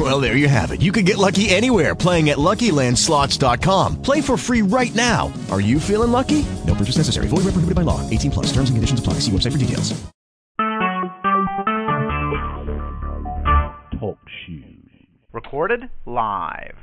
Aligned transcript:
Well, 0.00 0.18
there 0.18 0.34
you 0.34 0.48
have 0.48 0.70
it. 0.70 0.80
You 0.80 0.92
can 0.92 1.04
get 1.04 1.18
lucky 1.18 1.50
anywhere 1.50 1.94
playing 1.94 2.30
at 2.30 2.38
LuckyLandSlots.com. 2.38 4.00
Play 4.00 4.22
for 4.22 4.38
free 4.38 4.62
right 4.62 4.94
now. 4.94 5.30
Are 5.50 5.60
you 5.60 5.78
feeling 5.78 6.10
lucky? 6.10 6.46
No 6.66 6.74
purchase 6.74 6.96
necessary. 6.96 7.28
Void 7.28 7.44
where 7.44 7.52
prohibited 7.52 7.74
by 7.74 7.82
law. 7.82 8.08
18 8.08 8.30
plus. 8.30 8.46
Terms 8.46 8.70
and 8.70 8.78
conditions 8.78 8.98
apply. 8.98 9.14
See 9.20 9.30
website 9.30 9.52
for 9.52 9.58
details. 9.58 9.92
Talk 14.00 14.16
shoes. 14.46 15.06
Recorded 15.34 15.90
live. 16.06 16.76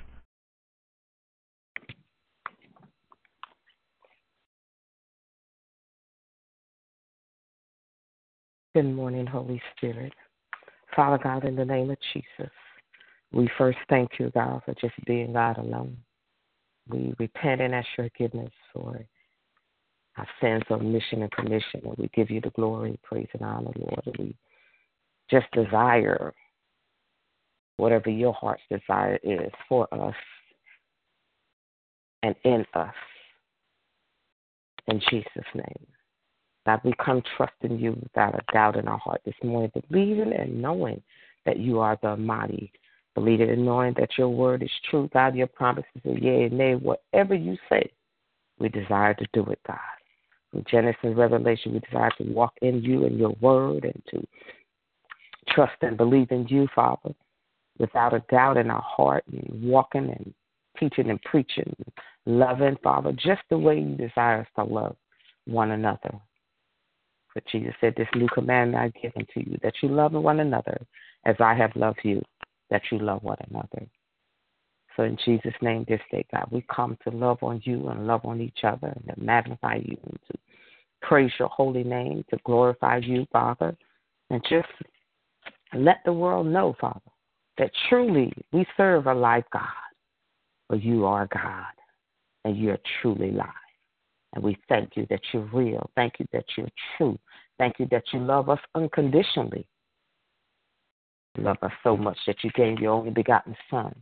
Good 8.76 8.94
morning, 8.94 9.26
Holy 9.26 9.60
Spirit. 9.76 10.14
Father 10.96 11.18
God, 11.18 11.46
in 11.46 11.56
the 11.56 11.66
name 11.66 11.90
of 11.90 11.98
Jesus, 12.14 12.52
we 13.32 13.50
first 13.58 13.78
thank 13.90 14.12
you, 14.20 14.32
God, 14.34 14.62
for 14.66 14.74
just 14.76 14.94
being 15.06 15.34
God 15.34 15.58
alone. 15.58 15.98
We 16.90 17.14
repent 17.20 17.62
and 17.62 17.76
ask 17.76 17.88
your 17.98 18.10
forgiveness 18.10 18.52
for 18.74 19.06
our 20.18 20.28
sins 20.42 20.64
of 20.70 20.82
mission 20.82 21.22
and 21.22 21.32
commission, 21.32 21.82
and 21.84 21.96
we 21.98 22.10
give 22.14 22.32
you 22.32 22.42
the 22.42 22.50
glory, 22.52 23.00
praise, 23.04 23.28
and 23.34 23.44
honor, 23.44 23.72
Lord. 23.76 24.02
And 24.06 24.16
we 24.18 24.36
just 25.30 25.46
desire 25.52 26.34
whatever 27.78 28.10
your 28.10 28.34
heart's 28.34 28.64
desire 28.70 29.20
is 29.24 29.52
for 29.70 29.88
us 29.94 30.16
and 32.24 32.36
in 32.44 32.66
us. 32.74 32.94
In 34.88 35.02
Jesus' 35.10 35.28
name. 35.54 35.88
God, 36.66 36.82
we 36.84 36.94
come 37.04 37.22
trusting 37.36 37.80
you 37.80 37.98
without 38.02 38.36
a 38.36 38.54
doubt 38.54 38.76
in 38.78 38.88
our 38.88 38.98
heart 38.98 39.22
this 39.26 39.36
morning, 39.44 39.72
believing 39.90 40.34
and 40.34 40.62
knowing 40.62 41.02
that 41.46 41.60
you 41.60 41.80
are 41.80 41.98
the 42.02 42.18
mighty. 42.18 42.72
Believing 43.18 43.50
and 43.50 43.66
knowing 43.66 43.96
that 43.98 44.16
your 44.16 44.30
word 44.30 44.62
is 44.62 44.70
true, 44.92 45.10
God, 45.12 45.36
your 45.36 45.48
promises 45.48 45.90
are 46.06 46.12
yea 46.12 46.44
and 46.44 46.58
nay. 46.60 46.76
Whatever 46.76 47.34
you 47.34 47.58
say, 47.68 47.90
we 48.60 48.70
desire 48.70 49.16
to 49.16 49.26
do 49.34 49.44
it, 49.46 49.60
God. 49.66 49.80
From 50.52 50.64
Genesis 50.70 51.00
and 51.02 51.18
Revelation, 51.18 51.74
we 51.74 51.80
desire 51.80 52.12
to 52.20 52.26
walk 52.26 52.54
in 52.62 52.84
you 52.84 53.08
and 53.08 53.18
your 53.18 53.36
word 53.42 53.86
and 53.86 54.04
to 54.12 54.24
trust 55.50 55.74
and 55.82 55.98
believe 55.98 56.30
in 56.30 56.48
you, 56.48 56.68
Father, 56.76 57.10
without 57.80 58.14
a 58.14 58.24
doubt 58.30 58.58
in 58.58 58.70
our 58.70 58.84
heart, 58.84 59.24
and 59.32 59.64
walking 59.64 60.12
and 60.16 60.32
teaching 60.80 61.10
and 61.10 61.20
preaching, 61.24 61.76
loving, 62.28 62.78
Father, 62.84 63.14
just 63.14 63.42
the 63.50 63.58
way 63.58 63.80
you 63.80 63.96
desire 63.96 64.42
us 64.42 64.48
to 64.58 64.64
love 64.64 64.96
one 65.46 65.72
another. 65.72 66.14
But 67.34 67.48
Jesus 67.52 67.74
said, 67.82 67.96
This 67.98 68.08
new 68.16 68.28
commandment 68.28 68.94
I 68.96 69.02
give 69.02 69.14
unto 69.18 69.50
you, 69.50 69.58
that 69.64 69.74
you 69.82 69.90
love 69.90 70.12
one 70.12 70.40
another 70.40 70.80
as 71.26 71.36
I 71.40 71.56
have 71.56 71.76
loved 71.76 72.02
you, 72.04 72.22
that 72.70 72.82
you 72.92 73.00
love 73.00 73.24
one 73.24 73.38
another. 73.50 73.88
So 74.96 75.04
in 75.04 75.18
Jesus' 75.24 75.54
name 75.62 75.86
this 75.88 76.02
day, 76.12 76.26
God, 76.34 76.48
we 76.52 76.66
come 76.74 76.98
to 77.04 77.16
love 77.16 77.38
on 77.44 77.62
you 77.64 77.88
and 77.90 78.08
love 78.08 78.26
on 78.26 78.42
each 78.42 78.64
other 78.64 78.88
and 78.88 79.06
to 79.08 79.24
magnify 79.24 79.76
you 79.76 79.98
and 80.04 80.20
to 80.32 80.38
praise 81.02 81.32
your 81.38 81.50
holy 81.50 81.84
name, 81.84 82.26
to 82.32 82.38
glorify 82.46 82.98
you, 82.98 83.28
Father, 83.32 83.78
and 84.32 84.42
just 84.50 84.68
let 85.74 85.98
the 86.04 86.14
world 86.14 86.48
know, 86.48 86.76
Father, 86.82 87.00
that 87.58 87.72
truly 87.90 88.34
we 88.52 88.66
serve 88.76 89.06
a 89.08 89.14
live 89.14 89.44
God, 89.54 89.68
for 90.68 90.78
you 90.78 91.06
are 91.06 91.28
God 91.28 91.66
and 92.44 92.58
you 92.58 92.72
are 92.72 92.80
truly 93.02 93.32
live. 93.32 93.48
And 94.34 94.44
we 94.44 94.58
thank 94.68 94.92
you 94.96 95.06
that 95.10 95.22
you're 95.32 95.50
real. 95.54 95.90
Thank 95.96 96.16
you 96.20 96.28
that 96.34 96.46
you're 96.58 96.70
true. 96.98 97.18
Thank 97.58 97.80
you 97.80 97.88
that 97.92 98.04
you 98.14 98.20
love 98.20 98.50
us 98.50 98.60
unconditionally. 98.76 99.68
Love 101.38 101.58
us 101.62 101.72
so 101.84 101.96
much 101.96 102.18
that 102.26 102.44
you 102.44 102.50
gave 102.52 102.80
your 102.80 102.94
only 102.94 103.12
begotten 103.12 103.56
Son 103.70 103.94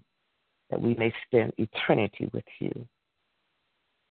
that 0.70 0.82
we 0.82 0.96
may 0.96 1.14
spend 1.28 1.54
eternity 1.58 2.30
with 2.34 2.46
you. 2.60 2.88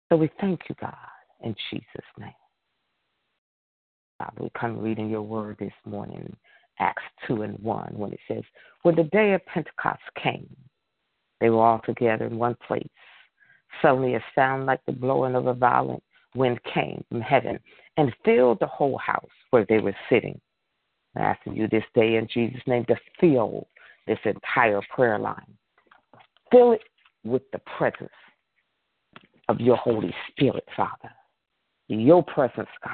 So 0.10 0.18
we 0.18 0.30
thank 0.40 0.62
you, 0.70 0.76
God, 0.80 0.96
in 1.42 1.56
Jesus' 1.72 1.86
name. 2.20 2.34
God, 4.20 4.32
we 4.40 4.52
come 4.60 4.80
reading 4.80 5.10
your 5.10 5.24
word 5.24 5.58
this 5.60 5.74
morning, 5.86 6.36
Acts 6.80 7.04
2 7.28 7.42
and 7.42 7.58
1, 7.60 7.94
when 7.96 8.14
it 8.14 8.20
says, 8.28 8.44
When 8.84 8.96
the 8.96 9.04
day 9.06 9.34
of 9.34 9.46
Pentecost 9.48 10.02
came, 10.22 10.56
they 11.40 11.50
were 11.50 11.64
all 11.64 11.82
together 11.86 12.26
in 12.26 12.38
one 12.38 12.56
place. 12.68 12.88
Suddenly 13.82 14.16
a 14.16 14.24
sound 14.36 14.66
like 14.66 14.82
the 14.86 14.92
blowing 14.92 15.36
of 15.36 15.48
a 15.48 15.54
violent 15.54 16.04
wind 16.36 16.60
came 16.74 17.04
from 17.10 17.22
heaven 17.22 17.60
and 17.98 18.16
filled 18.24 18.60
the 18.60 18.68
whole 18.68 18.98
house 18.98 19.26
where 19.50 19.66
they 19.68 19.80
were 19.80 19.96
sitting. 20.10 20.40
I 21.16 21.22
ask 21.22 21.40
you 21.46 21.68
this 21.68 21.84
day 21.94 22.16
in 22.16 22.28
Jesus' 22.34 22.62
name 22.66 22.86
to 22.86 22.96
fill 23.20 23.68
this 24.08 24.20
entire 24.26 24.82
prayer 24.94 25.20
line. 25.20 25.58
Fill 26.52 26.74
it 26.74 26.82
with 27.24 27.44
the 27.52 27.60
presence 27.78 28.10
of 29.50 29.60
your 29.60 29.78
Holy 29.78 30.14
Spirit, 30.30 30.66
Father. 30.76 31.12
Your 31.88 32.24
presence, 32.24 32.70
God. 32.84 32.94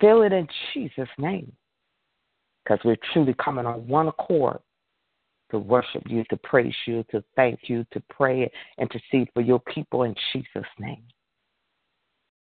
Fill 0.00 0.22
it 0.22 0.32
in 0.32 0.46
Jesus' 0.72 1.08
name. 1.18 1.52
Because 2.64 2.78
we're 2.84 2.96
truly 3.12 3.34
coming 3.42 3.66
on 3.66 3.86
one 3.88 4.08
accord 4.08 4.58
to 5.50 5.58
worship 5.58 6.02
you, 6.06 6.24
to 6.30 6.36
praise 6.36 6.74
you, 6.86 7.04
to 7.10 7.22
thank 7.36 7.60
you, 7.64 7.84
to 7.92 8.02
pray, 8.10 8.42
and 8.42 8.50
intercede 8.90 9.28
for 9.34 9.40
your 9.40 9.60
people 9.60 10.04
in 10.04 10.14
Jesus' 10.32 10.68
name. 10.78 11.02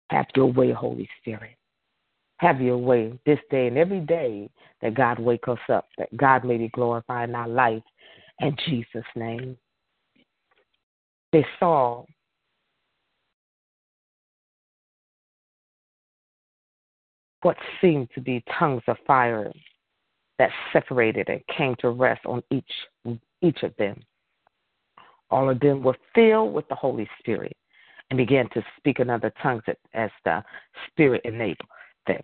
Have 0.09 0.27
your 0.35 0.51
way, 0.51 0.71
Holy 0.71 1.07
Spirit. 1.19 1.55
Have 2.39 2.61
your 2.61 2.77
way 2.77 3.19
this 3.25 3.39
day 3.51 3.67
and 3.67 3.77
every 3.77 3.99
day 3.99 4.49
that 4.81 4.93
God 4.93 5.19
wake 5.19 5.47
us 5.49 5.59
up, 5.67 5.87
that 5.97 6.15
God 6.15 6.45
may 6.45 6.57
be 6.57 6.69
glorified 6.69 7.29
in 7.29 7.35
our 7.35 7.49
life 7.49 7.83
in 8.39 8.55
Jesus' 8.65 9.03
name. 9.13 9.57
They 11.33 11.45
saw 11.59 12.05
what 17.41 17.57
seemed 17.81 18.09
to 18.15 18.21
be 18.21 18.43
tongues 18.57 18.83
of 18.87 18.95
fire 19.05 19.51
that 20.37 20.49
separated 20.71 21.27
and 21.27 21.41
came 21.55 21.75
to 21.79 21.89
rest 21.89 22.25
on 22.25 22.41
each 22.51 23.19
each 23.41 23.63
of 23.63 23.73
them. 23.77 24.01
All 25.29 25.49
of 25.49 25.59
them 25.59 25.83
were 25.83 25.97
filled 26.15 26.53
with 26.53 26.67
the 26.69 26.75
Holy 26.75 27.07
Spirit 27.19 27.55
and 28.09 28.17
began 28.17 28.49
to 28.49 28.63
speak 28.77 28.99
in 28.99 29.09
other 29.09 29.31
tongues 29.43 29.63
as 29.93 30.09
the 30.23 30.43
Spirit 30.87 31.21
enabled 31.25 31.67
them. 32.07 32.21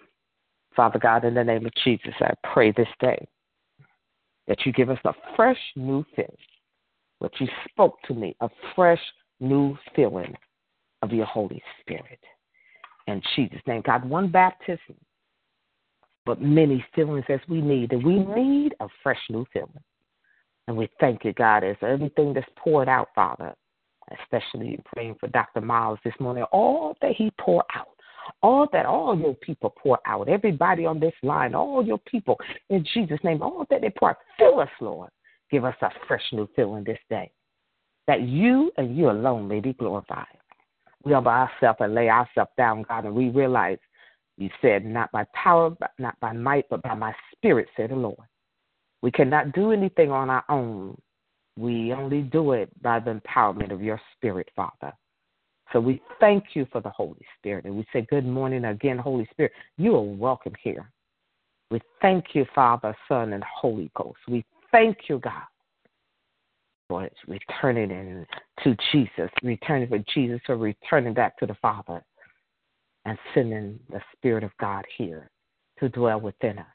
Father 0.76 1.00
God, 1.00 1.24
in 1.24 1.34
the 1.34 1.44
name 1.44 1.66
of 1.66 1.72
Jesus, 1.84 2.14
I 2.20 2.34
pray 2.54 2.72
this 2.72 2.88
day 3.00 3.28
that 4.48 4.66
you 4.66 4.74
give 4.74 4.90
us 4.90 5.00
a 5.06 5.14
fresh 5.36 5.60
new 5.76 6.06
thing. 6.16 6.36
What 7.20 7.32
you 7.40 7.48
spoke 7.70 8.02
to 8.04 8.14
me, 8.14 8.36
a 8.42 8.50
fresh 8.76 9.02
new 9.40 9.78
feeling 9.96 10.36
of 11.02 11.12
your 11.12 11.26
Holy 11.26 11.62
Spirit. 11.80 12.20
In 13.08 13.22
Jesus' 13.36 13.62
name, 13.68 13.84
God, 13.86 14.08
one 14.08 14.30
baptism, 14.30 14.96
but 16.26 16.42
many 16.42 16.84
feelings 16.94 17.26
as 17.30 17.40
we 17.48 17.62
need. 17.62 17.94
And 17.94 18.04
we 18.04 18.20
need 18.20 18.76
a 18.80 18.88
fresh 19.04 19.20
new 19.30 19.46
feeling. 19.54 19.72
And 20.68 20.76
we 20.76 20.90
thank 21.00 21.24
you, 21.24 21.34
God, 21.34 21.64
as 21.64 21.76
everything 21.82 22.34
that's 22.34 22.50
poured 22.58 22.90
out, 22.90 23.10
Father, 23.14 23.54
especially 24.22 24.80
praying 24.94 25.16
for 25.20 25.28
Dr. 25.28 25.62
Miles 25.62 26.00
this 26.04 26.14
morning, 26.20 26.44
all 26.52 26.96
that 27.02 27.12
he 27.16 27.32
poured 27.40 27.66
out, 27.76 27.95
all 28.42 28.68
that 28.72 28.86
all 28.86 29.18
your 29.18 29.34
people 29.36 29.74
pour 29.82 30.00
out, 30.06 30.30
everybody 30.30 30.86
on 30.86 31.00
this 31.00 31.14
line, 31.24 31.56
all 31.56 31.86
your 31.86 32.00
people, 32.00 32.38
in 32.70 32.86
Jesus' 32.94 33.20
name, 33.24 33.42
all 33.42 33.66
that 33.70 33.82
they 33.82 33.90
pour 33.90 34.12
out, 34.12 34.18
fill 34.38 34.60
us, 34.60 34.70
Lord. 34.80 35.10
Give 35.52 35.66
us 35.66 35.76
a 35.82 35.90
fresh 36.08 36.24
new 36.32 36.50
feeling 36.56 36.84
this 36.84 37.00
day, 37.10 37.32
that 38.08 38.22
you 38.22 38.72
and 38.78 38.98
you 38.98 39.10
alone 39.10 39.48
may 39.48 39.60
be 39.60 39.74
glorified. 39.74 40.26
We 41.04 41.14
humble 41.14 41.32
ourselves 41.32 41.78
and 41.82 41.94
lay 41.94 42.10
ourselves 42.10 42.52
down, 42.58 42.84
God, 42.88 43.06
and 43.06 43.14
we 43.14 43.30
realize 43.30 43.78
you 44.38 44.50
said, 44.62 44.86
not 44.86 45.12
by 45.12 45.26
power, 45.34 45.70
but 45.70 45.92
not 46.00 46.20
by 46.20 46.34
might, 46.34 46.66
but 46.70 46.82
by 46.82 46.96
my 46.96 47.14
spirit, 47.32 47.68
said 47.78 47.92
the 47.92 47.96
Lord. 47.96 48.18
We 49.02 49.12
cannot 49.12 49.54
do 49.54 49.72
anything 49.72 50.12
on 50.12 50.30
our 50.30 50.44
own. 50.50 51.00
We 51.58 51.94
only 51.94 52.22
do 52.22 52.54
it 52.54 52.70
by 52.82 53.00
the 53.00 53.20
empowerment 53.22 53.72
of 53.72 53.82
your 53.82 54.02
spirit, 54.16 54.50
Father. 54.56 54.94
So 55.74 55.80
we 55.80 56.02
thank 56.20 56.44
you 56.54 56.68
for 56.72 56.82
the 56.82 56.90
Holy 56.90 57.26
Spirit. 57.38 57.66
And 57.66 57.76
we 57.76 57.86
say, 57.92 58.06
Good 58.10 58.26
morning 58.26 58.66
again, 58.66 58.98
Holy 58.98 59.28
Spirit. 59.32 59.52
You 59.78 59.96
are 59.96 60.02
welcome 60.02 60.54
here. 60.62 60.92
We 61.72 61.82
thank 62.02 62.28
you, 62.34 62.46
Father, 62.54 62.96
Son, 63.08 63.34
and 63.34 63.44
Holy 63.44 63.90
Ghost. 63.96 64.20
We 64.28 64.46
thank 64.72 64.98
you, 65.10 65.20
God, 65.20 65.44
for 66.88 67.10
returning 67.28 67.90
in 67.90 68.26
to 68.64 68.78
Jesus, 68.92 69.32
returning 69.42 69.90
for 69.90 70.00
Jesus, 70.14 70.40
for 70.46 70.58
returning 70.58 71.14
back 71.14 71.38
to 71.40 71.46
the 71.46 71.56
Father 71.56 72.04
and 73.06 73.18
sending 73.34 73.80
the 73.90 74.02
Spirit 74.16 74.44
of 74.44 74.52
God 74.60 74.86
here 74.98 75.30
to 75.80 75.90
dwell 75.90 76.20
within 76.22 76.60
us. 76.60 76.66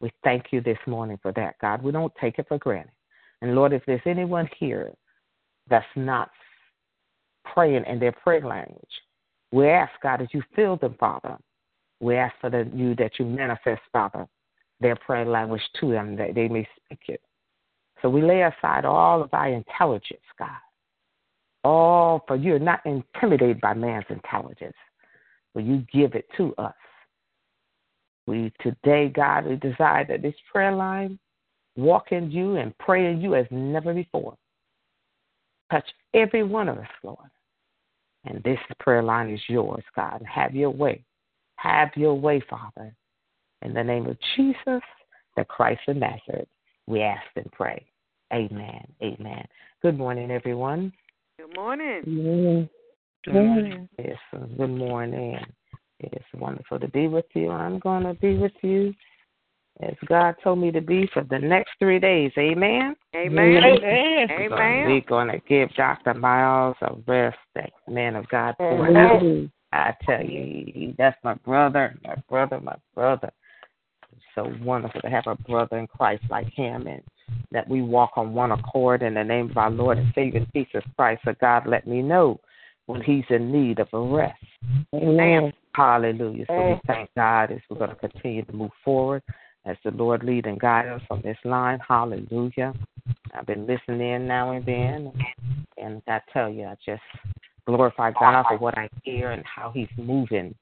We 0.00 0.12
thank 0.22 0.46
you 0.50 0.60
this 0.60 0.78
morning 0.86 1.18
for 1.22 1.32
that, 1.32 1.54
God. 1.60 1.82
We 1.82 1.92
don't 1.92 2.12
take 2.20 2.38
it 2.38 2.46
for 2.48 2.58
granted. 2.58 2.92
And 3.40 3.54
Lord, 3.54 3.72
if 3.72 3.82
there's 3.86 4.00
anyone 4.06 4.48
here 4.58 4.92
that's 5.68 5.86
not 5.96 6.30
praying 7.52 7.84
in 7.86 7.98
their 7.98 8.12
prayer 8.12 8.46
language, 8.46 8.84
we 9.52 9.68
ask, 9.68 9.92
God, 10.02 10.20
that 10.20 10.34
you 10.34 10.42
fill 10.56 10.76
them, 10.76 10.96
Father. 10.98 11.36
We 12.00 12.16
ask 12.16 12.34
for 12.40 12.50
the, 12.50 12.68
you 12.74 12.94
that 12.96 13.18
you 13.18 13.24
manifest, 13.24 13.82
Father, 13.92 14.26
their 14.80 14.96
prayer 14.96 15.24
language 15.24 15.62
to 15.80 15.90
them, 15.90 16.16
that 16.16 16.34
they 16.34 16.48
may 16.48 16.66
speak 16.84 17.00
it. 17.08 17.20
So 18.02 18.10
we 18.10 18.20
lay 18.20 18.42
aside 18.42 18.84
all 18.84 19.22
of 19.22 19.30
our 19.32 19.48
intelligence, 19.48 20.20
God. 20.38 20.50
All 21.62 22.22
for 22.26 22.36
you're 22.36 22.58
not 22.58 22.80
intimidated 22.84 23.60
by 23.60 23.72
man's 23.72 24.04
intelligence, 24.10 24.76
but 25.54 25.64
you 25.64 25.86
give 25.92 26.14
it 26.14 26.26
to 26.36 26.54
us. 26.58 26.74
We 28.26 28.52
today, 28.60 29.08
God, 29.08 29.46
we 29.46 29.56
desire 29.56 30.04
that 30.06 30.20
this 30.20 30.34
prayer 30.52 30.74
line 30.74 31.18
walk 31.76 32.12
in 32.12 32.30
you 32.30 32.56
and 32.56 32.76
pray 32.78 33.10
in 33.10 33.20
you 33.20 33.34
as 33.34 33.46
never 33.50 33.94
before. 33.94 34.36
Touch 35.70 35.88
every 36.12 36.42
one 36.42 36.68
of 36.68 36.78
us, 36.78 36.88
Lord. 37.02 37.30
And 38.24 38.42
this 38.42 38.58
prayer 38.80 39.02
line 39.02 39.30
is 39.30 39.40
yours, 39.48 39.84
God. 39.94 40.22
Have 40.32 40.54
your 40.54 40.70
way. 40.70 41.04
Have 41.56 41.90
your 41.96 42.14
way, 42.14 42.42
Father. 42.48 42.94
In 43.62 43.74
the 43.74 43.84
name 43.84 44.06
of 44.06 44.16
Jesus, 44.36 44.82
the 45.36 45.44
Christ 45.44 45.80
of 45.88 45.96
Nazareth, 45.96 46.48
we 46.86 47.00
ask 47.00 47.24
and 47.36 47.50
pray. 47.52 47.84
Amen. 48.32 48.86
Amen. 49.02 49.44
Good 49.82 49.98
morning, 49.98 50.30
everyone. 50.30 50.92
Good 51.38 51.54
morning. 51.54 52.68
Good 53.24 53.34
morning. 53.34 53.88
Yes, 53.98 54.18
good 54.56 54.70
morning. 54.70 55.38
It 56.00 56.12
is 56.12 56.40
wonderful 56.40 56.78
to 56.80 56.88
be 56.88 57.08
with 57.08 57.26
you. 57.34 57.50
I'm 57.50 57.78
going 57.78 58.02
to 58.02 58.14
be 58.14 58.36
with 58.36 58.52
you 58.62 58.92
as 59.82 59.94
God 60.06 60.36
told 60.42 60.60
me 60.60 60.70
to 60.70 60.80
be 60.80 61.08
for 61.12 61.24
the 61.24 61.38
next 61.38 61.72
three 61.78 61.98
days. 61.98 62.30
Amen. 62.38 62.94
Amen. 63.14 63.62
Amen. 63.64 64.28
Amen. 64.30 64.86
We're 64.86 65.00
going 65.00 65.28
to 65.28 65.38
give 65.48 65.74
Dr. 65.74 66.14
Miles 66.14 66.76
a 66.82 66.94
rest, 67.06 67.38
that 67.54 67.72
man 67.88 68.16
of 68.16 68.28
God. 68.28 68.54
For 68.58 68.88
Amen. 68.88 69.50
I 69.72 69.92
tell 70.06 70.24
you, 70.24 70.94
that's 70.96 71.16
my 71.24 71.34
brother, 71.34 71.98
my 72.04 72.14
brother, 72.28 72.60
my 72.60 72.76
brother. 72.94 73.32
It's 74.12 74.22
so 74.36 74.52
wonderful 74.64 75.00
to 75.00 75.10
have 75.10 75.26
a 75.26 75.34
brother 75.34 75.78
in 75.78 75.88
Christ 75.88 76.22
like 76.30 76.52
him 76.52 76.86
and 76.86 77.02
that 77.50 77.68
we 77.68 77.82
walk 77.82 78.12
on 78.16 78.32
one 78.34 78.52
accord 78.52 79.02
in 79.02 79.14
the 79.14 79.24
name 79.24 79.50
of 79.50 79.56
our 79.56 79.70
Lord 79.70 79.98
and 79.98 80.12
Savior 80.14 80.46
Jesus 80.54 80.84
Christ. 80.96 81.22
So 81.24 81.34
God 81.40 81.66
let 81.66 81.88
me 81.88 82.02
know 82.02 82.38
when 82.86 83.02
he's 83.02 83.24
in 83.30 83.50
need 83.50 83.80
of 83.80 83.88
a 83.92 83.98
rest. 83.98 84.38
Amen. 84.94 85.52
Hallelujah. 85.74 86.44
So 86.46 86.68
we 86.68 86.80
thank 86.86 87.10
God 87.16 87.50
as 87.50 87.58
we're 87.68 87.78
going 87.78 87.90
to 87.90 87.96
continue 87.96 88.44
to 88.44 88.52
move 88.52 88.70
forward 88.84 89.24
as 89.66 89.76
the 89.84 89.90
Lord 89.90 90.22
lead 90.24 90.46
and 90.46 90.60
guide 90.60 90.88
us 90.88 91.02
on 91.10 91.22
this 91.22 91.38
line. 91.44 91.78
Hallelujah. 91.86 92.74
I've 93.34 93.46
been 93.46 93.66
listening 93.66 94.26
now 94.26 94.52
and 94.52 94.64
then, 94.64 95.12
and 95.76 96.02
I 96.06 96.20
tell 96.32 96.50
you, 96.50 96.64
I 96.64 96.76
just 96.84 97.02
glorify 97.66 98.12
God 98.12 98.44
for 98.48 98.58
what 98.58 98.76
I 98.76 98.88
hear 99.02 99.32
and 99.32 99.42
how 99.44 99.70
He's 99.74 99.88
moving 99.96 100.54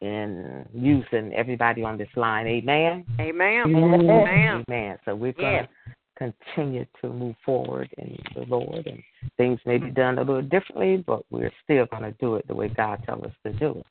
and 0.00 0.66
using 0.72 1.32
everybody 1.34 1.82
on 1.82 1.96
this 1.98 2.08
line. 2.16 2.46
Amen. 2.46 3.04
Amen. 3.20 3.74
Amen. 3.74 4.64
Amen. 4.68 4.98
So 5.04 5.14
we're 5.14 5.32
going 5.32 5.64
to 5.64 5.68
continue 6.16 6.86
to 7.00 7.08
move 7.08 7.34
forward 7.44 7.88
in 7.98 8.16
the 8.34 8.42
Lord, 8.42 8.86
and 8.86 9.02
things 9.36 9.58
may 9.66 9.78
be 9.78 9.86
mm-hmm. 9.86 9.94
done 9.94 10.18
a 10.18 10.22
little 10.22 10.42
differently, 10.42 11.02
but 11.06 11.22
we're 11.30 11.52
still 11.64 11.86
going 11.86 12.02
to 12.02 12.12
do 12.20 12.36
it 12.36 12.46
the 12.46 12.54
way 12.54 12.68
God 12.68 13.02
tells 13.04 13.24
us 13.24 13.32
to 13.44 13.52
do 13.54 13.70
it. 13.78 13.86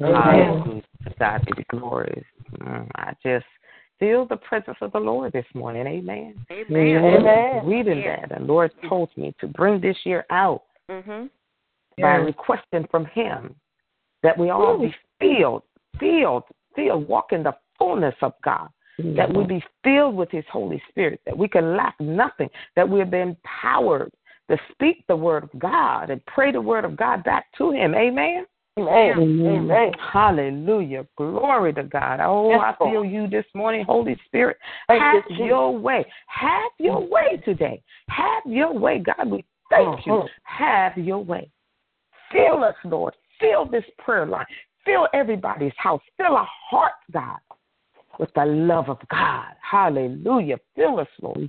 Hallelujah. 0.00 0.82
To 1.04 1.14
God 1.18 1.44
be 1.46 1.52
the 1.56 1.76
glory. 1.76 2.24
Mm, 2.60 2.88
I 2.96 3.14
just 3.22 3.46
feel 3.98 4.26
the 4.26 4.36
presence 4.36 4.76
of 4.80 4.92
the 4.92 4.98
Lord 4.98 5.32
this 5.32 5.46
morning. 5.54 5.86
Amen. 5.86 6.34
Amen. 6.50 7.66
Reading 7.66 7.98
Yes. 7.98 8.26
that, 8.28 8.36
and 8.36 8.46
Lord 8.46 8.72
told 8.88 9.10
me 9.16 9.34
to 9.40 9.46
bring 9.46 9.80
this 9.80 9.96
year 10.04 10.26
out 10.30 10.62
Mhm. 10.88 11.30
by 12.00 12.16
requesting 12.16 12.86
from 12.88 13.06
Him 13.06 13.54
that 14.22 14.36
we 14.36 14.50
all 14.50 14.78
be 14.78 14.94
filled, 15.20 15.62
filled, 15.98 16.44
filled, 16.74 17.08
walk 17.08 17.32
in 17.32 17.42
the 17.42 17.56
fullness 17.78 18.14
of 18.22 18.34
God. 18.42 18.68
That 18.98 19.32
we 19.32 19.44
be 19.44 19.64
filled 19.82 20.14
with 20.14 20.30
His 20.30 20.46
Holy 20.46 20.80
Spirit, 20.88 21.20
that 21.26 21.36
we 21.36 21.48
can 21.48 21.76
lack 21.76 21.98
nothing, 22.00 22.48
that 22.76 22.88
we've 22.88 23.10
been 23.10 23.30
empowered 23.30 24.12
to 24.48 24.56
speak 24.70 25.04
the 25.08 25.16
Word 25.16 25.42
of 25.42 25.58
God 25.58 26.10
and 26.10 26.24
pray 26.26 26.52
the 26.52 26.60
Word 26.60 26.84
of 26.84 26.96
God 26.96 27.24
back 27.24 27.50
to 27.58 27.72
Him. 27.72 27.94
Amen. 27.94 28.46
Amen. 28.76 29.92
Hallelujah. 30.12 31.06
Glory 31.16 31.72
to 31.74 31.84
God. 31.84 32.20
Oh, 32.20 32.50
Yes, 32.50 32.60
I 32.64 32.74
feel 32.78 33.02
Lord. 33.02 33.10
you 33.10 33.28
this 33.28 33.44
morning, 33.54 33.84
Holy 33.84 34.18
Spirit. 34.26 34.56
Thank 34.88 35.02
Have 35.02 35.22
Jesus. 35.28 35.46
your 35.46 35.78
way. 35.78 36.04
Have 36.26 36.72
your 36.78 37.06
way 37.06 37.40
today. 37.44 37.82
Have 38.08 38.42
your 38.46 38.72
way, 38.72 38.98
God. 38.98 39.30
We 39.30 39.44
thank 39.70 40.04
you. 40.06 40.12
Mhm. 40.12 40.28
Have 40.42 40.98
your 40.98 41.20
way. 41.20 41.50
Fill 42.32 42.64
us, 42.64 42.74
Lord. 42.84 43.14
Fill 43.38 43.64
this 43.64 43.88
prayer 43.98 44.26
line. 44.26 44.46
Fill 44.84 45.08
everybody's 45.14 45.76
house. 45.76 46.02
Fill 46.16 46.36
our 46.36 46.48
hearts, 46.70 47.04
God, 47.12 47.38
with 48.18 48.32
the 48.34 48.44
love 48.44 48.88
of 48.88 48.98
God. 49.08 49.54
Hallelujah. 49.60 50.58
Fill 50.74 50.98
us, 50.98 51.08
Lord. 51.22 51.48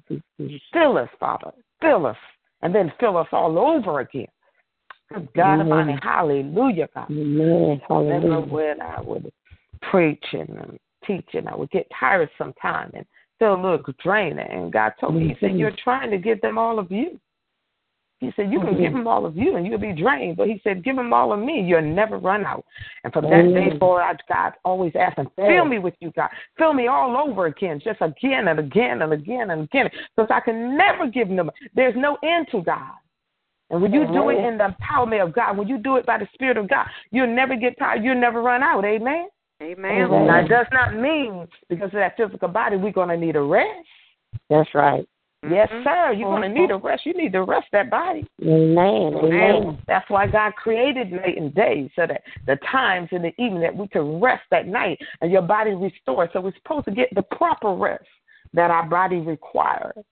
Fill 0.72 0.98
us, 0.98 1.10
Father. 1.20 1.52
Fill 1.82 2.06
us. 2.06 2.18
And 2.62 2.74
then 2.74 2.92
fill 3.00 3.18
us 3.18 3.28
all 3.32 3.58
over 3.60 4.00
again. 4.00 4.28
Good 5.14 5.30
God 5.36 5.60
Almighty. 5.60 6.00
Hallelujah, 6.02 6.90
God. 6.94 7.10
Remember 7.10 8.42
when 8.42 8.82
I 8.82 9.02
would 9.02 9.32
preach 9.92 10.24
and 10.34 10.50
um, 10.60 10.78
teach 11.06 11.28
and 11.34 11.48
I 11.48 11.56
would 11.56 11.72
get 11.72 11.88
tired 12.00 12.30
sometime 12.38 12.92
and 12.94 13.06
feel 13.40 13.54
a 13.54 13.62
little 13.62 13.80
drained. 14.04 14.40
And 14.40 14.72
God 14.72 14.94
told 15.00 15.16
me, 15.16 15.28
He 15.28 15.36
said, 15.40 15.58
You're 15.58 15.76
trying 15.84 16.12
to 16.12 16.18
give 16.18 16.42
them 16.42 16.58
all 16.58 16.80
of 16.80 16.92
you. 16.92 17.20
He 18.20 18.32
said, 18.36 18.52
You 18.52 18.60
can 18.62 18.82
give 18.82 18.94
them 18.94 19.08
all 19.08 19.26
of 19.26 19.36
you 19.38 19.58
and 19.58 19.68
you'll 19.68 19.78
be 19.78 19.94
drained. 19.94 20.38
But 20.38 20.48
He 20.48 20.60
said, 20.64 20.84
Give 20.84 20.96
them 20.96 21.14
all 21.14 21.34
of 21.34 21.40
me. 21.40 21.62
You'll 21.62 21.82
never 21.82 22.18
run 22.18 22.46
out. 22.46 22.66
And 23.04 23.14
from 23.14 23.26
that 23.26 23.44
day 23.54 23.78
forward, 23.78 24.02
I, 24.02 24.14
God 24.28 24.54
always 24.64 24.94
asked 24.96 25.18
Him, 25.18 25.30
Fill 25.36 25.66
me 25.66 25.80
with 25.80 25.96
you, 26.00 26.12
God. 26.16 26.30
Fill 26.58 26.74
me 26.74 26.88
all 26.88 27.16
over 27.18 27.46
again, 27.46 27.80
just 27.84 28.02
again 28.02 28.48
and 28.48 28.60
again 28.60 29.02
and 29.02 29.14
again 29.14 29.52
and 29.52 29.64
again. 29.64 29.90
Because 30.16 30.32
I 30.34 30.40
can 30.40 30.78
never 30.78 31.08
give 31.08 31.28
them. 31.28 31.52
There's 31.76 31.96
no 31.96 32.18
end 32.24 32.48
to 32.52 32.62
God. 32.62 32.94
And 33.70 33.82
when 33.82 33.92
you 33.92 34.06
do 34.08 34.30
it 34.30 34.38
in 34.38 34.58
the 34.60 34.76
empowerment 34.76 35.26
of 35.26 35.34
God, 35.34 35.58
when 35.58 35.68
you 35.68 35.80
do 35.80 35.96
it 35.96 36.06
by 36.06 36.20
the 36.20 36.28
Spirit 36.34 36.58
of 36.58 36.70
God, 36.70 36.86
you'll 37.12 37.34
never 37.34 37.56
get 37.56 37.78
tired. 37.80 38.04
You'll 38.04 38.20
never 38.20 38.42
run 38.42 38.62
out. 38.62 38.86
Amen. 38.86 39.28
Amen. 39.62 40.10
Now, 40.10 40.44
it 40.44 40.50
does 40.50 40.68
not 40.72 40.96
mean 40.96 41.48
because 41.70 41.88
of 41.88 41.94
that 41.94 42.16
physical 42.18 42.50
body, 42.50 42.78
we're 42.78 42.92
going 42.92 43.10
to 43.10 43.18
need 43.18 43.36
a 43.36 43.42
rest. 43.42 43.88
That's 44.50 44.70
right. 44.76 45.08
Yes, 45.50 45.70
mm-hmm. 45.72 45.84
sir. 45.84 46.14
You're 46.14 46.30
going 46.30 46.42
to 46.42 46.50
need 46.50 46.72
a 46.72 46.74
mm-hmm. 46.74 46.88
rest. 46.88 47.06
You 47.06 47.14
need 47.14 47.34
to 47.34 47.44
rest 47.44 47.68
that 47.72 47.90
body. 47.90 48.28
Amen. 48.42 49.14
Amen. 49.16 49.78
That's 49.88 50.10
why 50.10 50.28
God 50.28 50.54
created 50.56 51.12
night 51.12 51.38
and 51.38 51.54
day 51.54 51.90
so 51.96 52.06
that 52.08 52.22
the 52.48 52.58
times 52.72 53.10
in 53.12 53.22
the 53.22 53.32
evening 53.42 53.62
that 53.62 53.76
we 53.76 53.88
can 53.88 54.20
rest 54.20 54.44
at 54.52 54.68
night 54.68 55.00
and 55.22 55.32
your 55.32 55.42
body 55.42 55.72
restored. 55.72 56.30
So 56.34 56.42
we're 56.42 56.54
supposed 56.56 56.86
to 56.86 56.92
get 56.92 57.10
the 57.14 57.22
proper 57.22 57.74
rest 57.74 58.06
that 58.54 58.72
our 58.72 58.88
body 58.88 59.18
requires. 59.18 60.04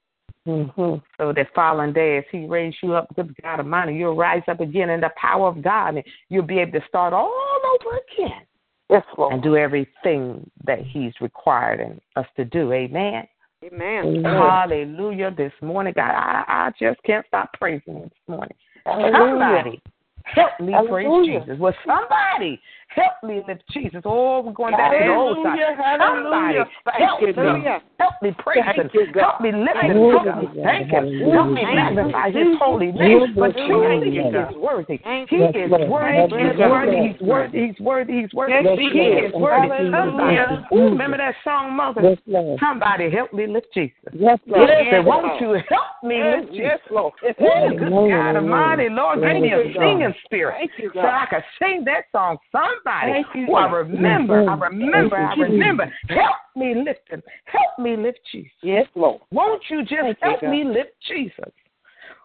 Mm-hmm. 0.48 0.96
So 1.18 1.34
that 1.34 1.48
following 1.56 1.94
day, 1.94 2.18
as 2.18 2.26
He 2.32 2.46
raised 2.46 2.78
you 2.84 2.94
up, 2.94 3.08
good 3.16 3.34
God 3.42 3.60
Almighty, 3.60 3.96
you'll 3.96 4.16
rise 4.16 4.44
up 4.48 4.60
again 4.60 4.90
in 4.90 5.00
the 5.00 5.10
power 5.16 5.48
of 5.48 5.62
God, 5.62 5.96
and 5.96 6.04
you'll 6.30 6.44
be 6.44 6.60
able 6.60 6.80
to 6.80 6.86
start 6.88 7.14
all 7.14 7.32
over 7.74 7.98
again 7.98 8.42
Yes, 8.90 9.04
Lord. 9.18 9.34
and 9.34 9.42
do 9.42 9.56
everything 9.56 10.50
that 10.66 10.80
He's 10.80 11.14
requiring 11.22 12.02
us 12.16 12.26
to 12.36 12.46
do. 12.46 12.74
Amen. 12.74 13.26
Amen. 13.64 14.24
Hallelujah. 14.26 15.32
This 15.32 15.54
morning, 15.62 15.94
God, 15.96 16.12
I, 16.12 16.44
I 16.48 16.72
just 16.78 17.02
can't 17.04 17.26
stop 17.28 17.54
praising 17.54 17.96
Him 17.96 18.04
this 18.04 18.28
morning. 18.28 18.56
Hallelujah. 18.86 19.14
Somebody 19.14 19.82
help 20.26 20.60
me 20.60 20.74
praise 20.90 21.26
Jesus. 21.26 21.58
Well, 21.58 21.74
somebody 21.86 22.62
help 22.96 23.14
me 23.24 23.42
lift 23.48 23.64
Jesus. 23.72 24.02
Oh, 24.06 24.42
we're 24.42 24.54
going 24.54 24.74
back 24.74 24.92
to 24.92 25.04
the 25.04 25.14
old 25.14 25.38
time. 25.44 25.58
Somebody 26.00 26.60
help 26.86 27.22
me. 27.22 27.34
Hallelujah. 27.36 27.82
Help 28.00 28.14
me 28.22 28.32
praise 28.38 28.64
Him. 28.76 28.90
Help 29.20 29.42
me 29.42 29.52
lift 29.52 29.78
Him. 29.82 30.04
Hallelujah. 30.04 30.64
Thank 30.64 30.90
Him. 30.90 31.04
Hallelujah. 31.04 31.34
Help 31.34 31.52
me 31.52 31.64
magnify 31.64 32.32
His 32.32 32.48
holy 32.60 32.92
name. 32.92 33.34
But 33.38 33.54
truly, 33.54 34.12
He 34.12 34.18
Hallelujah. 34.18 34.50
is 34.50 34.56
worthy. 34.58 34.98
Thank 35.04 35.30
He 35.30 35.38
you. 35.38 35.46
is 35.46 35.72
worthy. 35.90 36.22
He's 36.22 36.58
Yes, 36.58 36.70
worthy. 36.70 36.98
He's 37.08 37.22
worthy. 37.22 37.68
He's 37.68 37.80
worthy. 37.80 38.22
He's 38.22 38.34
worthy. 38.34 38.54
Yes, 38.54 38.78
He 38.78 39.00
is 39.00 39.34
worthy. 39.34 39.68
Hallelujah. 39.68 39.92
Somebody, 39.92 40.76
ooh, 40.76 40.90
remember 40.90 41.18
that 41.18 41.36
song, 41.44 41.74
Mother? 41.74 42.18
Yes. 42.26 42.60
Somebody 42.60 43.10
help 43.10 43.34
me 43.34 43.48
lift 43.48 43.68
Jesus. 43.74 43.94
Yes, 44.14 44.40
Lord. 44.48 44.70
said, 44.92 45.06
won't 45.06 45.42
you 45.42 45.54
help 45.70 46.04
me 46.04 46.24
lift 46.24 46.52
Jesus? 46.52 46.64
Yes, 46.64 46.80
Lord. 46.92 47.14
Good 47.20 47.92
God 47.92 48.36
Almighty, 48.36 48.90
Lord, 48.90 49.22
give 49.22 49.42
me 49.42 49.52
a 49.52 49.58
Thank 49.58 49.68
you, 49.68 49.74
God. 49.74 49.82
singing 49.82 50.14
spirit 50.26 50.56
Thank 50.60 50.72
you, 50.78 50.90
so 50.90 51.02
God. 51.02 51.06
I 51.06 51.26
can 51.30 51.44
sing 51.60 51.84
that 51.86 52.06
song. 52.12 52.38
Somebody 52.52 52.83
Thank 52.84 53.28
you, 53.36 53.46
who 53.46 53.56
I 53.56 53.72
remember, 53.72 54.50
I 54.50 54.54
remember, 54.56 55.16
I 55.18 55.34
remember. 55.36 55.92
Help 56.10 56.36
me 56.56 56.76
lift 56.76 57.10
him. 57.10 57.22
Help 57.46 57.80
me 57.80 57.98
lift 57.98 58.20
Jesus. 58.32 58.52
Yes, 58.62 58.88
Lord. 58.96 59.22
Won't 59.32 59.64
you 59.70 59.82
just 59.82 60.02
Thank 60.02 60.20
help 60.20 60.42
God. 60.42 60.50
me 60.50 60.64
lift 60.64 60.92
Jesus? 61.08 61.52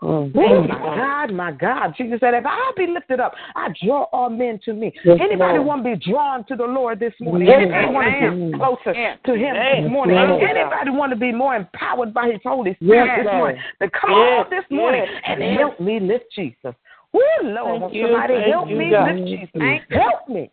Oh, 0.01 0.31
oh 0.33 0.63
my 0.63 0.79
God, 0.79 1.33
my 1.33 1.51
God. 1.51 1.95
Jesus 1.97 2.21
said, 2.21 2.35
if 2.35 2.45
I 2.47 2.73
be 2.77 2.87
lifted 2.87 3.19
up, 3.19 3.35
I 3.57 3.69
draw 3.83 4.05
all 4.13 4.31
men 4.31 4.61
to 4.65 4.73
me. 4.73 4.93
Yes, 5.05 5.19
Anybody 5.21 5.59
Lord. 5.59 5.67
want 5.67 5.85
to 5.85 5.97
be 5.97 6.11
drawn 6.11 6.45
to 6.47 6.55
the 6.55 6.65
Lord 6.65 7.01
this 7.01 7.15
morning? 7.19 7.49
Yes, 7.49 7.63
Anybody 7.63 7.93
want 7.93 8.07
to 8.07 8.27
Amen. 8.27 8.51
get 8.51 8.61
closer 8.61 8.93
Yes. 8.95 9.19
to 9.27 9.33
Him 9.35 9.57
Yes. 9.57 9.83
this 9.83 9.91
morning? 9.91 10.17
Yes. 10.17 10.51
Anybody 10.51 10.91
want 10.91 11.11
to 11.11 11.17
be 11.17 11.33
more 11.33 11.57
empowered 11.57 12.15
by 12.15 12.31
His 12.31 12.41
Holy 12.45 12.75
Spirit 12.75 13.07
Yes, 13.07 13.25
this 13.25 13.33
morning? 13.33 13.61
To 13.83 13.91
come 13.91 14.11
Yes. 14.11 14.45
on 14.45 14.51
this 14.51 14.65
morning 14.71 15.03
Yes. 15.05 15.23
and 15.27 15.41
Yes. 15.41 15.59
help 15.59 15.81
me 15.81 15.99
lift 15.99 16.31
Jesus. 16.33 16.75
Woo, 17.13 17.21
Lord, 17.43 17.93
you. 17.93 18.03
somebody 18.05 18.35
Thank 18.35 18.53
help 18.53 18.69
you, 18.69 18.77
me 18.77 18.91
God. 18.91 19.15
lift 19.15 19.29
Jesus. 19.29 19.51
Thank. 19.59 19.83
Help 19.91 20.29
me. 20.29 20.51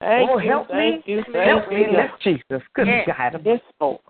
Thank 0.00 0.30
oh, 0.30 0.38
you, 0.38 0.50
help 0.50 0.70
me. 0.70 1.02
you, 1.06 1.22
help 1.32 1.68
me 1.68 1.86
lift 1.90 2.22
Jesus. 2.22 2.62
Good 2.74 2.86
Yes. 2.86 3.06
God. 3.06 3.40
Yes, 3.44 3.60
Lord. 3.80 4.00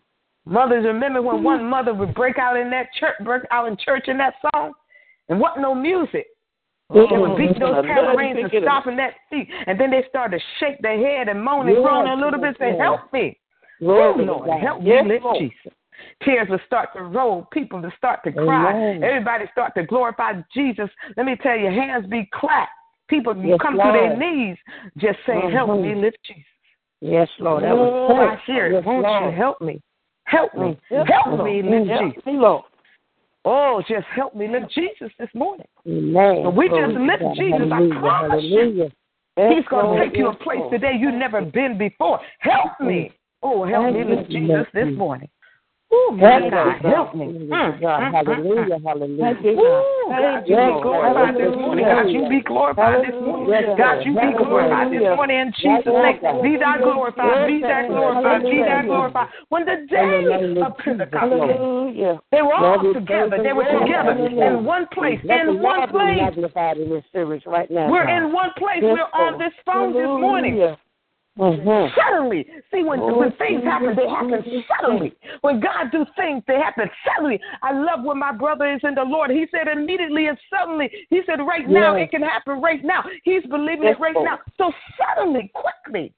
Mothers, 0.46 0.84
remember 0.84 1.22
when 1.22 1.42
one 1.42 1.64
mother 1.64 1.94
would 1.94 2.14
break 2.14 2.38
out 2.38 2.56
in 2.56 2.68
that 2.70 2.92
church, 2.98 3.14
break 3.24 3.42
out 3.50 3.68
in 3.68 3.76
church 3.76 4.08
in 4.08 4.18
that 4.18 4.34
song, 4.42 4.72
and 5.28 5.40
what 5.40 5.58
no 5.58 5.74
music. 5.74 6.26
Oh, 6.90 7.06
they 7.08 7.16
would 7.16 7.38
beat 7.38 7.58
those 7.58 7.82
tambourines 7.86 8.38
and 8.42 8.62
stomp 8.62 8.86
in 8.86 8.96
that 8.96 9.14
feet, 9.30 9.48
and 9.66 9.80
then 9.80 9.90
they 9.90 10.04
started 10.08 10.38
to 10.38 10.44
shake 10.60 10.82
their 10.82 10.98
head 10.98 11.28
and 11.28 11.42
moan 11.42 11.66
and 11.68 11.82
groan 11.82 12.06
a 12.06 12.14
little 12.14 12.38
bit, 12.38 12.56
say, 12.58 12.76
"Help 12.76 13.10
me, 13.12 13.38
oh 13.82 14.16
to 14.16 14.22
Lord, 14.22 14.50
help 14.60 14.82
Yes, 14.82 15.04
me, 15.04 15.12
lift 15.14 15.24
Lord. 15.24 15.38
Jesus." 15.38 15.72
Tears 16.24 16.48
will 16.48 16.60
start 16.66 16.90
to 16.94 17.02
roll, 17.02 17.46
people 17.52 17.80
will 17.80 17.92
start 17.96 18.20
to 18.24 18.32
cry, 18.32 18.72
Amen. 18.72 19.04
everybody 19.04 19.44
start 19.52 19.74
to 19.76 19.84
glorify 19.84 20.32
Jesus. 20.52 20.88
Let 21.16 21.26
me 21.26 21.36
tell 21.42 21.56
you, 21.56 21.66
hands 21.66 22.06
be 22.06 22.28
clapped, 22.32 22.70
people 23.08 23.36
Yes, 23.36 23.58
come 23.60 23.74
to 23.74 23.92
their 23.92 24.16
knees, 24.16 24.56
just 24.98 25.18
saying, 25.26 25.42
mm-hmm. 25.42 25.56
"Help 25.56 25.70
Mhm. 25.70 25.82
me, 25.82 25.94
lift 25.94 26.18
Jesus." 26.24 26.44
Yes, 27.00 27.28
Lord. 27.38 27.64
That 27.64 27.72
oh, 27.72 28.08
was 28.08 28.38
I 28.38 28.42
hear 28.46 28.66
it. 28.66 28.72
Yes, 28.72 28.84
Won't 28.84 29.02
Lord. 29.02 29.24
you 29.24 29.30
help 29.36 29.60
me? 29.60 29.80
Help 30.24 30.54
me. 30.54 30.60
Mm-hmm. 30.60 30.94
Yes, 30.94 31.06
help 31.08 31.26
Lord. 31.26 31.44
me, 31.44 31.62
lift 31.62 31.74
mm-hmm. 31.74 31.90
Help 31.90 32.14
Jesus. 32.14 32.26
me, 32.26 32.32
Lord. 32.38 32.64
Oh, 33.44 33.82
just 33.86 34.06
help 34.06 34.34
me 34.34 34.48
lift 34.48 34.72
Jesus 34.72 35.12
this 35.18 35.28
morning. 35.34 35.66
Amen. 35.86 36.54
We 36.56 36.68
Glory 36.68 36.94
just 36.94 36.98
lift 36.98 37.22
God. 37.22 37.36
Jesus. 37.36 37.60
I 37.60 37.76
Hallelujah. 37.76 38.00
promise 38.00 38.44
you. 38.44 38.58
Hallelujah. 38.58 38.90
He's 39.36 39.66
going 39.68 39.98
to 39.98 40.04
take 40.06 40.16
you 40.16 40.28
a 40.28 40.34
place 40.34 40.60
Lord. 40.60 40.72
today 40.72 40.92
you've 40.98 41.14
never 41.14 41.42
been 41.42 41.76
before. 41.76 42.20
Help 42.38 42.80
me. 42.80 43.10
Oh, 43.42 43.66
help 43.66 43.92
me 43.92 43.98
you, 43.98 44.04
lift 44.14 44.30
Jesus 44.30 44.66
this 44.72 44.86
morning. 44.96 45.28
Oh, 45.94 46.16
Help 46.18 46.50
God, 46.50 46.82
me, 46.82 46.90
help 46.90 47.14
me. 47.14 47.26
Mm, 47.26 47.80
God. 47.80 48.00
mm, 48.02 48.12
mm, 48.12 48.26
Hallelujah. 48.26 48.78
mm. 48.78 48.84
Hallelujah. 48.84 49.38
You, 49.42 49.58
Ooh, 49.58 50.10
God. 50.10 50.18
God, 50.18 50.48
you 50.48 50.56
you, 50.56 50.74
be 50.74 50.82
glorified 50.82 51.34
this 51.38 51.54
morning. 51.54 51.86
God, 51.86 52.10
you 52.10 52.28
be 52.28 52.40
glorified 52.40 53.04
this 53.04 53.14
morning. 53.20 53.76
God, 53.78 54.04
you 54.04 54.12
be 54.14 54.32
glorified 54.34 54.90
this 54.90 55.00
Hallelujah. 55.00 55.16
morning 55.16 55.38
in 55.38 55.52
Jesus' 55.54 55.86
Right 55.86 56.22
now, 56.22 56.32
name. 56.32 56.42
Be 56.42 56.58
thou 56.58 56.76
glorified, 56.82 57.46
be 57.46 57.60
thou 57.62 57.86
glorified, 57.86 58.42
be 58.42 58.62
thou 58.62 58.82
glorified. 58.82 59.28
When 59.50 59.64
the 59.64 59.86
day 59.86 60.58
of 60.58 60.72
of 60.72 60.78
Pentecost 60.78 61.30
came, 61.30 62.18
they 62.32 62.42
were 62.42 62.54
all 62.54 62.92
together. 62.92 63.38
They 63.38 63.52
were 63.52 63.70
together 63.70 64.18
in 64.18 64.64
one 64.64 64.86
place, 64.92 65.20
in 65.22 65.62
one 65.62 65.88
place. 65.88 66.18
magnified 66.18 66.78
in 66.78 66.90
this 66.90 67.04
service 67.12 67.42
right 67.46 67.70
now. 67.70 67.90
We're 67.90 68.08
in 68.08 68.32
one 68.32 68.50
place. 68.58 68.82
We're 68.82 69.14
on 69.14 69.38
this 69.38 69.52
phone 69.64 69.92
this 69.92 70.02
morning. 70.02 70.74
Mhm. 71.38 71.92
Suddenly, 71.96 72.46
see 72.72 72.84
when 72.84 73.00
Oh, 73.00 73.18
when 73.18 73.32
things 73.32 73.64
happen, 73.64 73.96
they 73.96 74.08
happen 74.08 74.44
suddenly. 74.68 75.12
When 75.40 75.58
God 75.58 75.90
do 75.90 76.06
things, 76.16 76.44
they 76.46 76.58
happen 76.60 76.88
suddenly. 77.04 77.40
I 77.62 77.72
love 77.72 78.04
when 78.04 78.18
my 78.18 78.30
brother 78.30 78.66
is 78.66 78.80
in 78.84 78.94
the 78.94 79.02
Lord. 79.04 79.30
He 79.30 79.46
said 79.50 79.66
immediately 79.66 80.28
and 80.28 80.38
suddenly. 80.48 80.90
He 81.10 81.22
said 81.26 81.40
right 81.44 81.68
now 81.68 81.96
Yes. 81.96 82.04
it 82.06 82.10
can 82.12 82.22
happen 82.22 82.60
right 82.60 82.84
now. 82.84 83.02
He's 83.24 83.44
believing 83.46 83.82
Yes, 83.82 83.96
it 83.96 84.00
right 84.00 84.14
Lord. 84.14 84.26
now. 84.26 84.38
So 84.56 84.72
suddenly, 84.96 85.50
quickly, 85.54 86.12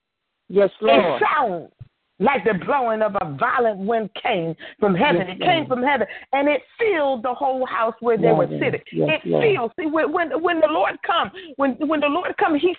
Yes, 0.49 0.71
it 0.81 0.85
Lord. 0.85 1.23
sounds 1.23 1.73
like 2.19 2.45
the 2.45 2.55
blowing 2.55 3.01
of 3.03 3.17
a 3.21 3.25
violent 3.39 3.79
wind 3.79 4.13
came 4.15 4.55
from 4.79 4.95
heaven. 4.95 5.27
Yes, 5.29 5.37
it 5.37 5.41
came 5.43 5.57
Lord. 5.65 5.69
from 5.69 5.83
heaven, 5.83 6.07
and 6.35 6.47
it 6.49 6.63
filled 6.79 7.23
the 7.23 7.33
whole 7.33 7.65
house 7.65 7.95
where 8.01 8.19
they 8.19 8.33
were 8.33 8.49
sitting. 8.49 8.83
it 8.93 9.23
fills. 9.23 9.73
See, 9.81 9.87
when 9.87 10.13
when 10.13 10.43
when 10.43 10.61
the 10.61 10.69
Lord 10.69 11.01
comes, 11.03 11.33
when 11.57 11.73
when 11.89 12.01
the 12.01 12.09
Lord 12.09 12.37
comes, 12.37 12.61
He 12.61 12.75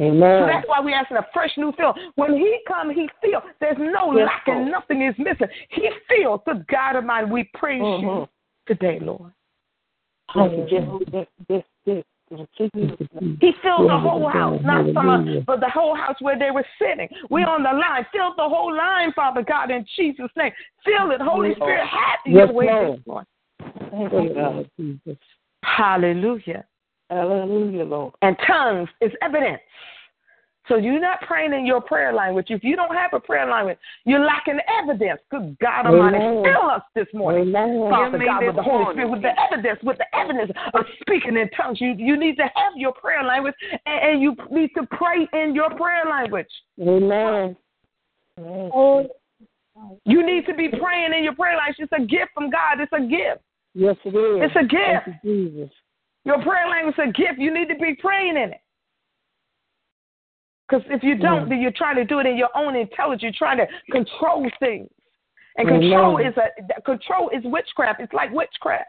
fills. 0.00 0.12
So 0.12 0.24
Amen. 0.24 0.46
that's 0.46 0.68
why 0.68 0.80
we're 0.80 0.94
asking 0.94 1.18
a 1.18 1.26
fresh 1.32 1.50
new 1.56 1.72
fill. 1.76 1.94
When 2.14 2.36
he 2.36 2.58
comes, 2.66 2.94
he 2.94 3.08
fills. 3.22 3.44
There's 3.60 3.76
no 3.78 4.12
Yes, 4.12 4.26
lack 4.26 4.48
and 4.48 4.60
Lord. 4.60 4.70
nothing 4.70 5.02
is 5.02 5.14
missing. 5.18 5.48
He 5.70 5.90
fills. 6.08 6.40
Good 6.46 6.66
God 6.68 6.96
of 6.96 7.04
mine, 7.04 7.30
we 7.30 7.44
praise 7.54 7.80
you 7.80 8.08
Mhm. 8.08 8.28
today, 8.66 8.98
Lord. 9.00 9.32
You. 10.36 11.04
He 13.40 13.52
filled 13.62 13.90
the 13.90 13.98
whole 13.98 14.28
house, 14.28 14.62
not 14.62 14.86
some, 14.94 15.08
of- 15.08 15.46
but 15.46 15.58
the 15.58 15.68
whole 15.68 15.96
house 15.96 16.20
where 16.20 16.38
they 16.38 16.52
were 16.52 16.64
sitting. 16.78 17.08
We're 17.28 17.48
on 17.48 17.64
the 17.64 17.72
line. 17.72 18.06
Fill 18.12 18.34
the 18.36 18.48
whole 18.48 18.72
line, 18.74 19.12
Father 19.12 19.42
God, 19.42 19.72
in 19.72 19.84
Jesus' 19.96 20.30
name. 20.36 20.52
Fill 20.84 21.10
it. 21.10 21.20
Holy 21.20 21.54
Spirit, 21.56 21.86
have 21.86 22.20
your 22.24 22.52
way 22.52 22.66
Lord. 22.66 22.98
this 22.98 23.06
morning. 23.06 23.26
Thank 23.90 24.12
you, 24.12 24.34
God. 24.34 24.54
Lord 24.54 24.70
Jesus. 24.76 25.18
Hallelujah. 25.64 26.64
Hallelujah, 27.10 27.84
Lord. 27.84 28.14
And 28.22 28.36
tongues 28.46 28.88
is 29.00 29.10
evidence. 29.20 29.60
So 30.68 30.76
you're 30.76 31.00
not 31.00 31.20
praying 31.22 31.52
in 31.52 31.66
your 31.66 31.80
prayer 31.80 32.12
language. 32.12 32.46
If 32.50 32.62
you 32.62 32.76
don't 32.76 32.94
have 32.94 33.12
a 33.12 33.18
prayer 33.18 33.50
language, 33.50 33.78
you're 34.04 34.24
lacking 34.24 34.60
evidence. 34.80 35.20
Good 35.28 35.58
God 35.58 35.86
Almighty, 35.86 36.18
fill 36.18 36.70
us 36.70 36.82
this 36.94 37.08
morning. 37.12 37.48
Amen. 37.48 37.90
Father 37.90 38.18
Give 38.18 38.26
God, 38.28 38.46
with 38.46 38.54
the 38.54 38.62
Holy 38.62 38.84
morning. 38.84 38.94
Spirit, 38.94 39.10
with 39.10 39.22
the 39.22 39.32
evidence, 39.40 39.80
with 39.82 39.98
the 39.98 40.16
evidence 40.16 40.52
of 40.74 40.84
speaking 41.00 41.36
in 41.36 41.50
tongues. 41.50 41.80
You 41.80 41.94
you 41.98 42.16
need 42.16 42.36
to 42.36 42.44
have 42.44 42.74
your 42.76 42.92
prayer 42.92 43.24
language, 43.24 43.54
and, 43.84 44.12
and 44.12 44.22
you 44.22 44.36
need 44.52 44.70
to 44.76 44.86
pray 44.92 45.26
in 45.32 45.56
your 45.56 45.70
prayer 45.70 46.04
language. 46.08 46.46
Amen. 46.80 47.56
You 50.04 50.24
need 50.24 50.46
to 50.46 50.54
be 50.54 50.68
praying 50.68 51.14
in 51.16 51.24
your 51.24 51.34
prayer 51.34 51.56
language. 51.56 51.78
It's 51.80 51.92
a 51.92 52.06
gift 52.06 52.30
from 52.32 52.48
God. 52.48 52.78
It's 52.78 52.92
a 52.92 53.00
gift. 53.00 53.42
Yes, 53.74 53.96
it 54.04 54.10
is. 54.10 54.50
It's 54.50 54.56
a 54.56 54.62
gift. 54.66 55.74
Thank 56.24 56.38
you, 56.38 56.42
Jesus. 56.42 56.42
Your 56.42 56.42
prayer 56.42 56.68
language 56.68 56.94
is 56.98 57.04
a 57.08 57.12
gift. 57.12 57.38
You 57.38 57.52
need 57.52 57.68
to 57.68 57.76
be 57.76 57.94
praying 57.94 58.36
in 58.36 58.50
it. 58.50 58.60
Because 60.68 60.84
if 60.88 61.02
you 61.02 61.16
don't, 61.16 61.48
then 61.48 61.60
you're 61.60 61.72
trying 61.72 61.96
to 61.96 62.04
do 62.04 62.20
it 62.20 62.26
in 62.26 62.36
your 62.36 62.50
own 62.54 62.76
intelligence. 62.76 63.22
You're 63.22 63.32
trying 63.36 63.58
to 63.58 63.66
control 63.90 64.48
things. 64.60 64.88
And 65.56 65.68
control 65.68 66.18
is 66.18 66.34
a 66.36 66.80
control 66.82 67.28
is 67.30 67.42
witchcraft. 67.44 68.00
It's 68.00 68.12
like 68.12 68.30
witchcraft. 68.32 68.86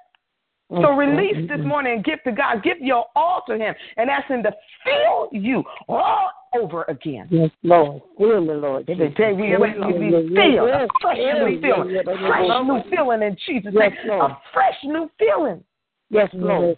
So 0.69 0.91
release 0.91 1.49
this 1.49 1.59
morning 1.65 1.95
and 1.95 2.03
give 2.03 2.23
to 2.23 2.31
God. 2.31 2.63
Give 2.63 2.77
your 2.79 3.05
all 3.15 3.43
to 3.47 3.57
Him 3.57 3.73
and 3.97 4.09
ask 4.09 4.27
Him 4.27 4.41
to 4.43 4.53
fill 4.85 5.27
you 5.33 5.63
all 5.89 6.31
over 6.53 6.83
again. 6.83 7.27
Yes, 7.29 7.49
Lord. 7.63 8.01
Fill 8.17 8.41
me, 8.41 8.53
Lord. 8.53 8.89
Every 8.89 9.09
day 9.09 9.33
we 9.33 9.57
we 9.57 9.73
Lord. 9.73 9.99
be 9.99 10.35
filled, 10.35 10.69
a 10.69 10.87
fresh 11.01 11.17
new 11.17 11.61
feeling, 11.61 12.03
fresh 12.05 12.47
new 12.63 12.81
feeling 12.89 13.21
in 13.23 13.35
Jesus' 13.45 13.73
name, 13.73 13.91
a 14.11 14.37
fresh 14.53 14.77
new 14.83 15.09
feeling. 15.17 15.63
Yes, 16.09 16.29
Lord. 16.33 16.77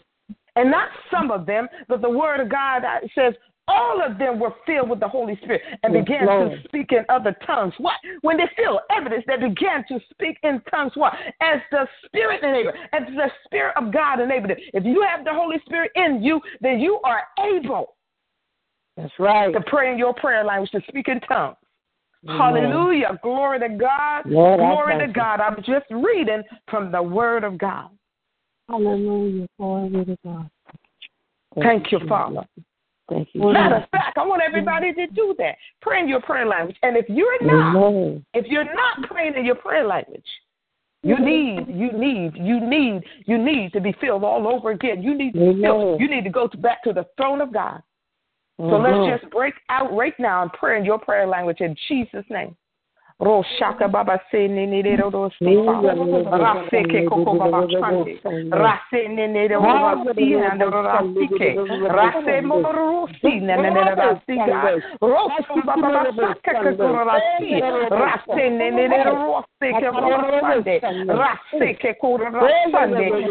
And 0.55 0.69
not 0.69 0.89
some 1.11 1.31
of 1.31 1.45
them, 1.45 1.67
but 1.87 2.01
the 2.01 2.09
Word 2.09 2.39
of 2.39 2.49
God 2.49 2.83
says 3.15 3.33
all 3.67 4.01
of 4.05 4.17
them 4.17 4.39
were 4.39 4.53
filled 4.65 4.89
with 4.89 4.99
the 4.99 5.07
Holy 5.07 5.37
Spirit 5.37 5.61
and 5.83 5.93
Yes, 5.93 6.03
began 6.03 6.25
Lord. 6.25 6.51
to 6.51 6.63
speak 6.67 6.91
in 6.91 7.05
other 7.09 7.35
tongues. 7.45 7.73
What? 7.77 7.95
When 8.21 8.37
they 8.37 8.49
feel 8.57 8.79
evidence, 8.91 9.23
they 9.25 9.37
began 9.37 9.85
to 9.87 9.99
speak 10.11 10.37
in 10.43 10.61
tongues. 10.69 10.91
What? 10.95 11.13
As 11.41 11.59
the 11.71 11.87
Spirit 12.05 12.43
enabled, 12.43 12.75
as 12.91 13.03
the 13.15 13.31
Spirit 13.45 13.73
of 13.77 13.91
God 13.91 14.19
enabled 14.19 14.51
it. 14.51 14.59
If 14.73 14.83
you 14.85 15.01
have 15.07 15.23
the 15.23 15.33
Holy 15.33 15.57
Spirit 15.65 15.91
in 15.95 16.21
you, 16.21 16.41
then 16.61 16.79
you 16.79 16.99
are 17.05 17.23
able 17.39 17.95
That's 18.97 19.13
right. 19.17 19.53
to 19.53 19.61
pray 19.61 19.91
in 19.91 19.97
your 19.97 20.13
prayer 20.13 20.43
language, 20.43 20.71
to 20.71 20.81
speak 20.89 21.07
in 21.07 21.21
tongues. 21.21 21.55
Amen. 22.27 22.37
Hallelujah. 22.37 23.19
Glory 23.21 23.59
to 23.59 23.69
God. 23.69 24.19
I 24.25 24.55
Glory 24.57 25.07
to. 25.07 25.11
God. 25.11 25.39
I'm 25.41 25.57
just 25.57 25.85
reading 25.89 26.43
from 26.69 26.91
the 26.91 27.01
Word 27.01 27.43
of 27.43 27.57
God. 27.57 27.89
Hallelujah. 28.69 29.47
Glory 29.57 30.05
to 30.05 30.17
God. 30.23 30.49
Thank 31.61 31.91
you, 31.91 31.99
Father. 32.07 32.45
Thank 33.09 33.29
you. 33.33 33.51
Matter 33.51 33.75
of 33.75 33.89
fact, 33.91 34.17
I 34.17 34.25
want 34.25 34.41
everybody 34.41 34.93
to 34.93 35.07
do 35.07 35.35
that. 35.37 35.55
Pray 35.81 35.99
in 35.99 36.07
your 36.07 36.21
prayer 36.21 36.45
language. 36.45 36.77
And 36.83 36.95
if 36.95 37.05
you're 37.09 37.45
not, 37.45 37.75
Amen. 37.75 38.25
if 38.33 38.45
you're 38.47 38.63
not 38.63 39.09
praying 39.09 39.35
in 39.35 39.45
your 39.45 39.55
prayer 39.55 39.85
language, 39.85 40.25
you 41.03 41.19
need, 41.19 41.67
you 41.67 41.91
need, 41.91 42.31
you 42.35 42.61
need, 42.61 43.03
you 43.25 43.37
need 43.37 43.73
to 43.73 43.81
be 43.81 43.93
filled 43.99 44.23
all 44.23 44.47
over 44.47 44.71
again. 44.71 45.03
You 45.03 45.15
need 45.15 45.33
to 45.33 45.53
feel, 45.61 45.97
you 45.99 46.09
need 46.09 46.23
to 46.23 46.29
go 46.29 46.47
to, 46.47 46.57
back 46.57 46.81
to 46.85 46.93
the 46.93 47.05
throne 47.17 47.41
of 47.41 47.51
God. 47.51 47.83
So 48.57 48.63
Mhm. 48.63 48.83
let's 48.83 49.21
just 49.21 49.31
break 49.31 49.55
out 49.67 49.93
right 49.93 50.17
now 50.19 50.43
and 50.43 50.53
pray 50.53 50.77
in 50.77 50.85
your 50.85 50.97
prayer 50.97 51.27
language 51.27 51.59
in 51.59 51.75
Jesus' 51.87 52.25
name. 52.29 52.55
Roshaka 53.19 53.87
baba 53.87 54.19
se 54.31 54.47
ne 54.47 54.65
ne 54.65 54.81
de 54.81 54.95
ro 54.97 55.09
ro 55.09 55.29
se. 55.29 55.45
Rase 55.45 56.83
ke 56.89 57.05
koko 57.07 57.33
baba 57.37 57.67
chande. 57.69 58.19
Rase 58.51 59.07
ne 59.07 59.27
ne 59.27 59.47
de 59.47 59.55
ro 59.55 59.61
ro 59.61 60.03
si 60.15 60.35
na 60.35 60.55
de 60.55 60.65
ro 60.65 60.81
ke. 61.37 61.55
Rase 61.93 62.41
mo 62.41 62.61
ro 62.61 62.71
ro 62.73 63.07
si 63.21 63.39
ne 63.39 63.55
ne 63.55 63.69
de 63.71 63.81
ra 63.95 64.19
si. 64.25 64.37
Rosi 64.99 65.61
baba 65.63 66.11
baba 66.11 66.35
ke 66.41 66.51
ke 66.51 66.75
ko 66.75 66.87
ro. 66.89 67.05
Rase 67.93 68.49
ne 68.49 68.71
ne 68.71 68.87
de 68.89 69.03
ro 69.05 69.13
ro 69.13 69.45
se 69.59 69.71
ke 69.71 69.87
ro 69.93 70.09
ra 70.09 70.41
sande. 70.41 70.75
Rase 71.13 71.69
ke 71.79 71.93
ko 72.01 72.17
ro. 72.17 72.29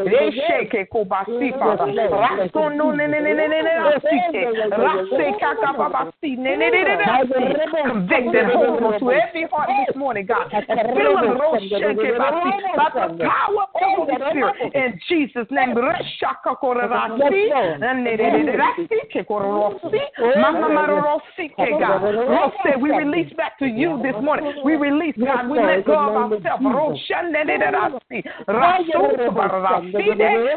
Reshe 0.06 0.70
ke 0.70 0.86
ko 0.88 1.04
ba 1.04 1.26
si. 1.26 1.50
Raso 1.50 2.68
no 2.70 2.92
ne 2.92 3.06
ne 3.08 3.20
ne 3.20 3.34
ne 3.34 3.46
ne 3.48 3.60
ne 3.60 3.74
ra 3.82 3.98
ke. 3.98 4.46
Rase 4.70 5.26
ka 5.42 5.54
ka 5.60 5.72
baba 5.76 6.06
si 6.20 6.36
ne 6.36 6.56
ne 6.56 6.70
de 6.70 6.84
de 6.86 6.94
ra 7.02 7.20
si. 7.26 7.50
Convict 7.82 8.34
and 8.34 8.50
hold 8.52 8.82
on 8.82 9.00
to 9.00 9.10
every 9.10 9.44
heart 9.50 9.68
this 9.86 9.96
morning, 9.96 10.26
God, 10.26 10.50
fill 10.50 11.14
them 11.20 11.38
Rosheke 11.38 12.18
by 12.18 12.88
the 12.94 13.06
power 13.24 13.62
of 13.62 13.68
the 13.74 13.86
Holy 13.96 14.14
Spirit. 14.30 14.56
In 14.74 15.00
Jesus' 15.08 15.46
name, 15.50 15.74
Reshaka 15.74 16.56
Kororasi, 16.62 17.52
and 17.82 18.06
Nererasi, 18.06 18.88
Kekororosi, 19.14 20.00
Mama 20.40 20.68
Marorosi, 20.68 21.50
God. 21.56 22.02
Rose, 22.02 22.80
we 22.80 22.90
release 22.90 23.32
back 23.36 23.58
to 23.58 23.66
you 23.66 24.00
this 24.02 24.14
morning. 24.22 24.54
We 24.64 24.76
release, 24.76 25.16
God, 25.18 25.48
we 25.48 25.58
let 25.58 25.84
go 25.84 25.94
of 25.94 26.32
ourselves. 26.32 26.62
Roshanererasi, 26.62 28.24
Rasu, 28.48 29.16
Baraside, 29.34 30.06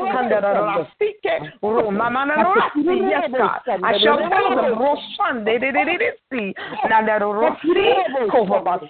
Kandarasike, 0.02 1.36
Romamanarasi, 1.64 3.10
yes, 3.10 3.32
God. 3.38 3.60
I 3.84 3.98
shall 4.00 4.18
fill 4.18 4.56
them. 4.56 4.78
Roshandererasi, 4.80 6.54
Nandarosi, 6.90 8.30
Kovabasande, 8.30 8.90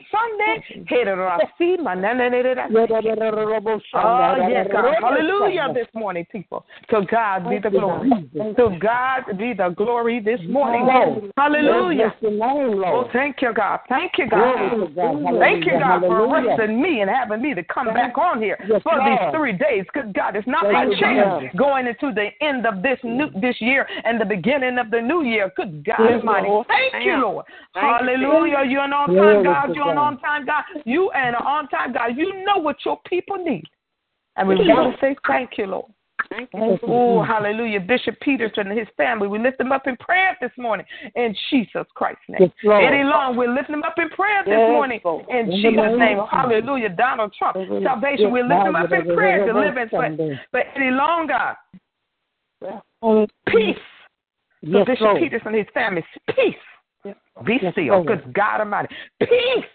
Mananarasi. 1.80 2.74
Oh, 3.94 4.36
yes, 4.50 4.68
God. 4.72 4.96
Hallelujah 5.02 5.74
this 5.74 5.88
morning, 5.94 6.26
people. 6.32 6.66
To 6.90 7.02
God 7.10 7.50
be 7.50 7.60
the 7.60 7.70
glory. 7.70 8.10
To 8.56 8.78
God 8.80 9.38
be 9.38 9.54
the 9.54 9.70
glory 9.76 10.20
this 10.20 10.40
morning. 10.50 10.86
Hallelujah. 11.38 12.14
Oh, 12.94 13.10
thank 13.14 13.42
you, 13.42 13.54
God. 13.54 13.80
Thank 13.90 14.18
you, 14.18 14.30
God. 14.30 14.72
Thank 15.40 15.66
you, 15.66 15.80
God, 15.80 16.02
for 16.02 16.26
arresting 16.26 16.82
me 16.82 17.02
and 17.02 17.10
having 17.10 17.42
me 17.42 17.54
to 17.54 17.64
come 17.64 17.88
back 17.88 18.18
on 18.18 18.42
here 18.42 18.58
for 18.84 18.98
these 19.06 19.20
three 19.32 19.54
days. 19.54 19.86
Good 19.94 20.14
God, 20.14 20.36
it's 20.36 20.48
not 20.48 20.64
by 20.64 20.86
chance 21.00 21.54
going 21.58 21.88
into 21.88 22.12
the 22.14 22.30
end 22.42 22.66
of 22.66 22.82
this 22.82 23.00
new 23.04 23.30
this 23.42 23.60
year 23.60 23.88
and 24.04 24.20
the 24.20 24.26
beginning 24.26 24.78
of 24.78 24.92
the 24.92 25.02
new 25.02 25.24
year. 25.24 25.52
Good 25.56 25.84
God 25.86 26.00
Almighty. 26.00 26.48
Thank 26.92 27.06
you, 27.06 27.18
Lord. 27.22 27.46
Hallelujah. 27.74 28.64
You're 28.68 28.84
an 28.84 28.94
on 28.94 29.08
time 29.16 29.44
God. 29.44 29.76
You're 29.76 29.90
an 29.92 29.98
on 29.98 30.05
time 30.20 30.46
God. 30.46 30.64
You 30.86 31.12
and 31.12 31.36
an 31.36 31.42
on 31.42 31.68
time 31.70 31.94
God. 31.94 32.18
You 32.18 32.44
know 32.46 32.58
what 32.58 32.78
your 32.86 33.00
people 33.08 33.38
need. 33.38 33.66
And 34.38 34.48
we 34.48 34.56
want 34.56 34.94
to 34.94 35.00
say 35.00 35.16
thank 35.28 35.58
you, 35.58 35.68
Lord. 35.68 35.92
Thank 36.30 36.50
you. 36.54 36.78
Oh, 36.88 37.24
hallelujah. 37.24 37.80
Bishop 37.80 38.20
Peterson 38.22 38.68
and 38.68 38.78
his 38.78 38.88
family, 38.98 39.28
we 39.28 39.40
lift 39.40 39.58
them 39.58 39.72
up 39.72 39.88
in 39.88 39.96
prayer 39.98 40.36
this 40.42 40.52
morning 40.58 40.86
in 41.16 41.36
Jesus 41.50 41.86
Christ's 41.94 42.24
name. 42.30 42.52
Yes. 42.64 42.82
Eddie 42.88 43.04
Long, 43.04 43.38
we 43.38 43.48
lift 43.48 43.70
them 43.70 43.84
up 43.84 43.96
in 43.98 44.10
prayer 44.10 44.44
this 44.44 44.54
Yes, 44.54 44.70
morning 44.70 45.00
in 45.30 45.48
the 45.48 45.58
Jesus' 45.58 46.00
name. 46.00 46.20
Hallelujah. 46.30 46.90
Donald 46.90 47.34
Trump, 47.38 47.58
Yes, 47.58 47.84
salvation, 47.84 48.32
we 48.32 48.42
lift 48.42 48.64
them 48.64 48.76
up 48.76 48.92
in 48.92 49.16
prayer, 49.16 49.38
Yes, 49.40 49.48
deliverance 49.48 49.92
for, 49.92 50.10
Lord. 50.10 50.40
for 50.52 50.60
Eddie 50.76 50.92
Long, 50.92 51.28
God. 51.28 51.56
Peace. 53.48 53.78
For 54.62 54.68
Yes, 54.68 54.88
Bishop. 54.88 55.18
Peterson 55.20 55.48
and 55.50 55.58
his 55.58 55.68
family, 55.74 56.04
peace. 56.36 56.56
Be 57.46 57.60
Yes, 57.62 57.74
still. 57.74 58.04
Good 58.04 58.34
God 58.34 58.62
Almighty. 58.62 58.96
Peace. 59.20 59.66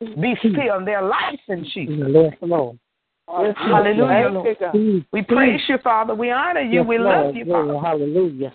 Be 0.00 0.34
still 0.38 0.78
in 0.78 0.84
their 0.86 1.02
lives 1.02 1.42
in 1.48 1.64
Jesus. 1.64 2.08
Yes, 2.08 2.32
Lord. 2.40 2.78
Hallelujah, 3.28 4.28
Lord. 4.30 4.56
you. 4.74 5.04
We 5.12 5.22
praise 5.22 5.60
you, 5.68 5.76
Father. 5.84 6.14
We 6.14 6.30
honor 6.30 6.62
you. 6.62 6.80
Yes, 6.80 6.86
we 6.88 6.98
Lord. 6.98 7.26
love 7.26 7.36
you, 7.36 7.44
Glory. 7.44 7.68
Father. 7.68 7.86
Hallelujah. 7.86 8.54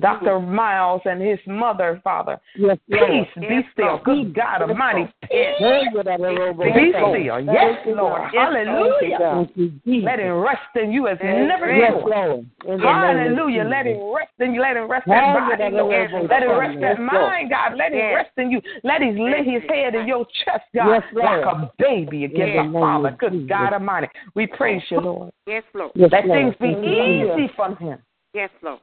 Dr. 0.00 0.40
Miles 0.40 1.02
and 1.04 1.20
his 1.20 1.38
mother, 1.46 2.00
Father. 2.02 2.40
Yes, 2.56 2.78
Peace, 2.90 3.00
Lord. 3.36 3.48
be 3.48 3.60
still. 3.72 4.00
Good 4.04 4.34
God 4.34 4.62
Almighty, 4.62 5.04
peace. 5.22 5.30
Hey, 5.30 5.82
you 5.92 6.02
got 6.02 6.20
a 6.20 6.22
little 6.22 6.54
bit 6.54 6.74
Be 6.74 6.88
of 6.88 6.92
faith. 6.92 6.92
still. 6.94 7.40
Yes, 7.40 7.78
Lord. 7.86 8.22
Thank 8.22 8.34
Hallelujah. 8.34 9.18
God. 9.18 9.50
Thank. 9.56 10.04
Let 10.04 10.20
it 10.20 10.32
rest 10.32 10.60
in 10.76 10.92
you 10.92 11.08
as 11.08 11.18
never 11.22 11.72
Yes, 11.74 11.92
before. 11.94 12.10
Lord. 12.10 12.46
In 12.66 12.80
the 12.80 12.86
Hallelujah. 12.86 13.64
Let 13.64 13.86
it 13.86 14.00
rest 14.14 14.32
in 14.38 14.54
you. 14.54 14.60
Let 14.60 14.76
it 14.76 14.80
rest 14.80 15.06
that 15.06 15.34
body, 15.34 15.70
Lord. 15.70 16.28
Let 16.28 16.42
it 16.42 16.46
rest 16.46 16.78
Yes, 16.80 16.96
that 16.96 17.02
mind, 17.02 17.50
God. 17.50 17.76
Let 17.76 17.92
it 17.92 18.14
rest 18.14 18.30
in 18.36 18.50
you. 18.50 18.60
Let 18.84 19.02
him 19.02 19.16
lay 19.16 19.44
his 19.44 19.62
head 19.68 19.94
in 19.94 20.06
your 20.06 20.26
chest, 20.44 20.64
God, 20.74 20.88
Yes, 20.88 21.02
like 21.14 21.44
a 21.46 21.72
baby 21.78 22.24
against 22.24 22.56
In 22.56 22.72
the 22.72 22.72
the 22.72 22.80
Father. 22.80 23.16
Good 23.18 23.32
Jesus. 23.32 23.48
God 23.48 23.72
Almighty. 23.74 24.08
We 24.34 24.46
praise 24.46 24.82
you, 24.90 25.00
Lord. 25.00 25.32
Yes, 25.46 25.62
Lord. 25.74 25.92
Yes, 25.94 26.10
Let 26.12 26.26
Lord. 26.26 26.38
things 26.38 26.54
be 26.60 26.72
Hallelujah. 26.72 27.34
easy 27.34 27.52
for 27.56 27.74
him. 27.76 27.98
Yes, 28.34 28.50
Lord. 28.62 28.80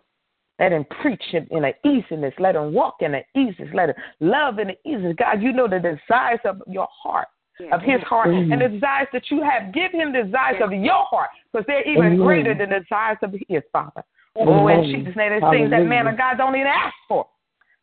Let 0.60 0.72
him 0.72 0.86
preach 1.02 1.24
it 1.34 1.48
in 1.52 1.66
an 1.66 1.74
easiness. 1.86 2.34
Let 2.40 2.56
him 2.56 2.74
walk 2.74 2.98
in 3.02 3.14
an 3.14 3.24
easiness. 3.36 3.70
Let 3.74 3.90
him 3.90 3.96
love 4.20 4.60
in 4.60 4.70
an 4.72 4.76
easiness. 4.86 5.16
God, 5.18 5.42
you 5.42 5.54
know 5.54 5.68
the 5.68 5.80
desires 5.80 6.40
of 6.46 6.62
your 6.68 6.88
heart, 6.92 7.28
of 7.72 7.82
his 7.82 8.02
heart, 8.02 8.30
and 8.30 8.52
mm. 8.52 8.60
the 8.60 8.70
desires 8.70 9.08
that 9.14 9.30
you 9.30 9.44
have. 9.44 9.74
Give 9.74 9.92
him 9.92 10.14
the 10.14 10.24
desires 10.24 10.62
of 10.62 10.72
your 10.74 11.06
heart, 11.06 11.30
because 11.52 11.66
they're 11.68 11.88
even 11.88 12.14
Amen. 12.14 12.18
greater 12.18 12.58
than 12.58 12.72
the 12.72 12.80
desires 12.80 13.18
of 13.22 13.34
his, 13.48 13.62
Father. 13.72 14.04
Oh, 14.36 14.68
in 14.68 14.80
Amen. 14.80 14.92
Jesus' 14.92 15.16
name, 15.16 15.30
there's 15.30 15.52
things 15.52 15.72
that 15.72 15.86
man 15.86 16.06
Hallelujah. 16.06 16.12
of 16.12 16.18
God 16.18 16.38
don't 16.38 16.56
even 16.56 16.68
ask 16.68 16.96
for. 17.08 17.28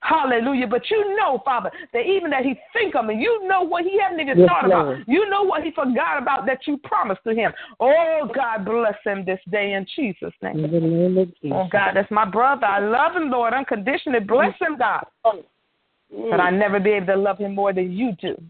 Hallelujah. 0.05 0.67
But 0.67 0.83
you 0.91 1.17
know, 1.17 1.41
Father, 1.45 1.71
that 1.93 2.05
even 2.07 2.31
that 2.31 2.45
he 2.45 2.55
think 2.75 2.95
of 2.95 3.07
me, 3.07 3.17
you 3.17 3.49
know 3.49 3.63
what 3.63 3.85
he 3.85 3.99
haven't 3.99 4.21
even 4.21 4.39
Yes, 4.39 4.49
thought 4.49 4.69
Lord. 4.69 4.99
about. 4.99 5.09
You 5.09 5.24
know 5.35 5.43
what 5.43 5.63
he 5.63 5.71
forgot 5.73 6.23
about 6.23 6.47
that 6.47 6.67
you 6.67 6.79
promised 6.79 7.21
to 7.27 7.35
him. 7.35 7.53
Oh, 7.81 8.31
God 8.35 8.65
bless 8.65 8.95
him 9.05 9.25
this 9.25 9.41
day 9.51 9.73
in 9.73 9.87
Jesus' 9.97 10.33
name. 10.43 10.65
In 10.65 10.71
the 10.71 10.81
name 10.81 11.19
of 11.19 11.29
oh, 11.29 11.33
Jesus. 11.43 11.53
Oh 11.53 11.69
God, 11.71 11.93
that's 11.95 12.11
my 12.11 12.25
brother. 12.25 12.67
I 12.67 12.79
love 12.79 13.17
him, 13.17 13.31
Lord, 13.31 13.53
unconditionally. 13.53 14.21
Bless 14.21 14.55
him, 14.61 14.77
God. 14.79 15.05
But 15.23 16.41
I 16.41 16.51
never 16.51 16.79
be 16.79 16.91
able 16.91 17.07
to 17.07 17.17
love 17.17 17.39
him 17.39 17.55
more 17.55 17.73
than 17.73 17.93
you 17.93 18.13
do. 18.21 18.41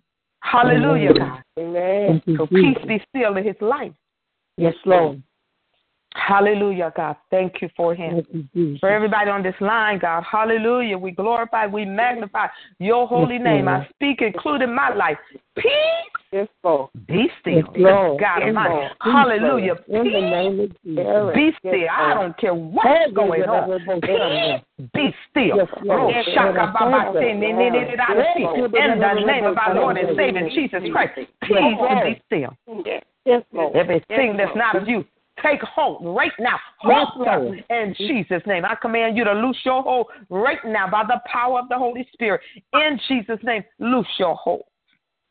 Hallelujah, 0.40 1.14
God. 1.14 1.42
Amen. 1.58 2.22
So 2.36 2.46
peace 2.46 2.76
be 2.86 3.02
still 3.08 3.36
in 3.36 3.44
his 3.44 3.56
life. 3.60 3.92
Yes, 4.56 4.74
Lord. 4.84 5.22
Hallelujah, 6.14 6.92
God. 6.96 7.16
Thank 7.30 7.60
you 7.60 7.68
for 7.76 7.94
him. 7.94 8.24
You, 8.52 8.78
For 8.78 8.88
everybody 8.88 9.30
on 9.30 9.42
this 9.42 9.54
line, 9.60 9.98
God, 9.98 10.22
hallelujah. 10.22 10.96
We 10.96 11.10
glorify, 11.10 11.66
we 11.66 11.84
magnify 11.84 12.46
your 12.78 13.06
holy 13.08 13.34
Yes, 13.34 13.44
name. 13.44 13.68
I 13.68 13.86
speak, 13.94 14.22
including 14.22 14.74
my 14.74 14.94
life. 14.94 15.18
Peace 15.56 15.72
Yes, 16.32 16.48
Lord. 16.64 16.90
be 17.06 17.30
still. 17.40 17.54
Yes, 17.54 17.64
Lord. 17.76 18.20
God 18.20 18.38
Yes. 18.42 18.54
Lord. 18.54 18.92
Hallelujah. 19.00 19.76
In 19.86 20.04
the 20.04 20.10
Peace 20.10 20.22
name 20.22 20.60
of 20.60 20.82
Jesus. 20.82 21.34
be 21.34 21.44
Yes, 21.44 21.54
still. 21.58 21.88
I 21.90 22.14
don't 22.14 22.36
care 22.36 22.54
what's 22.54 23.12
going 23.12 23.48
on. 23.48 23.82
Peace 24.00 24.64
be 24.92 25.14
still. 25.30 25.56
Yes. 25.56 25.68
Oh, 25.90 26.10
shaka 26.32 26.72
baba 26.72 27.12
Yes. 27.14 27.34
In 27.34 27.40
the 28.98 29.14
name 29.26 29.44
of 29.44 29.58
our 29.58 29.74
Lord 29.74 29.96
and 29.98 30.16
Savior 30.16 30.48
Jesus 30.48 30.82
Christ, 30.90 31.14
peace 31.14 31.28
be 31.42 32.22
still. 32.26 32.56
Yes, 33.24 33.42
Lord. 33.52 33.76
Everything 33.76 34.36
that's 34.36 34.56
not 34.56 34.74
of 34.74 34.88
you, 34.88 35.04
take 35.42 35.62
hold 35.62 36.16
right 36.16 36.32
now. 36.38 36.58
Hold 36.78 37.46
in 37.70 37.94
Jesus' 37.96 38.42
name. 38.46 38.64
I 38.64 38.74
command 38.74 39.16
you 39.16 39.24
to 39.24 39.32
loose 39.32 39.58
your 39.64 39.82
hold 39.82 40.06
right 40.30 40.58
now 40.64 40.88
by 40.90 41.04
the 41.04 41.20
power 41.30 41.58
of 41.60 41.68
the 41.68 41.78
Holy 41.78 42.06
Spirit. 42.12 42.40
In 42.72 42.98
Jesus' 43.08 43.40
name, 43.42 43.64
loose 43.78 44.06
your 44.18 44.36
hold. 44.36 44.64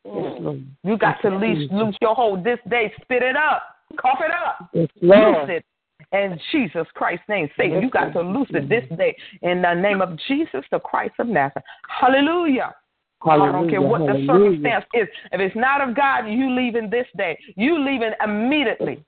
You 0.06 0.98
got 0.98 1.22
to 1.22 1.30
loose, 1.30 1.70
loose 1.72 1.96
your 2.02 2.16
hold 2.16 2.44
this 2.44 2.60
day. 2.70 2.94
Spit 3.02 3.24
it 3.24 3.36
up. 3.36 3.64
Cough 3.98 4.20
it 4.22 4.32
up. 4.32 4.70
Loose 5.02 5.50
it. 5.50 5.66
In 6.12 6.38
Jesus 6.52 6.86
Christ's 6.94 7.24
name, 7.30 7.50
Satan, 7.58 7.82
you 7.82 7.90
got 7.90 8.12
to 8.14 8.22
loose 8.22 8.50
it 8.50 8.68
this 8.70 8.84
day 8.98 9.16
in 9.42 9.62
the 9.62 9.74
name 9.74 10.02
of 10.02 10.20
Jesus, 10.28 10.64
the 10.72 10.80
Christ 10.80 11.14
of 11.20 11.28
Nazareth. 11.28 11.66
Hallelujah. 11.88 12.76
I 13.26 13.38
don't 13.38 13.70
care 13.70 13.80
Hallelujah. 13.80 13.82
what 13.82 14.00
the 14.00 14.26
Hallelujah. 14.28 14.52
circumstance 14.52 14.86
is. 14.94 15.08
If 15.32 15.40
it's 15.40 15.56
not 15.56 15.88
of 15.88 15.96
God, 15.96 16.26
you 16.28 16.54
leaving 16.54 16.90
this 16.90 17.08
day. 17.18 17.40
You 17.56 17.80
leaving 17.80 18.12
immediately. 18.24 19.04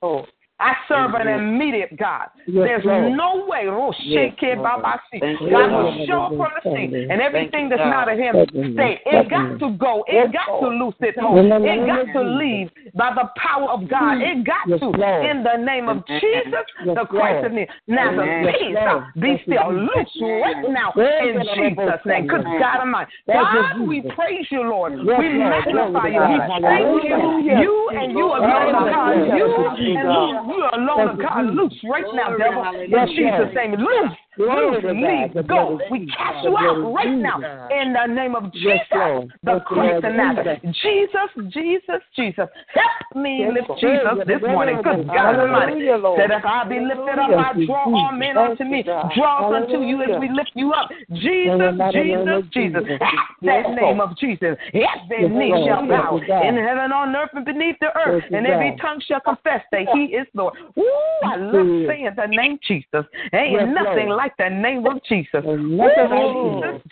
I 0.59 0.73
serve 0.87 1.13
an 1.15 1.27
immediate 1.27 1.97
God. 1.97 2.27
There's 2.47 2.85
no 2.85 3.45
way. 3.45 3.65
Oh, 3.67 3.93
yes, 3.99 4.31
Rosheke 4.39 4.55
Lord. 4.55 4.83
babasi. 4.83 5.19
God 5.51 5.71
will 5.71 6.05
show 6.07 6.21
up 6.21 6.29
from 6.31 6.51
the 6.63 6.71
scene. 6.71 7.11
And 7.11 7.19
everything 7.19 7.67
that's 7.67 7.79
not 7.79 8.07
of 8.07 8.17
Him, 8.17 8.35
stay. 8.73 9.01
It 9.05 9.29
got 9.29 9.59
to 9.59 9.75
go. 9.75 10.05
It 10.07 10.31
got 10.31 10.61
to 10.61 10.67
loose 10.67 10.95
it. 11.01 11.17
In 11.17 11.23
Lord. 11.23 11.51
the 11.51 11.65
It 11.65 11.85
got 11.85 12.13
to 12.13 12.21
leave 12.23 12.69
by 12.95 13.11
the 13.13 13.29
power 13.35 13.69
of 13.69 13.89
God. 13.89 14.21
It 14.21 14.45
got 14.45 14.63
to. 14.79 14.87
In 15.29 15.43
the 15.43 15.57
name 15.57 15.89
of 15.89 16.05
Jesus, 16.07 16.63
the 16.85 17.05
Christ 17.09 17.45
of 17.45 17.51
me. 17.51 17.67
Nazareth, 17.87 18.55
peace. 18.57 18.77
Uh, 18.79 19.05
be 19.19 19.35
Thank 19.35 19.47
you, 19.47 19.55
still. 19.55 19.73
Loose 19.75 20.15
right 20.21 20.63
now 20.69 20.93
in. 20.95 21.43
Jesus' 21.55 21.99
name. 22.05 22.27
Good 22.27 22.45
God 22.45 22.79
Almighty. 22.79 23.11
God, 23.27 23.87
we 23.87 24.01
praise 24.15 24.47
you, 24.49 24.63
Lord. 24.63 24.93
We 24.93 25.05
magnify 25.05 26.07
you. 26.07 26.23
We 26.23 26.39
thank 26.47 27.03
you. 27.03 27.59
You 27.59 27.89
and 27.91 28.11
you 28.13 28.25
alone, 28.25 28.71
God. 28.71 29.35
You 29.35 29.55
Thank 29.55 29.79
you, 29.79 30.44
and 30.45 30.51
you, 30.51 30.57
you 30.57 30.69
alone, 30.73 31.17
you, 31.17 31.23
God. 31.23 31.45
Loose 31.53 31.73
right 31.83 32.03
now, 32.13 32.37
devil. 32.37 32.63
In 32.83 33.07
Jesus' 33.07 33.55
name. 33.55 33.71
Loose. 33.73 34.17
Glory 34.37 34.81
to 34.81 34.93
God. 34.93 35.47
go. 35.47 35.79
We 35.89 36.07
cast 36.07 36.43
The 36.43 36.49
you 36.49 36.57
out 36.57 36.93
right 36.93 37.17
now 37.17 37.69
in 37.71 37.93
the 37.93 38.05
name 38.07 38.35
of 38.35 38.51
Jesus, 38.53 39.31
the 39.43 39.59
Christ 39.65 40.03
of 40.03 40.13
Nazareth. 40.13 40.59
Jesus, 40.63 41.51
Jesus, 41.53 42.01
Jesus. 42.15 42.47
Help 42.73 43.23
me 43.23 43.47
lift. 43.47 43.69
Jesus 43.79 44.27
this 44.27 44.41
morning. 44.41 44.81
Good 44.83 45.07
God 45.07 45.39
Almighty. 45.39 45.85
That 46.17 46.31
if 46.31 46.45
I 46.45 46.67
be 46.67 46.79
lifted 46.79 47.19
up, 47.19 47.29
I 47.31 47.53
draw 47.65 47.85
all 47.93 48.11
men 48.11 48.37
unto 48.37 48.63
me. 48.63 48.83
Draw 48.83 49.55
unto 49.55 49.81
you 49.81 50.01
as 50.03 50.19
we 50.19 50.29
lift 50.29 50.51
you 50.55 50.73
up. 50.73 50.89
Jesus, 51.13 51.77
the 51.77 51.91
Jesus, 51.93 52.43
Jesus. 52.51 52.83
At 53.01 53.35
that 53.43 53.69
name 53.75 54.01
of 54.01 54.17
Jesus. 54.17 54.57
Every 54.73 55.29
knee 55.29 55.65
shall 55.65 55.87
bow 55.87 56.17
in 56.17 56.55
heaven, 56.57 56.91
on 56.91 57.15
earth, 57.15 57.29
and 57.33 57.45
beneath 57.45 57.77
the 57.79 57.95
earth, 57.97 58.23
and 58.31 58.45
every 58.45 58.75
tongue 58.81 59.01
shall 59.07 59.21
confess 59.21 59.61
that 59.71 59.87
He 59.93 60.15
is 60.15 60.27
Lord. 60.33 60.55
Ooh, 60.77 60.83
I 61.23 61.35
love 61.37 61.87
saying 61.87 62.09
the 62.15 62.27
name 62.27 62.59
Jesus. 62.67 63.05
Ain't 63.33 63.73
nothing 63.73 64.09
Lord. 64.09 64.24
Like 64.25 64.37
the 64.37 64.49
name 64.49 64.85
of 64.85 65.01
Jesus. 65.07 65.43
Jesus, 65.45 66.07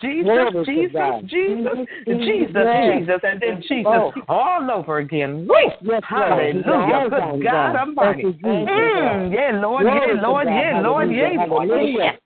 Jesus. 0.00 0.66
Jesus, 0.66 1.26
Jesus, 1.26 1.78
Jesus, 2.06 2.66
Jesus, 2.86 3.20
and 3.24 3.40
then 3.40 3.62
Jesus 3.66 4.12
all 4.28 4.70
over 4.70 4.98
again. 4.98 5.46
Woo! 5.48 5.54
Yes, 5.82 6.02
Lord. 6.10 6.30
Hallelujah. 6.30 7.10
Good 7.10 7.44
God 7.44 7.76
Almighty. 7.76 8.22
Mm, 8.24 9.32
yeah, 9.32 9.60
Lord, 9.60 9.84
yeah, 9.84 10.20
Lord, 10.22 10.46
yeah, 10.46 10.80
Lord, 10.80 11.10
yeah, 11.10 11.44
Lord, 11.46 11.68
Hallelujah. 11.68 11.98
yeah. 11.98 12.12
Woo! 12.12 12.23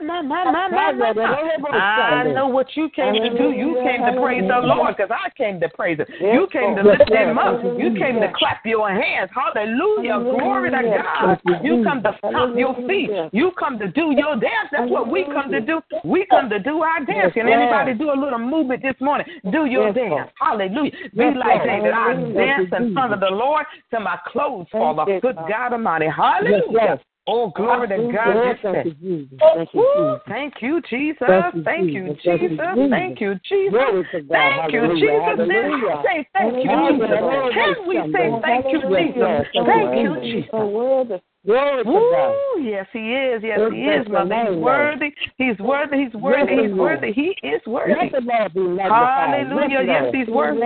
My, 0.00 0.20
my, 0.20 0.44
my, 0.50 0.68
my, 0.68 0.92
my, 0.92 1.12
my. 1.12 1.78
I 1.78 2.24
know 2.34 2.48
what 2.48 2.66
you 2.74 2.90
came 2.90 3.14
to 3.14 3.30
do. 3.38 3.52
You 3.52 3.78
came 3.84 4.04
to 4.04 4.20
praise 4.20 4.42
the 4.48 4.66
Lord 4.66 4.96
because 4.96 5.10
I 5.12 5.30
came 5.36 5.60
to 5.60 5.68
praise 5.68 5.98
Him. 5.98 6.06
You 6.20 6.48
came 6.50 6.74
to 6.74 6.82
lift 6.82 7.08
Him 7.08 7.38
up. 7.38 7.62
You 7.62 7.94
came 7.98 8.20
to 8.20 8.32
clap 8.36 8.66
your 8.66 8.90
hands. 8.90 9.30
Hallelujah. 9.32 10.18
Glory 10.18 10.70
to 10.70 10.82
God. 10.82 11.38
You 11.62 11.84
come 11.84 12.02
to 12.02 12.18
stomp 12.18 12.58
your 12.58 12.74
feet. 12.88 13.10
You 13.32 13.52
come 13.58 13.78
to 13.78 13.88
do 13.88 14.12
your 14.16 14.34
dance. 14.34 14.68
That's 14.72 14.90
what 14.90 15.08
we 15.08 15.24
come 15.24 15.52
to 15.52 15.60
do. 15.60 15.80
We 16.04 16.26
come 16.28 16.50
to 16.50 16.58
do 16.58 16.82
our 16.82 17.04
dance. 17.04 17.32
Can 17.34 17.48
anybody 17.48 17.94
do 17.94 18.10
a 18.10 18.18
little 18.18 18.38
movement 18.40 18.82
this 18.82 18.96
morning? 19.00 19.26
Do 19.52 19.66
your 19.66 19.92
dance. 19.92 20.30
Hallelujah. 20.40 20.90
Be 21.14 21.30
like 21.38 21.64
David. 21.64 21.92
I 21.94 22.14
dance 22.14 22.68
in 22.72 22.92
front 22.92 23.12
of 23.12 23.20
the 23.20 23.30
Lord 23.30 23.66
till 23.90 24.00
my 24.00 24.18
clothes 24.26 24.66
fall 24.72 24.98
off. 24.98 25.08
Good 25.20 25.36
God 25.36 25.72
Almighty. 25.72 26.06
Hallelujah. 26.08 26.98
Oh, 27.28 27.52
glory 27.54 27.88
to 27.88 28.12
God. 28.12 28.58
Thank 28.62 28.84
you, 28.84 28.94
Jesus. 28.94 29.38
Thank 29.54 29.74
you, 29.74 29.86
Jesus. 29.96 30.20
Thank 30.26 30.62
you, 30.62 30.82
Jesus. 30.82 31.18
Thank 31.28 31.54
you, 31.54 31.62
Jesus. 31.62 31.68
Thank 31.70 31.94
you, 31.94 32.14
Jesus. 32.14 32.22
Jesus. 32.22 32.90
Thank 32.90 33.20
you, 33.20 33.34
Jesus. 33.48 33.70
Glory 33.72 34.04
to 34.10 34.20
God. 34.22 34.32
Thank 34.32 34.72
you, 34.72 34.80
Hallelujah. 34.80 35.22
Jesus. 35.22 35.38
Then 35.38 35.48
Hallelujah. 35.62 36.02
say 36.04 36.28
thank 36.34 36.64
you, 36.64 36.70
Jesus. 36.70 37.54
Can 37.54 37.86
we 37.86 37.96
say 38.12 38.40
thank 38.42 38.66
you. 38.72 38.80
Jesus? 38.80 39.46
Thank 39.54 39.94
you, 40.02 40.12
Jesus. 40.20 41.22
Glory 41.44 41.82
to 41.82 41.90
God. 41.90 42.62
Yes, 42.62 42.86
he 42.92 43.12
is. 43.12 43.42
Yes, 43.42 43.58
he 43.72 43.82
is, 43.82 44.06
mother. 44.08 44.46
He's 44.46 44.62
worthy. 44.62 45.10
He's 45.38 45.58
worthy. 45.58 46.04
He's 46.04 46.14
worthy. 46.14 46.54
He's 46.62 46.72
worthy. 46.72 47.12
He 47.12 47.34
is 47.42 47.60
worthy. 47.66 47.90
Let 47.98 48.12
the 48.12 48.20
Lord 48.20 48.54
be. 48.54 48.60
Hallelujah. 48.78 49.82
Yes, 49.82 50.14
he's 50.14 50.28
worthy. 50.28 50.60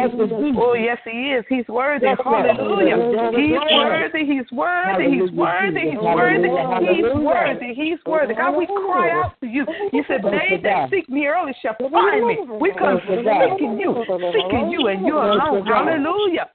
Oh, 0.61 0.75
yes, 0.75 0.99
he 1.05 1.33
is. 1.33 1.45
He's 1.49 1.67
worthy. 1.69 2.07
Hallelujah. 2.07 2.97
He's 3.33 3.57
worthy. 3.57 4.27
He's 4.27 4.53
worthy. 4.53 5.05
He's 5.17 5.31
worthy. 5.33 5.81
He's 5.81 6.01
worthy. 6.03 6.49
He's 6.93 7.15
worthy. 7.15 7.75
He's 7.75 7.99
worthy. 8.05 8.35
God, 8.35 8.57
we 8.57 8.67
cry 8.67 9.11
out 9.13 9.33
to 9.41 9.47
you. 9.47 9.65
You 9.95 10.05
said, 10.07 10.21
They 10.23 10.61
that 10.63 10.91
seek 10.91 11.09
me 11.09 11.27
early 11.27 11.55
shall 11.63 11.77
find 11.91 12.27
me. 12.27 12.37
We 12.61 12.73
come 12.77 13.01
seeking 13.09 13.81
you, 13.81 14.05
seeking 14.35 14.69
you, 14.69 14.89
and 14.89 15.07
you 15.07 15.17
alone. 15.17 15.65
Hallelujah. 15.65 16.51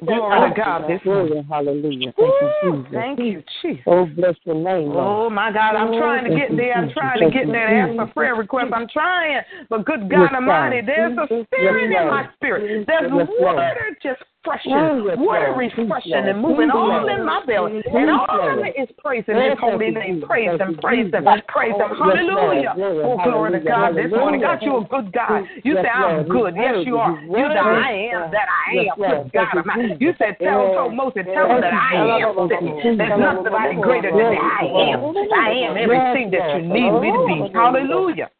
Glory 0.00 0.50
to 0.50 0.56
God 0.56 0.88
this 0.88 1.00
morning. 1.04 1.44
Glory, 1.44 1.46
hallelujah. 1.48 2.12
Thank 2.18 2.34
you, 2.40 2.50
Jesus. 2.62 2.92
Thank 2.92 3.18
you, 3.18 3.42
Jesus. 3.62 3.82
Oh, 3.86 4.06
bless 4.06 4.34
your 4.44 4.56
name, 4.56 4.88
Lord. 4.88 5.26
Oh 5.26 5.30
my 5.30 5.52
God, 5.52 5.76
I'm 5.76 5.94
oh, 5.94 5.98
trying 5.98 6.24
to 6.24 6.36
get 6.36 6.56
there. 6.56 6.72
I'm 6.74 6.90
trying 6.90 7.20
to 7.20 7.30
get 7.30 7.46
there 7.46 7.66
to 7.66 7.72
ask 7.72 7.96
for 7.96 8.06
prayer 8.12 8.34
requests. 8.34 8.72
I'm 8.74 8.88
trying. 8.88 9.40
But 9.68 9.84
good 9.84 10.10
God 10.10 10.30
Yes, 10.30 10.30
Almighty, 10.34 10.80
there's 10.84 11.16
a 11.18 11.26
spirit 11.44 11.92
in 11.92 12.10
my 12.10 12.28
spirit. 12.34 12.86
There's 12.86 13.12
water 13.12 13.96
just 14.02 14.22
freshing, 14.44 14.72
Oh, 14.76 15.06
yes, 15.08 15.16
water 15.18 15.54
refreshing 15.56 16.28
and 16.28 16.40
moving 16.40 16.70
all 16.70 17.08
in 17.08 17.24
my 17.24 17.40
belly. 17.46 17.82
And 17.90 18.10
all 18.10 18.62
it 18.62 18.80
is 18.80 18.88
praising 18.98 19.34
his 19.34 19.58
holy 19.58 19.90
name. 19.90 20.22
Praise 20.26 20.60
him, 20.60 20.76
praise 20.78 21.12
him, 21.12 21.42
praise 21.48 21.74
him. 21.74 21.90
Hallelujah. 21.96 22.72
Glory, 22.76 23.04
Oh, 23.04 23.16
glory 23.24 23.52
to 23.52 23.60
God 23.60 23.96
this 23.96 24.10
morning. 24.10 24.40
hallelujah. 24.40 24.44
God, 24.44 24.62
you're 24.62 24.80
a 24.80 25.02
good 25.02 25.12
God. 25.12 25.42
You 25.64 25.74
say, 25.82 25.88
I'm 25.88 26.28
good. 26.28 26.54
Yes, 26.56 26.86
you 26.86 26.96
are. 26.98 27.20
You 27.20 27.48
the. 27.48 27.64
I 27.64 28.12
am 28.12 28.30
that 28.30 28.48
I 28.48 28.84
am. 28.84 28.96
Good 28.96 29.32
God 29.32 29.64
you, 29.98 30.12
said, 30.18 30.36
tell, 30.42 30.74
told 30.74 30.94
Moses, 30.94 31.24
tell 31.32 31.48
them 31.48 31.60
that 31.60 31.72
I 31.72 32.20
am. 32.20 32.48
There's 32.48 33.18
nothing 33.18 33.80
greater 33.80 34.10
than 34.10 34.36
I 34.38 34.68
am. 34.68 35.14
I 35.34 35.50
am 35.64 35.76
everything 35.76 36.30
that 36.30 36.56
you 36.56 36.62
need 36.68 36.92
me 37.00 37.10
to 37.12 37.24
be. 37.26 37.50
Hallelujah. 37.54 38.30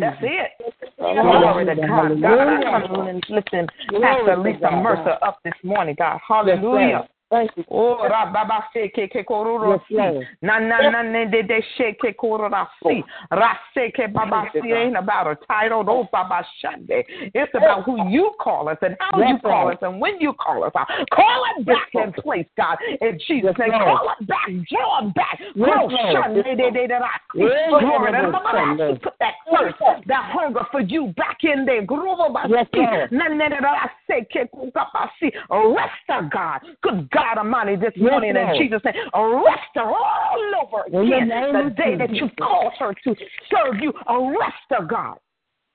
That's 0.00 0.16
it. 0.22 0.50
Glory 0.98 1.64
to 1.66 1.74
God. 1.74 2.20
God, 2.22 2.48
I 2.48 2.86
come 2.86 3.06
and 3.08 3.24
lifting 3.28 3.66
Pastor 4.00 4.36
Lisa 4.36 4.70
Mercer 4.70 5.16
up 5.22 5.38
this 5.44 5.54
morning, 5.62 5.94
God. 5.98 6.18
Hallelujah. 6.26 7.08
Thank 7.30 7.50
you. 7.56 7.64
Oh, 7.70 8.08
ra 8.08 8.32
ba 8.32 8.44
ba 8.48 8.64
se 8.72 8.88
ke 8.88 9.04
ke 9.12 9.22
kororo 9.28 9.76
Yes, 9.76 9.84
si. 9.88 10.26
Na 10.40 10.58
na 10.58 10.80
na 10.88 11.02
ne 11.02 11.26
de 11.26 11.42
de 11.42 11.60
she 11.76 11.92
ke 12.00 12.16
kororo 12.16 12.66
si. 12.82 13.04
Ra 13.30 13.52
se 13.74 13.90
ke 13.90 14.08
ba 14.08 14.24
ba 14.24 14.48
si. 14.52 14.72
Ain't 14.72 14.96
about 14.96 15.26
a 15.26 15.36
title. 15.46 15.84
No 15.84 16.08
ba 16.10 16.24
ba 16.24 16.40
shande. 16.64 17.04
It's 17.34 17.52
about 17.54 17.84
who 17.84 18.08
you 18.08 18.32
call 18.40 18.70
us 18.70 18.78
and 18.80 18.96
how 18.98 19.20
you 19.20 19.38
call 19.40 19.68
us 19.68 19.76
and 19.82 20.00
when 20.00 20.18
you 20.20 20.32
call 20.32 20.64
us. 20.64 20.72
Call 20.72 21.42
it 21.58 21.66
back 21.66 21.90
in 21.92 22.12
place, 22.14 22.48
God. 22.56 22.78
In 23.02 23.20
Jesus' 23.26 23.54
name. 23.58 23.72
Call 23.72 24.08
it 24.18 24.26
back. 24.26 24.48
Draw 24.48 25.08
it 25.08 25.14
back. 25.14 25.38
Lord. 25.54 25.92
shande 25.92 26.42
de 26.42 26.56
de 26.56 26.86
de 26.88 26.94
ra 26.94 27.12
si. 27.34 27.40
Yes, 27.40 27.68
Glory 27.68 28.12
to 28.12 28.22
Lord. 28.22 28.32
God. 28.32 29.02
Put 29.02 29.12
that 29.20 29.34
thirst, 29.52 29.76
that 30.06 30.30
hunger 30.32 30.64
for 30.72 30.80
you 30.80 31.12
back 31.14 31.38
in 31.42 31.66
there. 31.66 31.84
Grow 31.84 32.16
ba 32.32 32.48
Yes, 32.48 32.66
si. 32.72 32.80
Na 33.14 33.28
na 33.28 33.48
na 33.48 33.58
ra 33.60 33.90
se 34.06 34.24
ke 34.32 34.48
ku 34.50 34.70
ka 34.72 34.88
ba 34.94 35.10
si. 35.20 35.30
Arrest 35.50 36.08
oh, 36.08 36.28
God. 36.32 36.60
Good 36.80 37.10
God 37.10 37.17
Almighty, 37.38 37.76
this 37.76 37.92
Yes, 37.96 38.10
morning 38.10 38.36
in 38.36 38.54
Jesus' 38.58 38.82
name. 38.84 38.94
Arrest 39.14 39.72
her 39.74 39.82
all 39.82 40.52
over 40.62 40.84
again. 40.86 41.28
name 41.28 41.52
The 41.52 41.66
of 41.66 41.76
day 41.76 41.96
that 41.96 42.10
you 42.14 42.28
called 42.38 42.72
her 42.78 42.94
to 42.94 43.16
serve 43.50 43.80
you. 43.80 43.92
Arrest 44.08 44.56
her, 44.70 44.84
God. 44.84 45.18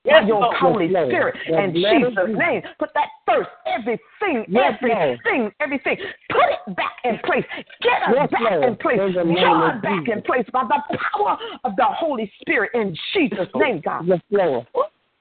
Yes, 0.06 0.21
By 0.21 0.27
your 0.27 0.41
Lord. 0.41 0.58
Holy 0.58 0.88
Yes, 0.91 1.08
Spirit 1.08 1.36
The 1.47 1.63
in 1.63 1.73
Jesus' 1.73 2.38
name. 2.38 2.62
Put 2.77 2.89
that 2.93 3.08
thirst, 3.25 3.49
everything, 3.65 4.45
Yes, 4.49 4.77
Lord. 4.82 5.19
everything, 5.23 5.51
everything. 5.62 5.97
Put 6.29 6.43
it 6.51 6.75
back 6.75 6.97
in 7.06 7.19
place. 7.23 7.45
Get 7.82 8.03
her 8.03 8.13
Yes, 8.15 8.29
back 8.29 8.41
Lord. 8.41 8.63
in 8.65 8.75
place. 8.75 8.99
In 8.99 9.13
the 9.13 9.23
name 9.23 9.36
Draw 9.39 9.69
it 9.69 9.82
back 9.82 10.08
in 10.10 10.21
place 10.23 10.45
by 10.51 10.63
the 10.63 10.97
power 11.13 11.38
of 11.63 11.75
the 11.77 11.86
Holy 11.86 12.29
Spirit 12.41 12.71
in 12.73 12.93
Jesus' 13.13 13.47
name, 13.56 13.79
God. 13.79 14.06
Yes, 14.06 14.19
Lord. 14.29 14.67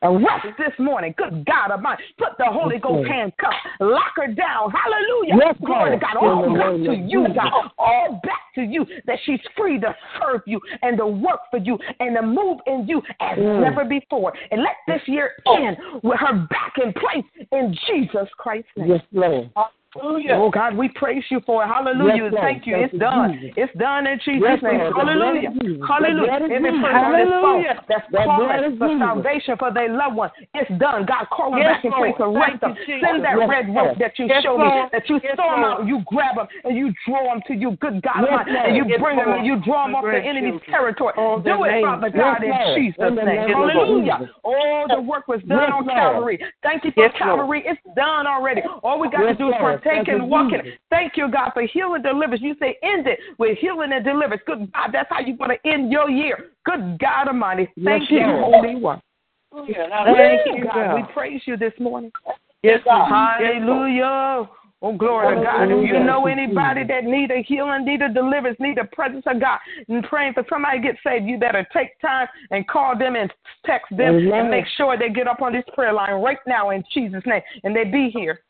Arrest 0.03 0.47
this 0.59 0.73
morning. 0.79 1.15
Good 1.17 1.45
God 1.47 1.71
of 1.71 1.81
mine. 1.81 1.97
Put 2.19 2.37
the 2.39 2.47
Holy 2.47 2.75
Yes, 2.77 2.83
Ghost 2.83 3.09
handcuff. 3.09 3.53
Lock 3.81 4.13
her 4.17 4.29
down. 4.29 4.71
Hallelujah. 4.71 5.35
Yes, 5.39 5.57
Glory 5.65 5.91
to 5.91 5.97
Lord. 5.97 6.01
God. 6.01 6.17
All 6.17 6.57
back 6.57 6.73
name 6.73 6.85
to 6.87 6.95
you, 6.95 7.27
God. 7.35 7.71
All 7.79 8.21
back 8.25 8.55
to 8.57 8.63
you. 8.63 8.85
That 9.07 9.19
she's 9.25 9.41
free 9.57 9.79
to 9.81 9.95
serve 10.21 10.43
you 10.47 10.61
and 10.83 10.99
to 10.99 11.07
work 11.07 11.41
for 11.51 11.59
you 11.59 11.79
and 12.01 12.17
to 12.17 12.23
move 12.23 12.59
in 12.67 12.87
you 12.87 13.03
as 13.21 13.39
Mm. 13.39 13.61
never 13.61 13.85
before. 13.85 14.33
And 14.51 14.63
let 14.63 14.77
this 14.87 15.07
year 15.07 15.33
end 15.47 15.77
with 16.03 16.19
her 16.19 16.35
back 16.51 16.75
in 16.83 16.93
place 16.93 17.25
in 17.53 17.77
Jesus 17.87 18.29
Christ's 18.37 18.71
name. 18.77 18.91
Yes, 18.91 19.03
Lord. 19.13 19.49
Oh 20.01 20.51
God, 20.51 20.77
we 20.77 20.89
praise 20.89 21.25
you 21.29 21.41
for 21.45 21.65
it. 21.65 21.67
Hallelujah. 21.67 22.31
Yes, 22.33 22.41
Thank 22.41 22.67
you. 22.67 22.75
Thank 22.75 22.85
it's 22.87 22.93
you, 22.95 22.99
done. 23.01 23.33
Jesus. 23.33 23.55
It's 23.57 23.79
done 23.79 24.07
in 24.07 24.19
Jesus' 24.25 24.41
Yes, 24.41 24.63
name. 24.63 24.79
Lord. 24.81 24.89
The 24.89 25.05
blood 25.05 25.09
Hallelujah. 25.13 25.49
of 25.49 25.61
Jesus. 25.61 25.81
The 25.81 25.87
Hallelujah. 25.87 26.33
Every 26.33 26.73
person 26.81 26.97
on 26.97 27.13
phone 27.13 27.65
Hallelujah. 27.69 27.85
that's 27.89 28.09
calling 28.09 28.79
for 28.79 28.89
salvation 28.99 29.57
for 29.59 29.73
their 29.73 29.93
loved 29.93 30.17
one, 30.17 30.31
it's 30.55 30.71
done. 30.81 31.05
God, 31.05 31.29
call 31.29 31.51
them 31.53 31.61
Yes, 31.61 31.85
back 31.85 31.93
place. 31.93 32.17
Arrest 32.21 32.57
Thank 32.57 32.61
them. 32.61 32.75
Send 33.05 33.25
that 33.25 33.37
red 33.37 33.69
rope 33.69 33.99
that 34.01 34.17
you 34.17 34.27
Yes, 34.33 34.43
show 34.43 34.57
me, 34.57 34.69
that 34.93 35.05
you 35.09 35.21
Yes, 35.23 35.37
Lord. 35.37 35.61
out, 35.61 35.87
you 35.87 36.01
grab 36.09 36.37
them, 36.37 36.49
and 36.65 36.77
you 36.77 36.93
draw 37.05 37.29
them 37.29 37.43
to 37.49 37.55
you. 37.55 37.77
Good 37.77 38.01
God, 38.01 38.25
Yes. 38.25 38.49
And 38.49 38.77
you 38.77 38.97
bring 38.97 39.19
them 39.21 39.29
and 39.29 39.45
you 39.45 39.61
draw 39.61 39.85
them 39.85 39.95
off 39.95 40.05
the 40.09 40.17
enemy's 40.17 40.61
territory. 40.71 41.13
Do 41.45 41.65
it. 41.69 41.85
Father 41.85 42.09
God, 42.09 42.41
in 42.41 42.57
Jesus' 42.77 42.97
name. 43.13 43.53
Hallelujah. 43.53 44.31
Oh, 44.45 44.87
the 44.89 45.01
work 45.01 45.29
was 45.29 45.41
done 45.45 45.73
on 45.73 45.85
Calvary. 45.85 46.41
Thank 46.63 46.85
you 46.85 46.93
for 46.93 47.11
Calvary. 47.11 47.63
It's 47.67 47.81
done 47.95 48.27
already. 48.27 48.63
All 48.83 48.99
we 48.99 49.11
got 49.11 49.29
to 49.29 49.35
do 49.35 49.49
is 49.49 49.82
Lord. 49.85 50.07
partake 50.07 50.07
Thank 50.07 50.09
you, 50.09 50.23
and 50.23 50.31
walk 50.31 50.53
in 50.53 50.73
Thank 50.91 51.17
you, 51.17 51.31
God, 51.31 51.51
for 51.55 51.63
healing 51.63 51.97
and 51.97 52.05
deliverance. 52.05 52.43
You 52.43 52.55
say 52.59 52.77
end 52.83 53.07
it 53.07 53.19
with 53.39 53.59
healing 53.59 53.93
and 53.93 54.05
deliverance. 54.05 54.43
Good 54.47 54.73
God, 54.73 54.91
that's 54.93 55.09
how 55.11 55.21
you're 55.21 55.37
going 55.37 55.51
to 55.51 55.69
end 55.69 55.91
your 55.91 56.11
year. 56.11 56.51
Good 56.65 56.99
God 56.99 57.29
Almighty. 57.29 57.69
Thank 57.85 58.11
Yes, 58.11 58.11
you, 58.11 58.21
Lord. 58.21 58.65
Holy 58.65 58.75
One. 58.77 59.01
Oh, 59.55 59.67
Thank 59.67 60.47
you, 60.47 60.65
God. 60.65 60.75
God. 60.75 60.95
We 60.95 61.13
praise 61.13 61.43
you 61.45 61.57
this 61.57 61.75
morning. 61.79 62.11
Yes, 62.63 62.81
God. 62.85 63.09
Hallelujah. 63.09 64.49
Oh, 64.85 64.97
glory 64.97 65.37
to 65.37 65.43
God. 65.43 65.65
If 65.71 65.87
you 65.87 66.01
know 66.01 66.27
anybody 66.27 66.85
that 66.89 67.05
need 67.05 67.31
a 67.31 67.43
healing, 67.43 67.85
need 67.85 68.03
a 68.03 68.13
deliverance, 68.13 68.57
need 68.59 68.79
the 68.79 68.89
presence 68.93 69.23
of 69.27 69.41
God, 69.41 69.61
and 69.89 70.03
praying 70.05 70.33
for 70.33 70.45
somebody 70.49 70.79
to 70.79 70.83
get 70.83 70.97
saved, 71.07 71.25
you 71.27 71.39
better 71.39 71.67
take 71.73 72.01
time 72.01 72.27
and 72.51 72.67
call 72.67 72.99
them 72.99 73.15
and 73.15 73.33
text 73.65 73.97
them 73.97 74.17
Amen. 74.17 74.33
and 74.33 74.51
make 74.51 74.65
sure 74.77 74.99
they 74.99 75.11
get 75.11 75.29
up 75.29 75.41
on 75.41 75.53
this 75.53 75.65
prayer 75.75 75.93
line 75.93 76.15
right 76.15 76.39
now 76.49 76.71
in 76.71 76.83
Jesus' 76.93 77.23
name. 77.27 77.43
And 77.63 77.77
they 77.77 77.85
be 77.85 78.11
here. 78.13 78.41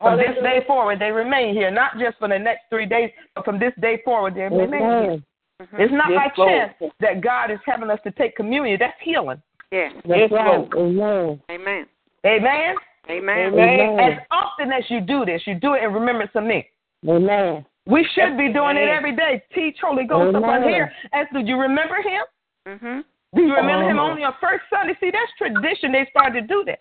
From 0.00 0.16
this 0.16 0.36
day 0.42 0.62
forward, 0.66 1.00
they 1.00 1.10
remain 1.10 1.54
here, 1.54 1.70
not 1.70 1.98
just 1.98 2.18
for 2.18 2.28
the 2.28 2.38
next 2.38 2.62
three 2.70 2.86
days, 2.86 3.10
but 3.34 3.44
from 3.44 3.58
this 3.58 3.72
day 3.80 4.00
forward, 4.04 4.34
they 4.36 4.42
remain 4.42 4.70
here. 4.80 4.80
Amen. 4.80 5.24
It's 5.72 5.92
not 5.92 6.10
Yes, 6.10 6.30
by 6.36 6.42
Lord. 6.42 6.52
chance 6.52 6.92
that 7.00 7.20
God 7.20 7.50
is 7.50 7.58
having 7.66 7.90
us 7.90 7.98
to 8.04 8.12
take 8.12 8.36
communion. 8.36 8.76
That's 8.78 8.94
healing. 9.00 9.42
Yes. 9.72 9.92
That's 10.04 10.30
right. 10.30 10.68
Amen. 10.76 11.40
Amen. 11.50 11.86
Amen. 12.24 12.76
Amen. 13.10 13.54
Amen. 13.54 13.98
As 14.00 14.18
often 14.30 14.70
as 14.72 14.84
you 14.88 15.00
do 15.00 15.24
this, 15.24 15.42
you 15.46 15.56
do 15.56 15.74
it 15.74 15.82
in 15.82 15.92
remembrance 15.92 16.30
of 16.36 16.44
me. 16.44 16.68
Amen. 17.08 17.66
We 17.86 18.06
should 18.14 18.36
be 18.36 18.52
doing 18.52 18.76
it 18.76 18.88
every 18.88 19.16
day. 19.16 19.42
Teach 19.54 19.78
Holy 19.82 20.04
Ghost 20.04 20.36
up 20.36 20.44
on 20.44 20.62
Amen. 20.62 20.68
here. 20.68 20.92
As 21.12 21.26
do 21.32 21.40
you 21.40 21.56
remember 21.58 21.96
him? 21.96 22.22
Mhm. 22.66 23.04
Do 23.34 23.42
you 23.42 23.54
remember 23.54 23.88
him 23.88 23.98
only 23.98 24.24
on 24.24 24.34
first 24.40 24.64
Sunday? 24.70 24.94
See, 25.00 25.10
that's 25.10 25.32
tradition. 25.36 25.90
They 25.90 26.06
started 26.06 26.42
to 26.42 26.46
do 26.46 26.64
that. 26.64 26.78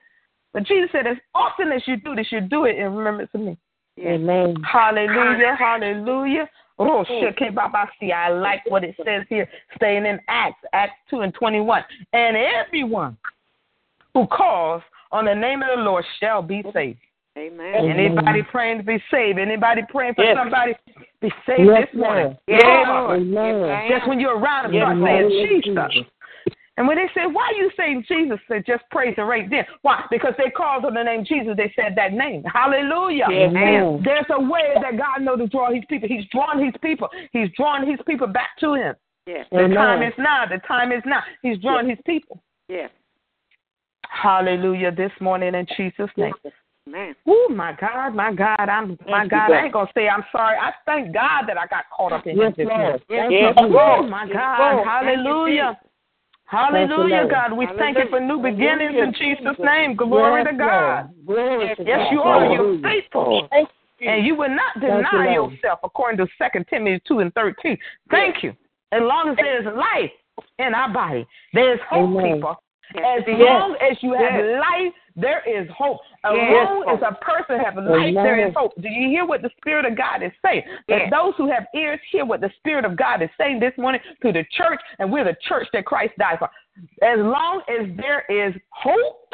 But 0.53 0.63
Jesus 0.63 0.89
said, 0.91 1.07
as 1.07 1.17
often 1.35 1.71
as 1.71 1.81
you 1.85 1.97
do 1.97 2.15
this, 2.15 2.27
you 2.31 2.41
do 2.41 2.65
it 2.65 2.77
in 2.77 2.93
remembrance 2.93 3.31
of 3.33 3.41
me. 3.41 3.57
Amen. 3.99 4.55
Hallelujah, 4.63 5.55
hallelujah, 5.57 6.49
Oh, 6.79 7.03
shekebabasi. 7.09 8.13
I 8.13 8.29
like 8.29 8.61
what 8.69 8.83
it 8.83 8.95
says 9.03 9.25
here, 9.29 9.49
staying 9.75 10.05
in 10.05 10.19
Acts, 10.27 10.63
Acts 10.73 10.93
2 11.09 11.21
and 11.21 11.33
21. 11.33 11.83
And 12.13 12.37
everyone 12.37 13.17
who 14.13 14.27
calls 14.27 14.83
on 15.11 15.25
the 15.25 15.33
name 15.33 15.63
of 15.63 15.69
the 15.75 15.81
Lord 15.81 16.05
shall 16.19 16.41
be 16.41 16.63
saved. 16.73 16.99
Amen. 17.37 17.89
Anybody 17.89 18.41
praying 18.43 18.79
to 18.79 18.83
be 18.83 19.01
saved? 19.11 19.39
Anybody 19.39 19.81
praying 19.89 20.15
for 20.15 20.23
Yes. 20.23 20.37
somebody 20.37 20.75
be 21.21 21.31
saved 21.45 21.69
Yes, 21.69 21.87
this 21.91 21.99
morning? 21.99 22.25
Lord. 22.25 22.37
Yes, 22.47 22.87
Lord. 22.87 23.21
Amen. 23.21 23.89
Just 23.89 24.07
when 24.07 24.19
you're 24.19 24.37
around 24.37 24.63
them, 24.63 24.73
Yes, 24.73 24.83
start 24.83 24.97
Lord. 24.97 25.09
saying 25.09 25.29
Yes, 25.31 25.63
Jesus. 25.65 26.05
Jesus. 26.77 26.79
And 26.79 26.87
when 26.87 26.97
they 26.97 27.07
say, 27.13 27.25
why 27.27 27.51
you 27.57 27.69
saying 27.77 28.05
Jesus, 28.07 28.39
they 28.49 28.59
just 28.59 28.83
praise 28.91 29.15
it 29.17 29.21
right 29.21 29.49
then. 29.49 29.65
Why? 29.81 30.03
Because 30.09 30.33
they 30.37 30.49
called 30.51 30.85
on 30.85 30.93
the 30.93 31.03
name 31.03 31.25
Jesus. 31.25 31.53
They 31.57 31.71
said 31.75 31.93
that 31.95 32.13
name. 32.13 32.43
Hallelujah. 32.43 33.27
Amen. 33.29 34.01
There's 34.03 34.25
a 34.29 34.39
way 34.41 34.75
that 34.75 34.97
God 34.97 35.23
knows 35.23 35.39
to 35.39 35.47
draw 35.47 35.73
his 35.73 35.83
people. 35.89 36.07
He's 36.07 36.25
drawn 36.31 36.63
his 36.63 36.73
people. 36.81 37.09
He's 37.33 37.49
drawn 37.55 37.89
his 37.89 37.99
people 38.05 38.27
back 38.27 38.57
to 38.59 38.75
him. 38.75 38.95
Yes. 39.25 39.45
The 39.51 39.59
Amen. 39.59 39.75
time 39.75 40.03
is 40.03 40.13
now. 40.17 40.45
The 40.45 40.59
time 40.67 40.91
is 40.91 41.03
now. 41.05 41.21
He's 41.41 41.57
drawn 41.59 41.89
his 41.89 41.99
people. 42.05 42.41
Yes. 42.69 42.89
Hallelujah 44.09 44.91
this 44.91 45.11
morning 45.19 45.53
in 45.53 45.67
Jesus' 45.75 46.09
name. 46.15 46.33
Man. 46.85 47.13
Oh 47.27 47.49
my 47.49 47.75
God, 47.77 48.15
my 48.15 48.33
God, 48.33 48.69
I'm 48.69 48.97
my 49.05 49.27
God. 49.27 49.49
God. 49.49 49.51
I 49.51 49.63
ain't 49.65 49.73
gonna 49.73 49.89
say 49.93 50.07
I'm 50.07 50.23
sorry. 50.31 50.55
I 50.57 50.71
thank 50.85 51.13
God 51.13 51.43
that 51.47 51.57
I 51.57 51.67
got 51.67 51.83
caught 51.93 52.13
up 52.13 52.25
in 52.25 52.37
Yes, 52.37 52.53
this 52.55 52.65
Lord. 52.65 52.79
morning. 52.79 53.01
Yes, 53.09 53.29
Thank 53.29 53.57
Lord. 53.57 53.57
you, 53.59 53.77
Oh 53.77 54.01
Jesus. 54.01 54.09
my 54.09 54.23
Yes, 54.25 54.33
God, 54.33 54.73
Lord. 54.73 54.87
hallelujah. 54.87 55.79
Thank 56.49 56.89
you, 56.89 56.95
Hallelujah, 56.95 57.27
God. 57.29 57.57
We 57.57 57.67
thank 57.77 57.97
you 57.97 58.05
for 58.09 58.19
new 58.19 58.41
beginnings 58.41 58.95
in 58.95 59.13
Jesus' 59.13 59.57
name. 59.59 59.95
Glory 59.95 60.43
Yes, 60.43 60.51
to 60.51 60.57
God. 60.57 61.09
Lord. 61.25 61.25
Glory 61.25 61.75
to 61.75 61.83
Yes, 61.83 61.97
God. 61.97 62.11
you 62.11 62.21
are. 62.21 62.45
You're 62.45 62.57
Hallelujah. 62.57 62.81
faithful. 62.83 63.49
And 63.99 64.25
you 64.25 64.35
will 64.35 64.49
not 64.49 64.79
deny 64.79 65.35
Lord. 65.35 65.51
yourself 65.53 65.79
according 65.83 66.17
to 66.19 66.27
2 66.37 66.63
Timothy 66.69 67.01
2 67.07 67.19
and 67.19 67.33
13. 67.33 67.77
Thank 68.09 68.43
you. 68.43 68.55
As 68.91 69.01
long 69.01 69.29
as 69.29 69.35
there's 69.37 69.65
life 69.65 70.11
in 70.59 70.73
our 70.73 70.93
body, 70.93 71.27
there's 71.51 71.79
hope, 71.89 72.09
Amen. 72.09 72.35
people. 72.35 72.55
As 72.95 73.23
long 73.27 73.75
as 73.81 73.97
you 74.01 74.13
have 74.13 74.45
life, 74.45 74.93
there 75.17 75.41
is 75.47 75.67
hope. 75.75 75.99
As 76.23 76.33
Yes. 76.35 76.69
long 76.69 76.89
as 76.89 77.01
a 77.01 77.15
person 77.15 77.59
has 77.59 77.75
life, 77.75 78.13
there 78.13 78.37
is 78.47 78.53
hope. 78.53 78.73
Do 78.79 78.87
you 78.87 79.09
hear 79.09 79.25
what 79.25 79.41
the 79.41 79.49
Spirit 79.57 79.85
of 79.85 79.95
God 79.97 80.21
is 80.21 80.31
saying? 80.45 80.63
That 80.87 81.01
Yes. 81.01 81.11
those 81.11 81.35
who 81.35 81.49
have 81.49 81.65
ears 81.73 81.99
hear 82.11 82.23
what 82.23 82.39
the 82.39 82.51
Spirit 82.57 82.85
of 82.85 82.95
God 82.95 83.21
is 83.23 83.29
saying 83.37 83.59
this 83.59 83.75
morning 83.77 83.99
to 84.21 84.31
the 84.31 84.43
church, 84.51 84.79
and 84.99 85.11
we're 85.11 85.23
the 85.23 85.35
church 85.41 85.67
that 85.73 85.85
Christ 85.85 86.13
died 86.17 86.37
for. 86.37 86.49
As 87.01 87.19
long 87.19 87.63
as 87.67 87.89
there 87.95 88.25
is 88.29 88.53
hope, 88.69 89.33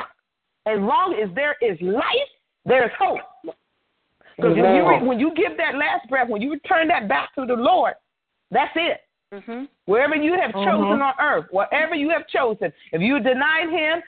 as 0.66 0.80
long 0.80 1.16
as 1.16 1.30
there 1.34 1.58
is 1.62 1.80
life, 1.82 2.30
there's 2.66 2.92
hope. 2.94 3.20
Because 4.38 4.56
when 4.56 4.76
you, 4.76 5.08
when 5.08 5.20
you 5.20 5.32
give 5.36 5.58
that 5.58 5.76
last 5.76 6.08
breath, 6.10 6.30
when 6.30 6.42
you 6.42 6.52
return 6.52 6.88
that 6.88 7.08
back 7.10 7.36
to 7.36 7.46
the 7.46 7.56
Lord, 7.56 7.94
that's 8.50 8.72
it. 8.76 9.02
Mm-hmm. 9.34 9.66
Wherever 9.86 10.16
you 10.16 10.40
have 10.40 10.54
chosen 10.54 11.02
on 11.02 11.14
earth, 11.20 11.46
whatever 11.52 11.96
you 11.96 12.10
have 12.10 12.28
chosen, 12.28 12.72
if 12.92 13.02
you 13.02 13.20
denied 13.20 13.70
him, 13.70 14.02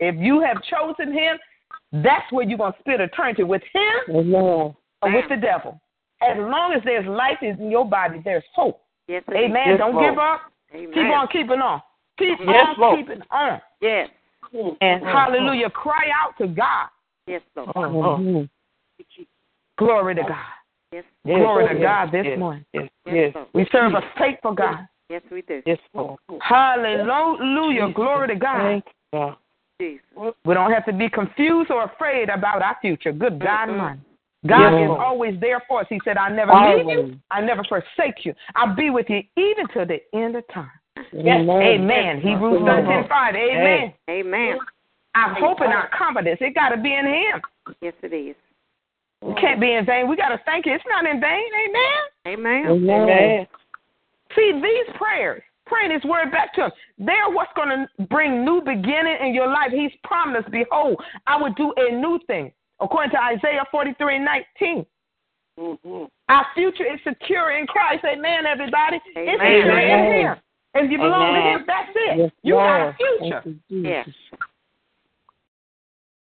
if 0.00 0.16
you 0.18 0.40
have 0.40 0.56
chosen 0.62 1.12
him, 1.12 1.38
that's 1.92 2.30
where 2.32 2.44
you're 2.44 2.58
going 2.58 2.72
to 2.72 2.78
spend 2.80 3.00
eternity 3.00 3.42
with 3.42 3.62
him 3.72 4.16
Amen. 4.16 4.34
or 4.34 4.74
with 5.04 5.26
the 5.28 5.36
devil. 5.36 5.80
As 6.22 6.36
long 6.36 6.72
as 6.74 6.82
there's 6.84 7.06
life 7.06 7.38
in 7.42 7.70
your 7.70 7.88
body, 7.88 8.20
there's 8.24 8.44
hope. 8.54 8.82
Yes. 9.08 9.22
Amen. 9.30 9.72
is. 9.72 9.78
Don't 9.78 10.00
give 10.00 10.18
up. 10.18 10.40
Amen. 10.74 10.92
Keep 10.92 11.04
on 11.04 11.28
keeping 11.28 11.60
on. 11.60 11.82
Keep 12.18 12.38
Yes, 12.44 12.66
on 12.68 12.74
Lord. 12.78 12.98
keeping 12.98 13.22
on. 13.30 13.60
Yes. 13.80 14.08
And 14.80 15.02
hallelujah, 15.04 15.70
cry 15.70 16.10
out 16.14 16.36
to 16.38 16.48
God. 16.48 16.88
Yes, 17.26 17.42
Lord. 17.56 17.68
Mhm. 17.74 18.48
Glory 19.78 20.14
to 20.16 20.22
God. 20.22 20.46
Yes. 20.92 21.04
Glory 21.24 21.68
to 21.68 21.74
yes, 21.74 21.82
God 21.82 22.12
this 22.12 22.26
yes, 22.26 22.38
morning. 22.38 22.64
Yes. 22.72 23.34
Lord. 23.34 23.48
We 23.54 23.66
serve 23.72 23.94
a 23.94 24.02
faithful 24.18 24.52
God. 24.52 24.86
Yes, 25.08 25.22
we 25.30 25.42
do. 25.42 25.62
Yes, 25.64 25.78
Lord. 25.94 26.18
Hallelujah. 26.40 27.92
Glory 27.94 28.28
to 28.28 28.36
God. 28.36 28.58
Thank 28.58 28.84
you, 28.86 29.18
God. 29.18 29.36
Jesus. 29.80 30.34
We 30.44 30.54
don't 30.54 30.70
have 30.70 30.84
to 30.86 30.92
be 30.92 31.08
confused 31.08 31.70
or 31.70 31.84
afraid 31.84 32.28
about 32.28 32.62
our 32.62 32.76
future. 32.80 33.12
Good 33.12 33.40
God. 33.40 33.70
Almighty. 33.70 34.00
God 34.46 34.72
Yes, 34.72 34.90
is 34.90 34.96
always 34.98 35.38
there 35.40 35.62
for 35.68 35.80
us. 35.82 35.86
He 35.90 36.00
said, 36.02 36.16
I 36.16 36.30
never 36.30 36.52
leave 36.52 36.86
you. 36.86 37.20
I 37.30 37.42
never 37.42 37.62
forsake 37.64 38.24
you. 38.24 38.32
I'll 38.54 38.74
be 38.74 38.88
with 38.88 39.06
you 39.10 39.22
even 39.36 39.68
to 39.74 39.84
the 39.84 39.98
end 40.18 40.36
of 40.36 40.44
time. 40.48 40.70
Amen. 41.14 41.50
Amen. 41.50 42.20
Hebrews 42.20 42.62
Amen. 42.62 42.86
13, 42.86 43.08
5. 43.08 43.34
Amen. 43.34 43.94
Amen. 44.08 44.58
Our 45.14 45.34
hope 45.34 45.60
and 45.60 45.72
our 45.72 45.90
confidence, 45.96 46.38
it 46.40 46.54
got 46.54 46.70
to 46.70 46.80
be 46.80 46.94
in 46.94 47.06
Him. 47.06 47.42
Yes, 47.82 47.94
it 48.02 48.14
is. 48.14 48.36
It 49.22 49.36
can't 49.38 49.60
be 49.60 49.74
in 49.74 49.84
vain. 49.84 50.08
We 50.08 50.16
got 50.16 50.30
to 50.30 50.40
thank 50.46 50.64
you. 50.64 50.74
It's 50.74 50.84
not 50.88 51.04
in 51.04 51.20
vain. 51.20 51.50
Amen. 51.68 52.38
Amen. 52.38 52.66
Amen. 52.70 53.46
See, 54.34 54.52
these 54.54 54.96
prayers, 54.96 55.42
praying 55.70 55.92
His 55.92 56.04
word 56.04 56.30
back 56.30 56.52
to 56.54 56.66
Him, 56.66 56.72
they're 56.98 57.30
what's 57.30 57.52
going 57.54 57.70
to 57.70 58.06
bring 58.06 58.44
new 58.44 58.60
beginning 58.60 59.16
in 59.22 59.32
your 59.32 59.48
life. 59.48 59.70
He's 59.70 59.92
promised, 60.04 60.50
behold, 60.50 61.00
I 61.26 61.40
will 61.40 61.54
do 61.54 61.72
a 61.76 61.92
new 61.94 62.18
thing. 62.26 62.52
According 62.80 63.10
to 63.12 63.22
Isaiah 63.22 63.64
43 63.70 64.16
and 64.16 64.24
19. 64.24 64.86
Mm-hmm. 65.58 66.04
Our 66.28 66.46
future 66.54 66.86
is 66.86 67.00
secure 67.06 67.56
in 67.58 67.66
Christ. 67.66 68.04
Amen, 68.04 68.46
everybody. 68.46 68.98
It's 69.14 69.42
Amen. 69.42 69.60
secure 69.62 69.78
in 69.78 70.26
Him. 70.26 70.36
If 70.74 70.90
you 70.90 70.98
belong 70.98 71.36
Amen. 71.36 71.42
to 71.42 71.58
Him, 71.58 71.64
that's 71.66 71.90
it. 71.94 72.18
Yes, 72.18 72.30
you 72.42 72.54
got 72.54 72.88
a 72.88 72.96
future. 72.96 73.42
You, 73.68 73.82
Yes. 73.82 74.08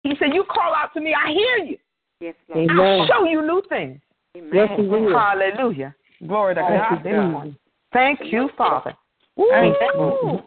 He 0.02 0.12
said, 0.18 0.34
You 0.34 0.44
call 0.44 0.74
out 0.74 0.92
to 0.94 1.00
me, 1.00 1.14
I 1.14 1.32
hear 1.32 1.56
you. 1.64 1.78
Yes, 2.20 2.34
Lord. 2.48 2.70
Amen. 2.70 3.00
I'll 3.00 3.06
show 3.06 3.24
you 3.24 3.40
new 3.40 3.62
things. 3.68 4.00
Amen. 4.36 4.50
Yes, 4.52 4.68
He. 4.76 4.84
Hallelujah. 4.86 5.94
Glory 6.26 6.54
to 6.54 6.60
God 6.60 6.90
you, 6.90 7.02
this 7.02 7.12
God. 7.12 7.30
morning. 7.30 7.56
Thank 7.92 8.20
you, 8.24 8.50
Father. 8.58 8.94
Thank 9.36 9.76
you. 9.80 10.00
Lord. 10.00 10.44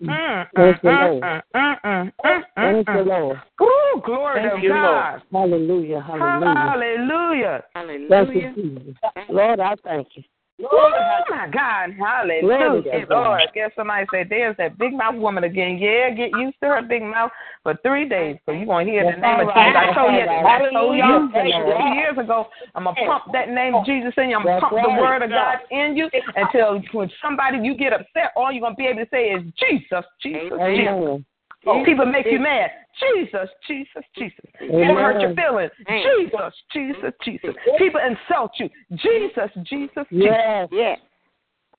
Thank 2.56 2.88
you. 2.88 3.02
Lord. 3.04 3.42
Ooh, 3.62 4.02
glory 4.06 4.50
Thank 4.50 4.64
to 4.64 4.70
God. 4.70 5.22
Hallelujah. 5.32 6.02
Hallelujah. 6.02 6.56
Hallelujah. 6.56 7.64
Thank 7.74 8.36
you, 8.36 8.42
Hallelujah. 8.42 8.54
Jesus. 8.56 8.96
Lord, 9.30 9.60
I 9.60 9.76
thank 9.84 10.08
you. 10.16 10.24
Oh 10.64 11.24
my 11.30 11.48
God, 11.54 11.94
hallelujah. 12.00 13.06
Lord, 13.10 13.42
I 13.42 13.46
guess 13.54 13.70
somebody 13.76 14.08
said, 14.12 14.28
there's 14.30 14.58
that 14.58 14.78
big 14.78 14.92
mouth 14.92 15.16
woman 15.16 15.44
again. 15.44 15.78
Yeah, 15.78 16.10
get 16.10 16.32
used 16.32 16.58
to 16.64 16.70
her 16.70 16.82
big 16.82 17.04
mouth 17.04 17.32
for 17.62 17.78
three 17.84 18.10
days. 18.10 18.38
So 18.46 18.54
you're 18.54 18.66
going 18.66 18.88
to 18.88 18.92
hear 18.92 19.04
the 19.04 19.22
name 19.22 19.40
of 19.42 19.54
Jesus. 19.54 19.76
I 19.78 19.94
told 19.94 20.14
you, 20.14 20.26
I 20.26 20.60
told 20.74 20.98
y'all 20.98 21.30
two 21.30 21.96
years 21.96 22.18
ago, 22.18 22.48
I'm 22.74 22.86
going 22.86 22.96
to 22.96 23.06
pump 23.06 23.26
that 23.34 23.50
name 23.50 23.76
of 23.76 23.86
Jesus 23.86 24.14
in 24.18 24.32
you. 24.32 24.38
I'm 24.38 24.44
going 24.44 24.60
to 24.60 24.62
That's 24.62 24.74
pump 24.74 24.96
the 24.98 25.02
word 25.02 25.22
of 25.22 25.30
God 25.30 25.60
in 25.70 25.96
you 25.96 26.10
until 26.36 26.82
when 26.92 27.12
somebody, 27.22 27.60
you 27.62 27.78
get 27.78 27.94
upset, 27.94 28.34
all 28.36 28.52
you're 28.52 28.62
going 28.62 28.74
to 28.74 28.78
be 28.78 28.88
able 28.88 29.04
to 29.04 29.10
say 29.12 29.30
is 29.30 29.44
Jesus, 29.60 30.06
Jesus, 30.24 30.58
Jesus. 30.58 31.22
Amen. 31.66 31.86
People 31.86 32.06
make 32.06 32.26
you 32.30 32.40
mad. 32.40 32.72
Jesus, 33.00 33.50
Jesus, 33.68 34.04
Jesus. 34.16 34.46
People 34.60 34.82
Amen. 34.82 34.96
hurt 34.96 35.22
your 35.22 35.36
feelings. 35.36 35.72
Amen. 35.88 36.04
Jesus, 36.20 36.54
Jesus, 36.74 37.14
Jesus. 37.24 37.56
People 37.78 38.02
insult 38.02 38.52
you. 38.60 38.70
Jesus, 38.92 39.50
Jesus, 39.64 39.70
Jesus. 39.70 40.06
Yes. 40.12 40.70
Yes. 40.72 41.00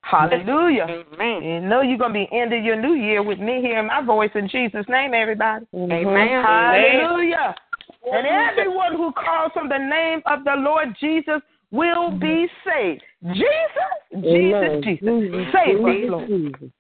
Hallelujah. 0.03 0.87
Amen. 1.13 1.43
You 1.43 1.61
know 1.61 1.83
you're 1.83 1.99
going 1.99 2.13
to 2.13 2.27
be 2.27 2.29
ending 2.33 2.65
your 2.65 2.81
new 2.81 2.95
year 2.95 3.23
with 3.23 3.39
me 3.39 3.61
hearing 3.61 3.89
my 3.89 4.03
voice 4.05 4.31
in 4.35 4.49
Jesus' 4.49 4.87
name, 4.89 5.13
everybody. 5.13 5.67
Amen. 5.75 6.45
Hallelujah. 6.45 7.55
And 8.11 8.27
everyone 8.27 8.97
who 8.97 9.13
calls 9.13 9.53
on 9.57 9.69
the 9.69 9.79
name 9.79 10.23
of 10.27 10.45
the 10.45 10.55
Lord 10.57 10.97
Jesus 11.01 11.43
will 11.71 12.11
mm-hmm. 12.11 12.19
be 12.19 12.49
saved. 12.65 13.03
Jesus, 13.35 13.43
Jesus, 14.15 14.55
Amen. 14.55 14.83
Jesus. 14.83 15.09
Jesus, 15.09 15.47
Save 15.53 15.85
us, 15.85 15.95
Jesus, 15.95 16.11
Lord. 16.11 16.29
Jesus. 16.29 16.71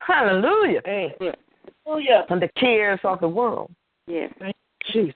Hallelujah. 1.84 2.06
Yes. 2.08 2.24
From 2.28 2.40
the 2.40 2.48
cares 2.56 3.00
of 3.04 3.20
the 3.20 3.28
world. 3.28 3.70
Yes. 4.06 4.32
Jesus. 4.92 5.14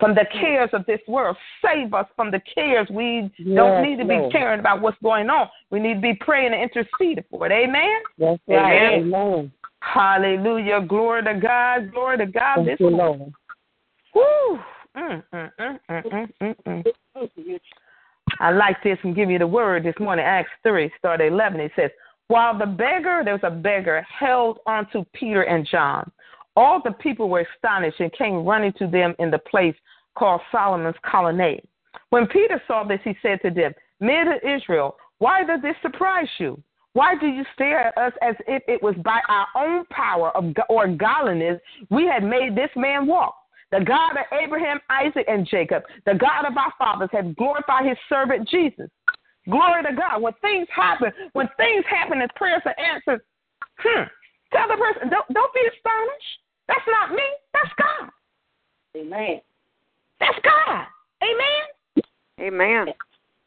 From 0.00 0.14
the 0.14 0.26
cares 0.32 0.70
of 0.72 0.86
this 0.86 1.00
world. 1.08 1.36
Save 1.64 1.92
us 1.92 2.06
from 2.14 2.30
the 2.30 2.40
cares. 2.54 2.88
We 2.88 3.30
Yes, 3.36 3.56
don't 3.56 3.82
need 3.82 3.96
to 3.98 4.04
be 4.04 4.14
Lord. 4.14 4.32
caring 4.32 4.60
about 4.60 4.80
what's 4.80 4.98
going 5.02 5.28
on. 5.28 5.48
We 5.70 5.80
need 5.80 5.94
to 5.94 6.00
be 6.00 6.14
praying 6.14 6.52
and 6.52 6.62
interceding 6.62 7.24
for 7.30 7.46
it. 7.46 7.52
Amen. 7.52 8.00
That's 8.16 8.40
right. 8.48 8.92
Amen. 8.92 9.12
Amen. 9.12 9.52
Hallelujah. 9.80 10.82
Glory 10.82 11.24
to 11.24 11.34
God. 11.34 11.92
Glory 11.92 12.18
to 12.18 12.26
God. 12.26 12.56
Thank 12.56 12.68
this 12.68 12.80
you, 12.80 12.90
morning. 12.90 13.34
Lord. 14.14 14.58
Woo. 14.58 14.58
Mm, 14.96 15.22
mm, 15.32 15.50
mm, 15.60 15.78
mm, 15.90 16.28
mm, 16.42 16.54
mm, 16.66 16.84
mm. 17.16 17.60
I 18.40 18.50
like 18.50 18.82
this 18.82 18.98
and 19.02 19.14
give 19.14 19.30
you 19.30 19.38
the 19.38 19.46
word 19.46 19.84
this 19.84 19.94
morning. 19.98 20.24
Acts 20.24 20.50
3, 20.62 20.90
start 20.98 21.20
at 21.20 21.28
11. 21.28 21.60
It 21.60 21.72
says, 21.76 21.90
While 22.28 22.58
the 22.58 22.66
beggar, 22.66 23.22
there 23.24 23.34
was 23.34 23.42
a 23.42 23.50
beggar, 23.50 24.02
held 24.02 24.58
onto 24.66 25.04
Peter 25.14 25.42
and 25.42 25.66
John, 25.66 26.10
all 26.56 26.80
the 26.82 26.92
people 26.92 27.28
were 27.28 27.46
astonished 27.54 28.00
and 28.00 28.12
came 28.12 28.44
running 28.44 28.72
to 28.74 28.86
them 28.86 29.14
in 29.18 29.30
the 29.30 29.38
place 29.38 29.74
called 30.16 30.40
Solomon's 30.52 30.96
colonnade. 31.02 31.66
When 32.10 32.26
Peter 32.26 32.60
saw 32.66 32.84
this, 32.84 33.00
he 33.04 33.16
said 33.22 33.40
to 33.42 33.50
them, 33.50 33.72
Men 34.00 34.28
of 34.28 34.42
Israel, 34.44 34.96
why 35.18 35.44
does 35.44 35.62
this 35.62 35.76
surprise 35.82 36.28
you? 36.38 36.62
Why 36.92 37.14
do 37.14 37.26
you 37.26 37.44
stare 37.54 37.86
at 37.86 37.98
us 37.98 38.12
as 38.22 38.34
if 38.46 38.62
it 38.66 38.82
was 38.82 38.94
by 39.04 39.20
our 39.28 39.46
own 39.56 39.84
power 39.86 40.32
or 40.68 40.88
godliness 40.88 41.60
we 41.90 42.06
had 42.06 42.24
made 42.24 42.56
this 42.56 42.70
man 42.76 43.06
walk? 43.06 43.36
The 43.70 43.80
God 43.80 44.12
of 44.12 44.26
Abraham, 44.32 44.80
Isaac, 44.90 45.26
and 45.28 45.46
Jacob, 45.46 45.82
the 46.06 46.14
God 46.14 46.46
of 46.46 46.56
our 46.56 46.72
fathers, 46.78 47.10
has 47.12 47.26
glorified 47.36 47.86
his 47.86 47.98
servant 48.08 48.48
Jesus. 48.48 48.90
Glory 49.50 49.82
to 49.82 49.94
God. 49.94 50.22
When 50.22 50.32
things 50.40 50.68
happen, 50.74 51.10
when 51.32 51.48
things 51.56 51.84
happen 51.88 52.20
and 52.20 52.30
prayers 52.34 52.62
are 52.64 52.78
answered, 52.78 53.22
hmm, 53.78 54.04
tell 54.52 54.68
the 54.68 54.76
person, 54.76 55.08
don't, 55.10 55.26
don't 55.32 55.54
be 55.54 55.60
astonished. 55.60 56.32
That's 56.68 56.86
not 56.86 57.10
me. 57.12 57.24
That's 57.52 57.72
God. 57.78 58.10
Amen. 58.96 59.40
That's 60.20 60.38
God. 60.42 60.84
Amen. 61.22 62.04
Amen. 62.40 62.94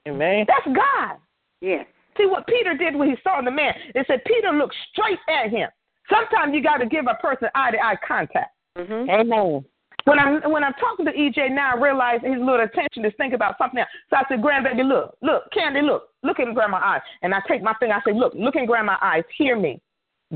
Amen. 0.08 0.46
That's 0.48 0.76
God. 0.76 1.18
Yes. 1.62 1.86
See 2.18 2.26
what 2.26 2.48
Peter 2.48 2.76
did 2.76 2.96
when 2.96 3.10
he 3.10 3.16
saw 3.24 3.42
the 3.42 3.52
man. 3.52 3.74
It 3.96 4.06
said 4.08 4.24
Peter 4.26 4.52
looked 4.52 4.76
straight 4.92 5.20
at 5.30 5.50
him. 5.50 5.70
Sometimes 6.10 6.54
you 6.54 6.64
got 6.64 6.78
to 6.78 6.88
give 6.88 7.06
a 7.10 7.16
person 7.16 7.48
eye 7.56 7.72
to 7.72 7.78
eye 7.78 7.96
contact. 8.06 8.56
Mm-hmm. 8.78 9.10
Amen. 9.10 9.66
When 10.06 10.18
I'm 10.20 10.52
when 10.52 10.64
I'm 10.64 10.74
talking 10.74 11.06
to 11.06 11.12
EJ 11.12 11.52
now, 11.52 11.76
I 11.76 11.80
realize 11.80 12.22
his 12.24 12.40
little 12.40 12.62
attention 12.62 13.06
is 13.06 13.14
thinking 13.18 13.36
about 13.36 13.58
something 13.58 13.80
else. 13.80 13.90
So 14.10 14.18
I 14.18 14.24
said, 14.28 14.42
Grandbaby, 14.42 14.88
look, 14.88 15.16
look, 15.22 15.44
Candy, 15.54 15.82
look, 15.82 16.10
look 16.24 16.40
in 16.40 16.54
grandma's 16.54 16.82
eyes. 16.84 17.02
And 17.22 17.34
I 17.36 17.40
take 17.48 17.62
my 17.62 17.76
finger, 17.80 17.96
I 17.96 18.02
say, 18.04 18.18
look, 18.18 18.34
look 18.36 18.56
in 18.56 18.66
grandma's 18.66 18.98
eyes, 19.02 19.24
hear 19.38 19.58
me. 19.58 19.80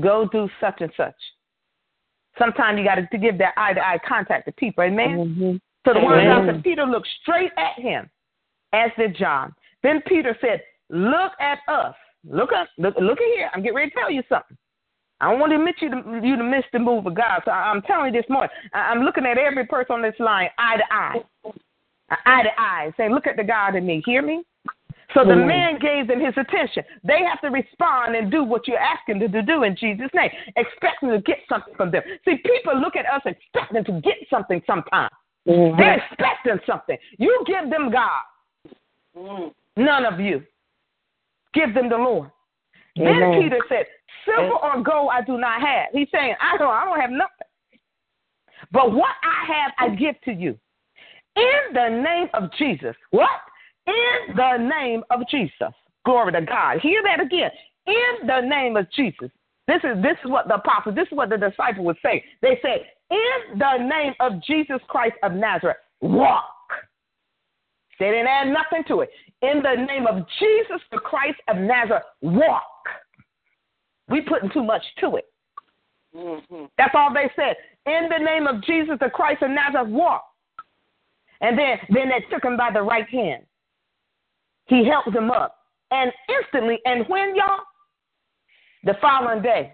Go 0.00 0.28
do 0.30 0.48
such 0.60 0.80
and 0.80 0.92
such. 0.96 1.14
Sometimes 2.38 2.78
you 2.78 2.84
got 2.84 2.96
to 2.96 3.18
give 3.18 3.38
that 3.38 3.54
eye 3.56 3.72
to 3.72 3.80
eye 3.80 3.98
contact 4.06 4.46
to 4.46 4.52
people, 4.52 4.84
amen? 4.84 5.36
Mhm. 5.36 5.60
So 5.86 5.94
the 5.94 6.00
of 6.00 6.04
God 6.04 6.46
said 6.46 6.64
Peter 6.64 6.84
looked 6.84 7.08
straight 7.22 7.52
at 7.56 7.80
him, 7.80 8.10
as 8.72 8.90
did 8.98 9.16
John. 9.16 9.54
Then 9.82 10.02
Peter 10.02 10.36
said, 10.40 10.62
Look 10.90 11.32
at 11.40 11.58
us. 11.68 11.94
Look 12.24 12.52
up, 12.52 12.68
look, 12.78 12.94
look 13.00 13.20
at 13.20 13.26
here. 13.34 13.50
I'm 13.52 13.62
getting 13.62 13.76
ready 13.76 13.90
to 13.90 13.96
tell 13.96 14.10
you 14.10 14.22
something. 14.28 14.56
I 15.20 15.30
don't 15.30 15.40
want 15.40 15.52
to 15.52 15.56
admit 15.56 15.76
you 15.80 15.90
to 15.90 16.20
you 16.22 16.36
to 16.36 16.42
miss 16.42 16.64
the 16.72 16.78
move 16.78 17.06
of 17.06 17.14
God. 17.14 17.42
So 17.44 17.50
I- 17.50 17.70
I'm 17.70 17.82
telling 17.82 18.14
you 18.14 18.20
this 18.20 18.28
morning. 18.28 18.50
I- 18.74 18.90
I'm 18.90 19.02
looking 19.02 19.24
at 19.26 19.38
every 19.38 19.64
person 19.66 19.94
on 19.94 20.02
this 20.02 20.18
line 20.18 20.50
eye 20.58 20.76
to 20.76 20.84
eye, 20.90 21.24
eye 22.26 22.42
to 22.42 22.60
eye, 22.60 22.92
saying, 22.96 23.12
"Look 23.12 23.26
at 23.26 23.36
the 23.36 23.44
God 23.44 23.74
in 23.74 23.86
me." 23.86 24.02
Hear 24.04 24.22
me? 24.22 24.44
So 25.14 25.24
the 25.24 25.32
Amen. 25.32 25.46
man 25.46 25.78
gave 25.78 26.08
them 26.08 26.20
his 26.20 26.36
attention. 26.36 26.84
They 27.02 27.24
have 27.24 27.40
to 27.40 27.48
respond 27.48 28.16
and 28.16 28.30
do 28.30 28.44
what 28.44 28.68
you're 28.68 28.78
asking 28.78 29.20
them 29.20 29.32
to 29.32 29.40
do 29.40 29.62
in 29.62 29.74
Jesus' 29.74 30.12
name, 30.12 30.30
expecting 30.56 31.10
to 31.10 31.20
get 31.20 31.38
something 31.48 31.74
from 31.74 31.90
them. 31.90 32.02
See, 32.24 32.36
people 32.38 32.78
look 32.78 32.96
at 32.96 33.06
us 33.06 33.22
expecting 33.24 33.84
to 33.84 34.00
get 34.00 34.18
something 34.28 34.62
sometimes. 34.66 35.10
Mhm. 35.46 35.78
They're 35.78 35.94
expecting 35.94 36.60
something. 36.66 36.98
You 37.18 37.42
give 37.46 37.70
them 37.70 37.90
God. 37.90 39.52
None 39.76 40.04
of 40.04 40.20
you. 40.20 40.44
Give 41.54 41.72
them 41.72 41.88
the 41.88 41.96
Lord. 41.96 42.30
Then 42.96 43.40
Peter 43.40 43.60
said, 43.68 43.86
Silver 44.24 44.56
or 44.62 44.82
gold 44.82 45.10
I 45.12 45.22
do 45.22 45.38
not 45.38 45.60
have. 45.60 45.88
He's 45.92 46.08
saying, 46.12 46.34
I 46.40 46.56
don't 46.56 46.72
I 46.72 46.84
don't 46.84 47.00
have 47.00 47.10
nothing. 47.10 47.32
But 48.72 48.92
what 48.92 49.14
I 49.22 49.52
have 49.52 49.72
I 49.78 49.94
give 49.94 50.20
to 50.22 50.32
you. 50.32 50.58
In 51.36 51.74
the 51.74 51.88
name 51.88 52.28
of 52.34 52.50
Jesus. 52.58 52.96
What? 53.10 53.28
In 53.86 54.36
the 54.36 54.56
name 54.56 55.04
of 55.10 55.20
Jesus. 55.30 55.72
Glory 56.04 56.32
to 56.32 56.40
God. 56.40 56.78
Hear 56.80 57.02
that 57.02 57.20
again. 57.20 57.50
In 57.86 58.26
the 58.26 58.40
name 58.40 58.76
of 58.76 58.90
Jesus. 58.92 59.30
This 59.68 59.82
is 59.82 60.02
this 60.02 60.16
is 60.24 60.30
what 60.30 60.48
the 60.48 60.54
apostle, 60.54 60.92
this 60.92 61.08
is 61.08 61.16
what 61.16 61.28
the 61.28 61.36
disciple 61.36 61.84
would 61.84 61.98
say. 62.02 62.24
They 62.40 62.58
said, 62.62 62.86
In 63.10 63.58
the 63.58 63.78
name 63.78 64.14
of 64.20 64.42
Jesus 64.42 64.80
Christ 64.88 65.16
of 65.22 65.32
Nazareth, 65.32 65.78
walk. 66.00 66.44
They 67.98 68.10
didn't 68.10 68.28
add 68.28 68.48
nothing 68.48 68.84
to 68.88 69.00
it. 69.00 69.10
In 69.42 69.62
the 69.62 69.84
name 69.86 70.06
of 70.06 70.26
Jesus 70.38 70.80
the 70.92 70.98
Christ 70.98 71.38
of 71.48 71.56
Nazareth, 71.56 72.04
walk. 72.22 72.62
We 74.08 74.20
putting 74.22 74.50
too 74.50 74.62
much 74.62 74.82
to 75.00 75.16
it. 75.16 75.24
Mm-hmm. 76.14 76.64
That's 76.78 76.94
all 76.94 77.12
they 77.12 77.30
said. 77.36 77.56
In 77.86 78.08
the 78.08 78.24
name 78.24 78.46
of 78.46 78.62
Jesus 78.64 78.96
the 79.00 79.10
Christ 79.10 79.42
of 79.42 79.50
Nazareth, 79.50 79.88
walk. 79.88 80.24
And 81.40 81.58
then, 81.58 81.78
then 81.90 82.08
they 82.08 82.24
took 82.30 82.44
him 82.44 82.56
by 82.56 82.70
the 82.72 82.82
right 82.82 83.08
hand. 83.08 83.44
He 84.66 84.86
helped 84.86 85.14
him 85.14 85.30
up. 85.30 85.56
And 85.90 86.10
instantly, 86.28 86.78
and 86.84 87.06
when 87.08 87.36
y'all? 87.36 87.60
The 88.84 88.94
following 89.00 89.42
day. 89.42 89.72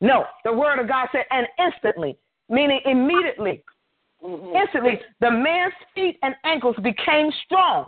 No, 0.00 0.24
the 0.44 0.52
word 0.52 0.78
of 0.78 0.88
God 0.88 1.08
said, 1.12 1.24
and 1.30 1.46
instantly, 1.58 2.18
meaning 2.48 2.80
immediately. 2.84 3.62
Mm-hmm. 4.22 4.56
Instantly, 4.56 5.00
the 5.20 5.30
man's 5.30 5.72
feet 5.94 6.18
and 6.22 6.34
ankles 6.44 6.76
became 6.82 7.30
strong. 7.44 7.86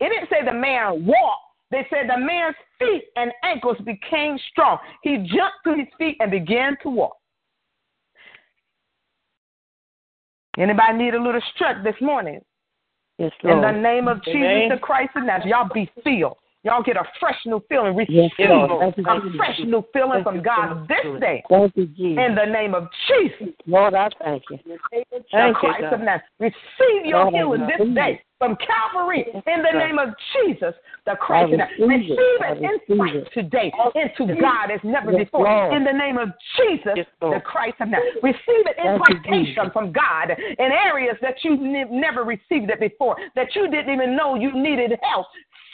It 0.00 0.10
didn't 0.10 0.28
say 0.30 0.44
the 0.44 0.56
man 0.56 1.04
walked. 1.04 1.47
They 1.70 1.86
said 1.90 2.08
the 2.08 2.18
man's 2.18 2.56
feet 2.78 3.04
and 3.16 3.30
ankles 3.44 3.76
became 3.84 4.38
strong. 4.50 4.78
He 5.02 5.16
jumped 5.18 5.64
to 5.64 5.74
his 5.74 5.88
feet 5.98 6.16
and 6.20 6.30
began 6.30 6.76
to 6.82 6.90
walk. 6.90 7.16
Anybody 10.58 10.98
need 10.98 11.14
a 11.14 11.22
little 11.22 11.42
strength 11.54 11.84
this 11.84 11.94
morning? 12.00 12.40
Yes, 13.18 13.32
Lord. 13.42 13.58
In 13.58 13.74
the 13.74 13.80
name 13.80 14.08
of 14.08 14.24
Jesus 14.24 14.70
the 14.70 14.78
Christ 14.80 15.10
of 15.16 15.24
Nazareth, 15.24 15.50
y'all 15.50 15.68
be 15.72 15.90
filled. 16.02 16.36
Y'all 16.64 16.82
get 16.82 16.96
a 16.96 17.04
fresh 17.20 17.38
new 17.46 17.62
feeling. 17.68 17.94
Receive 17.94 18.14
Yes, 18.14 18.30
Lord. 18.40 18.92
A 19.06 19.20
fresh 19.36 19.58
new 19.60 19.84
feeling 19.92 20.22
from 20.24 20.42
God 20.42 20.88
this 20.88 21.20
day. 21.20 21.42
Thank 21.48 21.76
you, 21.76 21.86
Jesus. 21.86 22.24
In 22.26 22.34
the 22.34 22.44
name 22.44 22.74
of 22.74 22.88
Jesus, 23.06 23.54
Lord, 23.66 23.94
I 23.94 24.08
thank 24.18 24.42
you. 24.50 24.58
the 24.66 24.78
Thank 25.30 25.30
you, 25.30 25.52
Christ 25.54 25.82
God. 25.82 25.92
of 25.94 26.00
Nazareth. 26.00 26.22
Receive 26.40 27.06
your 27.06 27.30
Lord, 27.30 27.34
healing 27.34 27.66
this 27.68 27.94
day 27.94 28.12
it. 28.14 28.27
From 28.38 28.56
Calvary. 28.56 29.26
In 29.34 29.62
the 29.62 29.78
name 29.78 29.98
of 29.98 30.14
Jesus, 30.32 30.74
the 31.04 31.16
Christ 31.20 31.52
receive 31.78 32.40
I 32.40 32.52
an 32.52 32.64
insight 32.64 33.16
it. 33.16 33.28
today 33.34 33.72
into 33.94 34.34
God 34.40 34.70
as 34.70 34.80
never 34.84 35.12
Yes, 35.12 35.24
before. 35.24 35.44
Lord. 35.44 35.74
In 35.74 35.84
the 35.84 35.92
name 35.92 36.18
of 36.18 36.28
Jesus, 36.56 36.92
Yes, 36.96 37.06
the 37.20 37.40
Christ 37.44 37.76
of 37.80 37.88
Nazareth. 37.88 38.22
Receive 38.22 38.64
an 38.78 38.94
impartation 38.94 39.70
from 39.72 39.92
God 39.92 40.30
in 40.30 40.70
areas 40.72 41.16
that 41.20 41.36
you 41.42 41.56
ne- 41.56 41.90
never 41.90 42.24
received 42.24 42.70
it 42.70 42.80
before, 42.80 43.16
that 43.34 43.54
you 43.54 43.68
didn't 43.70 43.92
even 43.92 44.16
know 44.16 44.36
you 44.36 44.52
needed 44.54 44.92
help. 45.02 45.26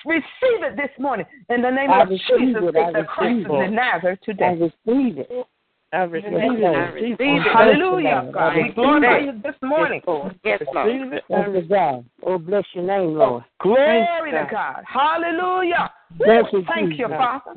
Receive 0.06 0.62
it 0.62 0.76
this 0.76 0.90
morning 0.98 1.26
in 1.48 1.62
the 1.62 1.70
name 1.70 1.90
I 1.90 2.02
of 2.02 2.08
Jesus, 2.08 2.28
it. 2.62 2.92
The 2.92 3.04
Christ 3.08 3.46
of 3.48 3.60
it. 3.60 3.70
Nazareth 3.70 4.18
I 4.22 4.24
today. 4.24 4.70
receive 4.86 5.18
it. 5.18 5.46
I 5.94 6.02
receive 6.02 6.32
it. 6.32 6.64
I 6.64 6.90
receive 6.90 7.16
it. 7.20 7.42
Hallelujah, 7.52 8.30
God. 8.32 8.56
We 8.56 8.62
Thank 8.62 8.74
glorify 8.74 9.18
you. 9.18 9.32
this 9.42 9.54
morning. 9.62 10.00
Yes, 10.44 10.60
Lord. 10.74 11.20
Thank 11.28 11.54
you, 11.54 11.62
God. 11.68 12.04
Oh, 12.24 12.38
bless 12.38 12.64
your 12.72 12.84
name, 12.84 13.14
Lord. 13.14 13.44
Glory 13.60 14.32
to 14.32 14.48
God. 14.50 14.82
Hallelujah. 14.86 15.90
Thank 16.18 16.52
you, 16.52 16.64
Thank 16.66 16.98
you, 16.98 17.08
Father. 17.08 17.52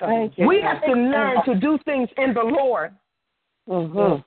Thank 0.00 0.38
you. 0.38 0.46
We 0.46 0.60
have 0.62 0.82
to 0.84 0.92
learn 0.92 1.44
to 1.44 1.54
do 1.56 1.78
things 1.84 2.08
in 2.16 2.34
the 2.34 2.42
Lord. 2.42 2.94
Mm-hmm. 3.68 4.22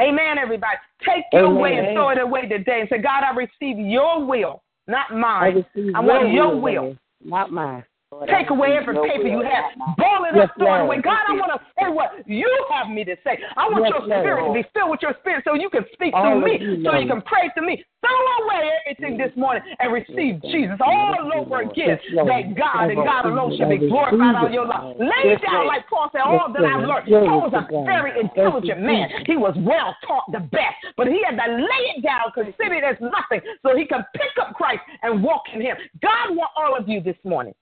Amen, 0.00 0.38
everybody. 0.38 0.76
Take 1.00 1.24
your 1.32 1.46
Amen. 1.46 1.60
way 1.60 1.76
and 1.76 1.94
throw 1.94 2.10
it 2.10 2.18
away 2.18 2.48
today 2.48 2.80
and 2.80 2.88
say, 2.88 2.98
God, 2.98 3.22
I 3.22 3.34
receive 3.34 3.78
your 3.78 4.24
will, 4.24 4.62
not 4.86 5.14
mine. 5.16 5.64
receive 5.74 5.94
I 5.94 6.00
want 6.00 6.32
your 6.32 6.60
will, 6.60 6.90
will. 6.90 6.96
Not 7.24 7.52
mine. 7.52 7.84
Take 8.26 8.50
away 8.50 8.76
every 8.76 8.94
paper 8.94 9.28
you 9.28 9.42
have. 9.42 9.74
Ball 9.98 10.24
it 10.24 10.36
Yes, 10.36 10.48
up, 10.48 10.56
throw 10.56 10.74
it 10.74 10.80
away. 10.86 11.02
God, 11.02 11.24
I 11.28 11.34
want 11.34 11.52
to 11.52 11.60
say 11.78 11.88
what 11.90 12.26
you 12.26 12.48
have 12.70 12.88
me 12.88 13.04
to 13.04 13.16
say. 13.24 13.38
I 13.56 13.68
want 13.68 13.84
Yes, 13.84 13.92
your 13.94 14.02
spirit 14.06 14.42
Lord. 14.42 14.56
to 14.56 14.62
be 14.62 14.68
filled 14.72 14.90
with 14.90 15.02
your 15.02 15.14
spirit 15.20 15.44
so 15.44 15.54
you 15.54 15.68
can 15.70 15.84
speak 15.92 16.14
All 16.14 16.22
through 16.22 16.44
me, 16.44 16.58
you, 16.60 16.84
so 16.84 16.94
you 16.96 17.06
can 17.06 17.22
pray 17.22 17.50
to 17.54 17.62
me. 17.62 17.84
Throw 18.00 18.20
away 18.44 18.70
everything 18.84 19.16
this 19.16 19.34
morning 19.36 19.62
and 19.80 19.92
receive 19.92 20.42
Jesus 20.42 20.76
all 20.80 21.16
over 21.34 21.62
again. 21.62 21.98
That 22.12 22.54
God 22.56 22.90
and 22.90 23.00
God 23.04 23.24
alone 23.26 23.56
shall 23.56 23.68
be 23.68 23.88
glorified 23.88 24.36
out 24.36 24.46
of 24.46 24.52
your 24.52 24.66
life. 24.66 24.96
Lay 24.98 25.36
down, 25.40 25.66
like 25.66 25.88
Paul 25.88 26.10
said, 26.12 26.20
all 26.20 26.52
that 26.52 26.64
I've 26.64 26.84
learned. 26.84 27.08
Paul 27.08 27.48
was 27.48 27.54
a 27.54 27.66
very 27.84 28.20
intelligent 28.20 28.80
man. 28.80 29.08
He 29.26 29.36
was 29.36 29.54
well 29.58 29.96
taught 30.06 30.30
the 30.32 30.40
best, 30.40 30.76
but 30.96 31.06
he 31.06 31.22
had 31.24 31.36
to 31.36 31.52
lay 31.52 31.84
it 31.96 32.02
down, 32.02 32.32
consider 32.34 32.74
it 32.74 32.84
as 32.84 32.96
nothing, 33.00 33.40
so 33.62 33.76
he 33.76 33.86
can 33.86 34.04
pick 34.14 34.36
up 34.40 34.54
Christ 34.54 34.80
and 35.02 35.22
walk 35.22 35.42
in 35.52 35.60
him. 35.60 35.76
God 36.02 36.36
want 36.36 36.50
all 36.56 36.76
of 36.76 36.88
you 36.88 37.00
this 37.00 37.16
morning. 37.24 37.54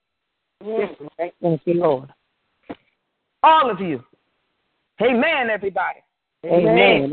Thank 1.40 1.60
you, 1.64 1.74
Lord. 1.74 2.12
All 3.42 3.70
of 3.70 3.80
you. 3.80 4.02
Amen, 5.00 5.50
everybody. 5.50 5.98
Amen. 6.44 7.12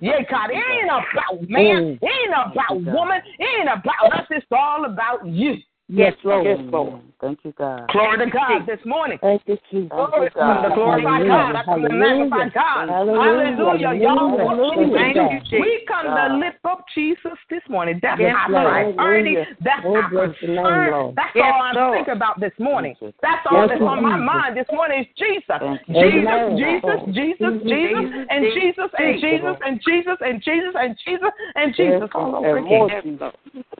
Yeah, 0.00 0.22
God, 0.30 0.50
it 0.50 0.56
ain't 0.56 0.90
about 0.90 1.48
man. 1.48 1.82
Mm. 1.82 1.98
It 2.02 2.04
ain't 2.04 2.52
about 2.52 2.82
woman. 2.94 3.20
It 3.38 3.60
ain't 3.60 3.68
about 3.68 4.12
us. 4.12 4.26
It's 4.30 4.46
all 4.52 4.84
about 4.84 5.26
you. 5.26 5.56
Yes, 5.88 6.14
Lord. 6.24 6.46
Yes, 6.46 6.58
Lord. 6.72 7.00
Thank 7.20 7.38
you, 7.44 7.52
God. 7.56 7.88
Glory 7.92 8.18
to 8.18 8.30
God 8.30 8.66
this 8.66 8.80
morning. 8.84 9.18
Thank 9.20 9.42
you, 9.46 9.56
Jesus. 9.70 9.92
I 9.92 10.30
come 10.34 10.62
to 10.62 10.74
glorify 10.74 11.22
God. 11.26 11.54
I 11.54 11.64
come 11.64 11.82
to 11.82 11.88
magnify 11.88 12.48
God. 12.48 12.88
Hallelujah. 12.88 13.94
Y'all 13.94 14.36
worship 14.36 14.92
Thank 14.92 15.16
you, 15.16 15.40
Jesus. 15.40 15.60
We 15.60 15.86
come 15.86 16.16
to 16.16 16.36
lift 16.36 16.58
up 16.64 16.84
Jesus 16.92 17.38
this 17.48 17.62
morning. 17.68 18.00
That's 18.02 18.20
Yes, 18.20 18.34
our 18.34 18.50
Lord. 18.50 18.96
priority. 18.96 19.36
That's 19.62 19.86
Oh, 19.86 19.94
our 19.94 20.10
bless 20.10 20.34
your 20.42 20.56
name, 20.56 20.64
concern. 20.66 21.14
That's 21.14 21.36
Yes, 21.36 21.44
all 21.54 21.62
I 21.62 21.72
Lord. 21.72 21.94
think 21.94 22.08
about 22.08 22.40
this 22.40 22.52
morning. 22.58 22.96
That's 23.22 23.46
all 23.46 23.60
Yes, 23.60 23.68
that's 23.70 23.82
on 23.82 24.02
my 24.02 24.16
mind 24.16 24.56
this 24.56 24.66
morning 24.72 25.00
is 25.00 25.06
Jesus. 25.16 25.62
Jesus, 25.86 26.50
Jesus, 26.58 27.00
Jesus, 27.14 27.50
Jesus, 27.62 28.10
and 28.28 28.42
Jesus, 28.42 28.90
and 28.98 29.20
Jesus, 29.22 29.56
and 29.62 29.80
Jesus, 29.86 30.18
and 30.20 30.42
Jesus, 30.42 30.74
and 30.74 30.98
Jesus, 31.06 31.30
and 31.54 31.74
Jesus 31.76 32.10
all 32.12 32.34
over 32.34 32.58
again. 32.58 32.88
Yes, 32.90 33.04
Lord. 33.06 33.34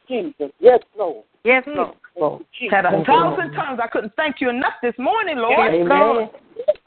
Jesus. 0.09 0.53
Yes, 0.61 0.81
Lord. 0.97 1.25
Yes, 1.47 1.63
hmm. 1.65 1.77
Lord. 1.77 1.97
Lord. 2.19 2.45
Had 2.71 2.87
a 2.87 3.05
thousand 3.05 3.53
tongues. 3.53 3.79
I 3.83 3.87
couldn't 3.87 4.13
thank 4.17 4.41
you 4.41 4.51
enough 4.51 4.75
this 4.83 4.95
morning, 4.99 5.37
Lord. 5.37 5.73
Amen. 5.73 6.29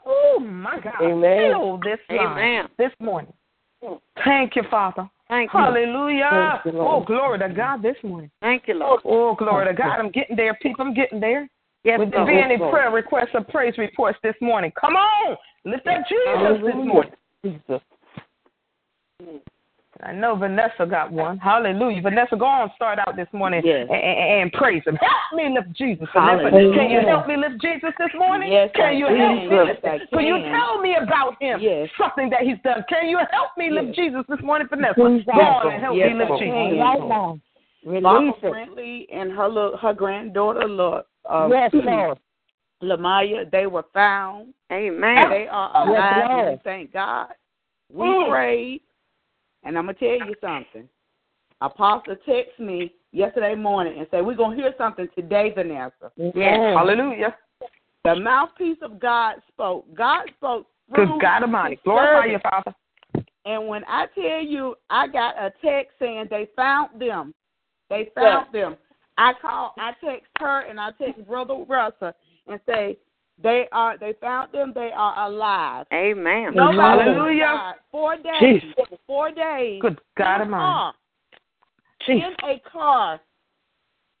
Oh 0.04 0.38
my 0.38 0.78
God. 0.80 1.00
Amen. 1.02 1.52
Fill 1.52 1.78
this 1.78 1.98
Amen. 2.10 2.68
this 2.76 2.90
morning. 3.00 3.32
Hmm. 3.82 3.94
Thank 4.22 4.56
you, 4.56 4.62
Father. 4.70 5.08
Thank 5.28 5.50
you. 5.54 5.60
Hallelujah. 5.60 6.60
Thank 6.62 6.74
you, 6.74 6.80
Lord. 6.80 7.02
oh, 7.02 7.06
glory 7.06 7.38
to 7.38 7.48
God 7.48 7.82
this 7.82 7.96
morning. 8.02 8.30
Thank 8.42 8.64
you, 8.66 8.74
Lord. 8.74 9.00
Oh, 9.04 9.34
glory 9.34 9.66
to 9.66 9.72
God. 9.72 9.98
I'm 9.98 10.10
getting 10.10 10.36
there, 10.36 10.58
people. 10.60 10.84
I'm 10.84 10.92
getting 10.92 11.20
there. 11.20 11.48
Yes, 11.84 11.98
Would 11.98 12.10
there 12.10 12.20
Lord. 12.20 12.34
be 12.34 12.42
any 12.42 12.58
Lord. 12.58 12.72
prayer 12.72 12.90
requests 12.90 13.30
or 13.32 13.42
praise 13.44 13.78
reports 13.78 14.18
this 14.22 14.34
morning? 14.42 14.72
Come 14.78 14.94
on. 14.94 15.36
Lift 15.64 15.86
up 15.86 16.02
Jesus 16.06 16.62
this 16.62 16.74
morning. 16.74 17.12
Jesus. 17.42 17.80
Hmm. 19.22 19.36
I 20.02 20.12
know 20.12 20.34
Vanessa 20.34 20.86
got 20.88 21.12
one. 21.12 21.38
Hallelujah. 21.38 22.00
Vanessa, 22.02 22.36
go 22.36 22.46
on 22.46 22.70
start 22.74 22.98
out 22.98 23.16
this 23.16 23.28
morning 23.32 23.62
Yes. 23.64 23.86
and, 23.90 24.02
and, 24.02 24.42
and 24.42 24.52
praise 24.52 24.82
him. 24.84 24.96
Help 24.96 25.34
me 25.34 25.54
lift 25.54 25.76
Jesus. 25.76 26.08
Vanessa. 26.14 26.48
Hallelujah. 26.50 26.78
Can 26.78 26.90
you 26.90 27.00
help 27.06 27.26
me 27.26 27.36
lift 27.36 27.60
Jesus 27.60 27.90
this 27.98 28.10
morning? 28.16 28.52
Yes, 28.52 28.70
can 28.74 28.84
I 28.86 28.90
you 28.92 29.06
can. 29.06 29.16
help 29.18 29.50
me 29.50 29.56
Yes, 29.56 29.66
lift 29.66 29.84
I 29.84 30.16
Can 30.16 30.26
you 30.26 30.38
tell 30.50 30.80
me 30.80 30.96
about 30.96 31.42
him? 31.42 31.60
Yes. 31.60 31.88
Something 31.98 32.30
that 32.30 32.42
he's 32.42 32.58
done. 32.64 32.84
Can 32.88 33.08
you 33.08 33.18
help 33.30 33.50
me 33.58 33.70
lift 33.70 33.88
Yes. 33.88 33.96
Jesus 33.96 34.24
this 34.28 34.40
morning, 34.42 34.68
Vanessa? 34.70 34.94
Go 34.96 35.40
on 35.40 35.72
and 35.72 35.82
help 35.82 35.96
Yes, 35.96 36.08
me 36.08 36.14
lift 36.14 36.32
Jesus. 36.38 36.54
can. 36.54 36.78
Right 36.78 37.08
now. 37.08 37.38
Release 37.84 38.02
Mama 38.02 38.32
it. 38.42 38.50
Friendly 38.50 39.06
and 39.12 39.32
her 39.32 39.76
her 39.76 39.94
granddaughter, 39.94 40.68
Lord, 40.68 41.04
uh, 41.28 41.48
Yes, 41.50 41.70
Lord. 41.74 42.18
Lamaya, 42.82 43.50
they 43.50 43.66
were 43.66 43.84
found. 43.92 44.54
Amen. 44.72 45.28
They 45.30 45.46
are 45.50 45.88
alive, 45.88 46.28
Lord. 46.30 46.48
and 46.48 46.50
we 46.52 46.60
thank 46.64 46.92
God. 46.92 47.28
We 47.92 48.06
Mm. 48.06 48.28
prayed, 48.28 48.82
and 49.64 49.76
I'm 49.76 49.86
gonna 49.86 49.94
tell 49.94 50.28
you 50.28 50.34
something. 50.40 50.88
Apostle 51.60 52.16
texted 52.26 52.60
me 52.60 52.94
yesterday 53.12 53.54
morning 53.54 53.98
and 53.98 54.06
said, 54.10 54.24
"We're 54.24 54.34
gonna 54.34 54.56
hear 54.56 54.74
something 54.78 55.08
today, 55.14 55.50
Vanessa." 55.50 56.10
Yes. 56.16 56.76
Hallelujah. 56.76 57.36
The 58.04 58.16
mouthpiece 58.16 58.78
of 58.82 58.98
God 58.98 59.42
spoke. 59.48 59.92
God 59.94 60.30
spoke 60.36 60.66
through 60.94 61.06
Good 61.06 61.20
God 61.20 61.42
Almighty. 61.42 61.76
His 61.76 61.82
Glorify 61.84 62.22
servant. 62.22 62.32
you, 62.32 62.38
Father. 62.50 62.74
And 63.44 63.68
when 63.68 63.84
I 63.86 64.06
tell 64.14 64.40
you, 64.40 64.76
I 64.88 65.06
got 65.06 65.36
a 65.36 65.52
text 65.62 65.98
saying 65.98 66.28
they 66.30 66.46
found 66.56 67.00
them. 67.00 67.34
They 67.88 68.10
found 68.14 68.52
them. 68.52 68.76
I 69.18 69.34
call, 69.34 69.74
I 69.78 69.92
text 70.02 70.28
her, 70.38 70.60
and 70.60 70.80
I 70.80 70.92
text 70.92 71.26
Brother 71.26 71.64
Russell 71.68 72.12
and 72.46 72.60
say 72.66 72.96
they 73.42 73.66
are. 73.72 73.98
They 73.98 74.14
found 74.20 74.52
them. 74.52 74.72
They 74.74 74.90
are 74.94 75.26
alive. 75.28 75.86
Amen. 75.92 76.54
Nobody 76.54 76.80
Hallelujah. 76.80 77.74
Four 77.90 78.16
days. 78.16 78.62
Jesus. 78.62 78.98
Four 79.06 79.30
days. 79.32 79.80
Good 79.80 80.00
God 80.16 80.42
in 80.42 80.48
a 80.48 80.50
car. 80.50 80.94
In 82.08 82.34
a 82.44 82.60
car 82.70 83.20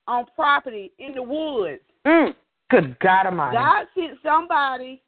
on 0.06 0.26
property 0.34 0.92
in 0.98 1.14
the 1.14 1.22
woods. 1.22 1.80
Mm. 2.06 2.34
Good 2.70 2.98
God 3.00 3.26
Almighty. 3.26 3.56
God 3.56 3.86
sent 3.94 4.18
somebody 4.22 5.02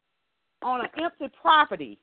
on 0.62 0.82
an 0.82 0.88
empty 1.02 1.34
property. 1.40 1.98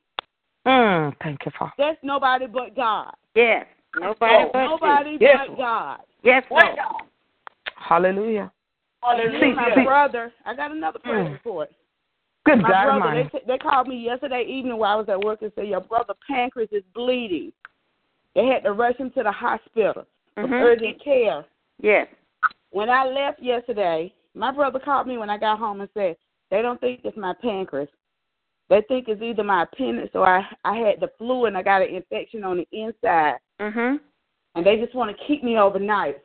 Mm, 0.66 1.16
thank 1.24 1.40
you, 1.46 1.52
Father. 1.58 1.74
That's 1.78 1.98
nobody 2.04 2.46
but 2.48 2.76
God. 2.76 3.14
Yes. 3.36 3.66
Nobody 4.00 4.46
but 4.54 4.66
Nobody 4.66 5.12
you. 5.12 5.18
Yes. 5.22 5.38
but 5.48 5.58
God. 5.58 6.00
Yes, 6.24 6.44
Lord. 6.52 6.66
Hallelujah. 7.76 8.52
And 9.04 9.34
See, 9.40 9.54
my 9.54 9.72
see. 9.76 9.84
brother, 9.84 10.32
I 10.46 10.56
got 10.56 10.72
another 10.72 11.00
prayer 11.00 11.26
Mm. 11.26 11.32
report. 11.34 11.70
Good 12.50 12.64
My 12.64 12.70
God 12.70 13.00
brother, 13.00 13.30
they, 13.32 13.40
they 13.46 13.58
called 13.60 13.88
me 13.88 13.98
yesterday 13.98 14.44
evening 14.48 14.78
while 14.78 14.94
I 14.94 14.96
was 14.96 15.10
at 15.10 15.24
work 15.24 15.44
and 15.44 15.52
said, 15.54 15.68
Your 15.68 15.82
brother 15.82 16.16
pancreas 16.28 16.70
is 16.72 16.84
bleeding. 16.96 17.52
They 18.34 18.46
had 18.48 18.64
to 18.64 18.72
rush 18.72 18.96
him 18.98 19.12
to 19.12 19.24
the 19.24 19.32
hospital 19.32 20.06
for 20.34 20.48
Mhm. 20.48 20.64
urgent 20.64 21.04
care. 21.04 21.46
Yes. 21.80 22.08
When 22.72 22.90
I 22.90 23.06
left 23.06 23.40
yesterday, 23.40 24.12
my 24.34 24.52
brother 24.52 24.80
called 24.80 25.06
me 25.06 25.20
when 25.20 25.30
I 25.30 25.38
got 25.38 25.60
home 25.60 25.82
and 25.82 25.90
said, 25.94 26.16
They 26.50 26.64
don't 26.64 26.82
think 26.82 27.02
it's 27.04 27.16
my 27.18 27.34
pancreas. 27.40 27.90
They 28.70 28.82
think 28.88 29.08
it's 29.10 29.22
either 29.22 29.44
my 29.44 29.64
appendix 29.64 30.16
or 30.16 30.26
I, 30.26 30.44
I 30.66 30.76
had 30.76 31.00
the 31.00 31.12
flu 31.20 31.46
and 31.46 31.56
I 31.56 31.62
got 31.62 31.84
an 31.84 31.90
infection 31.90 32.44
on 32.44 32.58
the 32.58 32.68
inside. 32.72 33.38
Mhm. 33.60 34.00
And 34.56 34.66
they 34.66 34.78
just 34.78 34.96
want 34.96 35.16
to 35.16 35.24
keep 35.26 35.44
me 35.44 35.60
overnight. 35.60 36.18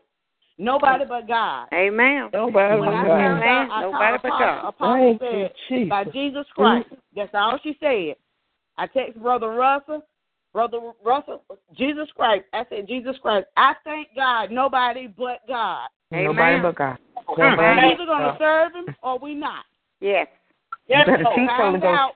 Nobody 0.57 1.05
but 1.09 1.27
God. 1.27 1.67
Amen. 1.73 2.31
Nobody 2.33 2.81
When 2.81 2.89
I 2.91 3.03
but 3.03 3.09
found 3.09 3.41
God. 3.41 3.47
Amen. 3.47 3.49
out, 3.49 3.71
I 3.73 3.81
Nobody 3.83 4.19
but 4.23 4.29
God. 4.29 4.69
Apostle 4.69 5.19
Thank 5.19 5.21
said, 5.21 5.53
Jesus. 5.69 5.89
by 5.91 6.05
Jesus 6.05 6.47
Christ. 6.55 6.87
Mm-hmm. 6.87 6.97
That's 7.17 7.31
all 7.35 7.59
she 7.63 7.77
said. 7.81 8.17
I 8.77 8.87
text 8.87 9.21
Brother 9.21 9.51
Russell, 9.51 10.05
Brother 10.53 10.79
Russell, 11.05 11.43
Jesus 11.77 12.09
Christ. 12.15 12.45
I 12.53 12.65
said, 12.69 12.87
Jesus 12.87 13.17
Christ. 13.21 13.47
I 13.57 13.75
thank 13.83 14.09
God, 14.15 14.51
nobody 14.53 15.09
but 15.09 15.41
God. 15.49 15.89
Amen. 16.13 16.25
Nobody 16.27 16.63
but 16.63 16.77
God. 16.77 16.99
We're 17.37 17.51
Nobody 17.51 17.87
either 17.95 18.07
going 18.07 18.23
to 18.23 18.37
serve 18.39 18.75
him 18.75 18.95
or 19.03 19.19
we 19.19 19.35
not. 19.35 19.65
Yes. 20.01 20.29
You 20.89 20.97
better 21.05 21.17
teach 21.17 21.27
Holy 21.27 21.47
Time's 21.47 21.85
out. 21.85 22.13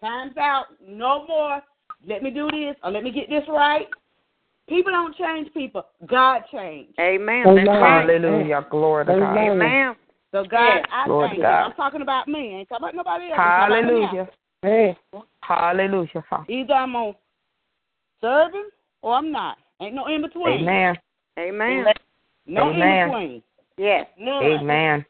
Time's 0.00 0.36
out. 0.36 0.66
No 0.86 1.26
more. 1.26 1.60
Let 2.06 2.22
me 2.22 2.30
do 2.30 2.48
this 2.50 2.76
or 2.84 2.90
let 2.90 3.02
me 3.02 3.10
get 3.10 3.28
this 3.28 3.42
right. 3.48 3.86
People 4.70 4.92
don't 4.92 5.16
change 5.16 5.52
people. 5.52 5.84
God 6.06 6.42
changed. 6.52 6.94
Amen. 7.00 7.44
Amen. 7.44 7.66
That's. 7.66 7.80
Hallelujah. 7.80 8.64
Glory 8.70 9.04
to 9.06 9.12
God. 9.12 9.36
Amen. 9.36 9.50
Amen. 9.50 9.96
So 10.30 10.44
God, 10.44 10.82
I 10.92 11.08
Lord 11.08 11.30
thank 11.30 11.38
you. 11.38 11.44
I'm 11.44 11.72
talking 11.72 12.02
about 12.02 12.28
me. 12.28 12.54
I 12.54 12.58
ain't 12.60 12.68
talking 12.68 12.84
about 12.84 12.94
nobody 12.94 13.24
else. 13.24 13.34
I'm 13.36 13.68
talking 13.68 13.84
about 13.84 13.94
me. 13.94 14.06
Hallelujah. 14.06 14.28
Hey. 14.62 14.98
Hallelujah, 15.40 16.24
Father. 16.30 16.44
Either 16.48 16.72
I'm 16.72 16.92
gonna 16.92 17.12
serve 18.20 18.52
him 18.52 18.66
or 19.02 19.14
I'm 19.14 19.32
not. 19.32 19.58
Ain't 19.82 19.96
no 19.96 20.06
in 20.06 20.22
between. 20.22 20.60
Amen. 20.60 20.96
Amen. 21.36 21.84
No 22.46 22.70
Amen. 22.70 22.88
in 22.88 23.08
between. 23.08 23.42
Yes. 23.76 24.06
Amen. 24.20 25.04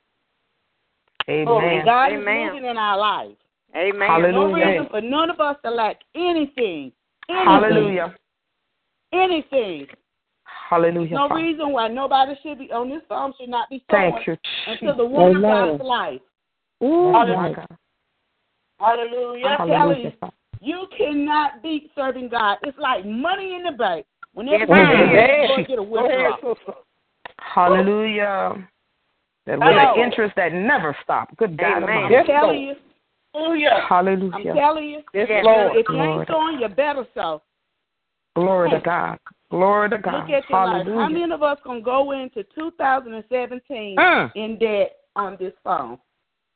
And 1.29 1.49
Amen. 1.49 1.59
Amen. 1.59 1.85
God 1.85 2.13
Amen. 2.13 2.43
is 2.43 2.47
moving 2.47 2.71
in 2.71 2.79
our 2.79 2.97
lives. 2.97 3.37
Amen. 3.77 4.09
Hallelujah. 4.09 4.33
No 4.33 4.53
reason 4.55 4.87
for 4.91 5.01
none 5.03 5.29
of 5.29 5.39
us 5.39 5.57
to 5.65 5.71
lack 5.71 5.99
anything. 6.15 6.93
anything 7.29 7.47
Hallelujah. 7.47 8.17
Anything. 9.13 9.87
Hallelujah. 10.69 11.17
No 11.17 11.29
reason 11.29 11.73
why 11.73 11.89
nobody 11.89 12.35
should 12.43 12.59
be 12.59 12.71
on 12.73 12.89
this 12.89 13.03
phone 13.09 13.33
should 13.39 13.49
not 13.49 13.69
be 13.69 13.85
sowing 13.91 14.13
Thank 14.13 14.27
you. 14.27 14.37
into 14.67 14.95
the 14.97 15.05
woman 15.05 15.37
of 15.37 15.45
Amen. 15.45 15.79
God's 15.79 15.83
life. 15.85 16.21
Ooh, 16.83 16.87
Oh, 17.09 17.13
my 17.13 17.25
my 17.27 17.53
God. 17.53 17.67
God. 17.69 17.79
Hallelujah. 18.79 19.57
Hallelujah. 19.59 20.13
you, 20.61 20.79
you 20.79 20.87
cannot 20.97 21.63
beat 21.63 21.91
serving 21.95 22.29
God. 22.29 22.59
It's 22.63 22.79
like 22.79 23.05
money 23.05 23.55
in 23.55 23.65
the 23.65 23.73
bank. 23.73 24.07
Whenever 24.33 24.59
Yes, 24.59 24.69
you 24.69 25.19
it 25.19 25.49
go 25.49 25.59
is. 25.61 25.67
get 25.67 25.79
a 25.79 25.83
withdrawal. 25.83 26.57
Hallelujah. 27.39 28.69
That 29.47 29.59
with 29.59 29.69
an 29.69 29.99
interest 30.05 30.35
that 30.37 30.53
never 30.53 30.97
stops. 31.03 31.35
Good 31.37 31.59
God 31.59 31.83
Amen. 31.83 31.97
Almighty. 31.97 32.17
I'm 32.17 32.27
telling 32.27 32.63
you. 32.63 32.75
I'm 33.35 33.59
telling 34.55 34.85
you. 34.85 35.03
Yes, 35.13 35.29
If 35.29 35.45
Lord. 35.45 35.73
you 35.77 36.03
ain't 36.03 36.15
Lord. 36.15 36.29
sowing, 36.29 36.61
you 36.61 36.69
better 36.69 37.07
sow. 37.15 37.43
Glory 38.37 38.71
to 38.71 38.81
God. 38.81 39.19
Glory 39.51 39.91
to 39.91 39.99
God. 39.99 40.29
Look 40.29 40.31
at 40.31 40.49
your 40.49 40.65
life. 40.65 40.87
How 40.87 41.09
many 41.09 41.33
of 41.33 41.43
us 41.43 41.59
gonna 41.65 41.81
go 41.81 42.13
into 42.13 42.45
2017 42.55 43.97
Mm. 43.99 44.33
in 44.35 44.59
debt 44.59 44.97
on 45.17 45.37
this 45.39 45.55
phone? 45.65 45.99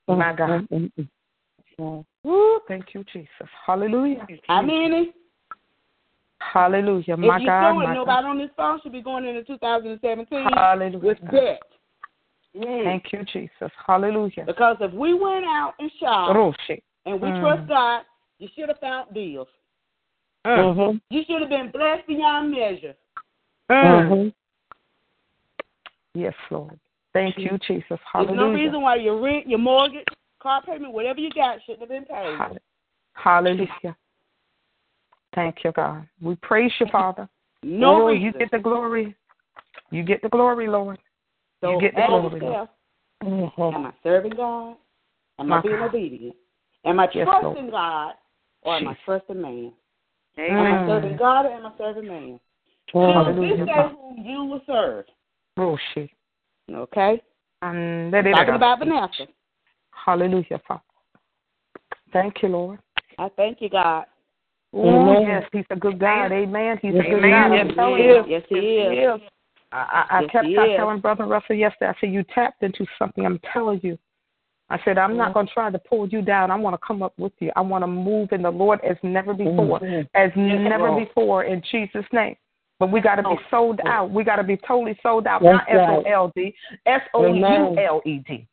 My 0.06 0.32
God. 0.32 0.66
Mm, 0.70 0.92
mm, 0.98 1.08
mm. 1.80 2.04
Ooh, 2.26 2.60
thank 2.68 2.94
you, 2.94 3.04
Jesus. 3.12 3.48
Hallelujah. 3.66 4.26
How 4.46 4.62
many? 4.62 5.12
Hallelujah. 6.40 7.16
My 7.16 7.26
If 7.26 7.28
My 7.32 7.38
you 7.40 7.46
God. 7.46 7.60
sowing, 7.72 7.88
My 7.88 7.94
nobody 7.94 8.22
God. 8.22 8.30
on 8.30 8.38
this 8.38 8.50
phone 8.56 8.80
should 8.82 8.92
be 8.92 9.02
going 9.02 9.24
into 9.24 9.42
2017 9.44 10.52
Hallelujah. 10.52 10.98
with 10.98 11.18
debt. 11.30 11.62
Thank 12.54 13.12
you, 13.12 13.24
Jesus. 13.24 13.70
Hallelujah. 13.84 14.44
Because 14.46 14.76
if 14.80 14.92
we 14.92 15.14
went 15.14 15.44
out 15.44 15.74
and 15.80 15.90
shopped 15.98 16.36
Roshi. 16.36 16.80
and 17.06 17.20
we 17.20 17.28
Mm. 17.30 17.40
trust 17.40 17.66
God, 17.68 18.04
you 18.38 18.48
should 18.54 18.68
have 18.68 18.78
found 18.78 19.12
deals. 19.12 19.48
Mm. 20.46 20.74
Mhm. 20.76 21.00
You 21.10 21.22
should 21.26 21.40
have 21.40 21.50
been 21.50 21.70
blessed 21.70 22.06
beyond 22.06 22.50
measure. 22.50 22.94
Mm. 23.70 24.08
Mhm. 24.08 24.34
Yes, 26.14 26.34
Lord. 26.50 26.78
Thank 27.12 27.38
you, 27.38 27.58
Jesus. 27.66 27.98
Hallelujah. 28.12 28.36
There's 28.36 28.38
Hallelujah. 28.38 28.46
no 28.46 28.52
reason 28.52 28.82
why 28.82 28.96
your 28.96 29.20
rent, 29.20 29.48
your 29.48 29.58
mortgage, 29.58 30.06
car 30.40 30.62
payment, 30.62 30.92
whatever 30.92 31.20
you 31.20 31.30
got, 31.30 31.62
shouldn't 31.62 31.80
have 31.80 31.88
been 31.88 32.04
paid. 32.04 32.60
Hallelujah. 33.14 33.96
Thank 35.34 35.64
you, 35.64 35.72
God. 35.72 36.06
We 36.20 36.36
praise 36.36 36.72
you, 36.78 36.86
Father. 36.90 37.28
No 37.62 38.02
oh, 38.02 38.08
reason. 38.08 38.22
you 38.22 38.32
get 38.34 38.50
the 38.50 38.58
glory. 38.58 39.16
You 39.90 40.02
get 40.02 40.20
the 40.20 40.28
glory, 40.28 40.68
Lord. 40.68 40.98
so 41.62 41.70
you 41.70 41.80
get 41.80 41.94
the 41.94 42.02
glory, 42.06 42.40
Lord. 42.40 42.42
yourself, 42.42 42.68
Mhm. 43.22 43.74
am 43.74 43.86
I 43.86 43.92
serving 44.02 44.32
God? 44.36 44.76
Am 45.38 45.48
My 45.48 45.58
I 45.58 45.62
being 45.62 45.78
God. 45.78 45.86
obedient? 45.86 46.36
Am 46.84 47.00
I 47.00 47.08
Yes, 47.14 47.26
trusting 47.26 47.70
God 47.70 48.14
or 48.60 48.76
am 48.76 48.88
I 48.88 48.94
trusting 49.06 49.40
man? 49.40 49.72
Am 50.36 50.44
Amen. 50.44 50.66
I 50.66 50.82
Mm. 50.82 50.86
serving 50.86 51.16
God 51.16 51.46
or 51.46 51.50
am 51.50 51.66
I 51.66 51.72
serving 51.78 52.06
man? 52.08 52.40
Hallelujah. 52.92 53.56
This 53.56 53.66
day 53.66 53.88
whom 53.88 54.24
you 54.24 54.44
will 54.44 54.60
serve. 54.66 55.06
Roshi. 55.58 56.10
Okay? 56.70 57.22
And 57.62 58.10
let 58.10 58.24
Talking 58.24 58.54
about 58.54 58.78
Vanessa. 58.80 59.26
Hallelujah, 59.92 60.60
Father. 60.66 60.82
Thank 62.12 62.42
you, 62.42 62.48
Lord. 62.48 62.78
I 63.18 63.28
thank 63.36 63.60
you, 63.60 63.68
God. 63.68 64.06
Oh, 64.72 65.12
Amen. 65.12 65.22
yes, 65.28 65.48
he's 65.52 65.64
a 65.70 65.76
good 65.76 65.98
God. 65.98 66.32
Amen. 66.32 66.78
He's 66.82 66.90
a 66.90 66.94
Yes, 66.94 67.06
good 67.10 67.24
Amen. 67.24 67.30
God. 67.30 67.54
Yes, 67.54 67.66
I'm 67.78 67.94
he 67.94 68.02
is. 68.02 68.26
Yes, 68.28 68.42
he 68.48 68.56
is. 68.56 69.20
I, 69.72 69.76
I, 69.76 70.18
I 70.18 70.20
Yes, 70.20 70.30
kept 70.32 70.46
he 70.46 70.74
telling 70.76 71.00
Brother 71.00 71.26
Russell 71.26 71.56
yesterday, 71.56 71.90
I 71.90 72.00
said, 72.00 72.12
You 72.12 72.24
tapped 72.34 72.62
into 72.62 72.86
something. 72.98 73.24
I'm 73.24 73.40
telling 73.52 73.80
you. 73.82 73.98
I 74.70 74.78
said, 74.84 74.96
I'm 74.96 75.16
not 75.16 75.34
going 75.34 75.46
to 75.46 75.52
try 75.52 75.70
to 75.70 75.78
pull 75.78 76.08
you 76.08 76.22
down. 76.22 76.50
I 76.50 76.56
want 76.56 76.74
to 76.74 76.86
come 76.86 77.02
up 77.02 77.12
with 77.18 77.32
you. 77.38 77.52
I 77.54 77.60
want 77.60 77.82
to 77.82 77.86
move 77.86 78.32
in 78.32 78.42
the 78.42 78.50
Lord 78.50 78.80
as 78.82 78.96
never 79.02 79.34
before, 79.34 79.80
Mhm. 79.80 80.08
as 80.14 80.34
never 80.36 80.90
before 80.92 81.44
in 81.44 81.60
Jesus' 81.70 82.06
name. 82.12 82.36
But 82.80 82.90
we 82.90 83.00
got 83.00 83.16
to 83.16 83.22
be 83.22 83.38
sold 83.50 83.80
out. 83.86 84.10
We 84.10 84.24
got 84.24 84.36
to 84.36 84.42
be 84.42 84.56
totally 84.56 84.98
sold 85.02 85.26
out. 85.26 85.42
That's 85.42 85.68
Not 85.70 85.82
S 85.82 85.88
O 85.88 86.02
L 86.02 86.32
D, 86.34 86.54
S 86.86 87.02
O 87.12 87.34
U 87.34 87.76
L 87.78 88.02
E 88.04 88.18
D. 88.18 88.46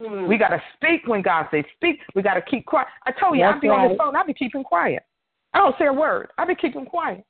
We 0.00 0.38
got 0.38 0.48
to 0.48 0.62
speak 0.74 1.06
when 1.06 1.22
God 1.22 1.48
says 1.50 1.64
speak. 1.74 2.00
We 2.14 2.22
got 2.22 2.34
to 2.34 2.42
keep 2.42 2.66
quiet. 2.66 2.88
I 3.04 3.12
told 3.12 3.36
you, 3.36 3.44
I'll 3.44 3.52
That's 3.52 3.62
be 3.62 3.68
on 3.68 3.88
the 3.88 3.96
phone. 3.96 4.16
I'll 4.16 4.26
be 4.26 4.34
keeping 4.34 4.64
quiet. 4.64 5.04
I 5.54 5.58
don't 5.58 5.76
say 5.78 5.86
a 5.86 5.92
word. 5.92 6.30
I'll 6.38 6.46
be 6.46 6.54
keeping 6.54 6.86
quiet 6.86 7.24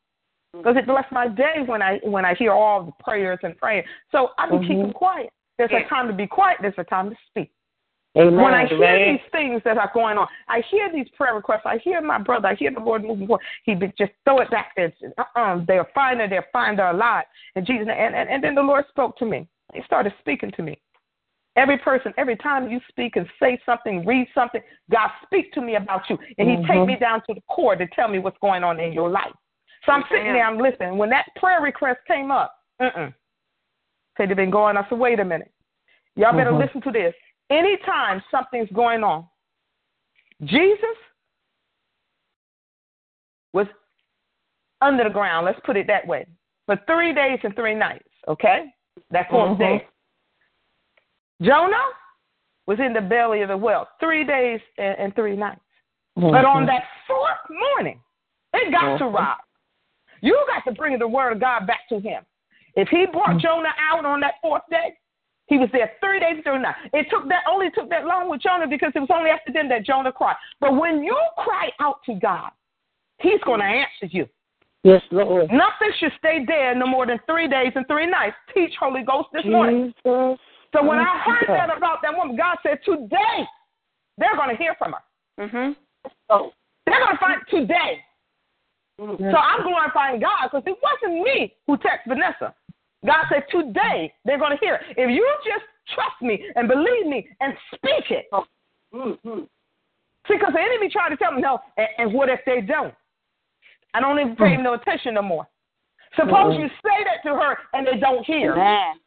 because 0.53 0.77
it 0.77 0.87
bless 0.87 1.05
my 1.11 1.29
day 1.29 1.63
when 1.67 1.83
I 1.83 1.99
when 2.03 2.25
I 2.25 2.35
hear 2.35 2.53
all 2.53 2.85
the 2.85 2.93
prayers 3.03 3.39
and 3.43 3.57
praying. 3.57 3.85
So 4.13 4.31
I'll 4.39 4.51
be 4.51 4.57
Mhm. 4.57 4.67
keeping 4.69 4.93
quiet. 4.93 5.31
There's 5.57 5.73
a 5.73 5.83
time 5.89 6.07
to 6.09 6.13
be 6.13 6.27
quiet. 6.27 6.59
There's 6.61 6.79
a 6.79 6.85
time 6.85 7.11
to 7.11 7.17
speak. 7.27 7.51
Amen. 8.19 8.43
When 8.43 8.55
I 8.55 8.67
hear 8.67 9.13
these 9.13 9.21
things 9.31 9.63
that 9.65 9.79
are 9.79 9.91
going 9.95 10.19
on, 10.19 10.27
I 10.49 10.63
hear 10.71 10.91
these 10.93 11.09
prayer 11.17 11.35
requests. 11.35 11.63
I 11.65 11.79
hear 11.79 12.01
my 12.01 12.19
brother. 12.19 12.49
I 12.49 12.55
hear 12.55 12.73
the 12.73 12.81
Lord 12.81 13.05
moving 13.05 13.27
forward. 13.27 13.45
He 13.65 13.75
be, 13.75 13.93
just 13.97 14.13
throw 14.25 14.41
it 14.41 14.51
back 14.51 14.73
there. 14.77 14.93
Uh-uh, 15.17 15.65
they're 15.67 15.89
fine. 15.95 16.19
They're 16.19 16.47
fine. 16.53 16.77
They're 16.77 16.91
alive. 16.91 17.25
And 17.55 17.65
Jesus. 17.65 17.87
And, 17.89 18.15
and 18.15 18.29
and 18.29 18.43
then 18.43 18.55
the 18.55 18.63
Lord 18.63 18.85
spoke 18.89 19.17
to 19.19 19.25
me. 19.25 19.47
He 19.73 19.83
started 19.85 20.13
speaking 20.21 20.51
to 20.57 20.63
me. 20.63 20.81
Every 21.57 21.79
person, 21.79 22.13
every 22.19 22.37
time 22.37 22.71
you 22.71 22.81
speak 22.89 23.17
and 23.17 23.27
say 23.41 23.61
something, 23.67 24.05
read 24.07 24.29
something, 24.35 24.61
God 24.91 25.11
speak 25.25 25.53
to 25.55 25.61
me 25.61 25.75
about 25.77 26.09
you, 26.09 26.19
and 26.39 26.49
He 26.49 26.57
Mhm. 26.57 26.67
take 26.67 26.87
me 26.87 26.97
down 26.97 27.21
to 27.27 27.35
the 27.35 27.41
core 27.49 27.77
to 27.77 27.87
tell 27.89 28.09
me 28.09 28.19
what's 28.19 28.39
going 28.39 28.63
on 28.63 28.79
in 28.81 28.93
your 28.93 29.09
life. 29.09 29.33
So 29.85 29.93
I'm 29.93 30.05
sitting 30.11 30.33
there, 30.33 30.45
I'm 30.45 30.59
listening. 30.59 30.99
When 30.99 31.11
that 31.11 31.27
prayer 31.37 31.61
request 31.61 32.01
came 32.07 32.31
up, 32.31 32.55
mm-mm. 32.81 33.13
Say 34.17 34.27
they've 34.27 34.37
been 34.37 34.51
going. 34.51 34.77
I 34.77 34.89
said, 34.89 34.99
wait 34.99 35.21
a 35.21 35.25
minute. 35.25 35.53
Y'all 36.17 36.33
better 36.37 36.51
Mhm. 36.51 36.59
listen 36.59 36.81
to 36.83 36.91
this. 36.91 37.15
Anytime 37.51 38.23
something's 38.31 38.71
going 38.71 39.03
on, 39.03 39.27
Jesus 40.45 40.97
was 43.53 43.67
under 44.81 45.05
the 45.05 45.11
ground, 45.11 45.47
let's 45.47 45.59
put 45.65 45.77
it 45.77 45.87
that 45.87 46.07
way, 46.07 46.27
for 46.67 46.79
three 46.87 47.13
days 47.13 47.39
and 47.43 47.55
three 47.57 47.75
nights, 47.75 48.09
okay? 48.29 48.73
That 49.11 49.29
4th 49.31 49.57
Mhm. 49.57 49.59
day. 49.59 49.89
Jonah 51.43 51.89
was 52.67 52.79
in 52.81 52.93
the 52.93 53.01
belly 53.01 53.43
of 53.43 53.49
the 53.49 53.57
whale 53.57 53.89
three 53.99 54.25
days 54.25 54.61
and, 54.77 54.99
and 54.99 55.15
three 55.15 55.37
nights. 55.37 55.61
But 56.17 56.45
on 56.45 56.67
that 56.67 56.87
fourth 57.07 57.49
morning, 57.49 58.03
it 58.53 58.71
got 58.71 58.99
to 58.99 59.05
Mhm. 59.05 59.15
Rob. 59.15 59.39
You 60.21 60.45
got 60.49 60.65
to 60.65 60.73
bring 60.73 60.99
the 60.99 61.09
word 61.09 61.33
of 61.33 61.41
God 61.41 61.67
back 61.67 61.89
to 61.89 62.01
him. 62.01 62.27
If 62.75 62.89
he 62.89 63.07
brought 63.07 63.39
Jonah 63.39 63.75
out 63.79 64.05
on 64.05 64.21
that 64.21 64.41
fourth 64.41 64.67
day, 64.69 64.99
he 65.49 65.59
was 65.59 65.69
there 65.73 65.93
three 66.01 66.21
days 66.21 66.35
and 66.37 66.45
three 66.45 66.59
nights. 66.59 66.79
It 66.93 67.07
took 67.11 67.29
that 67.29 67.43
only 67.51 67.71
took 67.71 67.89
that 67.91 68.05
long 68.05 68.31
with 68.31 68.41
Jonah 68.41 68.69
because 68.69 68.93
it 68.95 69.01
was 69.01 69.09
only 69.13 69.31
after 69.31 69.53
then 69.53 69.69
that 69.69 69.85
Jonah 69.85 70.13
cried. 70.13 70.37
But 70.61 70.77
when 70.77 71.03
you 71.03 71.17
cry 71.39 71.71
out 71.81 72.01
to 72.07 72.15
God, 72.15 72.51
He's 73.21 73.41
going 73.45 73.61
to 73.61 73.67
answer 73.67 74.07
you. 74.07 74.29
Yes, 74.85 75.03
Lord. 75.11 75.51
Nothing 75.51 75.91
should 75.99 76.13
stay 76.19 76.45
there 76.47 76.75
no 76.75 76.87
more 76.87 77.05
than 77.05 77.19
three 77.27 77.49
days 77.49 77.73
and 77.75 77.87
three 77.89 78.07
nights. 78.07 78.37
Teach 78.55 78.73
Holy 78.79 79.03
Ghost 79.03 79.29
this 79.33 79.45
morning. 79.45 79.93
So 80.05 80.85
when 80.85 80.99
I 80.99 81.19
heard 81.25 81.49
that 81.49 81.77
about 81.77 81.99
that 82.03 82.17
woman, 82.17 82.37
God 82.37 82.59
said, 82.63 82.79
today 82.85 83.45
they're 84.19 84.37
going 84.37 84.51
to 84.51 84.57
hear 84.57 84.77
from 84.79 84.93
her. 84.93 85.49
Mhm. 85.49 85.77
Oh. 86.31 86.53
They're 86.87 87.01
going 87.01 87.17
to 87.17 87.19
find 87.19 87.41
today. 87.49 88.05
Mhm. 89.01 89.33
So 89.33 89.37
I'm 89.37 89.63
glorifying 89.63 90.21
God 90.21 90.51
because 90.51 90.63
it 90.67 90.77
wasn't 90.83 91.23
me 91.23 91.55
who 91.67 91.77
texted 91.79 92.07
Vanessa. 92.09 92.55
God 93.07 93.25
said, 93.31 93.45
today 93.51 94.13
they're 94.25 94.39
going 94.39 94.57
to 94.57 94.59
hear 94.65 94.75
it. 94.77 94.97
If 94.97 95.11
you 95.11 95.27
just 95.45 95.65
trust 95.95 96.21
me 96.21 96.45
and 96.57 96.69
believe 96.69 97.07
me 97.07 97.29
and 97.41 97.55
speak 97.75 98.11
it. 98.11 98.27
Mhm. 98.93 99.49
See, 100.27 100.35
because 100.35 100.53
the 100.53 100.61
enemy 100.61 100.89
tried 100.91 101.11
to 101.11 101.17
tell 101.17 101.33
me, 101.33 101.41
no, 101.41 101.61
and, 101.77 101.89
and 101.99 102.13
what 102.13 102.29
if 102.29 102.41
they 102.45 102.61
don't? 102.61 102.95
I 103.95 104.01
don't 104.01 104.19
even 104.19 104.37
pay 104.37 104.51
him 104.55 104.63
no 104.63 104.75
attention 104.75 105.15
no 105.15 105.23
more. 105.23 105.47
Suppose 106.17 106.55
Mhm. 106.55 106.61
you 106.61 106.69
say 106.69 107.05
that 107.05 107.23
to 107.25 107.35
her 107.37 107.59
and 107.73 107.87
they 107.87 107.99
don't 107.99 108.25
hear. 108.25 108.53
Amen. 108.53 109.01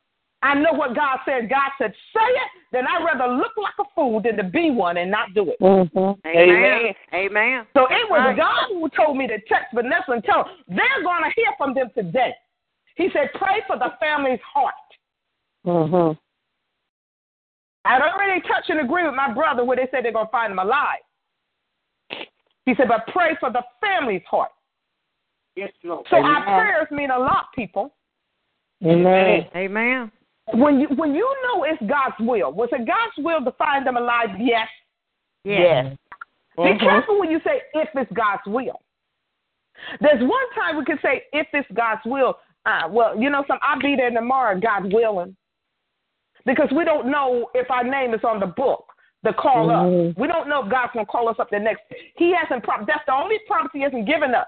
I 0.43 0.55
know 0.55 0.71
what 0.73 0.95
God 0.95 1.19
said. 1.23 1.49
God 1.49 1.69
said, 1.77 1.93
say 2.13 2.25
it, 2.25 2.49
then 2.71 2.87
I'd 2.87 3.03
rather 3.03 3.31
look 3.31 3.55
like 3.57 3.75
a 3.79 3.83
fool 3.93 4.21
than 4.21 4.37
to 4.37 4.43
be 4.43 4.71
one 4.71 4.97
and 4.97 5.11
not 5.11 5.35
do 5.35 5.51
it. 5.51 5.59
Mhm. 5.59 6.17
Amen. 6.25 6.95
Amen. 7.13 7.67
So 7.75 7.85
it 7.91 8.09
was 8.09 8.21
Right. 8.21 8.37
God 8.37 8.69
who 8.69 8.89
told 8.89 9.17
me 9.17 9.27
to 9.27 9.39
text 9.41 9.71
Vanessa 9.73 10.13
and 10.13 10.23
tell 10.23 10.45
her 10.45 10.51
they're 10.67 11.03
going 11.03 11.23
to 11.23 11.29
hear 11.35 11.51
from 11.57 11.75
them 11.75 11.91
today. 11.91 12.33
He 12.95 13.09
said, 13.13 13.29
pray 13.35 13.61
for 13.67 13.77
the 13.77 13.93
family's 13.99 14.39
heart. 14.41 14.73
Mhm. 15.65 16.17
I'd 17.85 18.01
already 18.01 18.41
touched 18.41 18.69
and 18.69 18.79
agreed 18.79 19.05
with 19.05 19.15
my 19.15 19.33
brother 19.33 19.63
where 19.63 19.77
they 19.77 19.87
said 19.91 20.05
they're 20.05 20.11
going 20.11 20.27
to 20.27 20.31
find 20.31 20.51
him 20.51 20.59
alive. 20.59 20.99
He 22.65 22.75
said, 22.75 22.87
but 22.87 23.07
pray 23.07 23.35
for 23.39 23.49
the 23.51 23.63
family's 23.79 24.23
heart. 24.29 24.51
Yes, 25.55 25.71
Lord. 25.83 26.05
So 26.09 26.17
our 26.17 26.43
prayers 26.43 26.87
mean 26.91 27.11
a 27.11 27.17
lot, 27.17 27.47
people. 27.55 27.93
Amen. 28.85 29.47
Amen. 29.55 30.11
When 30.53 30.79
you 30.79 30.87
when 30.95 31.13
you 31.13 31.35
know 31.43 31.63
it's 31.63 31.81
God's 31.83 32.15
will, 32.19 32.51
was 32.51 32.69
it 32.71 32.85
God's 32.87 33.13
will 33.17 33.43
to 33.45 33.51
find 33.53 33.85
them 33.85 33.95
alive? 33.97 34.29
Yes. 34.39 34.67
Yes. 35.43 35.95
Be 36.57 36.63
Mhm. 36.63 36.79
careful 36.79 37.19
when 37.19 37.29
you 37.31 37.39
say 37.41 37.61
if 37.73 37.89
it's 37.95 38.11
God's 38.11 38.45
will. 38.45 38.81
There's 39.99 40.21
one 40.21 40.49
time 40.53 40.77
we 40.77 40.85
can 40.85 40.99
say 41.01 41.25
if 41.31 41.47
it's 41.53 41.69
God's 41.71 42.03
will. 42.05 42.39
Uh, 42.65 42.87
well, 42.89 43.19
you 43.19 43.29
know, 43.29 43.43
some 43.47 43.57
I'll 43.61 43.79
be 43.79 43.95
there 43.95 44.11
tomorrow, 44.11 44.59
God 44.59 44.93
willing, 44.93 45.35
because 46.45 46.69
we 46.75 46.85
don't 46.85 47.09
know 47.09 47.49
if 47.53 47.69
our 47.71 47.83
name 47.83 48.13
is 48.13 48.23
on 48.23 48.39
the 48.39 48.47
book. 48.47 48.85
The 49.23 49.33
call 49.33 49.67
Mhm. 49.67 50.11
up. 50.11 50.17
We 50.17 50.27
don't 50.27 50.47
know 50.47 50.63
if 50.63 50.69
God's 50.69 50.93
gonna 50.93 51.05
call 51.05 51.29
us 51.29 51.39
up 51.39 51.49
the 51.49 51.59
next. 51.59 51.83
He 52.15 52.31
hasn't. 52.33 52.63
Prom- 52.63 52.85
that's 52.85 53.05
the 53.05 53.13
only 53.13 53.39
promise 53.47 53.71
He 53.71 53.81
hasn't 53.81 54.05
given 54.05 54.33
us. 54.33 54.47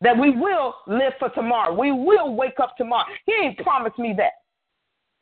That 0.00 0.16
we 0.16 0.30
will 0.30 0.76
live 0.86 1.14
for 1.18 1.28
tomorrow. 1.30 1.72
We 1.72 1.92
will 1.92 2.34
wake 2.34 2.60
up 2.60 2.76
tomorrow. 2.76 3.06
He 3.26 3.32
ain't 3.34 3.58
promised 3.58 3.98
me 3.98 4.12
that. 4.14 4.34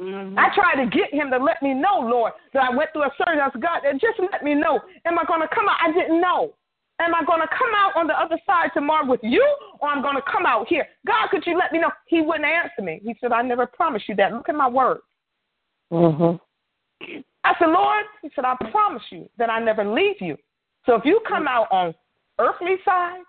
Mhm. 0.01 0.39
I 0.39 0.51
tried 0.55 0.77
to 0.77 0.87
get 0.87 1.13
him 1.13 1.31
to 1.31 1.39
let 1.39 1.63
me 1.63 1.73
know, 1.73 2.01
Lord, 2.01 2.35
that 2.53 2.63
I 2.65 2.71
went 2.71 2.93
through 2.93 3.05
a 3.05 3.15
surgery. 3.17 3.41
I 3.41 3.51
said, 3.51 3.63
God, 3.63 3.81
just 3.99 4.19
let 4.19 4.43
me 4.43 4.55
know. 4.55 4.81
Am 5.07 5.19
I 5.19 5.25
going 5.25 5.41
to 5.41 5.49
come 5.49 5.69
out? 5.69 5.79
I 5.81 5.91
didn't 5.93 6.21
know. 6.21 6.53
Am 6.99 7.15
I 7.15 7.25
going 7.25 7.41
to 7.41 7.49
come 7.49 7.71
out 7.77 7.95
on 7.95 8.07
the 8.07 8.19
other 8.19 8.39
side 8.47 8.71
tomorrow 8.73 9.07
with 9.07 9.21
you, 9.23 9.45
or 9.81 9.89
I'm 9.89 10.03
going 10.03 10.17
to 10.17 10.23
come 10.23 10.47
out 10.47 10.67
here? 10.67 10.87
God, 11.07 11.29
could 11.31 11.47
you 11.47 11.59
let 11.59 11.71
me 11.71 11.79
know? 11.79 11.91
He 12.07 12.23
wouldn't 12.23 12.47
answer 12.47 12.83
me. 12.83 13.01
He 13.05 13.15
said, 13.21 13.33
I 13.33 13.43
never 13.43 13.67
promised 13.67 14.09
you 14.09 14.17
that. 14.17 14.33
Look 14.33 14.49
at 14.49 14.55
my 14.55 14.69
word. 14.69 14.99
Mhm. 15.93 16.41
I 17.45 17.55
said, 17.59 17.69
Lord, 17.69 18.07
he 18.23 18.31
said, 18.35 18.45
I 18.45 18.57
promise 18.71 19.03
you 19.11 19.29
that 19.39 19.51
I 19.51 19.61
never 19.61 19.85
leave 19.85 20.21
you. 20.21 20.37
So 20.87 20.95
if 20.95 21.05
you 21.05 21.21
come 21.29 21.47
out 21.47 21.69
on 21.71 21.95
earthly 22.39 22.77
side 22.85 23.21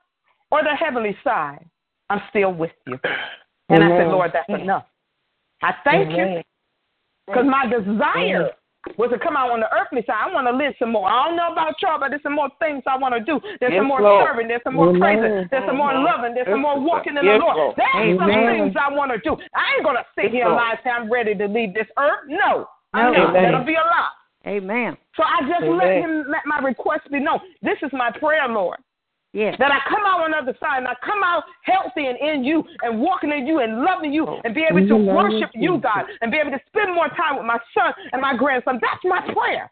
or 0.49 0.63
the 0.63 0.74
heavenly 0.74 1.15
side, 1.24 1.65
I'm 2.09 2.22
still 2.30 2.53
with 2.53 2.72
you. 2.88 2.99
And 3.70 3.84
I 3.84 3.89
said, 3.89 4.07
Lord, 4.07 4.32
that's 4.34 4.49
enough. 4.49 4.86
I 5.61 5.74
thank 5.84 6.09
you. 6.18 6.41
Because 7.28 7.45
my 7.45 7.68
desire 7.68 8.51
was 8.98 9.12
to 9.12 9.20
come 9.20 9.36
out 9.36 9.52
on 9.52 9.60
the 9.60 9.68
earthly 9.76 10.04
side. 10.08 10.18
I 10.18 10.32
want 10.32 10.48
to 10.48 10.56
live 10.56 10.74
some 10.80 10.92
more. 10.92 11.10
I 11.10 11.28
don't 11.28 11.36
know 11.36 11.52
about 11.52 11.76
y'all, 11.82 12.00
but 12.00 12.10
there's 12.10 12.24
some 12.24 12.36
more 12.36 12.50
things 12.60 12.84
I 12.88 12.98
want 12.98 13.14
to 13.14 13.22
do. 13.22 13.40
There's 13.60 13.76
Yes, 13.76 13.80
some 13.82 13.88
more 13.92 14.02
Lord. 14.02 14.24
serving. 14.24 14.48
There's 14.48 14.64
some 14.64 14.76
more 14.76 14.90
Amen. 14.90 15.02
praising. 15.02 15.48
There's 15.52 15.68
some 15.68 15.78
more 15.78 15.94
loving. 15.94 16.34
There's 16.34 16.48
some 16.48 16.62
more 16.62 16.80
walking 16.80 17.18
in 17.18 17.26
the 17.26 17.38
Lord. 17.38 17.58
Lord. 17.58 17.76
There's 17.76 18.18
some 18.18 18.32
things 18.32 18.74
I 18.80 18.90
want 18.94 19.12
to 19.12 19.20
do. 19.20 19.36
I 19.54 19.64
ain't 19.76 19.84
going 19.84 19.98
to 19.98 20.06
sit 20.16 20.32
Yes, 20.32 20.34
here 20.34 20.46
and 20.48 20.56
lie 20.56 20.78
and 20.78 20.80
say 20.84 20.90
I'm 20.90 21.12
ready 21.12 21.36
to 21.36 21.46
leave 21.48 21.74
this 21.74 21.88
earth. 21.98 22.28
No. 22.28 22.68
I'm 22.94 23.12
not. 23.14 23.36
Amen. 23.36 23.44
That'll 23.44 23.66
be 23.66 23.76
a 23.76 23.84
lie. 23.84 24.16
Amen. 24.48 24.98
So 25.16 25.24
I 25.24 25.42
just 25.44 25.68
let 25.68 25.92
him 25.92 26.26
let 26.30 26.46
my 26.46 26.60
request 26.60 27.12
be 27.12 27.20
known. 27.20 27.40
This 27.62 27.78
is 27.82 27.92
my 27.92 28.12
prayer, 28.12 28.48
Lord. 28.48 28.80
Yes. 29.38 29.56
That 29.60 29.70
I 29.70 29.88
come 29.88 30.02
out 30.04 30.22
on 30.26 30.32
the 30.32 30.38
other 30.38 30.58
side 30.60 30.80
and 30.80 30.88
I 30.88 30.96
come 31.06 31.22
out 31.22 31.44
healthy 31.62 32.08
and 32.08 32.18
in 32.18 32.44
you 32.44 32.64
and 32.82 33.00
walking 33.00 33.32
in 33.32 33.46
you 33.46 33.60
and 33.60 33.84
loving 33.84 34.12
you 34.12 34.26
oh. 34.26 34.42
and 34.44 34.56
be 34.56 34.66
able 34.68 34.88
to 34.88 34.96
worship 34.96 35.52
you, 35.54 35.78
God, 35.78 36.06
and 36.22 36.32
be 36.32 36.40
able 36.40 36.50
to 36.50 36.60
spend 36.66 36.96
more 36.96 37.08
time 37.10 37.38
with 37.38 37.46
my 37.46 37.60
son 37.72 37.94
and 38.14 38.20
my 38.20 38.36
grandson. 38.36 38.80
That's 38.82 39.04
my 39.04 39.22
prayer. 39.32 39.72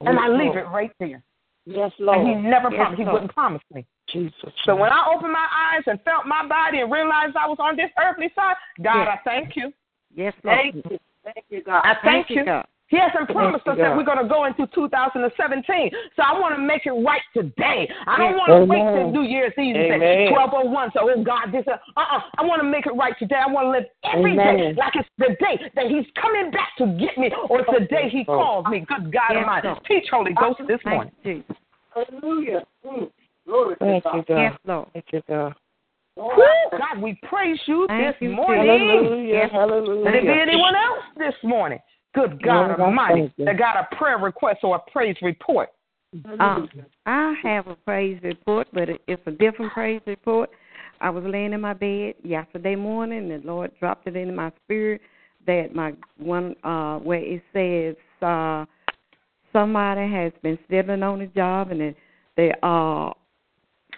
And 0.00 0.18
I 0.18 0.28
leave 0.28 0.56
it 0.56 0.64
right 0.72 0.90
there. 0.98 1.22
Yes, 1.66 1.92
Lord. 1.98 2.20
And 2.20 2.28
he 2.28 2.34
never 2.48 2.70
Yes, 2.70 2.76
promised. 2.80 2.98
He 2.98 3.04
wouldn't 3.04 3.34
promise 3.34 3.62
me. 3.74 3.84
Jesus. 4.08 4.52
So 4.64 4.74
when 4.74 4.90
I 4.90 5.12
opened 5.14 5.32
my 5.32 5.48
eyes 5.52 5.82
and 5.86 6.00
felt 6.02 6.24
my 6.24 6.46
body 6.46 6.80
and 6.80 6.90
realized 6.90 7.36
I 7.36 7.46
was 7.46 7.58
on 7.60 7.76
this 7.76 7.90
earthly 8.02 8.32
side, 8.34 8.56
God, 8.82 9.04
Yes. 9.04 9.18
I 9.20 9.28
thank 9.28 9.54
you. 9.54 9.70
Yes, 10.14 10.32
Lord. 10.42 10.58
Thank 10.60 10.74
you. 10.76 10.98
Thank 11.24 11.44
you, 11.50 11.62
God. 11.62 11.82
I 11.84 11.96
thank 12.02 12.30
you. 12.30 12.44
God. 12.46 12.66
He 12.88 12.98
hasn't 12.98 13.28
promised 13.30 13.66
us 13.66 13.78
that 13.78 13.96
we're 13.96 14.04
going 14.04 14.22
to 14.22 14.28
go 14.28 14.44
into 14.44 14.66
2017. 14.74 15.90
So 16.16 16.22
I 16.22 16.38
want 16.38 16.54
to 16.54 16.60
make 16.60 16.84
it 16.84 16.92
right 16.92 17.22
today. 17.32 17.88
I 18.06 18.18
don't 18.18 18.36
want 18.36 18.52
to 18.52 18.64
wait 18.66 18.80
Amen. 18.80 18.94
till 18.94 19.10
New 19.10 19.26
Year's 19.28 19.52
Eve 19.58 19.74
and 19.74 20.00
say 20.00 20.30
1201. 20.30 20.90
So, 20.92 21.08
oh 21.08 21.24
God, 21.24 21.50
this, 21.50 21.64
uh 21.66 21.80
uh. 21.96 22.20
I 22.36 22.44
want 22.44 22.60
to 22.60 22.68
make 22.68 22.86
it 22.86 22.92
right 22.92 23.14
today. 23.18 23.40
I 23.40 23.50
want 23.50 23.66
to 23.66 23.70
live 23.70 23.84
every 24.04 24.36
day 24.36 24.42
Amen. 24.42 24.76
like 24.76 24.92
it's 24.96 25.08
the 25.16 25.34
day 25.40 25.58
that 25.74 25.86
He's 25.86 26.04
coming 26.20 26.50
back 26.50 26.76
to 26.78 26.86
get 27.00 27.16
me 27.16 27.32
or 27.48 27.60
it's 27.60 27.70
the 27.72 27.86
day 27.86 28.08
He 28.12 28.24
calls 28.24 28.66
me. 28.66 28.84
Good 28.86 29.12
God 29.12 29.32
Yes, 29.32 29.40
Almighty. 29.40 29.68
Lord. 29.68 29.84
Teach 29.88 30.06
Holy 30.10 30.32
Ghost 30.34 30.60
this 30.68 30.80
Thank 30.84 30.94
morning. 30.94 31.12
you, 31.24 31.44
Hallelujah. 31.94 32.66
Mm. 32.84 33.10
Glory 33.46 33.76
to 33.76 33.84
Thank 33.84 34.04
God. 34.04 34.14
you, 34.16 34.24
God. 34.28 34.42
Yes, 34.42 34.58
Lord. 34.66 34.88
Thank 34.92 35.06
you, 35.12 35.22
God. 35.28 35.54
Woo, 36.16 36.32
God, 36.70 37.02
we 37.02 37.18
praise 37.24 37.58
you 37.66 37.86
Thank 37.88 38.06
this 38.06 38.14
you, 38.20 38.30
morning. 38.30 38.66
Hallelujah. 38.68 39.34
Yes. 39.34 39.50
Hallelujah. 39.52 40.04
Let 40.04 40.14
it 40.14 40.22
be 40.22 40.40
anyone 40.40 40.74
else 40.76 41.02
this 41.16 41.34
morning. 41.42 41.80
Good 42.14 42.42
God 42.42 42.68
Lord, 42.68 42.80
Almighty, 42.80 43.32
that 43.38 43.58
got 43.58 43.76
a 43.76 43.96
prayer 43.96 44.18
request 44.18 44.60
or 44.62 44.76
a 44.76 44.90
praise 44.90 45.16
report. 45.22 45.70
Uh, 46.38 46.60
I 47.06 47.34
have 47.42 47.66
a 47.66 47.74
praise 47.74 48.20
report, 48.22 48.68
but 48.72 48.88
it's 48.88 49.22
a 49.26 49.32
different 49.32 49.72
praise 49.72 50.00
report. 50.06 50.50
I 51.00 51.10
was 51.10 51.24
laying 51.24 51.52
in 51.52 51.60
my 51.60 51.74
bed 51.74 52.14
yesterday 52.22 52.76
morning, 52.76 53.32
and 53.32 53.42
the 53.42 53.46
Lord 53.46 53.72
dropped 53.80 54.06
it 54.06 54.14
in 54.14 54.34
my 54.34 54.52
spirit 54.64 55.00
that 55.46 55.74
my 55.74 55.92
one 56.16 56.54
uh 56.64 56.98
where 56.98 57.18
it 57.18 57.42
says 57.52 57.96
uh 58.22 58.64
somebody 59.52 60.10
has 60.10 60.32
been 60.42 60.58
stealing 60.66 61.02
on 61.02 61.18
the 61.18 61.26
job, 61.26 61.70
and 61.70 61.80
the, 61.80 61.94
the 62.36 62.66
uh 62.66 63.12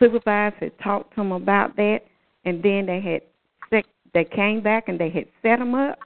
supervisor 0.00 0.56
had 0.60 0.78
talked 0.78 1.10
to 1.10 1.16
them 1.16 1.32
about 1.32 1.76
that, 1.76 2.00
and 2.44 2.62
then 2.62 2.86
they 2.86 3.00
had 3.00 3.20
they 4.14 4.24
came 4.24 4.62
back 4.62 4.88
and 4.88 4.98
they 4.98 5.10
had 5.10 5.26
set 5.42 5.58
them 5.58 5.74
up, 5.74 5.98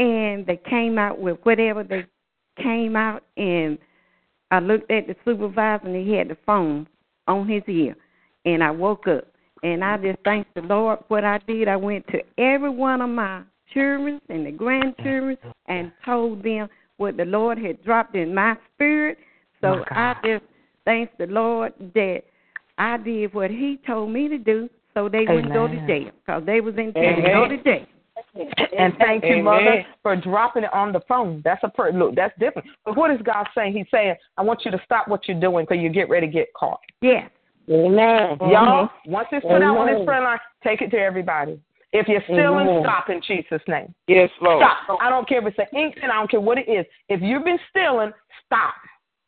and 0.00 0.46
they 0.46 0.56
came 0.56 0.98
out 0.98 1.20
with 1.20 1.36
whatever 1.42 1.84
they 1.84 2.06
came 2.56 2.96
out 2.96 3.22
and 3.36 3.78
I 4.50 4.58
looked 4.58 4.90
at 4.90 5.06
the 5.06 5.14
supervisor 5.24 5.86
and 5.86 5.94
he 5.94 6.14
had 6.14 6.28
the 6.28 6.38
phone 6.46 6.88
on 7.28 7.46
his 7.46 7.62
ear. 7.68 7.94
And 8.46 8.64
I 8.64 8.70
woke 8.70 9.06
up. 9.06 9.26
And 9.62 9.84
I 9.84 9.98
just 9.98 10.18
thank 10.24 10.46
the 10.54 10.62
Lord 10.62 11.00
what 11.08 11.22
I 11.22 11.38
did. 11.46 11.68
I 11.68 11.76
went 11.76 12.06
to 12.08 12.20
every 12.38 12.70
one 12.70 13.02
of 13.02 13.10
my 13.10 13.42
children 13.74 14.20
and 14.30 14.46
the 14.46 14.50
grandchildren 14.50 15.36
and 15.68 15.92
told 16.02 16.42
them 16.42 16.68
what 16.96 17.18
the 17.18 17.26
Lord 17.26 17.58
had 17.58 17.84
dropped 17.84 18.16
in 18.16 18.34
my 18.34 18.56
spirit. 18.74 19.18
So 19.60 19.76
My 19.76 19.76
God. 19.76 19.86
I 19.92 20.14
just 20.24 20.44
thank 20.86 21.10
the 21.18 21.26
Lord 21.26 21.74
that 21.94 22.22
I 22.78 22.96
did 22.96 23.34
what 23.34 23.50
he 23.50 23.78
told 23.86 24.10
me 24.10 24.28
to 24.28 24.38
do 24.38 24.70
so 24.94 25.10
they 25.10 25.26
wouldn't 25.28 25.52
go 25.52 25.68
to 25.68 25.86
jail 25.86 26.10
because 26.24 26.42
they 26.46 26.62
was 26.62 26.74
in 26.78 26.94
to 26.94 27.32
go 27.34 27.46
to 27.46 27.62
jail. 27.62 27.86
And 28.34 28.94
thank 28.98 29.24
you, 29.24 29.36
Amen. 29.36 29.44
Mother, 29.44 29.86
for 30.02 30.16
dropping 30.16 30.64
it 30.64 30.72
on 30.72 30.92
the 30.92 31.00
phone. 31.08 31.42
That's 31.44 31.62
a 31.64 31.68
per- 31.68 31.92
look. 31.92 32.14
That's 32.14 32.36
different. 32.38 32.68
But 32.84 32.96
what 32.96 33.10
is 33.10 33.20
God 33.22 33.46
saying? 33.54 33.72
He's 33.72 33.86
saying, 33.90 34.14
"I 34.36 34.42
want 34.42 34.64
you 34.64 34.70
to 34.70 34.80
stop 34.84 35.08
what 35.08 35.26
you're 35.26 35.40
doing 35.40 35.66
because 35.68 35.82
you 35.82 35.88
get 35.88 36.08
ready 36.08 36.26
to 36.26 36.32
get 36.32 36.52
caught." 36.54 36.80
Yes. 37.00 37.28
Amen. 37.68 38.36
Y'all, 38.40 38.88
once 39.06 39.28
it's 39.32 39.46
put 39.46 39.62
out 39.62 39.76
on 39.76 39.86
this 39.86 39.94
Amen. 39.94 40.06
prayer 40.06 40.22
line, 40.22 40.38
take 40.62 40.82
it 40.82 40.90
to 40.90 40.98
everybody. 40.98 41.60
If 41.92 42.06
you're 42.08 42.22
stealing, 42.22 42.68
Amen. 42.68 42.82
stop 42.82 43.10
in 43.10 43.20
Jesus' 43.20 43.62
name. 43.66 43.92
Yes, 44.06 44.30
Lord. 44.40 44.62
Stop. 44.62 44.98
I 45.00 45.10
don't 45.10 45.28
care 45.28 45.38
if 45.38 45.46
it's 45.46 45.58
an 45.58 45.78
ink 45.78 45.96
pen. 45.96 46.10
I 46.10 46.14
don't 46.14 46.30
care 46.30 46.40
what 46.40 46.58
it 46.58 46.68
is. 46.68 46.86
If 47.08 47.20
you've 47.20 47.44
been 47.44 47.58
stealing, 47.70 48.12
stop. 48.46 48.74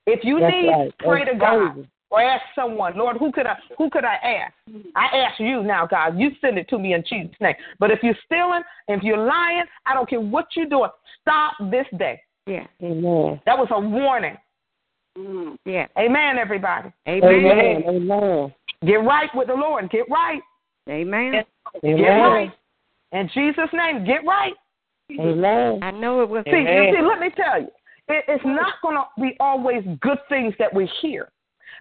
If 0.06 0.24
you 0.24 0.40
That's 0.40 0.52
need, 0.52 0.68
right. 0.68 0.98
pray 0.98 1.24
That's 1.24 1.34
to 1.34 1.38
God 1.38 1.72
crazy. 1.74 1.88
Or 2.12 2.22
ask 2.22 2.44
someone. 2.54 2.96
Lord, 2.96 3.16
who 3.16 3.32
could 3.32 3.46
I 3.46 3.56
who 3.78 3.88
could 3.90 4.04
I 4.04 4.14
ask? 4.14 4.54
I 4.94 5.16
ask 5.16 5.40
you 5.40 5.62
now, 5.62 5.86
God. 5.86 6.18
You 6.18 6.30
send 6.40 6.58
it 6.58 6.68
to 6.68 6.78
me 6.78 6.92
in 6.92 7.02
Jesus' 7.08 7.34
name. 7.40 7.54
But 7.80 7.90
if 7.90 8.00
you're 8.02 8.16
stealing, 8.26 8.62
if 8.88 9.02
you're 9.02 9.26
lying, 9.26 9.64
I 9.86 9.94
don't 9.94 10.08
care 10.08 10.20
what 10.20 10.46
you're 10.54 10.68
doing. 10.68 10.90
Stop 11.22 11.54
this 11.70 11.86
day. 11.98 12.20
Yes. 12.46 12.68
Amen. 12.82 13.40
That 13.46 13.56
was 13.56 13.68
a 13.70 13.80
warning. 13.80 14.36
Mm, 15.16 15.56
yeah, 15.66 15.86
Amen, 15.98 16.38
everybody. 16.38 16.90
Amen. 17.06 17.22
Amen. 17.22 17.82
Amen. 17.86 18.54
Get 18.86 18.96
right 18.96 19.28
with 19.34 19.48
the 19.48 19.54
Lord. 19.54 19.90
Get 19.90 20.08
right. 20.10 20.40
Amen. 20.88 21.44
Get 21.82 21.92
right. 21.92 22.50
In 23.12 23.28
Jesus' 23.32 23.68
name, 23.72 24.04
get 24.04 24.24
right. 24.26 24.54
Amen. 25.10 25.80
I 25.82 25.90
know 25.90 26.22
it 26.22 26.28
was 26.28 26.44
See, 26.44 26.50
you 26.50 26.94
see, 26.96 27.02
let 27.02 27.20
me 27.20 27.28
tell 27.36 27.60
you, 27.60 27.68
it, 28.08 28.24
it's 28.26 28.44
not 28.44 28.74
going 28.82 28.96
to 28.96 29.04
be 29.20 29.36
always 29.38 29.82
good 30.00 30.18
things 30.28 30.54
that 30.58 30.72
we 30.72 30.90
hear. 31.00 31.28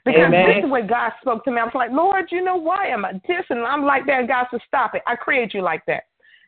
Because 0.06 0.28
Amen. 0.28 0.48
this 0.48 0.56
is 0.58 0.62
the 0.64 0.68
way 0.68 0.82
God 0.82 1.12
spoke 1.22 1.44
to 1.46 1.52
me. 1.52 1.60
I 1.60 1.64
was 1.64 1.74
like, 1.76 1.92
Lord, 1.92 2.26
you 2.32 2.44
know 2.44 2.56
why 2.56 2.88
am 2.88 3.06
I 3.06 3.14
this? 3.28 3.46
And 3.50 3.66
I'm 3.66 3.86
like 3.86 4.06
that. 4.08 4.20
And 4.20 4.28
God 4.28 4.48
said, 4.50 4.62
stop 4.68 4.96
it. 4.96 5.04
I 5.08 5.16
created 5.16 5.54
you 5.54 5.62
like 5.62 5.86
that. 5.88 6.04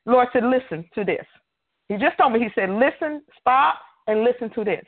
Lord 0.06 0.28
said, 0.34 0.44
listen 0.44 0.86
to 0.96 1.04
this. 1.04 1.26
He 1.90 1.96
just 1.96 2.18
told 2.18 2.34
me, 2.34 2.40
he 2.40 2.50
said, 2.56 2.70
listen, 2.70 3.22
stop, 3.40 3.80
and 4.08 4.24
listen 4.24 4.50
to 4.56 4.64
this. 4.64 4.86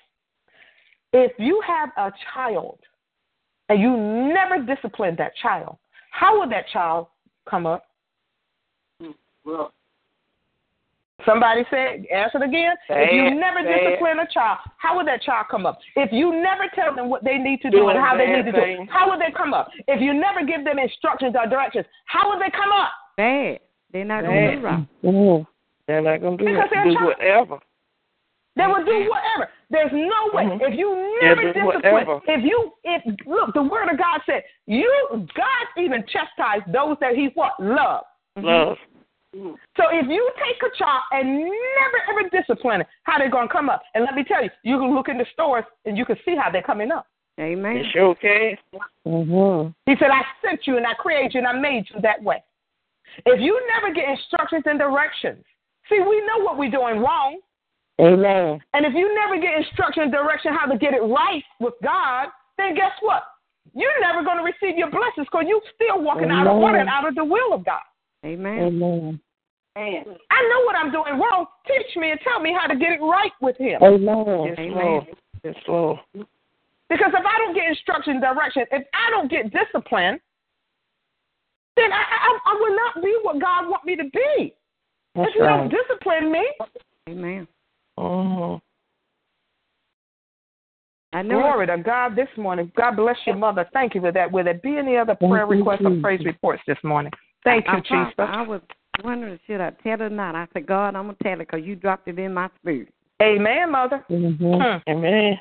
If 1.14 1.32
you 1.38 1.62
have 1.66 1.90
a 1.98 2.12
child 2.34 2.80
and 3.70 3.80
you 3.80 3.96
never 3.96 4.64
discipline 4.66 5.16
that 5.18 5.32
child, 5.42 5.78
how 6.12 6.40
will 6.40 6.50
that 6.50 6.68
child 6.72 7.08
come 7.50 7.66
up? 7.66 7.84
Mm, 9.02 9.14
well, 9.46 9.74
Somebody 11.26 11.64
said, 11.70 12.06
answer 12.14 12.44
it 12.44 12.48
again. 12.50 12.76
if 12.90 13.14
you 13.14 13.24
Bad, 13.24 13.38
never 13.38 13.64
bad. 13.64 13.80
discipline 13.80 14.20
a 14.20 14.28
child, 14.32 14.60
how 14.78 14.98
would 14.98 15.08
that 15.08 15.22
child 15.22 15.48
come 15.50 15.66
up? 15.66 15.80
If 15.96 16.12
you 16.12 16.32
never 16.44 16.66
tell 16.76 16.94
them 16.94 17.10
what 17.10 17.24
they 17.24 17.38
need 17.38 17.62
to 17.62 17.70
do 17.72 17.78
Doing 17.78 17.96
and 17.96 18.06
how 18.06 18.18
they 18.18 18.26
bad 18.26 18.46
need 18.46 18.52
to 18.52 18.58
do 18.58 18.58
it, 18.84 18.90
how 18.90 19.10
would 19.10 19.22
they 19.22 19.32
come 19.32 19.54
up? 19.54 19.70
If 19.88 20.02
you 20.02 20.14
never 20.14 20.46
give 20.46 20.66
them 20.66 20.78
instructions 20.78 21.36
or 21.40 21.48
directions, 21.48 21.86
how 22.06 22.30
would 22.30 22.42
they 22.42 22.52
come 22.52 22.72
up? 22.72 22.90
bad. 23.18 23.60
They're 23.94 24.04
not 24.04 24.24
going 24.26 24.36
to 24.52 24.56
do 24.58 24.62
right. 24.66 24.88
mm, 25.06 25.48
they're 25.88 26.02
not 26.02 26.20
gonna 26.22 26.36
do 26.36 26.44
Because 26.46 26.68
they're 26.70 26.84
Do 26.84 26.94
child. 26.96 27.14
whatever. 27.18 27.60
They 28.58 28.68
will 28.68 28.84
do 28.84 29.10
whatever. 29.10 29.50
There's 29.70 29.92
no 29.94 30.30
way. 30.34 30.44
Mhm. 30.46 30.60
If 30.62 30.78
you 30.78 31.18
never 31.22 31.42
do 31.42 31.54
discipline, 31.54 31.94
whatever. 32.08 32.20
if 32.28 32.44
you, 32.44 32.74
if 32.84 33.02
look, 33.26 33.54
the 33.54 33.64
word 33.64 33.90
of 33.90 33.98
God 33.98 34.20
said, 34.26 34.44
you, 34.66 35.28
God 35.36 35.66
even 35.78 36.04
chastised 36.08 36.72
those 36.74 36.98
that 37.00 37.16
He 37.16 37.28
what 37.36 37.52
love. 37.60 38.04
Love. 38.38 38.78
So 39.78 39.84
if 39.92 40.08
you 40.08 40.32
take 40.38 40.62
a 40.64 40.78
child 40.78 41.04
and 41.12 41.40
never 41.40 42.00
ever 42.10 42.30
discipline 42.30 42.82
it, 42.82 42.88
how 43.04 43.18
they're 43.18 43.30
gonna 43.30 43.50
come 43.52 43.70
up? 43.70 43.82
And 43.94 44.04
let 44.04 44.16
me 44.16 44.24
tell 44.24 44.44
you, 44.44 44.50
you 44.64 44.78
can 44.78 44.96
look 44.96 45.10
in 45.10 45.18
the 45.18 45.26
stores 45.34 45.66
and 45.86 45.98
you 45.98 46.06
can 46.06 46.16
see 46.26 46.36
how 46.36 46.50
they're 46.50 46.64
coming 46.64 46.92
up. 46.92 47.08
Amen. 47.40 47.78
You 47.78 47.84
sure 47.92 48.16
can. 48.16 48.56
Mm-hmm. 49.06 49.70
He 49.86 49.98
said, 50.00 50.10
I 50.10 50.22
sent 50.42 50.62
you 50.66 50.78
and 50.78 50.88
I 50.88 50.94
created 50.94 51.34
you 51.34 51.40
and 51.40 51.48
I 51.48 51.60
made 51.60 51.86
you 51.94 52.00
that 52.02 52.24
way. 52.24 52.42
If 53.26 53.42
you 53.42 53.60
never 53.68 53.94
get 53.94 54.10
instructions 54.10 54.64
and 54.66 54.80
directions, 54.80 55.44
see, 55.90 56.00
we 56.00 56.24
know 56.26 56.44
what 56.44 56.58
we're 56.58 56.72
doing 56.72 57.00
wrong. 57.00 57.40
Amen. 58.00 58.60
And 58.74 58.86
if 58.86 58.94
you 58.94 59.14
never 59.16 59.40
get 59.40 59.58
instruction 59.58 60.04
and 60.04 60.12
direction 60.12 60.54
how 60.54 60.66
to 60.66 60.78
get 60.78 60.94
it 60.94 61.02
right 61.02 61.44
with 61.60 61.74
God, 61.84 62.28
then 62.58 62.76
guess 62.76 62.92
what? 63.02 63.24
You're 63.74 64.00
never 64.02 64.24
going 64.24 64.38
to 64.38 64.44
receive 64.44 64.78
your 64.78 64.90
blessings 64.90 65.28
because 65.32 65.46
you're 65.48 65.62
still 65.74 66.02
walking 66.02 66.30
out 66.30 66.48
of 66.48 66.56
order 66.56 66.78
and 66.78 66.90
out 66.90 67.08
of 67.08 67.16
the 67.16 67.24
will 67.24 67.54
of 67.54 67.66
God. 67.66 67.84
Amen. 68.26 68.60
Amen. 68.60 69.20
I 69.76 70.50
know 70.50 70.66
what 70.66 70.76
I'm 70.76 70.92
doing 70.92 71.20
wrong. 71.20 71.46
Teach 71.68 71.98
me 71.98 72.12
and 72.12 72.20
tell 72.24 72.40
me 72.40 72.56
how 72.58 72.68
to 72.68 72.76
get 72.78 72.94
it 72.94 73.02
right 73.02 73.32
with 73.42 73.58
Him. 73.58 73.82
Amen. 73.84 74.46
Yes, 74.46 74.56
Amen. 74.60 74.74
Lord. 74.74 75.06
Yes, 75.44 75.56
Lord. 75.68 76.00
Because 76.90 77.12
if 77.14 77.26
I 77.26 77.38
don't 77.40 77.54
get 77.54 77.68
instruction 77.68 78.14
and 78.14 78.22
direction, 78.22 78.64
if 78.72 78.88
I 78.94 79.10
don't 79.10 79.30
get 79.30 79.52
discipline, 79.52 80.20
then 81.76 81.92
I, 81.92 82.04
I, 82.04 82.40
I 82.46 82.58
will 82.60 82.76
not 82.76 83.04
be 83.04 83.18
what 83.24 83.42
God 83.42 83.70
want 83.70 83.86
me 83.86 83.96
to 83.96 84.04
be. 84.04 84.54
That's 85.16 85.30
if 85.30 85.36
you 85.36 85.44
right. 85.44 85.58
don't 85.58 85.70
discipline 85.70 86.32
me, 86.32 86.48
Amen. 87.10 87.48
Mm-hmm. 88.00 88.58
I 91.16 91.22
know. 91.22 91.40
glory 91.40 91.68
to 91.68 91.78
God 91.78 92.16
this 92.16 92.28
morning. 92.36 92.72
God 92.76 92.98
bless 92.98 93.16
your 93.26 93.38
mother. 93.38 93.66
Thank 93.72 93.96
you 93.96 94.02
for 94.02 94.12
that. 94.12 94.30
Will 94.30 94.44
there 94.44 94.56
be 94.56 94.78
any 94.78 94.98
other 94.98 95.16
prayer 95.16 95.48
requests 95.48 95.82
or 95.86 96.00
praise 96.02 96.24
reports 96.26 96.62
this 96.68 96.78
morning? 96.84 97.12
Thank 97.46 97.66
you, 97.68 97.72
I, 97.72 97.78
I, 97.78 97.80
Jesus. 97.80 98.16
I 98.18 98.42
was 98.42 98.62
wondering, 99.04 99.40
should 99.48 99.62
I 99.62 99.72
tell 99.84 100.00
her 100.00 100.06
or 100.08 100.10
not? 100.10 100.36
I 100.36 100.48
said, 100.54 100.66
God, 100.66 100.96
I'm 100.96 101.06
going 101.06 101.16
to 101.16 101.24
tell 101.24 101.34
her 101.34 101.38
because 101.40 101.62
you 101.64 101.76
dropped 101.76 102.08
it 102.08 102.20
in 102.20 102.34
my 102.34 102.50
spirit. 102.62 102.90
Amen, 103.22 103.72
mother. 103.72 104.04
Mm-hmm. 104.10 104.62
Hmm. 104.62 104.90
Amen. 104.90 105.40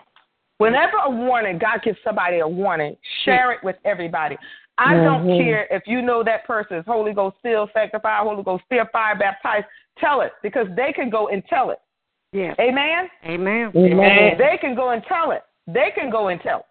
Whenever 0.59 0.97
a 1.05 1.11
warning, 1.11 1.59
God 1.59 1.83
gives 1.83 1.99
somebody 2.05 2.39
a 2.39 2.49
warning, 2.49 2.97
share 3.25 3.53
it 3.53 3.59
with 3.65 3.77
everybody. 3.85 4.37
I 4.79 4.95
don't 4.95 5.27
Mhm. 5.27 5.39
care 5.39 5.67
if 5.71 5.87
you 5.87 6.03
know 6.03 6.23
that 6.23 6.45
person 6.47 6.79
is 6.79 6.87
Holy 6.87 7.13
Ghost 7.13 7.37
filled, 7.43 7.71
sanctified, 7.73 8.23
Holy 8.23 8.43
Ghost 8.43 8.65
filled, 8.69 8.91
fire 8.91 9.15
baptized. 9.15 9.67
Tell 9.99 10.21
it 10.21 10.33
because 10.43 10.67
they 10.75 10.93
can 10.93 11.11
go 11.11 11.29
and 11.29 11.47
tell 11.47 11.71
it. 11.71 11.81
Yes. 12.33 12.57
Amen. 12.59 13.09
Amen. 13.25 13.71
Amen. 13.77 14.37
They 14.39 14.59
can 14.59 14.75
go 14.75 14.91
and 14.91 15.05
tell 15.05 15.31
it. 15.31 15.45
They 15.69 15.93
can 15.93 16.11
go 16.11 16.29
and 16.29 16.41
tell 16.41 16.61
it. 16.61 16.67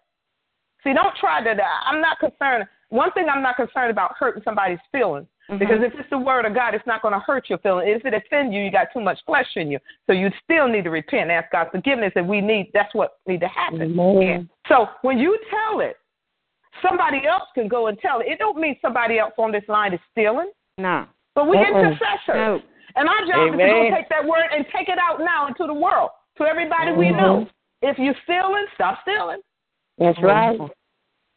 See, 0.82 0.92
don't 0.92 1.16
try 1.16 1.42
to. 1.42 1.64
I'm 1.86 2.02
not 2.02 2.18
concerned. 2.18 2.68
One 2.90 3.10
thing 3.12 3.28
I'm 3.28 3.42
not 3.42 3.56
concerned 3.56 3.90
about 3.90 4.16
hurting 4.18 4.42
somebody's 4.42 4.78
feelings. 4.92 5.26
Mhm. 5.50 5.58
Because 5.58 5.82
if 5.82 5.92
it's 5.98 6.08
the 6.10 6.18
word 6.18 6.46
of 6.46 6.54
God, 6.54 6.74
it's 6.74 6.86
not 6.86 7.02
going 7.02 7.12
to 7.12 7.20
hurt 7.20 7.50
your 7.50 7.58
feelings. 7.58 8.00
If 8.00 8.06
it 8.06 8.14
offends 8.14 8.54
you, 8.54 8.62
you 8.62 8.70
got 8.70 8.88
too 8.92 9.00
much 9.00 9.18
flesh 9.26 9.48
in 9.56 9.70
you. 9.70 9.78
So 10.06 10.12
you 10.12 10.30
still 10.42 10.68
need 10.68 10.84
to 10.84 10.90
repent 10.90 11.22
and 11.22 11.32
ask 11.32 11.52
God 11.52 11.68
forgiveness. 11.70 12.12
And 12.16 12.28
we 12.28 12.40
need 12.40 12.70
that's 12.72 12.94
what 12.94 13.18
need 13.26 13.40
to 13.40 13.48
happen. 13.48 13.98
Amen. 13.98 14.48
So 14.68 14.88
when 15.02 15.18
you 15.18 15.38
tell 15.50 15.80
it, 15.80 15.96
somebody 16.80 17.26
else 17.26 17.44
can 17.54 17.68
go 17.68 17.88
and 17.88 17.98
tell 17.98 18.20
it. 18.20 18.26
It 18.28 18.38
don't 18.38 18.58
mean 18.58 18.76
somebody 18.80 19.18
else 19.18 19.34
on 19.38 19.52
this 19.52 19.64
line 19.68 19.92
is 19.92 20.00
stealing, 20.12 20.50
No. 20.78 21.06
but 21.34 21.46
we 21.46 21.58
Uh-uh. 21.58 21.66
intercessors. 21.78 22.34
No. 22.34 22.62
And 22.96 23.08
our 23.08 23.20
job 23.26 23.48
is 23.48 23.58
to 23.58 23.62
Amen. 23.64 23.90
go 23.90 23.96
take 23.96 24.08
that 24.08 24.24
word 24.24 24.46
and 24.52 24.66
take 24.70 24.88
it 24.88 24.98
out 24.98 25.20
now 25.20 25.46
into 25.46 25.66
the 25.66 25.74
world 25.74 26.10
to 26.36 26.44
everybody 26.46 26.92
we 26.92 27.06
Mhm. 27.08 27.16
know. 27.16 27.46
If 27.82 27.98
you're 27.98 28.14
stealing, 28.22 28.66
stop 28.74 29.02
stealing. 29.02 29.40
That's 29.98 30.18
right. 30.20 30.58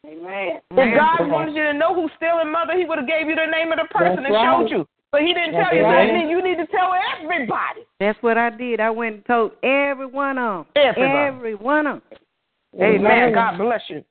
If 0.04 0.22
Amen. 0.22 0.94
God 0.94 1.28
wanted 1.28 1.54
you 1.54 1.64
to 1.64 1.72
know 1.74 1.94
who's 1.94 2.10
stealing, 2.16 2.52
mother, 2.52 2.78
He 2.78 2.84
would 2.84 2.98
have 2.98 3.08
gave 3.08 3.28
you 3.28 3.34
the 3.34 3.46
name 3.50 3.72
of 3.72 3.78
the 3.78 3.88
person 3.90 4.22
That's 4.22 4.26
and 4.26 4.34
right. 4.34 4.46
showed 4.46 4.70
you. 4.70 4.86
But 5.10 5.22
He 5.22 5.34
didn't 5.34 5.52
That's 5.52 5.70
tell 5.70 5.76
you. 5.76 5.82
So 5.82 5.88
right. 5.88 6.06
that 6.06 6.14
means 6.14 6.30
you 6.30 6.42
need 6.42 6.56
to 6.56 6.66
tell 6.66 6.92
everybody. 7.18 7.82
That's 7.98 8.18
what 8.22 8.38
I 8.38 8.50
did. 8.50 8.80
I 8.80 8.90
went 8.90 9.16
and 9.16 9.26
told 9.26 9.52
every 9.62 10.06
one 10.06 10.38
of 10.38 10.66
them. 10.66 10.72
Everybody. 10.76 11.36
Every 11.36 11.54
one 11.54 11.86
of 11.86 12.02
them. 12.10 12.18
Amen. 12.80 13.34
God 13.34 13.58
bless 13.58 13.82
you. 13.88 14.04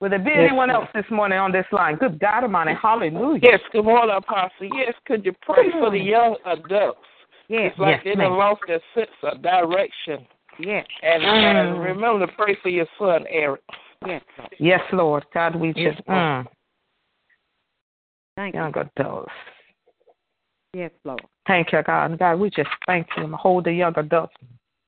Will 0.00 0.10
there 0.10 0.18
be 0.18 0.30
Yes, 0.30 0.48
anyone 0.48 0.70
else 0.70 0.88
this 0.94 1.06
morning 1.10 1.38
on 1.38 1.52
this 1.52 1.64
line? 1.72 1.96
Good 1.96 2.20
God 2.20 2.44
Almighty. 2.44 2.72
Hallelujah. 2.80 3.40
Yes, 3.42 3.60
good 3.72 3.84
morning, 3.84 4.14
Apostle. 4.16 4.68
Yes, 4.74 4.94
could 5.06 5.24
you 5.24 5.32
pray 5.40 5.70
for 5.72 5.90
the 5.90 5.96
mm. 5.96 6.06
young 6.06 6.36
adults? 6.44 6.98
Yes. 7.48 7.70
It's 7.72 7.78
like 7.78 7.96
Yes, 7.96 8.00
they 8.04 8.14
ma'am. 8.14 8.30
done 8.30 8.38
lost 8.38 8.60
their 8.66 8.80
sense 8.94 9.10
of 9.22 9.40
direction. 9.42 10.26
Yes. 10.58 10.86
And, 11.02 11.22
and 11.22 11.80
remember 11.80 12.26
to 12.26 12.32
pray 12.32 12.56
for 12.62 12.68
your 12.68 12.86
son, 12.98 13.24
Eric. 13.30 13.62
Yes. 14.06 14.22
Yes, 14.58 14.80
Lord. 14.92 15.24
God, 15.32 15.56
we 15.56 15.72
Yes, 15.76 15.94
just, 15.94 16.08
Lord. 16.08 16.20
mm, 16.20 16.46
Thank 18.36 18.54
you. 18.54 18.60
young 18.60 18.74
adults. 18.76 19.32
Yes, 20.74 20.90
Lord. 21.04 21.22
Thank 21.46 21.72
you, 21.72 21.82
God. 21.82 22.10
And 22.10 22.18
God, 22.18 22.38
we 22.38 22.50
just 22.50 22.68
thank 22.86 23.06
you. 23.16 23.24
And 23.24 23.34
hold 23.34 23.64
the 23.64 23.72
young 23.72 23.94
adults. 23.96 24.34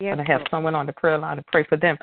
Yes, 0.01 0.13
and 0.13 0.21
I 0.21 0.25
have 0.25 0.41
Lord. 0.41 0.51
someone 0.51 0.75
on 0.75 0.87
the 0.87 0.93
prayer 0.93 1.19
line 1.19 1.37
to 1.39 1.45
pray 1.51 1.65
for 1.65 1.77
them 1.77 1.97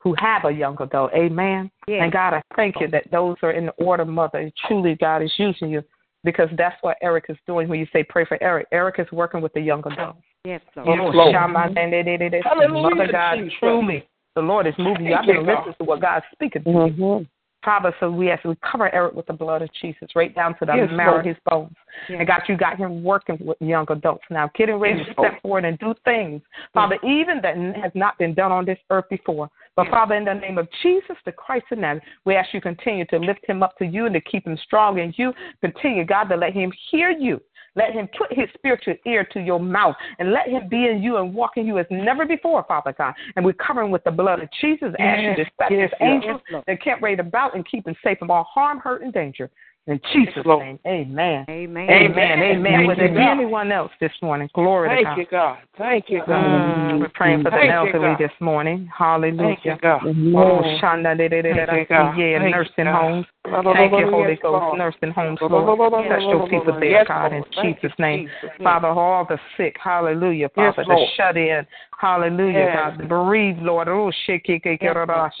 who 0.00 0.14
have 0.18 0.44
a 0.44 0.50
young 0.50 0.76
adult. 0.80 1.12
Amen. 1.14 1.70
Yes. 1.86 2.00
And 2.02 2.12
God, 2.12 2.34
I 2.34 2.42
thank 2.56 2.80
you 2.80 2.88
that 2.88 3.10
those 3.12 3.36
are 3.42 3.52
in 3.52 3.66
the 3.66 3.72
order, 3.72 4.04
Mother. 4.04 4.38
And 4.38 4.52
truly, 4.66 4.96
God 4.96 5.22
is 5.22 5.32
using 5.36 5.70
you 5.70 5.82
because 6.24 6.48
that's 6.56 6.76
what 6.82 6.96
Eric 7.02 7.26
is 7.28 7.36
doing 7.46 7.68
when 7.68 7.78
you 7.78 7.86
say 7.92 8.02
pray 8.02 8.24
for 8.24 8.42
Eric. 8.42 8.66
Eric 8.72 8.96
is 8.98 9.10
working 9.12 9.40
with 9.40 9.52
the 9.52 9.60
young 9.60 9.80
adults. 9.86 10.20
Yes, 10.44 10.60
Lord. 10.74 10.88
Yes, 10.88 10.98
Oh, 11.00 11.08
Lord. 11.10 11.32
Shaman, 11.34 11.78
and 11.78 11.94
it- 11.94 12.08
it- 12.08 12.20
it- 12.34 12.44
Hallelujah, 12.44 12.96
Mother 12.96 13.12
God, 13.12 13.36
Jesus. 13.36 13.58
truly, 13.60 14.08
the 14.34 14.42
Lord 14.42 14.66
is 14.66 14.74
moving 14.78 15.06
you. 15.06 15.14
I've 15.14 15.26
been 15.26 15.46
listening 15.46 15.74
to 15.78 15.84
what 15.84 16.00
God's 16.00 16.24
speaking 16.32 16.64
to 16.64 16.70
you. 16.70 16.76
Mm-hmm. 16.76 17.24
Father, 17.64 17.94
so 18.00 18.10
we 18.10 18.28
ask 18.30 18.42
we 18.44 18.56
cover 18.68 18.92
Eric 18.92 19.14
with 19.14 19.26
the 19.26 19.32
blood 19.32 19.62
of 19.62 19.70
Jesus, 19.80 20.08
right 20.16 20.34
down 20.34 20.58
to 20.58 20.66
the 20.66 20.74
Yes, 20.74 20.88
marrow 20.92 21.20
of 21.20 21.24
his 21.24 21.36
bones. 21.48 21.74
Yes. 22.08 22.18
And 22.18 22.26
God, 22.26 22.40
you 22.48 22.56
got 22.56 22.76
him 22.76 23.04
working 23.04 23.38
with 23.40 23.56
young 23.60 23.86
adults 23.88 24.24
now, 24.30 24.50
getting 24.56 24.76
ready 24.76 24.98
Yes, 24.98 25.08
to 25.08 25.12
step 25.12 25.42
forward 25.42 25.64
and 25.64 25.78
do 25.78 25.94
things, 26.04 26.42
Father, 26.74 26.98
even 27.04 27.40
that 27.42 27.56
has 27.80 27.92
not 27.94 28.18
been 28.18 28.34
done 28.34 28.50
on 28.50 28.64
this 28.64 28.78
earth 28.90 29.04
before. 29.08 29.48
But 29.76 29.88
Father, 29.88 30.16
in 30.16 30.24
the 30.24 30.34
name 30.34 30.58
of 30.58 30.68
Jesus, 30.82 31.16
the 31.24 31.32
Christ 31.32 31.66
of 31.70 31.78
Nazareth, 31.78 32.02
we 32.24 32.34
ask 32.34 32.52
you 32.52 32.60
continue 32.60 33.06
to 33.06 33.18
lift 33.18 33.40
him 33.46 33.62
up 33.62 33.78
to 33.78 33.86
you 33.86 34.06
and 34.06 34.14
to 34.14 34.20
keep 34.20 34.46
him 34.46 34.58
strong 34.64 34.98
in 34.98 35.14
you. 35.16 35.32
Continue, 35.60 36.04
God, 36.04 36.24
to 36.24 36.36
let 36.36 36.52
him 36.52 36.72
hear 36.90 37.10
you. 37.10 37.40
Let 37.74 37.92
him 37.92 38.08
put 38.18 38.32
his 38.32 38.48
spiritual 38.54 38.94
ear 39.06 39.26
to 39.32 39.40
your 39.40 39.58
mouth 39.58 39.96
and 40.18 40.32
let 40.32 40.48
him 40.48 40.68
be 40.68 40.88
in 40.88 41.02
you 41.02 41.16
and 41.16 41.34
walk 41.34 41.52
in 41.56 41.66
you 41.66 41.78
as 41.78 41.86
never 41.90 42.26
before, 42.26 42.64
Father 42.68 42.94
God. 42.96 43.14
And 43.36 43.44
we 43.44 43.52
cover 43.54 43.82
him 43.82 43.90
with 43.90 44.04
the 44.04 44.10
blood 44.10 44.42
of 44.42 44.48
Jesus. 44.60 44.92
You 44.98 45.06
to 45.06 45.34
dispatch 45.36 45.70
Yes, 45.70 45.90
his 45.90 45.98
yes. 46.00 46.00
angels 46.00 46.40
that 46.66 46.82
can't 46.82 47.02
raid 47.02 47.20
about 47.20 47.54
and 47.54 47.66
keep 47.66 47.86
him 47.86 47.96
safe 48.04 48.18
from 48.18 48.30
all 48.30 48.44
harm, 48.44 48.78
hurt, 48.78 49.02
and 49.02 49.12
danger. 49.12 49.50
In 49.88 50.00
Jesus' 50.12 50.46
Lord. 50.46 50.64
name, 50.64 50.78
amen. 50.86 51.44
Amen. 51.48 51.90
Amen. 51.90 52.38
Amen. 52.38 52.72
Thank 52.72 52.86
Would 52.86 52.98
there 52.98 53.18
anyone 53.18 53.72
else 53.72 53.90
this 54.00 54.12
morning? 54.22 54.48
Glory 54.54 54.88
to 54.90 55.02
God. 55.02 55.16
Thank 55.16 55.18
you, 55.18 55.26
God. 55.28 55.58
Thank 55.76 56.04
you, 56.08 56.18
God. 56.20 56.28
Mm, 56.28 57.00
we're 57.00 57.08
praying 57.08 57.42
for 57.42 57.50
the 57.50 57.56
Thank 57.56 57.72
elderly 57.72 58.14
this 58.16 58.30
morning. 58.38 58.88
Hallelujah. 58.96 59.56
Thank 59.56 59.64
you, 59.64 59.76
God. 59.82 60.02
Oh, 60.06 60.62
shanda 60.80 61.16
Thank 61.18 61.90
yeah, 62.16 62.48
nursing 62.48 62.86
homes. 62.86 63.26
Thank 63.44 63.98
you, 63.98 64.06
Holy 64.10 64.36
Ghost, 64.40 64.76
nursing 64.76 65.10
homes, 65.10 65.38
Lord. 65.42 65.78
Touch 66.08 66.22
your 66.30 66.46
people 66.48 66.78
there, 66.80 67.04
God, 67.04 67.32
in 67.32 67.38
Lord. 67.38 67.48
Thank 67.56 67.82
you, 67.82 67.88
Jesus' 67.88 67.98
name. 67.98 68.28
Father, 68.62 68.88
all 68.88 69.26
the 69.28 69.38
sick, 69.56 69.76
hallelujah, 69.82 70.48
Father, 70.54 70.84
the 70.86 71.06
shut 71.16 71.36
in, 71.36 71.66
hallelujah, 71.98 72.68
God, 72.72 72.98
the 72.98 73.04
bereaved, 73.04 73.58
Lord, 73.60 73.88
oh, 73.88 74.10
Lord. 74.10 75.32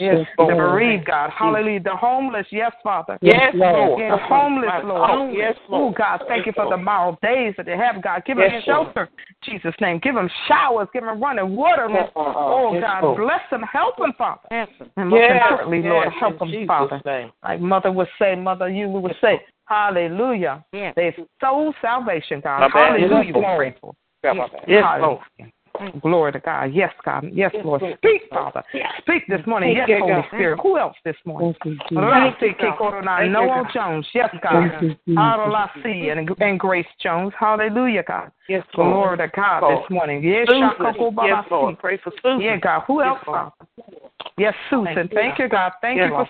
The 0.48 0.54
bereaved, 0.56 1.06
God, 1.06 1.30
hallelujah, 1.30 1.80
the 1.80 1.96
homeless, 1.96 2.46
yes, 2.50 2.72
Father. 2.82 3.18
Yes, 3.22 3.54
Lord. 3.54 4.02
The 4.10 4.18
homeless, 4.18 4.72
Lord. 4.84 5.02
God. 5.08 5.32
Yes, 5.32 5.56
Oh, 5.70 5.94
God, 5.96 6.20
thank 6.28 6.46
you 6.46 6.52
for 6.52 6.66
the 6.66 6.76
Yes, 6.76 6.84
moral 6.84 7.18
days 7.22 7.54
that 7.56 7.66
they 7.66 7.76
have, 7.76 8.02
God. 8.02 8.24
Give 8.24 8.36
them 8.36 8.50
Yes, 8.50 8.64
shelter, 8.64 9.08
Jesus' 9.42 9.74
name. 9.80 9.98
Give 9.98 10.14
them 10.14 10.28
showers. 10.48 10.88
Give 10.92 11.04
them 11.04 11.22
running 11.22 11.54
water, 11.56 11.88
Lord. 11.88 12.10
Oh, 12.16 12.78
God, 12.80 13.16
bless 13.16 13.40
them. 13.50 13.62
Help 13.62 13.96
them, 13.98 14.12
Father. 14.18 14.48
Yes, 14.50 14.68
sir. 14.78 14.86
And 14.96 15.10
most 15.10 15.30
importantly, 15.30 15.82
Lord, 15.82 16.08
help 16.12 16.38
them, 16.38 16.52
Father. 16.66 17.00
Like 17.42 17.60
Mother 17.60 17.91
would 17.92 18.08
say, 18.18 18.34
Mother, 18.34 18.68
you 18.68 18.88
would 18.88 19.14
say, 19.20 19.40
Hallelujah. 19.66 20.64
Yes. 20.72 20.92
There's 20.96 21.14
soul 21.40 21.72
salvation, 21.80 22.40
God. 22.42 22.70
My. 22.74 22.88
Hallelujah. 22.88 23.24
Yes, 23.24 23.34
We're 23.34 23.42
Lord. 23.42 23.56
grateful. 23.58 23.96
Got 24.22 24.36
my 24.36 24.48
back. 24.48 24.64
Yes, 24.68 24.84
Lord. 25.00 25.20
Glory 26.02 26.32
to 26.32 26.40
God. 26.40 26.64
Yes, 26.74 26.92
God. 27.04 27.24
Yes, 27.32 27.50
Lord. 27.64 27.82
Speak, 27.98 28.22
Father. 28.30 28.62
Speak 28.98 29.22
this 29.28 29.40
morning. 29.46 29.74
Thank 29.74 29.88
Yes, 29.88 30.00
Holy 30.00 30.12
God. 30.12 30.24
Spirit. 30.28 30.60
Who 30.62 30.78
else 30.78 30.96
this 31.04 31.16
morning? 31.24 31.54
Thank 31.64 31.74
you, 31.90 31.96
God. 31.96 32.34
Thank 32.38 33.26
you, 33.26 33.32
Noel 33.32 33.66
Jones. 33.72 34.06
Yes, 34.14 34.28
God. 34.42 34.70
Arolasi 35.08 36.12
and, 36.12 36.28
and 36.38 36.60
Grace 36.60 36.86
Jones. 37.02 37.32
Hallelujah, 37.38 38.04
God. 38.06 38.30
Yes, 38.48 38.64
Lord. 38.76 38.92
Glory 38.92 39.16
to 39.16 39.32
God 39.34 39.62
Lord. 39.62 39.78
this 39.78 39.90
morning. 39.90 40.22
Yes, 40.22 40.46
Susan. 40.46 40.76
Shakako 40.78 41.12
Yes, 41.24 41.44
Lord. 41.50 41.78
Pray 41.78 41.98
for 42.04 42.12
Susan. 42.22 42.40
Yeah, 42.40 42.58
God. 42.58 42.82
Who 42.86 43.02
else, 43.02 43.18
Yes, 43.18 43.24
Father? 43.24 43.50
Yes, 44.36 44.54
Susan. 44.68 44.94
Thank 44.94 45.10
you, 45.10 45.16
Thank 45.16 45.38
you, 45.38 45.48
God. 45.48 45.72
Thank 45.80 45.96
Yes, 45.98 46.10
you 46.10 46.16
for. 46.16 46.28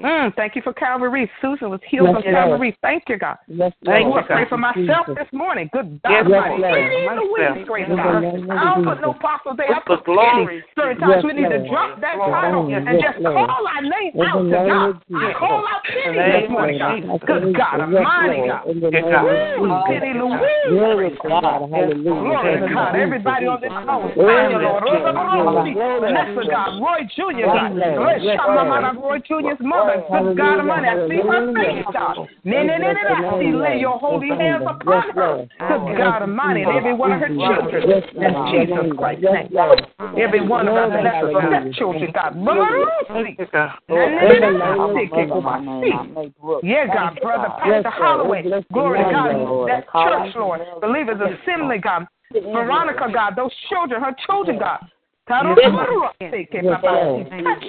Mm, 0.00 0.34
thank 0.36 0.54
you 0.54 0.62
for 0.62 0.74
Calvary. 0.74 1.30
Susan 1.40 1.70
was 1.70 1.80
healed 1.88 2.08
Yes, 2.12 2.14
from 2.20 2.32
Lord. 2.32 2.34
Calvary. 2.34 2.78
Thank 2.82 3.04
you, 3.08 3.18
God. 3.18 3.36
Yes, 3.48 3.72
Thank 3.84 4.08
Lord. 4.08 4.24
you. 4.28 4.34
I 4.34 4.44
pray 4.44 4.48
for 4.48 4.58
myself 4.58 5.06
this 5.08 5.28
morning. 5.32 5.70
Good 5.72 6.00
God. 6.04 6.12
Yes, 6.12 6.24
Almighty. 6.24 6.60
Lord. 6.60 6.76
Any 6.76 6.96
in 6.96 7.04
the 7.04 7.24
Myself. 7.24 7.56
weeds, 7.56 7.68
great 7.68 7.88
God. 7.88 8.24
I 8.24 8.76
don't 8.76 8.84
put 8.84 9.00
no 9.00 9.10
apostles 9.16 9.56
there. 9.56 9.72
I 9.72 9.80
Put 9.86 10.04
glory. 10.04 10.60
any. 10.60 10.64
Certain 10.76 11.00
times 11.00 11.24
Yes, 11.24 11.24
we 11.24 11.32
need 11.32 11.48
to 11.48 11.64
drop 11.68 12.00
that 12.00 12.18
Lord. 12.20 12.28
title 12.28 12.68
Yes, 12.68 12.84
and 12.86 13.00
just 13.00 13.18
Lord. 13.24 13.48
call 13.48 13.62
our 13.64 13.82
name 13.82 14.12
In 14.12 14.20
out 14.20 14.36
to 14.36 14.44
name 14.44 14.68
God. 14.68 14.88
of 14.88 14.96
I 15.16 15.32
call 15.32 15.64
out 15.64 15.82
In 15.88 16.02
Penny 16.04 16.12
this 16.12 16.44
name 16.44 16.52
morning, 16.52 16.76
of 16.76 16.80
God. 16.80 16.92
Jesus. 17.00 17.20
Good 17.24 17.44
God 17.56 17.76
Yes, 17.88 18.04
Almighty, 18.04 18.36
Lord. 18.36 18.48
God. 18.52 18.64
In 18.68 18.76
the 18.80 18.90
Good 18.92 19.00
name 19.00 19.16
of 19.16 19.24
Woo, 19.24 19.64
Jesus. 19.64 19.84
Penny 19.88 20.12
Louise. 20.12 20.76
Glory 20.76 21.08
praise 21.08 21.18
to 21.24 21.28
God. 21.28 21.40
God. 21.40 21.60
Hallelujah. 21.72 22.04
Glory 22.04 22.36
to 22.36 22.60
Thank 22.60 22.68
you, 22.68 22.76
God. 22.76 22.92
Jesus. 22.92 23.06
Everybody 23.06 23.44
on 23.46 23.60
this 23.64 23.72
phone. 23.86 24.12
Glory 24.12 24.36
Thank 24.36 24.52
you, 24.52 24.60
to 24.60 24.66
Lord. 24.66 24.82
God. 24.84 25.16
Glory. 25.16 25.72
Glory. 25.72 26.00
Vanessa, 26.04 26.42
God. 26.50 26.70
Roy 26.82 27.00
Jr., 27.16 27.46
God. 27.48 27.70
Yes, 27.76 27.96
Lord. 27.96 28.22
Yes, 28.22 28.36
Shamamana, 28.36 28.90
Lord. 28.94 29.06
Roy 29.06 29.18
Jr.'s 29.24 29.60
mother. 29.60 29.85
Good 29.86 30.36
God 30.36 30.58
Almighty. 30.60 30.88
I 30.88 31.08
see 31.08 31.16
her 31.16 31.22
Hallelujah. 31.24 31.84
face, 31.84 31.86
God. 31.92 32.16
I 32.18 33.40
see 33.40 33.52
lay 33.52 33.78
your 33.80 33.98
holy 33.98 34.28
hands 34.28 34.64
upon 34.66 35.10
her. 35.10 35.48
Lord. 35.48 35.50
Good 35.58 35.98
God 35.98 36.22
Almighty. 36.22 36.62
And 36.62 36.72
every 36.72 36.94
one 36.94 37.12
of 37.12 37.20
her 37.20 37.28
children. 37.28 37.84
Yes, 37.88 38.02
In 38.14 38.32
Jesus 38.50 38.98
Christ's 38.98 39.22
Yes, 39.22 39.50
name. 39.50 40.18
Every 40.18 40.46
one 40.46 40.68
of 40.68 40.74
her 40.74 40.88
Glory, 40.88 41.02
Vanessa's 41.02 41.32
hallelujah. 41.32 41.72
stepchildren, 41.72 42.12
God. 42.12 42.32
Thank 43.08 43.38
you, 43.38 43.46
God. 43.52 43.78
Nee, 43.88 43.94
nee, 43.94 44.06
In 44.06 44.12
nee, 44.16 44.40
the 44.40 44.50
nee, 44.50 44.58
name 44.58 44.62
I 44.62 44.84
of 44.84 44.94
see 44.94 45.06
Jesus. 45.06 45.36
Kiko 45.36 46.60
Yeah, 46.62 46.86
God, 46.86 47.18
brother 47.22 47.48
Pastor 47.60 47.90
Holloway. 47.90 48.42
Glory 48.72 48.98
to 48.98 49.10
God. 49.12 49.30
That 49.68 49.84
church, 49.92 50.34
Lord. 50.36 50.60
Believers 50.80 51.20
assembly, 51.20 51.78
God. 51.78 52.06
Veronica, 52.32 53.08
God. 53.12 53.36
Those 53.36 53.52
children, 53.68 54.02
her 54.02 54.14
children, 54.26 54.58
God. 54.58 54.80
Touch 55.26 55.42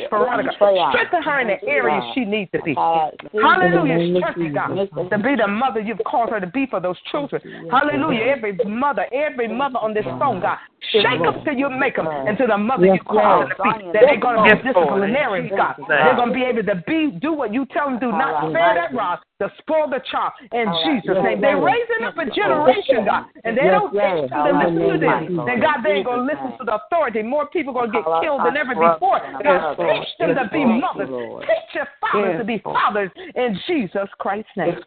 Veronica. 0.09 0.51
Strengthen 0.91 1.23
her 1.23 1.39
in 1.41 1.47
the 1.47 1.63
areas 1.67 2.03
she 2.13 2.23
needs 2.23 2.51
to 2.51 2.61
be. 2.61 2.75
Hallelujah. 2.75 4.19
Strengthen 4.19 4.53
God. 4.53 5.09
To 5.09 5.17
be 5.17 5.35
the 5.35 5.47
mother 5.47 5.79
you've 5.79 6.01
called 6.05 6.29
her 6.29 6.39
to 6.39 6.47
be 6.47 6.67
for 6.67 6.79
those 6.79 6.97
children. 7.11 7.41
Hallelujah. 7.71 8.25
Every 8.25 8.53
mother, 8.65 9.07
every 9.11 9.47
mother 9.47 9.79
on 9.79 9.93
this 9.93 10.05
phone, 10.19 10.39
God. 10.39 10.57
Shake 10.91 11.03
them 11.03 11.43
till 11.43 11.55
you 11.55 11.69
make 11.69 11.95
them 11.95 12.07
into 12.27 12.45
the 12.45 12.57
mother 12.57 12.85
you 12.85 12.99
called 13.01 13.49
them 13.49 13.57
to 13.57 13.63
be. 13.63 13.85
That 13.93 14.03
they're 14.05 14.19
going 14.19 14.37
to 14.37 14.55
be 14.55 14.61
disciplinarians, 14.61 15.51
God. 15.57 15.75
They're 15.87 16.15
going 16.15 16.29
to 16.29 16.35
be 16.35 16.43
able 16.43 16.63
to 16.63 16.75
be, 16.85 17.17
do 17.19 17.33
what 17.33 17.53
you 17.53 17.65
tell 17.73 17.89
them 17.89 17.99
to 17.99 18.05
do, 18.05 18.11
not 18.11 18.51
spare 18.51 18.75
that 18.75 18.93
rod, 18.93 19.19
to 19.41 19.51
spoil 19.59 19.87
the 19.87 20.01
child. 20.09 20.33
In 20.51 20.65
Jesus' 20.83 21.17
name. 21.23 21.41
They're 21.41 21.61
raising 21.61 22.03
up 22.05 22.17
a 22.17 22.25
generation, 22.25 23.05
God. 23.05 23.25
And 23.43 23.57
they 23.57 23.69
don't 23.69 23.91
teach 23.91 24.31
them 24.31 24.43
to 24.43 24.51
listen 24.57 24.89
to 24.89 24.97
them. 24.97 25.45
Then, 25.45 25.61
God, 25.61 25.77
they 25.83 26.01
ain't 26.01 26.05
going 26.05 26.25
to 26.25 26.33
listen 26.33 26.57
to 26.57 26.65
the 26.65 26.79
authority. 26.81 27.21
More 27.21 27.47
people 27.47 27.73
going 27.73 27.91
to 27.91 28.01
get 28.01 28.05
killed 28.21 28.41
than 28.45 28.57
ever 28.57 28.73
before. 28.73 29.21
God, 29.43 29.77
teach 29.77 30.09
them 30.19 30.35
to 30.35 30.49
be 30.51 30.65
mothers. 30.65 31.09
Teach 31.45 31.75
your 31.75 31.87
fathers 32.01 32.39
to 32.39 32.45
be 32.45 32.57
fathers 32.63 33.11
in 33.35 33.59
Jesus 33.67 34.09
Christ's 34.17 34.49
name. 34.57 34.79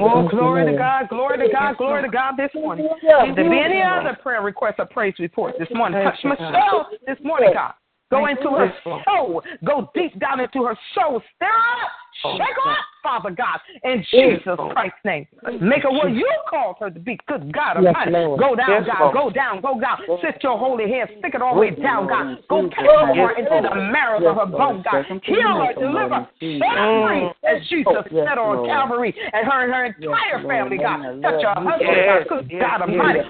Oh, 0.00 0.28
glory 0.30 0.64
to 0.64 0.78
God, 0.78 1.08
glory 1.08 1.38
to 1.38 1.52
God, 1.52 1.76
glory 1.76 2.02
to 2.02 2.08
God 2.08 2.34
this 2.36 2.50
morning. 2.54 2.88
If 3.02 3.34
there 3.34 3.50
be 3.50 3.58
any 3.58 3.82
other 3.82 4.16
prayer 4.22 4.42
requests 4.42 4.76
or 4.78 4.86
praise 4.86 5.14
reports 5.18 5.58
this 5.58 5.68
morning, 5.74 6.02
touch 6.04 6.18
Michelle 6.24 6.88
this 7.06 7.18
morning, 7.24 7.50
God. 7.52 7.74
Go 8.10 8.26
into 8.26 8.48
her 8.50 8.72
soul. 8.84 9.42
Go 9.66 9.90
deep 9.94 10.18
down 10.18 10.40
into 10.40 10.64
her 10.64 10.78
soul. 10.94 11.20
Stir 11.36 11.46
up. 11.46 11.90
Shake 12.22 12.40
her 12.64 12.70
up, 12.70 12.86
Father 13.08 13.30
God, 13.30 13.58
in 13.84 14.04
Jesus 14.10 14.60
Christ's 14.72 15.00
name. 15.02 15.26
Make 15.62 15.84
her 15.84 15.90
what 15.90 16.12
you 16.12 16.28
called 16.50 16.76
her 16.80 16.90
to 16.90 17.00
be. 17.00 17.16
Good 17.26 17.54
God 17.54 17.80
Yes, 17.80 17.94
Almighty. 17.96 18.36
Go 18.36 18.54
down, 18.54 18.84
Yes, 18.84 18.84
God. 18.84 19.14
Go 19.14 19.30
down, 19.30 19.60
go 19.62 19.80
down. 19.80 19.96
Sit 20.20 20.42
your 20.42 20.58
holy 20.58 20.92
hand. 20.92 21.08
Stick 21.18 21.32
it 21.34 21.40
all 21.40 21.54
the 21.54 21.60
way 21.60 21.70
down, 21.70 22.06
God. 22.06 22.36
Go 22.48 22.68
transform 22.68 23.16
her 23.16 23.32
into 23.32 23.64
the 23.64 23.74
marrow 23.88 24.20
of 24.28 24.36
her 24.36 24.44
bone, 24.44 24.84
God. 24.84 25.08
Heal 25.24 25.56
her, 25.56 25.72
deliver, 25.72 26.28
set 26.36 26.76
her 26.76 27.08
free 27.08 27.32
as 27.48 27.64
Jesus 27.68 28.04
said 28.12 28.36
on 28.36 28.68
Calvary. 28.68 29.14
And 29.32 29.48
her 29.48 29.64
and 29.64 29.72
her 29.72 29.84
entire 29.88 30.44
family, 30.44 30.76
God. 30.76 31.00
Touch 31.24 31.40
her 31.40 31.56
husband, 31.56 31.96
God. 32.04 32.28
Good 32.28 32.60
God 32.60 32.82
Almighty. 32.82 33.24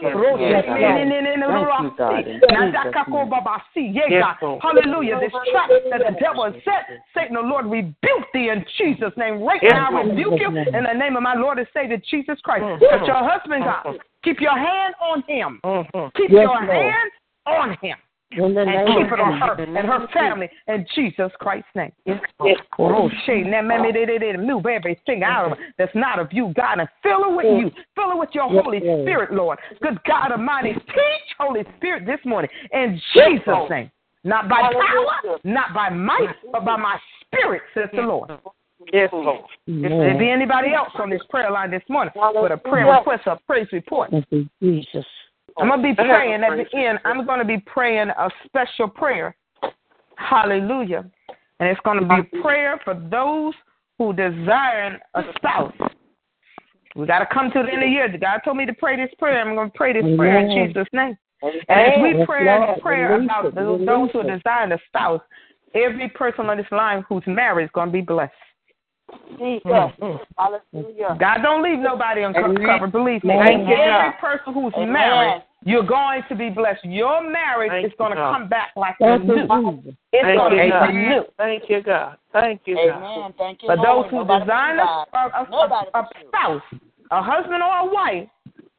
Hallelujah. 4.58 5.20
This 5.22 5.30
trap 5.30 5.70
that 5.70 6.02
the 6.02 6.16
devil 6.18 6.44
has 6.50 6.54
set, 6.66 6.98
Satan, 7.14 7.34
the 7.34 7.46
Lord, 7.46 7.66
rebuke 7.66 8.26
thee 8.34 8.50
in 8.50 8.64
Jesus' 8.76 9.14
name. 9.16 9.40
Right 9.42 9.62
now, 9.68 9.90
I 9.90 10.02
rebuke 10.02 10.40
you 10.40 10.48
in 10.48 10.84
the 10.84 10.92
name 10.94 11.16
of 11.16 11.22
my 11.22 11.34
Lord 11.34 11.58
and 11.58 11.68
Savior, 11.74 12.00
Jesus 12.10 12.38
Christ. 12.42 12.64
Touch 12.64 13.06
your 13.06 13.28
husband, 13.28 13.64
God. 13.64 13.98
Keep 14.24 14.40
your 14.40 14.56
hand 14.56 14.94
on 15.00 15.22
him. 15.28 15.60
Keep 16.16 16.30
Yes, 16.30 16.42
your 16.42 16.60
Lord. 16.60 16.66
hand 16.66 17.10
on 17.46 17.76
him. 17.80 17.96
In 18.30 18.52
the 18.52 18.60
and 18.60 18.86
keep 18.88 19.10
it 19.10 19.20
on 19.20 19.40
her 19.40 19.54
and 19.54 19.88
her 19.88 20.06
family 20.12 20.50
in 20.66 20.86
Jesus 20.94 21.32
Christ's 21.40 21.70
name. 21.74 21.92
Yes, 22.04 22.20
Oh, 22.40 22.54
oh 22.78 23.10
shit. 23.24 23.46
Now, 23.46 23.62
maybe 23.62 24.04
they 24.04 24.18
did 24.18 24.38
move 24.38 24.66
everything 24.66 25.22
out 25.22 25.46
of 25.46 25.56
her 25.56 25.64
that's 25.78 25.94
not 25.94 26.18
of 26.18 26.30
you, 26.30 26.52
God, 26.54 26.78
and 26.78 26.88
fill 27.02 27.24
her 27.24 27.34
with 27.34 27.46
you. 27.46 27.70
Fill 27.94 28.10
her 28.10 28.16
with 28.18 28.28
your 28.34 28.52
Yes, 28.52 28.62
Holy 28.62 28.80
Spirit, 28.80 29.32
Lord. 29.32 29.58
Good 29.80 29.98
God 30.04 30.32
Almighty, 30.32 30.74
teach 30.74 31.36
Holy 31.38 31.64
Spirit 31.78 32.04
this 32.04 32.20
morning 32.26 32.50
in 32.72 33.00
Jesus' 33.16 33.70
name. 33.70 33.90
Not 34.24 34.46
by 34.46 34.60
power, 34.60 35.38
not 35.44 35.72
by 35.72 35.88
might, 35.88 36.36
but 36.52 36.66
by 36.66 36.76
my 36.76 36.98
spirit, 37.24 37.62
says 37.72 37.88
the 37.94 38.02
Lord. 38.02 38.30
Yes, 38.92 39.10
Lord. 39.12 39.44
If 39.66 39.90
there 39.90 40.18
be 40.18 40.30
anybody 40.30 40.72
else 40.72 40.90
on 40.98 41.10
this 41.10 41.20
prayer 41.30 41.50
line 41.50 41.70
this 41.70 41.82
morning 41.88 42.12
with 42.16 42.52
a 42.52 42.56
prayer 42.56 42.86
request 42.86 43.22
or 43.26 43.38
praise 43.46 43.66
report, 43.72 44.10
Jesus. 44.62 45.04
I'm 45.58 45.68
going 45.68 45.82
to 45.82 45.88
be 45.88 45.94
praying 45.94 46.44
at 46.44 46.50
the 46.56 46.78
end. 46.78 47.00
I'm 47.04 47.26
going 47.26 47.40
to 47.40 47.44
be 47.44 47.58
praying 47.58 48.10
a 48.10 48.30
special 48.46 48.88
prayer. 48.88 49.36
Hallelujah. 50.16 51.10
And 51.60 51.68
it's 51.68 51.80
going 51.84 52.00
to 52.00 52.06
be 52.06 52.38
a 52.38 52.42
prayer 52.42 52.80
for 52.84 52.94
those 52.94 53.54
who 53.98 54.12
desire 54.12 54.98
a 55.14 55.22
spouse. 55.36 55.74
We 56.94 57.06
got 57.06 57.18
to 57.18 57.26
come 57.32 57.50
to 57.50 57.62
the 57.62 57.68
end 57.68 57.82
of 57.82 57.86
the 57.86 57.90
year. 57.90 58.18
God 58.18 58.40
told 58.44 58.56
me 58.56 58.66
to 58.66 58.72
pray 58.74 58.96
this 58.96 59.12
prayer. 59.18 59.40
I'm 59.40 59.54
going 59.54 59.70
to 59.70 59.76
pray 59.76 59.92
this 59.92 60.04
prayer 60.16 60.38
in 60.38 60.68
Jesus' 60.68 60.86
name. 60.92 61.16
And 61.42 61.54
as 61.70 62.02
we 62.02 62.24
pray 62.24 62.46
Lord. 62.46 62.76
this 62.76 62.82
prayer 62.82 63.20
about 63.22 63.54
those, 63.54 64.10
who 64.12 64.20
it. 64.20 64.36
desire 64.36 64.72
a 64.72 64.78
spouse, 64.88 65.20
every 65.74 66.08
person 66.08 66.46
on 66.46 66.56
this 66.56 66.66
line 66.72 67.04
who's 67.08 67.22
married 67.26 67.64
is 67.64 67.70
going 67.74 67.88
to 67.88 67.92
be 67.92 68.00
blessed. 68.00 68.32
Jesus. 69.38 69.62
Hallelujah. 70.38 71.16
God 71.18 71.38
don't 71.42 71.62
leave 71.62 71.78
nobody 71.78 72.22
uncovered. 72.22 72.92
Believe 72.92 73.24
me. 73.24 73.34
Thank 73.34 73.68
Every 73.68 73.86
God. 73.86 74.12
person 74.20 74.54
who's 74.54 74.72
Amen. 74.76 74.92
married, 74.92 75.42
you're 75.64 75.86
going 75.86 76.22
to 76.28 76.34
be 76.34 76.50
blessed. 76.50 76.84
Your 76.84 77.22
marriage 77.22 77.70
Thank 77.70 77.86
is 77.86 77.92
going 77.98 78.10
to 78.10 78.16
come 78.16 78.48
back 78.48 78.70
like 78.76 78.96
Thank 78.98 79.24
new. 79.24 79.36
you, 79.36 79.96
It's 80.12 80.22
Thank 80.22 80.38
going 80.38 80.50
to 80.50 80.56
you, 80.56 80.62
be 80.64 80.70
God. 80.70 80.90
new. 80.92 81.24
Thank 81.36 81.62
you, 81.68 81.82
God. 81.82 82.16
Thank 82.32 82.62
you, 82.66 82.76
God. 82.76 83.02
Amen. 83.02 83.34
Thank 83.38 83.62
you, 83.62 83.68
For 83.68 83.76
those 83.76 83.84
Lord. 83.84 84.10
who 84.10 84.16
Nobody 84.18 84.44
desire 84.44 84.76
but 84.76 85.18
a, 85.18 85.18
a, 85.18 85.30
a, 85.30 85.60
a, 85.60 85.64
a 85.64 85.92
but 85.92 86.08
you. 86.20 86.28
spouse, 86.28 86.62
a 87.10 87.22
husband 87.22 87.62
or 87.62 87.88
a 87.88 87.92
wife, 87.92 88.28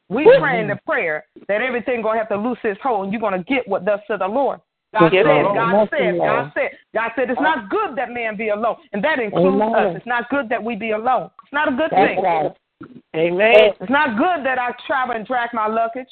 we 0.09 0.23
praying 0.39 0.67
the 0.67 0.79
prayer 0.85 1.25
that 1.47 1.61
everything 1.61 2.01
going 2.01 2.15
to 2.15 2.19
have 2.19 2.29
to 2.29 2.37
loose 2.37 2.57
its 2.63 2.79
hold 2.81 3.05
and 3.05 3.13
you're 3.13 3.21
going 3.21 3.37
to 3.37 3.43
get 3.43 3.67
what 3.67 3.85
thus 3.85 3.99
said 4.07 4.21
the 4.21 4.27
Lord. 4.27 4.59
God 4.91 5.11
said, 5.11 5.23
God 5.23 5.89
said, 5.91 6.17
God 6.17 6.51
said, 6.55 6.71
God 6.93 7.11
said, 7.15 7.29
it's 7.29 7.39
oh. 7.39 7.43
not 7.43 7.69
good 7.69 7.95
that 7.95 8.09
man 8.09 8.35
be 8.35 8.49
alone. 8.49 8.77
And 8.93 9.03
that 9.03 9.19
includes 9.19 9.61
Amen. 9.61 9.75
us. 9.75 9.95
It's 9.97 10.07
not 10.07 10.29
good 10.29 10.49
that 10.49 10.63
we 10.63 10.75
be 10.75 10.91
alone. 10.91 11.29
It's 11.43 11.53
not 11.53 11.67
a 11.67 11.71
good 11.71 11.91
That's 11.91 12.15
thing. 12.15 12.23
right. 12.23 12.51
Amen. 13.15 13.73
It's 13.79 13.91
not 13.91 14.17
good 14.17 14.45
that 14.45 14.57
I 14.57 14.71
travel 14.87 15.15
and 15.15 15.25
drag 15.27 15.53
my 15.53 15.67
luggage. 15.67 16.07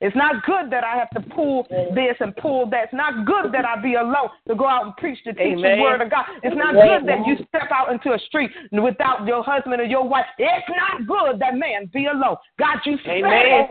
It's 0.00 0.16
not 0.16 0.44
good 0.44 0.68
that 0.70 0.82
I 0.82 0.96
have 0.96 1.10
to 1.10 1.20
pull 1.34 1.64
this 1.70 2.16
and 2.18 2.34
pull 2.36 2.68
that. 2.70 2.84
It's 2.84 2.92
not 2.92 3.24
good 3.24 3.52
that 3.52 3.64
I 3.64 3.80
be 3.80 3.94
alone 3.94 4.30
to 4.48 4.54
go 4.56 4.66
out 4.66 4.84
and 4.84 4.96
preach 4.96 5.22
to 5.24 5.32
teach 5.32 5.56
the 5.56 5.78
word 5.80 6.00
of 6.00 6.10
God. 6.10 6.24
It's 6.42 6.56
not 6.56 6.74
good 6.74 7.08
that 7.08 7.24
you 7.24 7.36
step 7.46 7.70
out 7.70 7.92
into 7.92 8.12
a 8.12 8.18
street 8.26 8.50
without 8.72 9.24
your 9.26 9.44
husband 9.44 9.80
or 9.80 9.84
your 9.84 10.06
wife. 10.06 10.26
It's 10.38 10.66
not 10.68 11.06
good 11.06 11.40
that 11.40 11.54
man 11.54 11.88
be 11.92 12.06
alone. 12.06 12.36
God, 12.58 12.78
you 12.84 12.98
said 13.04 13.18
Amen. 13.18 13.68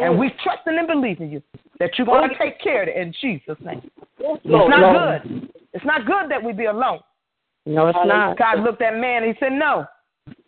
And 0.00 0.16
we 0.18 0.30
trusting 0.44 0.78
and 0.78 0.86
believing 0.86 1.30
you 1.32 1.42
that 1.80 1.90
you're 1.96 2.06
going 2.06 2.28
to 2.28 2.38
take 2.38 2.60
care 2.60 2.82
of 2.82 2.88
it 2.88 2.96
in 2.96 3.14
Jesus' 3.20 3.56
name. 3.64 3.90
It's 4.18 4.44
not 4.44 5.22
good. 5.22 5.50
It's 5.72 5.84
not 5.84 6.06
good 6.06 6.30
that 6.30 6.42
we 6.42 6.52
be 6.52 6.66
alone. 6.66 7.00
No, 7.66 7.88
it's 7.88 7.98
not. 8.04 8.38
God 8.38 8.60
looked 8.60 8.82
at 8.82 8.96
man 8.96 9.22
and 9.22 9.34
he 9.34 9.38
said, 9.38 9.52
no. 9.52 9.86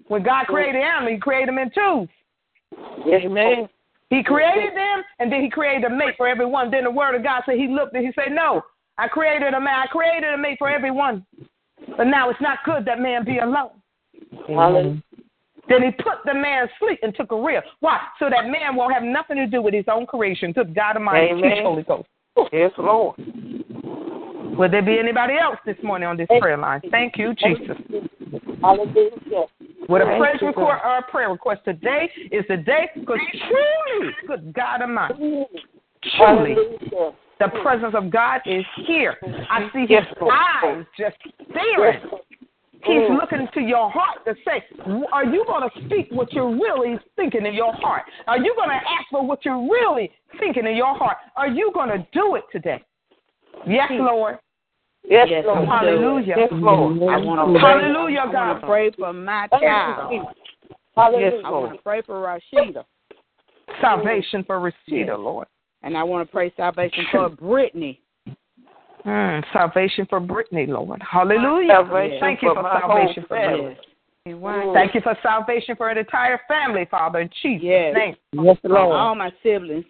When 0.09 0.23
God 0.23 0.47
created 0.47 0.83
animals, 0.83 1.15
he 1.15 1.21
created 1.21 1.49
them 1.49 1.59
in 1.59 1.71
twos. 1.71 2.09
Amen. 3.07 3.69
He 4.11 4.25
created 4.25 4.75
them, 4.75 5.05
and 5.21 5.31
then 5.31 5.41
he 5.41 5.49
created 5.49 5.85
a 5.85 5.95
mate 5.95 6.15
for 6.17 6.27
everyone. 6.27 6.69
Then 6.71 6.83
the 6.83 6.91
word 6.91 7.15
of 7.15 7.23
God 7.23 7.43
said 7.47 7.55
he 7.55 7.69
looked 7.69 7.95
and 7.95 8.05
he 8.05 8.13
said, 8.15 8.33
No, 8.33 8.61
I 8.99 9.07
created 9.07 9.55
a 9.55 9.61
man, 9.61 9.85
I 9.85 9.87
created 9.87 10.35
a 10.35 10.37
mate 10.37 10.59
for 10.59 10.69
everyone. 10.69 11.25
But 11.97 12.09
now 12.09 12.29
it's 12.29 12.41
not 12.41 12.59
good 12.65 12.85
that 12.87 12.99
man 12.99 13.25
be 13.25 13.39
alone. 13.39 13.71
Hallelujah. 14.49 15.01
Then 15.71 15.85
he 15.85 15.91
put 15.93 16.19
the 16.27 16.35
man 16.35 16.69
asleep 16.69 16.99
and 17.03 17.15
took 17.15 17.31
a 17.31 17.41
rib. 17.41 17.63
Why? 17.79 18.01
So 18.19 18.29
that 18.29 18.47
man 18.47 18.75
won't 18.75 18.93
have 18.93 19.05
nothing 19.05 19.37
to 19.37 19.47
do 19.47 19.63
with 19.63 19.73
his 19.73 19.85
own 19.91 20.05
creation. 20.05 20.51
Good 20.51 20.75
God 20.75 20.97
Almighty, 20.97 21.31
Amen. 21.31 21.43
teach 21.43 21.63
Holy 21.63 21.85
Ghost. 21.85 22.09
Yes, 22.53 22.73
Lord. 22.77 23.17
Will 24.59 24.69
there 24.69 24.83
be 24.83 24.99
anybody 24.99 25.35
else 25.41 25.59
this 25.65 25.77
morning 25.83 26.09
on 26.09 26.17
this 26.17 26.27
prayer 26.41 26.59
line? 26.59 26.83
Thank 26.91 27.17
you, 27.17 27.35
Jesus. 27.35 27.77
Hallelujah. 28.61 29.47
With 29.89 30.03
a 30.03 30.07
Thank 30.07 30.21
praise 30.21 30.39
you, 30.41 30.49
request 30.49 30.83
or 30.85 30.99
a 30.99 31.03
prayer 31.09 31.31
request, 31.31 31.63
today 31.65 32.11
is 32.33 32.45
the 32.49 32.57
day 32.57 32.91
because 32.95 33.19
truly, 33.49 34.13
good 34.27 34.53
God 34.53 34.83
of 34.83 34.89
Almighty, 34.89 35.15
truly, 36.17 36.57
the 37.39 37.49
presence 37.63 37.95
of 37.97 38.11
God 38.11 38.41
is 38.45 38.65
here. 38.87 39.17
I 39.49 39.71
see 39.73 39.81
His 39.81 39.91
Yes, 39.91 40.07
Lord. 40.21 40.35
eyes 40.63 40.85
just 40.99 41.17
staring. 41.51 42.01
He's 42.83 43.03
Mm. 43.03 43.21
looking 43.21 43.47
to 43.49 43.61
your 43.61 43.91
heart 43.91 44.25
to 44.25 44.35
say, 44.45 44.65
Are 45.13 45.25
you 45.25 45.45
going 45.45 45.69
to 45.69 45.85
speak 45.85 46.09
what 46.11 46.33
you're 46.33 46.49
really 46.51 46.99
thinking 47.17 47.45
in 47.45 47.55
your 47.55 47.73
heart? 47.75 48.05
Are 48.27 48.39
you 48.39 48.55
going 48.57 48.71
to 48.71 48.77
ask 48.77 49.09
for 49.11 49.23
what 49.23 49.45
you're 49.45 49.61
really 49.61 50.11
thinking 50.39 50.67
in 50.67 50.77
your 50.77 50.95
heart? 50.95 51.19
Are 51.37 51.49
you 51.49 51.71
going 51.73 51.91
to 51.91 52.07
do 52.13 52.37
it 52.37 52.45
today? 52.51 52.83
Yes, 53.67 53.91
Lord. 53.91 54.39
Yes, 55.05 55.29
Yes, 55.29 55.45
Lord. 55.45 55.69
Hallelujah. 55.69 56.35
Yes, 56.39 56.49
Lord. 56.53 56.97
I 57.11 57.19
want 57.19 57.53
to 57.55 57.61
pray. 57.61 57.73
Hallelujah, 57.73 58.21
I 58.21 58.25
want 58.25 58.33
God. 58.33 58.61
to 58.61 58.67
pray 58.67 58.91
for 58.93 59.13
my 59.13 59.49
Thank 59.51 59.63
you, 59.63 59.69
child. 59.69 60.11
Jesus. 60.11 60.35
I 60.97 61.51
want 61.51 61.77
to 61.77 61.83
pray 61.83 62.03
for 62.03 62.15
Rashida. 62.15 62.85
Salvation 63.81 64.45
for 64.45 64.59
Rashida, 64.59 65.19
Lord. 65.19 65.47
And 65.83 65.97
I 65.97 66.03
want 66.03 66.27
to 66.27 66.33
pray 66.33 66.53
salvation 66.57 67.07
for 67.11 67.29
Brittany. 67.41 68.01
Mm, 69.07 69.45
salvation 69.53 70.07
for 70.09 70.21
Brittany, 70.21 70.67
Lord. 70.67 71.03
Hallelujah. 71.03 71.85
Thank 72.21 72.43
you 72.43 72.51
for 72.51 72.57
for 72.57 72.63
my 72.63 72.81
salvation 72.81 73.25
for 73.27 73.37
family. 73.37 73.61
Brittany. 73.61 73.87
And 74.27 74.41
why? 74.41 74.71
Thank 74.75 74.95
you 74.95 75.01
for 75.01 75.17
salvation 75.23 75.77
for 75.77 75.89
an 75.89 75.97
entire 75.97 76.41
family, 76.47 76.87
Father, 76.91 77.21
in 77.21 77.31
Jesus' 77.43 77.65
Yes. 77.65 77.95
name. 77.95 78.17
Yes, 78.33 78.59
Lord. 78.65 79.01
All 79.01 79.15
my 79.15 79.33
siblings. 79.43 79.87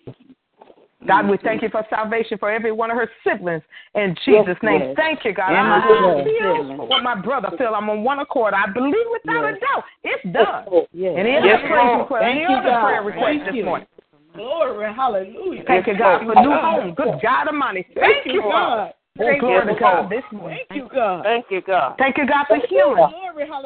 God, 1.07 1.29
we 1.29 1.39
thank 1.39 1.63
you 1.63 1.71
for 1.71 1.85
salvation 1.89 2.37
for 2.39 2.51
every 2.51 2.73
one 2.73 2.91
of 2.91 2.97
her 2.97 3.11
siblings 3.25 3.63
in 3.95 4.15
Jesus' 4.25 4.57
name. 4.63 4.81
yes. 4.83 4.97
Thank 4.97 5.25
you, 5.25 5.33
God. 5.33 5.49
And 5.49 5.67
I 5.67 5.79
my 5.79 5.81
sister's 5.89 6.39
feel 6.39 6.63
siblings. 6.63 6.91
what 6.91 7.03
my 7.03 7.15
brother 7.15 7.51
feel. 7.57 7.75
I'm 7.75 7.89
on 7.89 8.05
one 8.05 8.19
accord. 8.21 8.53
I 8.53 8.67
believe 8.67 9.07
without 9.11 9.45
Yes. 9.45 9.57
a 9.57 9.61
doubt. 9.61 9.85
It's 10.05 10.25
done. 10.25 10.87
Yes. 10.93 11.17
Any 11.17 11.33
Yes, 11.33 11.59
other 11.59 11.69
praise 11.69 11.87
Lord. 11.87 11.99
request? 12.01 12.23
Thank 12.23 12.37
Any 12.37 12.53
you, 12.53 12.59
other 12.59 12.71
God. 12.71 12.85
prayer 12.85 13.03
request 13.03 13.25
Thank 13.25 13.45
this 13.47 13.55
you. 13.55 13.65
morning? 13.65 13.87
Glory, 14.35 14.95
hallelujah. 14.95 15.65
Thank 15.67 15.87
you, 15.87 15.97
God, 15.97 16.25
for 16.25 16.35
new 16.37 16.53
home. 16.53 16.95
Good 16.95 17.21
God 17.23 17.49
Almighty. 17.49 17.87
Thank 17.95 18.27
you, 18.27 18.43
Father. 18.43 18.93
Glory 19.19 19.75
to 19.75 19.81
God 19.81 20.09
this 20.09 20.23
morning. 20.33 20.59
Thank 20.69 20.83
you, 20.83 20.89
God. 20.95 21.25
Thank 21.25 21.47
you, 21.51 21.61
God. 21.61 21.95
Thank 21.99 22.17
you, 22.17 22.27
God, 22.27 22.47
for 22.47 22.57
healing. 22.69 23.11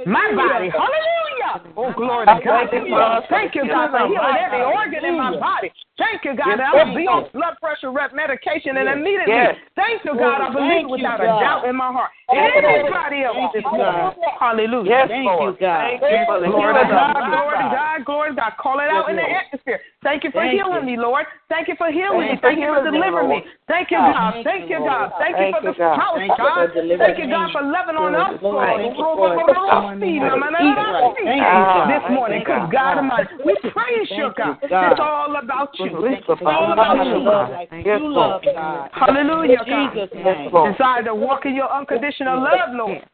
My 0.06 0.32
body, 0.34 0.70
hallelujah. 0.70 1.72
Oh, 1.76 1.92
glory 1.92 2.26
to 2.26 2.40
God. 2.42 3.24
Thank 3.28 3.54
you, 3.54 3.66
God, 3.68 3.90
for 3.90 4.08
healing 4.08 4.36
every 4.40 4.62
organ 4.64 5.04
in 5.04 5.16
my 5.16 5.38
body. 5.38 5.70
Thank 5.94 6.26
you, 6.26 6.34
God, 6.34 6.58
Yes, 6.58 6.74
thank 6.74 6.96
be 6.98 7.06
on 7.06 7.30
blood 7.30 7.54
pressure 7.62 7.94
rep 7.94 8.10
medication 8.10 8.74
and 8.82 8.90
immediately. 8.90 9.30
Yes. 9.30 9.54
Thank 9.78 10.02
you, 10.02 10.18
God, 10.18 10.42
I 10.42 10.50
believe 10.50 10.90
it 10.90 10.90
you, 10.90 10.98
without 10.98 11.22
a 11.22 11.30
doubt 11.38 11.70
in 11.70 11.76
my 11.78 11.94
heart. 11.94 12.10
Anybody 12.34 13.22
else 13.22 13.54
Thank 13.54 13.54
you. 13.54 13.78
God. 13.78 14.16
Hallelujah. 14.40 14.90
Yes, 14.90 15.06
Thank 15.06 15.26
Lord. 15.30 15.54
you, 15.54 15.60
God. 15.62 16.02
Thank 16.02 16.26
you 16.26 16.50
Glory 16.50 16.74
to 16.74 16.84
God, 16.90 17.14
glory 17.30 17.54
to. 17.62 17.68
God, 17.70 17.98
glory 18.02 18.28
to 18.32 18.36
God. 18.36 18.52
Call 18.58 18.82
it 18.82 18.90
out 18.90 19.06
in 19.06 19.14
the 19.14 19.22
atmosphere. 19.22 19.78
Thank 20.02 20.24
you 20.24 20.34
for 20.34 20.42
Thank 20.42 20.58
healing 20.58 20.88
you. 20.88 20.98
me, 20.98 21.00
Lord. 21.00 21.30
Thank 21.46 21.68
you 21.70 21.76
for 21.78 21.94
healing 21.94 22.26
me. 22.26 22.42
Thank 22.42 22.58
you 22.58 22.66
for 22.66 22.82
Thank 22.82 22.90
you 22.90 22.90
for 22.90 22.90
delivering 22.90 23.30
me. 23.30 23.40
Thank 23.70 23.94
you, 23.94 24.02
God, 24.02 24.42
thank 24.42 24.66
you, 24.66 24.82
God. 24.82 25.14
Thank 25.20 25.38
you 25.38 25.48
for 25.54 25.62
the 25.62 25.78
God. 25.78 25.94
spouse, 25.94 26.18
Thank 26.18 26.34
you 26.34 26.42
God. 26.42 26.68
Thank 26.74 27.18
you. 27.22 27.28
God, 27.30 27.48
for 27.54 27.62
loving 27.62 27.96
on 27.96 28.12
us, 28.18 28.34
Lord, 28.42 28.66
God. 28.66 28.82
thank 28.82 28.98
you 28.98 29.06
for 29.14 29.30
showing 29.70 30.00
me 30.00 30.18
how 30.18 30.34
to 30.34 30.48
eat. 30.58 30.76
Thank 31.22 31.40
you, 31.40 31.54
Ah, 31.54 31.86
This 31.86 32.04
morning, 32.10 32.42
good 32.44 32.66
God. 32.72 32.98
Almighty, 32.98 33.40
we 33.44 33.54
praise 33.70 34.08
you, 34.10 34.32
Thank 34.34 34.60
you, 34.64 34.68
God. 34.68 34.68
God. 34.68 34.92
It's 34.92 35.00
all 35.00 35.36
about 35.36 35.70
you. 35.78 35.83
Release 35.92 36.18
It's 36.18 36.26
the 36.26 36.32
all 36.32 36.38
power. 36.38 36.72
about 36.72 36.96
How 36.96 37.04
you, 37.04 37.18
love 37.18 37.50
God. 37.50 37.68
Yes, 37.84 38.00
Lord. 38.02 38.44
Hallelujah, 38.92 39.58
God. 39.68 39.94
Jesus' 39.94 40.52
Lord. 40.52 40.72
Desire 40.72 41.02
to 41.04 41.14
walk 41.14 41.46
in 41.46 41.54
your 41.54 41.72
unconditional 41.72 42.42
love, 42.42 42.74
Lord. 42.74 43.04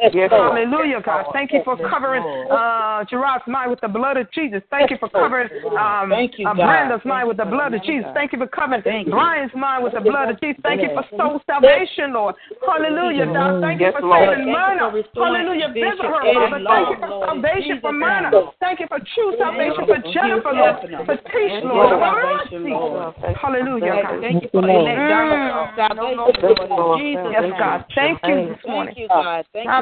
Yes, 0.00 0.30
Lord. 0.30 0.56
Hallelujah, 0.56 1.02
God. 1.04 1.26
Thank 1.32 1.52
you 1.52 1.60
for 1.64 1.76
covering 1.76 2.22
uh, 2.50 3.04
Gerard's 3.04 3.44
mind 3.46 3.70
with 3.70 3.80
the 3.80 3.88
blood 3.88 4.16
of 4.16 4.30
Jesus. 4.32 4.62
Thank 4.70 4.90
you 4.90 4.96
for 4.98 5.08
covering 5.08 5.48
um, 5.76 6.10
Thank 6.10 6.38
you, 6.38 6.46
uh, 6.48 6.54
Brenda's 6.54 7.04
mind 7.04 7.28
with 7.28 7.36
the 7.36 7.44
blood 7.44 7.74
of 7.74 7.82
Jesus. 7.84 8.08
Thank 8.14 8.32
you 8.32 8.38
for 8.38 8.46
covering 8.46 8.82
Thank. 8.82 9.08
Brian's 9.08 9.52
mind 9.54 9.84
with 9.84 9.92
the 9.92 10.00
blood 10.00 10.30
of 10.30 10.40
Jesus. 10.40 10.60
Thank 10.62 10.82
you 10.82 10.90
for 10.94 11.04
soul 11.16 11.40
salvation, 11.46 12.12
Lord. 12.12 12.34
Hallelujah, 12.64 13.26
God. 13.26 13.60
Thank 13.60 13.80
you 13.80 13.92
for 13.92 14.02
saving 14.08 14.44
Thank 14.44 14.56
Myrna. 14.56 14.88
Hallelujah. 15.14 15.68
Visit 15.68 16.00
Bishop 16.00 16.08
her, 16.08 16.24
Father. 16.32 16.60
Thank 16.64 16.88
you 16.88 16.98
for 17.00 17.12
salvation 17.20 17.76
for 17.80 17.92
Jesus' 17.92 18.00
Myrna. 18.00 18.30
Thank 18.60 18.80
you 18.80 18.88
for 18.88 19.00
true 19.00 19.30
salvation 19.36 19.84
for 19.84 20.00
for 20.00 20.12
Jennifer, 20.12 20.52
Lord. 20.56 20.76
For 20.80 21.16
Tish, 21.28 21.52
Thank 21.60 21.64
Lord. 21.68 21.92
you 21.92 22.00
for 22.00 22.00
For 22.00 22.16
salvation, 22.16 22.62
Mercy. 22.64 22.72
Lord. 22.72 23.14
Hallelujah, 23.36 24.00
God. 24.00 24.20
Thank 24.20 24.42
you 24.42 24.48
for 24.48 24.62
Lord. 24.64 24.88
elect 24.88 25.04
Donald 25.76 26.36
salvation, 26.40 26.70
Lord, 26.70 27.00
in 27.00 27.12
Jesus' 27.12 27.32
Yes, 27.32 27.42
name. 27.42 27.58
God. 27.58 27.84
Thank 27.94 28.18
you 28.24 28.36
this 28.48 28.62
morning. 28.64 28.94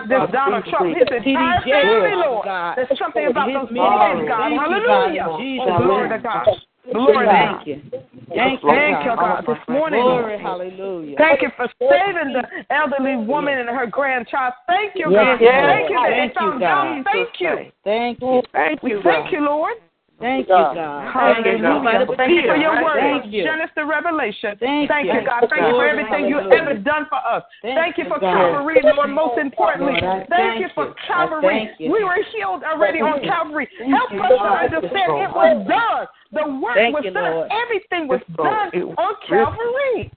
Thank 0.09 0.23
you, 0.23 0.25
oh, 0.25 0.33
God. 0.33 0.33
Thank 0.33 0.33
Not 0.33 0.33
you, 0.33 0.33
this 0.33 0.33
Donald 0.33 0.65
Trump, 0.65 0.97
his 0.97 1.09
entire 1.13 1.61
TD 1.61 1.71
family, 1.71 2.17
Lord. 2.17 2.49
There's 2.77 2.99
something 2.99 3.27
about 3.27 3.47
those 3.53 3.71
ministry. 3.71 4.29
God. 4.29 4.53
Hallelujah. 4.57 5.25
God, 5.25 5.37
in 5.37 5.45
Jesus' 5.45 5.67
Oh, 5.69 5.85
glory 5.85 6.09
name. 6.09 6.19
to 6.19 6.23
God. 6.23 6.47
Glory 6.93 7.13
to 7.13 7.33
Thank 7.33 7.59
God. 7.59 7.67
you. 7.67 7.77
Thank 8.29 8.63
you, 8.63 8.69
Thank 8.69 9.05
you, 9.05 9.17
God. 9.17 9.45
This 9.47 9.59
morning, 9.69 10.03
Glory, 10.03 10.39
hallelujah. 10.39 11.17
Thank 11.19 11.43
you 11.43 11.51
for 11.57 11.69
saving 11.81 12.33
the 12.33 12.45
elderly 12.71 13.17
woman 13.17 13.59
and 13.59 13.69
her 13.69 13.87
grandchild. 13.87 14.55
Thank 14.67 14.93
you, 14.95 15.13
God. 15.13 15.41
Yes, 15.41 15.65
Thank 15.65 15.91
you 15.91 15.97
that 15.97 16.09
Thank 16.09 16.35
they 16.35 16.41
you, 16.41 16.51
found 16.51 16.61
God. 16.61 17.05
God. 17.05 17.05
Thank 17.05 17.41
you. 17.41 17.57
Thank 17.85 18.19
you. 18.21 18.43
Thank 18.53 19.33
you. 19.33 19.79
Thank 20.19 20.49
you, 20.49 20.55
Lord. 20.55 20.75
Thank 20.75 21.47
you, 21.47 21.63
God. 21.63 22.11
Thank 22.19 22.35
you 22.35 22.43
for 22.51 22.59
your 22.59 22.75
word. 22.83 22.99
Thank 22.99 23.33
you. 23.33 23.47
Genesis 23.47 23.71
to 23.79 23.87
Revelation. 23.87 24.59
Thank 24.59 24.91
Thank 24.91 25.07
you. 25.07 25.15
you, 25.15 25.23
God. 25.23 25.47
Thank 25.47 25.63
you 25.63 25.79
for 25.79 25.87
everything 25.87 26.27
you've 26.27 26.51
ever 26.51 26.75
done 26.75 27.07
for 27.07 27.23
us. 27.23 27.47
Thank 27.63 27.79
Thank 27.79 27.99
you 27.99 28.05
you, 28.05 28.11
for 28.11 28.19
God. 28.19 28.35
Calvary, 28.35 28.83
Lord. 28.83 29.11
Most 29.11 29.39
importantly, 29.39 30.03
Lord, 30.03 30.27
thank 30.27 30.59
thank 30.59 30.61
you 30.61 30.69
for 30.75 30.91
you. 30.91 30.95
Calvary. 31.07 31.71
you. 31.79 31.93
We 31.93 32.03
were 32.03 32.19
healed 32.35 32.67
already 32.67 32.99
on 32.99 33.23
Calvary. 33.23 33.71
Help 33.79 34.11
us 34.11 34.35
to 34.35 34.51
understand 34.75 35.09
it 35.23 35.31
was 35.31 35.67
done. 35.71 36.07
The 36.31 36.45
work 36.61 36.75
Thank 36.75 36.95
was 36.95 37.05
you, 37.05 37.13
done. 37.13 37.25
Lord. 37.25 37.51
Everything 37.51 38.07
was 38.07 38.21
Yes, 38.29 38.39
Lord. 38.39 38.73
done 38.73 38.95
on 38.99 39.15
Calvary. 39.27 40.13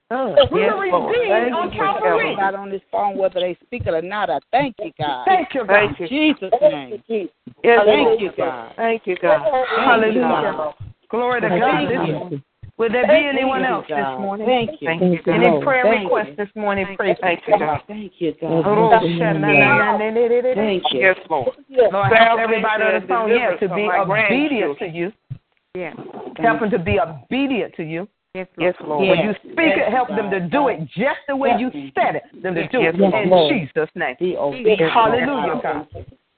We 0.52 0.60
Yes, 0.60 0.74
were 0.76 0.88
Lord. 0.88 1.16
redeemed 1.16 1.32
Thank 1.32 1.56
on 1.56 1.72
you 1.72 1.80
for 1.80 1.86
Calvary. 1.86 2.20
everybody 2.20 2.58
on 2.58 2.70
this 2.70 2.82
phone, 2.92 3.18
whether 3.18 3.40
they 3.40 3.56
speak 3.64 3.88
it 3.88 3.94
or 3.94 4.02
not. 4.02 4.30
I 4.30 4.40
thank 4.52 4.76
you, 4.80 4.92
God. 5.00 5.26
Thank 5.26 5.54
you, 5.54 5.62
God. 5.66 5.68
Thank 5.68 6.00
you. 6.02 6.08
Jesus' 6.10 6.52
name. 6.62 7.02
Yes, 7.64 7.86
thank 7.86 8.20
you, 8.20 8.32
God. 8.38 8.74
Thank 8.76 9.08
you, 9.08 9.16
God. 9.22 9.42
Thank 9.42 9.68
Hallelujah. 9.86 10.54
God. 10.58 10.76
Glory 11.10 11.42
to 11.42 11.50
Thank 11.50 11.62
God. 11.62 12.08
you. 12.08 12.30
This. 12.30 12.40
Would 12.78 12.94
there 12.94 13.06
be 13.06 13.30
anyone 13.32 13.62
you, 13.62 13.68
else 13.68 13.86
this 13.88 13.98
morning? 14.20 14.48
Thank 14.48 14.82
you. 14.82 14.88
Thank 14.88 15.02
you, 15.04 15.22
God. 15.24 15.36
Any 15.36 15.64
prayer 15.64 15.84
Thank 15.84 16.04
requests 16.04 16.30
you. 16.30 16.36
this 16.36 16.50
morning? 16.56 16.88
Pray. 16.98 17.16
Thank 17.22 17.42
you, 17.48 17.60
God. 17.60 17.82
Thank 17.88 18.14
you, 18.18 18.34
God. 18.42 18.64
Thank 20.56 20.84
you. 20.92 21.00
Yes, 21.00 21.18
Lord. 21.30 21.56
Lord, 21.70 22.12
help 22.12 22.40
everybody 22.40 22.84
on 22.84 23.02
the 23.02 23.08
phone 23.08 23.30
here 23.30 23.58
to 23.60 23.68
be 23.70 23.88
obedient 23.88 24.80
to 24.80 24.88
you. 24.88 25.12
Yes. 25.76 25.96
Help 26.38 26.60
them 26.60 26.70
to 26.70 26.80
be 26.80 27.00
obedient 27.00 27.74
to 27.76 27.84
you. 27.84 28.08
Yes, 28.34 28.48
Yes, 28.58 28.76
Lord. 28.86 29.10
When 29.10 29.20
you 29.20 29.34
speak 29.44 29.76
it, 29.76 29.92
help 29.92 30.08
them 30.10 30.30
to 30.32 30.40
do 30.48 30.70
it 30.70 30.80
just 30.96 31.20
the 31.28 31.36
way 31.36 31.52
you 31.60 31.70
said 31.96 32.16
it. 32.16 32.24
Them 32.42 32.56
to 32.56 32.68
do 32.68 32.82
it 32.82 32.96
in 32.96 33.30
Jesus' 33.50 33.90
name. 33.96 34.16
Hallelujah, 34.90 35.60
God. 35.62 35.88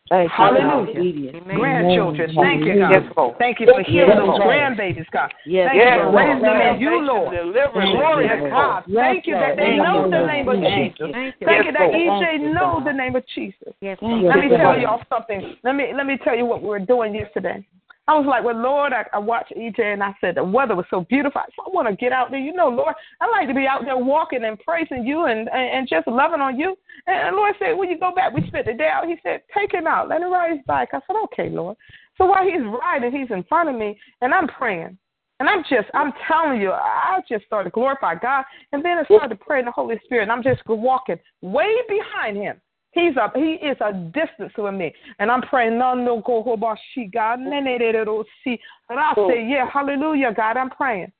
Hallelujah. 0.10 1.32
Grandchildren, 1.42 2.36
thank 2.36 2.66
you, 2.66 2.80
God. 2.80 2.92
Yes, 2.92 3.04
Lord. 3.18 3.38
Thank 3.38 3.60
you 3.60 3.66
for 3.66 3.82
healing 3.82 4.18
those 4.18 4.40
grandbabies, 4.40 5.10
God. 5.12 5.34
Yes, 5.46 5.70
Thank 5.70 5.82
you 5.82 6.02
Lord. 6.02 6.14
for 6.14 6.18
raising 6.18 6.42
them 6.42 6.62
in 6.62 6.82
you, 6.82 7.02
Lord. 7.02 7.34
Glory 7.74 8.28
to 8.28 8.50
God. 8.50 8.84
Lord. 8.88 9.06
Thank 9.06 9.26
you 9.26 9.34
that 9.34 9.56
they 9.56 9.64
Thank 9.64 9.84
know 9.84 10.06
you, 10.06 10.12
the 10.12 10.28
name 10.28 10.50
of 10.50 10.60
Thank 10.62 10.98
Jesus. 10.98 11.08
you. 11.08 11.14
Thank 11.14 11.66
you 11.66 11.72
that 11.74 11.90
Lord. 11.90 11.96
EJ 11.96 12.22
Thank 12.22 12.54
knows 12.54 12.84
the 12.86 12.94
name 12.94 13.16
of 13.16 13.24
Jesus. 13.34 13.74
Yes, 13.82 13.98
Thank 14.02 14.26
Let 14.26 14.38
me 14.38 14.50
tell 14.50 14.78
y'all 14.78 15.02
something. 15.10 15.56
Let 15.64 15.76
me 15.76 15.94
let 15.96 16.06
me 16.06 16.18
tell 16.24 16.36
you 16.36 16.46
what 16.46 16.62
we 16.62 16.70
were 16.70 16.80
doing 16.80 17.16
yesterday. 17.16 17.66
I 18.08 18.18
was 18.18 18.26
like, 18.28 18.44
well, 18.44 18.58
Lord, 18.58 18.92
I, 18.92 19.06
I 19.14 19.20
watched 19.20 19.54
EJ 19.56 19.80
and 19.80 20.04
I 20.04 20.14
said 20.20 20.36
the 20.36 20.44
weather 20.44 20.76
was 20.76 20.86
so 20.90 21.06
beautiful. 21.10 21.40
I, 21.40 21.46
said, 21.46 21.64
I 21.66 21.70
want 21.70 21.88
to 21.88 21.96
get 21.96 22.12
out 22.12 22.32
there. 22.32 22.40
You 22.40 22.52
know, 22.52 22.68
Lord, 22.68 22.94
I 23.22 23.30
like 23.30 23.48
to 23.48 23.54
be 23.54 23.66
out 23.66 23.86
there 23.86 23.96
walking 23.96 24.44
and 24.44 24.60
praising 24.60 25.06
you 25.06 25.26
and, 25.26 25.48
and, 25.48 25.70
and 25.70 25.88
just 25.88 26.06
loving 26.08 26.42
on 26.42 26.60
you. 26.60 26.76
And 27.08 27.34
the 27.34 27.38
Lord 27.38 27.56
said, 27.60 27.78
when 27.78 27.90
you 27.90 27.98
go 27.98 28.14
back, 28.14 28.34
we 28.34 28.46
spent 28.48 28.66
the 28.66 28.74
day 28.74 28.90
out. 28.90 29.08
He 29.08 29.16
said, 29.24 29.44
take 29.58 29.74
him 29.74 29.88
out. 29.88 30.10
Let 30.10 30.22
him 30.22 30.34
ride 30.34 30.52
his 30.52 30.66
bike. 30.68 30.90
I 30.92 31.00
said, 31.08 31.16
okay, 31.26 31.50
Lord. 31.50 31.78
So 32.18 32.26
while 32.26 32.44
he's 32.44 32.62
riding, 32.82 33.18
he's 33.18 33.32
in 33.32 33.44
front 33.44 33.70
of 33.70 33.76
me 33.76 33.98
and 34.22 34.34
I'm 34.34 34.48
praying. 34.48 34.98
And 35.40 35.50
I'm 35.50 35.64
just, 35.64 35.88
I'm 35.94 36.12
telling 36.28 36.62
you, 36.62 36.72
I 36.72 37.20
just 37.28 37.46
started 37.46 37.70
to 37.70 37.74
glorify 37.74 38.16
God. 38.16 38.44
And 38.74 38.84
then 38.84 38.98
I 38.98 39.04
started 39.06 39.30
to 39.30 39.36
pray 39.36 39.60
in 39.60 39.66
the 39.66 39.72
Holy 39.72 40.00
Spirit. 40.04 40.24
And 40.24 40.32
I'm 40.32 40.44
just 40.44 40.62
walking 40.68 41.18
way 41.42 41.74
behind 41.88 42.38
him. 42.38 42.62
He's 42.94 43.16
a 43.18 43.32
he 43.36 43.54
is 43.54 43.78
a 43.82 43.92
distance 43.92 44.52
from 44.56 44.78
me. 44.78 44.94
And 45.20 45.32
I'm 45.32 45.42
praying, 45.42 45.78
no, 45.80 45.96
no, 45.96 46.22
go 46.22 46.44
hobashi, 46.44 47.12
God. 47.12 47.40
And 47.40 47.54
I 47.54 49.14
say, 49.16 49.48
Yeah, 49.48 49.70
hallelujah, 49.72 50.32
God, 50.36 50.58
I'm 50.58 50.70
praying. 50.70 51.12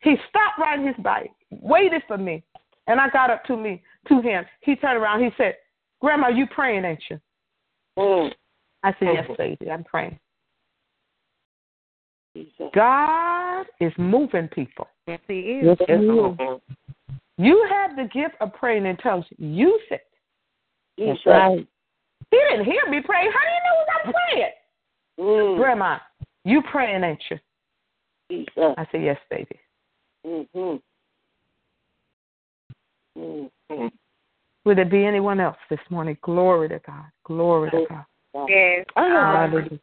He 0.00 0.16
stopped 0.28 0.58
riding 0.58 0.86
his 0.86 0.96
bike, 1.02 1.30
waited 1.50 2.02
for 2.08 2.18
me. 2.18 2.42
And 2.86 3.00
I 3.00 3.08
got 3.10 3.30
up 3.30 3.44
to 3.44 3.56
me, 3.56 3.82
to 4.08 4.20
him. 4.20 4.44
He 4.62 4.74
turned 4.76 5.00
around, 5.00 5.22
he 5.22 5.30
said, 5.36 5.54
Grandma, 6.00 6.28
you 6.28 6.46
praying, 6.48 6.84
ain't 6.84 7.02
you? 7.08 7.20
I 8.82 8.92
said, 8.98 9.08
Yes, 9.14 9.28
baby, 9.38 9.70
I'm 9.70 9.84
praying. 9.84 10.18
God 12.74 13.66
is 13.80 13.92
moving 13.98 14.48
people. 14.48 14.88
Yes, 15.06 15.20
he 15.28 15.38
is. 15.38 15.78
You 17.38 17.66
have 17.70 17.96
the 17.96 18.08
gift 18.12 18.34
of 18.40 18.52
praying 18.54 18.86
in 18.86 18.96
tongues. 18.98 19.24
Use 19.38 19.80
it. 19.90 20.02
That's 20.98 21.26
right. 21.26 21.66
He 22.30 22.36
didn't 22.50 22.64
hear 22.64 22.82
me 22.88 23.00
pray. 23.04 23.26
How 23.26 23.40
do 23.40 23.52
you 23.54 23.60
know 23.64 23.80
I'm 23.94 24.12
praying? 24.12 24.52
Mm. 25.18 25.56
Grandma, 25.56 25.98
you 26.44 26.62
praying, 26.70 27.02
ain't 27.04 27.22
you? 27.30 27.38
Jesus. 28.30 28.74
I 28.78 28.86
said, 28.92 29.02
Yes, 29.02 29.18
baby. 29.30 29.58
Mm-hmm. 30.26 30.76
Mm-hmm. 33.18 33.86
Would 34.64 34.78
there 34.78 34.84
be 34.84 35.04
anyone 35.04 35.40
else 35.40 35.56
this 35.68 35.80
morning? 35.90 36.16
Glory 36.22 36.68
to 36.68 36.80
God. 36.86 37.04
Glory 37.24 37.70
to 37.70 37.86
God. 37.88 38.04
Yes. 38.48 38.84
Um, 38.96 39.80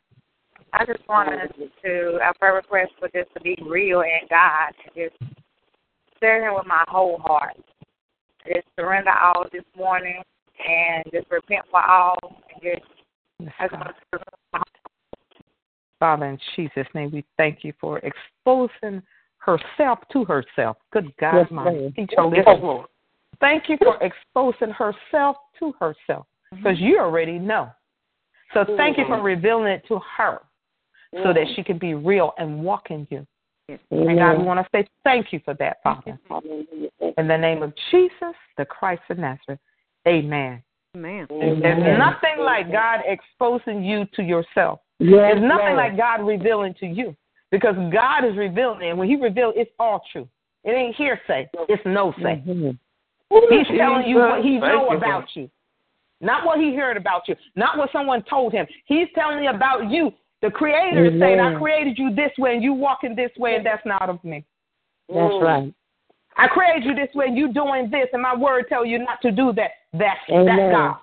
I 0.74 0.86
just 0.86 1.08
wanted 1.10 1.52
to, 1.84 2.20
our 2.22 2.34
prayer 2.36 2.54
request 2.54 2.92
for 3.00 3.10
just 3.10 3.34
to 3.34 3.42
be 3.42 3.58
real 3.66 4.02
in 4.02 4.28
God 4.30 4.74
and 4.86 4.96
just 4.96 5.34
serve 6.20 6.44
Him 6.44 6.54
with 6.56 6.68
my 6.68 6.84
whole 6.88 7.18
heart. 7.20 7.58
Just 8.46 8.68
surrender 8.80 9.12
all 9.12 9.46
this 9.52 9.64
morning 9.76 10.22
and 10.68 11.04
just 11.12 11.30
repent 11.30 11.66
for 11.70 11.82
all 11.84 12.18
and 12.24 12.62
just. 12.62 12.86
Yes, 13.40 13.54
God. 13.70 13.94
Father, 16.00 16.26
in 16.26 16.40
Jesus' 16.56 16.88
name, 16.94 17.12
we 17.12 17.24
thank 17.38 17.64
you 17.64 17.74
for 17.80 18.00
exposing 18.00 19.02
herself 19.38 20.00
to 20.12 20.26
herself. 20.26 20.78
Good 20.92 21.12
God, 21.20 21.38
Yes, 21.38 21.48
my 21.52 21.64
Lord. 21.70 21.96
teach 21.96 22.12
Yes, 22.18 22.46
Lord. 22.62 22.88
Thank 23.40 23.70
you 23.70 23.78
for 23.78 23.98
exposing 24.02 24.72
herself 24.72 25.38
to 25.60 25.74
herself 25.80 26.26
because 26.52 26.80
you 26.80 27.00
already 27.00 27.38
know. 27.40 27.70
So 28.54 28.66
thank 28.78 28.98
you 28.98 29.06
for 29.06 29.18
mm-hmm. 29.18 29.26
revealing 29.26 29.72
it 29.72 29.84
to 29.88 30.00
her 30.18 30.42
so 31.14 31.34
that 31.34 31.46
she 31.56 31.64
can 31.64 31.78
be 31.78 31.94
real 31.94 32.34
and 32.38 32.64
walk 32.64 32.90
in 32.90 33.08
you. 33.10 33.26
And 33.70 34.18
God, 34.18 34.38
we 34.38 34.44
want 34.44 34.60
to 34.60 34.68
say 34.72 34.88
thank 35.04 35.34
you 35.34 35.42
for 35.44 35.54
that, 35.56 35.78
Father. 35.84 36.18
In 37.18 37.28
the 37.28 37.38
name 37.38 37.64
of 37.64 37.74
Jesus, 37.92 38.36
the 38.58 38.66
Christ 38.66 39.02
of 39.10 39.18
Nazareth. 39.18 39.60
Amen. 40.08 40.64
Amen. 40.96 41.28
There's 41.30 42.00
nothing 42.00 42.44
like 42.44 42.72
God 42.72 43.02
exposing 43.06 43.84
you 43.84 44.06
to 44.16 44.24
yourself. 44.24 44.80
Yes, 45.00 45.12
There's 45.12 45.42
nothing 45.42 45.76
Lord. 45.76 45.78
like 45.78 45.98
God 45.98 46.26
revealing 46.26 46.74
to 46.80 46.88
you 46.88 47.16
because 47.52 47.76
God 47.94 48.26
is 48.26 48.36
revealing, 48.36 48.90
and 48.90 48.98
when 48.98 49.08
He 49.08 49.16
reveals, 49.16 49.54
it's 49.56 49.70
all 49.78 50.02
true. 50.12 50.28
It 50.64 50.72
ain't 50.72 50.96
hearsay. 50.96 51.48
It's 51.70 51.86
no 51.86 52.14
say. 52.22 52.42
Mhm. 52.48 52.78
He's 53.30 53.68
telling 53.78 54.08
you 54.08 54.18
what 54.18 54.44
He 54.44 54.60
Thank 54.60 54.74
know 54.74 54.90
about 54.90 55.36
you, 55.36 55.50
not 56.20 56.46
what 56.46 56.60
He 56.60 56.76
heard 56.76 56.98
about 56.98 57.28
you, 57.28 57.36
not 57.56 57.78
what 57.78 57.92
someone 57.92 58.24
told 58.24 58.54
him. 58.54 58.66
He's 58.86 59.08
telling 59.14 59.44
you 59.44 59.50
about 59.50 59.90
you. 59.92 60.14
The 60.42 60.50
Creator 60.50 61.06
is 61.06 61.20
saying, 61.20 61.40
"I 61.40 61.56
created 61.60 61.98
you 61.98 62.14
this 62.14 62.32
way, 62.38 62.56
and 62.56 62.64
you 62.64 62.74
walking 62.74 63.16
this 63.16 63.36
way, 63.38 63.56
and 63.56 63.66
that's 63.66 63.86
not 63.86 64.10
of 64.10 64.24
me." 64.24 64.44
That's 65.10 65.36
right. 65.42 65.74
I 66.40 66.48
created 66.48 66.86
you 66.86 66.94
this 66.94 67.14
way, 67.16 67.28
and 67.28 67.38
you 67.38 67.52
doing 67.52 67.90
this, 67.90 68.10
and 68.14 68.22
my 68.22 68.36
word 68.36 68.68
tell 68.70 68.86
you 68.86 69.00
not 69.00 69.22
to 69.22 69.32
do 69.32 69.52
that. 69.54 69.72
That's 69.94 70.20
Amen. 70.30 70.48
that's 70.48 70.72
God. 70.72 70.98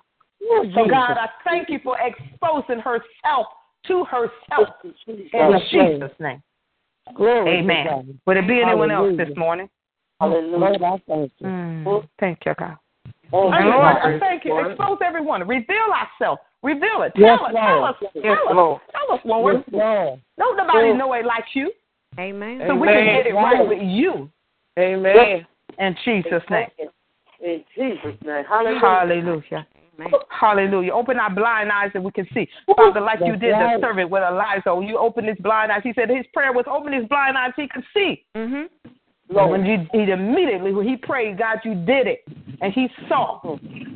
So 0.75 0.87
God, 0.89 1.17
I 1.17 1.27
thank 1.43 1.69
you 1.69 1.79
for 1.83 1.97
exposing 1.99 2.79
herself 2.79 3.47
to 3.87 4.03
herself 4.05 4.69
in 5.07 5.25
Yes, 5.33 5.61
Jesus' 5.71 6.11
name. 6.19 6.41
Glory 7.15 7.45
to 7.45 7.57
Amen. 7.59 7.85
God. 7.87 8.19
Would 8.25 8.37
it 8.37 8.47
be 8.47 8.61
anyone 8.61 8.91
else 8.91 9.15
this 9.17 9.29
morning? 9.35 9.69
Hallelujah. 10.19 10.57
Lord, 10.57 10.81
I 10.81 10.97
thank 11.07 11.31
you. 11.39 11.47
Mm, 11.47 12.07
thank 12.19 12.39
you, 12.45 12.53
God. 12.57 12.77
Thank 13.31 13.55
And 13.55 13.69
Lord, 13.69 13.95
I 14.01 14.19
thank 14.19 14.45
you. 14.45 14.57
Expose 14.57 14.97
everyone. 15.03 15.47
Reveal 15.47 15.87
ourselves. 15.93 16.41
Reveal 16.63 17.03
it. 17.03 17.11
Yes, 17.15 17.37
Tell 17.37 17.45
us. 17.45 17.53
Tell 17.53 17.75
Lord. 17.75 17.89
us. 17.89 17.95
Tell 17.99 18.21
Yes, 18.23 18.37
us. 18.47 18.55
Lord. 18.55 18.81
Tell 18.91 19.15
us, 19.15 19.21
Lord. 19.25 19.55
Yes, 19.55 19.63
Lord. 19.71 20.21
Don't 20.37 20.57
nobody 20.57 20.89
Yes. 20.89 20.97
know 20.97 21.13
it 21.13 21.25
like 21.25 21.45
you. 21.53 21.71
Amen. 22.19 22.63
So 22.67 22.75
we 22.75 22.87
can 22.87 22.97
Amen. 22.97 23.13
get 23.13 23.27
it 23.27 23.35
right 23.35 23.67
with 23.67 23.81
you 23.81 24.31
Amen. 24.79 25.45
in 25.77 25.95
Jesus' 26.03 26.43
name. 26.49 26.69
In 27.43 27.63
Jesus' 27.75 28.17
name. 28.23 28.43
Hallelujah. 28.47 28.79
Hallelujah. 28.79 29.67
Hallelujah. 30.29 30.93
Open 30.93 31.19
our 31.19 31.33
blind 31.33 31.71
eyes 31.71 31.91
that 31.93 32.03
we 32.03 32.11
can 32.11 32.27
see. 32.33 32.47
Father, 32.75 32.99
like 32.99 33.19
you 33.23 33.35
did 33.37 33.51
right. 33.51 33.79
the 33.79 33.87
servant 33.87 34.09
with 34.09 34.23
Elijah, 34.23 34.79
you 34.85 34.97
opened 34.97 35.27
his 35.27 35.37
blind 35.39 35.71
eyes. 35.71 35.81
He 35.83 35.93
said 35.93 36.09
his 36.09 36.25
prayer 36.33 36.51
was 36.51 36.65
open 36.69 36.93
his 36.93 37.07
blind 37.07 37.37
eyes, 37.37 37.53
he 37.55 37.67
could 37.67 37.83
see. 37.93 38.23
Mm-hmm. 38.35 38.89
And 39.29 39.51
when 39.51 39.65
you, 39.65 39.85
he 39.91 40.11
immediately, 40.11 40.71
when 40.71 40.87
he 40.87 40.95
prayed, 40.97 41.37
God, 41.37 41.57
you 41.63 41.73
did 41.73 42.07
it. 42.07 42.23
And 42.61 42.71
he 42.71 42.87
saw 43.09 43.41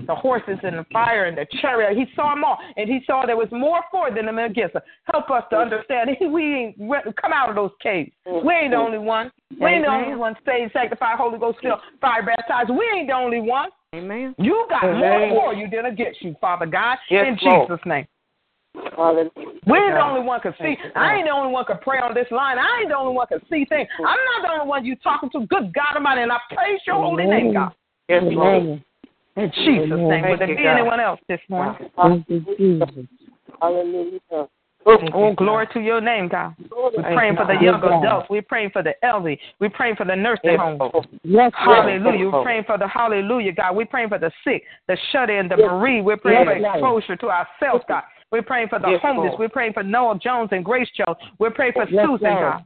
the 0.07 0.15
horses 0.15 0.57
and 0.63 0.79
the 0.79 0.85
fire 0.91 1.25
and 1.25 1.37
the 1.37 1.45
chariot. 1.61 1.97
He 1.97 2.05
saw 2.15 2.33
them 2.33 2.43
all. 2.43 2.57
And 2.77 2.89
he 2.89 2.99
saw 3.05 3.25
there 3.25 3.37
was 3.37 3.47
more 3.51 3.81
for 3.91 4.13
than 4.13 4.25
them 4.25 4.39
against 4.39 4.75
us. 4.75 4.81
Help 5.11 5.29
us 5.29 5.43
to 5.51 5.57
understand 5.57 6.09
we 6.31 6.55
ain't 6.55 6.77
come 7.21 7.31
out 7.33 7.49
of 7.49 7.55
those 7.55 7.71
caves. 7.81 8.11
We 8.25 8.31
ain't 8.33 8.71
the 8.71 8.77
mm-hmm. 8.77 8.85
only 8.85 8.97
one. 8.97 9.31
We 9.59 9.67
ain't 9.67 9.85
the 9.85 9.91
only 9.91 10.15
one 10.15 10.35
saved, 10.45 10.73
sanctified, 10.73 11.17
Holy 11.17 11.39
Ghost 11.39 11.59
filled, 11.61 11.79
fire 12.01 12.25
baptized. 12.25 12.69
We 12.69 12.85
ain't 12.95 13.07
the 13.07 13.13
only 13.13 13.39
one. 13.39 13.69
Amen. 13.95 14.35
You 14.37 14.67
got 14.69 14.83
Amen. 14.83 15.29
more 15.29 15.53
for 15.53 15.53
you 15.53 15.67
than 15.69 15.85
against 15.85 16.21
you, 16.21 16.35
Father 16.39 16.67
God, 16.67 16.97
Yes, 17.09 17.25
in 17.27 17.37
Lord. 17.41 17.67
Jesus' 17.67 17.85
name. 17.85 18.05
We're 19.65 19.93
the 19.93 20.01
only 20.01 20.21
one 20.21 20.39
can 20.41 20.53
see. 20.59 20.77
I 20.95 21.15
ain't 21.15 21.25
the 21.25 21.31
only 21.31 21.51
one 21.51 21.65
can 21.65 21.79
pray 21.81 21.99
on 21.99 22.13
this 22.13 22.27
line. 22.31 22.57
I 22.57 22.79
ain't 22.81 22.89
the 22.89 22.97
only 22.97 23.13
one 23.13 23.27
can 23.27 23.39
see 23.49 23.65
things. 23.65 23.87
I'm 23.99 24.05
not 24.05 24.41
the 24.43 24.53
only 24.53 24.67
one 24.67 24.85
you 24.85 24.95
talking 24.97 25.29
to. 25.31 25.45
Good 25.47 25.73
God 25.73 25.95
Almighty, 25.95 26.21
and 26.21 26.31
I 26.31 26.37
praise 26.53 26.79
your 26.85 26.97
holy 26.97 27.25
name, 27.25 27.53
God. 27.53 27.71
Yes, 28.07 28.23
Lord. 28.25 28.81
In 29.35 29.51
Jesus' 29.55 29.89
name. 29.89 30.29
Would 30.29 30.39
there 30.39 30.55
be 30.55 30.65
anyone 30.65 30.99
else 30.99 31.19
this 31.27 31.39
morning? 31.49 31.89
Hallelujah. 31.95 32.87
Oh, 34.85 35.35
glory 35.35 35.67
to 35.73 35.79
your 35.79 36.01
name, 36.01 36.29
God. 36.29 36.55
We're 36.71 37.03
praying 37.03 37.35
for 37.35 37.45
the 37.45 37.57
young 37.61 37.83
adults. 37.83 38.27
We're 38.29 38.41
praying 38.41 38.71
for 38.71 38.81
the 38.81 38.93
elderly. 39.05 39.39
We're 39.59 39.69
praying 39.69 39.97
for 39.97 40.05
the 40.05 40.15
nursing 40.15 40.57
homes. 40.57 40.81
Yes, 41.23 41.51
Hallelujah. 41.53 42.31
We're 42.31 42.43
praying 42.43 42.63
for 42.65 42.77
the 42.77 42.87
hallelujah, 42.87 43.51
God. 43.51 43.75
We're 43.75 43.85
praying 43.85 44.09
for 44.09 44.17
the 44.17 44.31
sick, 44.43 44.63
the 44.87 44.97
shut 45.11 45.29
in, 45.29 45.49
the 45.49 45.57
bereaved. 45.57 46.05
We're 46.05 46.17
praying 46.17 46.45
for 46.45 46.57
Yes, 46.57 46.75
exposure 46.75 47.15
to 47.17 47.29
ourselves, 47.29 47.83
God. 47.87 48.03
We're 48.31 48.43
praying 48.43 48.69
for 48.69 48.79
the 48.79 48.89
Yes, 48.89 49.01
homeless. 49.01 49.29
Lord. 49.29 49.39
We're 49.39 49.49
praying 49.49 49.73
for 49.73 49.83
Noah 49.83 50.19
Jones 50.19 50.49
and 50.51 50.63
Grace 50.63 50.89
Jones. 50.95 51.17
We're 51.39 51.51
praying 51.51 51.73
for 51.73 51.87
Yes, 51.89 52.05
Susan. 52.05 52.27
God. 52.27 52.65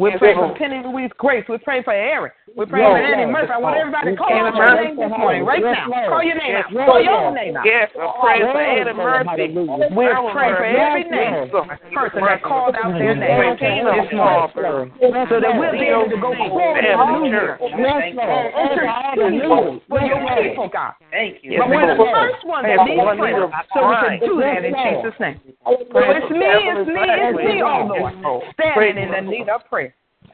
We're 0.00 0.16
praying 0.16 0.40
for 0.40 0.56
Penny 0.56 0.80
Louise 0.80 1.12
Grace. 1.20 1.44
We're 1.44 1.60
praying 1.60 1.84
for 1.84 1.92
Eric. 1.92 2.32
We're 2.56 2.64
praying 2.64 2.88
Yes, 2.88 2.96
for 2.96 3.20
Annie. 3.20 3.30
Murphy. 3.30 3.52
I 3.52 3.60
want 3.60 3.76
everybody 3.76 4.10
to 4.10 4.16
call 4.16 4.32
out 4.32 4.56
your 4.56 4.74
name 4.80 4.96
this 4.96 5.12
morning, 5.12 5.44
right 5.44 5.60
Yes, 5.60 5.76
now. 5.86 6.08
Call 6.08 6.24
your 6.24 6.40
name 6.40 6.56
out. 6.56 6.72
Call 6.72 7.04
your 7.04 7.20
own 7.20 7.34
name 7.36 7.54
out. 7.54 7.68
Yes, 7.68 7.92
I'm 8.00 8.16
praying 8.16 8.48
for 8.48 8.64
Lord. 8.64 8.96
Murphy. 8.96 9.52
We're 9.92 10.16
praying 10.32 10.56
for 10.56 10.64
every 10.64 11.04
name, 11.04 11.52
person 11.92 12.24
that 12.24 12.40
called 12.40 12.80
out 12.80 12.96
their 12.96 13.12
name 13.12 13.60
this 13.60 14.08
morning, 14.16 14.88
so 15.28 15.36
that 15.36 15.52
we'll 15.52 15.76
be 15.76 15.92
able 15.92 16.08
to 16.08 16.16
go 16.16 16.32
forward 16.32 16.80
in 16.80 16.96
the 16.96 17.08
new 17.20 17.28
year. 17.28 17.60
Yes, 17.60 18.16
Lord. 18.16 18.56
Intercede 18.56 19.84
for 19.84 20.00
your 20.00 20.16
people, 20.40 20.72
God. 20.72 20.96
Thank 21.12 21.44
you. 21.44 21.60
But 21.60 21.68
we're 21.68 21.86
the 21.86 22.00
first 22.00 22.40
one 22.48 22.64
that 22.64 22.88
needs 22.88 23.04
prayer, 23.20 23.52
so 23.76 23.84
we 23.84 23.94
can 24.00 24.16
do 24.24 24.40
that 24.40 24.64
in. 24.64 24.72
Jesus' 24.72 25.18
name. 25.20 25.36
So 25.60 25.76
it's 25.76 26.30
me, 26.32 26.40
it's 26.40 26.88
me, 26.88 27.04
it's 27.04 27.36
me, 27.36 27.60
oh 27.62 27.84
Lord, 27.84 28.48
standing 28.56 28.96
in 28.96 29.12
the 29.12 29.20
need 29.28 29.48
of 29.52 29.60
prayer. 29.68 29.89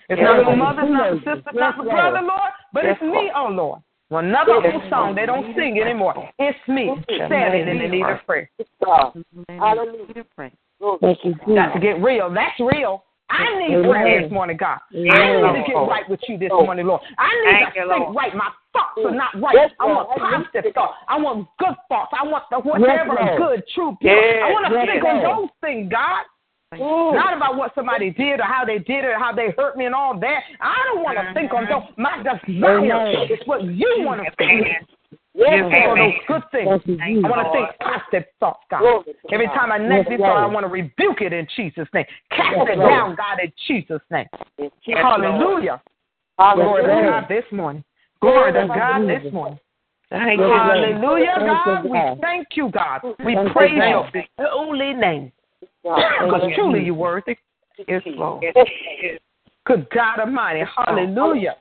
It's 0.08 0.20
not 0.20 0.48
the 0.48 0.56
mother, 0.56 0.82
it's 0.82 0.92
not 0.92 1.10
the 1.10 1.18
sister, 1.18 1.50
not 1.54 1.76
the 1.76 1.84
brother, 1.84 2.20
Lord, 2.22 2.52
but 2.72 2.84
it's 2.84 3.02
me, 3.02 3.30
oh 3.34 3.48
Lord. 3.50 3.80
Well, 4.08 4.24
another 4.24 4.54
old 4.54 4.82
song 4.88 5.16
they 5.16 5.26
don't 5.26 5.54
sing 5.56 5.80
anymore. 5.82 6.30
It's 6.38 6.58
me 6.68 6.94
standing 7.26 7.68
in 7.68 7.78
the 7.78 7.88
need 7.88 8.06
of 8.06 8.24
prayer. 8.24 8.48
Hallelujah. 9.48 10.24
Thank 11.00 11.18
you, 11.24 11.34
Got 11.54 11.74
to 11.74 11.80
get 11.80 12.00
real. 12.02 12.30
That's 12.32 12.60
real. 12.60 13.02
I 13.28 13.42
need 13.58 13.74
Amen. 13.74 13.90
prayer 13.90 14.22
this 14.22 14.30
morning, 14.30 14.56
God. 14.56 14.78
I 14.94 14.94
need 14.94 15.58
to 15.58 15.64
get 15.66 15.74
right 15.74 16.08
with 16.08 16.20
you 16.28 16.38
this 16.38 16.50
morning, 16.50 16.86
Lord. 16.86 17.02
I 17.18 17.26
need 17.42 17.58
Thank 17.58 17.74
to 17.74 17.80
you, 17.80 17.88
think 17.90 18.04
Lord. 18.06 18.16
right. 18.16 18.34
My 18.36 18.50
thoughts 18.72 19.02
are 19.02 19.10
not 19.10 19.34
right. 19.42 19.54
Yes, 19.54 19.70
I 19.80 19.86
want 19.86 20.08
positive 20.14 20.72
thoughts. 20.74 20.94
I 21.08 21.18
want 21.18 21.48
good 21.58 21.74
thoughts. 21.88 22.12
I 22.14 22.22
want 22.24 22.44
the 22.50 22.60
whatever 22.60 23.18
Lord. 23.18 23.38
good, 23.38 23.64
true, 23.74 23.96
pure. 24.00 24.14
Yes, 24.14 24.44
I 24.46 24.52
want 24.52 24.70
to 24.70 24.74
yes, 24.78 24.86
think 24.86 25.04
on 25.04 25.22
those 25.26 25.50
things, 25.60 25.90
God. 25.90 26.22
Not 26.72 27.36
about 27.36 27.56
what 27.56 27.74
somebody 27.74 28.10
did 28.10 28.40
or 28.40 28.44
how 28.44 28.64
they 28.64 28.78
did 28.78 29.04
it 29.04 29.08
or 29.08 29.18
how 29.18 29.32
they 29.32 29.54
hurt 29.56 29.76
me 29.76 29.86
and 29.86 29.94
all 29.94 30.18
that. 30.18 30.40
I 30.60 30.74
don't 30.92 31.02
want 31.02 31.16
to 31.16 31.32
think 31.32 31.52
on 31.52 31.66
those. 31.70 31.82
My 31.96 32.16
desire 32.18 32.78
Amen. 32.78 33.28
is 33.30 33.38
what 33.46 33.62
you 33.64 34.02
want 34.04 34.20
to 34.22 34.30
think. 34.36 34.66
Yes, 35.34 35.70
Think 35.70 35.86
on 35.86 35.98
those 35.98 36.14
good 36.26 36.42
things. 36.50 36.98
I 36.98 37.28
want 37.28 37.46
to 37.46 37.52
think 37.52 37.68
positive 37.78 38.24
thoughts, 38.40 38.64
God. 38.70 39.04
Every 39.30 39.46
time 39.48 39.70
I 39.70 39.78
negative 39.78 40.18
thought, 40.18 40.42
I 40.42 40.46
want 40.46 40.64
to 40.64 40.68
rebuke 40.68 41.20
it 41.20 41.32
in 41.32 41.46
Jesus' 41.54 41.86
name. 41.92 42.06
Cast 42.30 42.56
Yes, 42.56 42.68
it 42.70 42.76
down, 42.78 43.14
God, 43.16 43.38
in 43.42 43.52
Jesus' 43.68 44.00
name. 44.10 44.26
Yes, 44.58 44.70
Hallelujah. 44.86 45.82
Glory 46.38 46.82
to 46.82 46.88
Hallelujah. 46.88 47.20
God 47.20 47.24
this 47.28 47.44
morning. 47.52 47.84
Glory 48.20 48.52
to 48.52 48.66
God 48.66 49.08
this 49.08 49.32
morning. 49.32 49.58
Thank. 50.08 50.40
Hallelujah, 50.40 51.34
God. 51.38 51.84
We 51.84 52.20
thank 52.22 52.48
you, 52.54 52.70
God. 52.70 53.00
We 53.24 53.36
praise 53.52 53.72
your 53.76 54.08
holy 54.40 54.94
name. 54.94 55.32
Because 55.86 56.42
truly 56.54 56.84
you're 56.84 56.94
worthy. 56.94 57.36
Yes, 57.86 58.02
Lord. 58.06 58.44
Good 59.66 59.86
God 59.90 60.20
Almighty. 60.20 60.62
Hallelujah. 60.76 61.56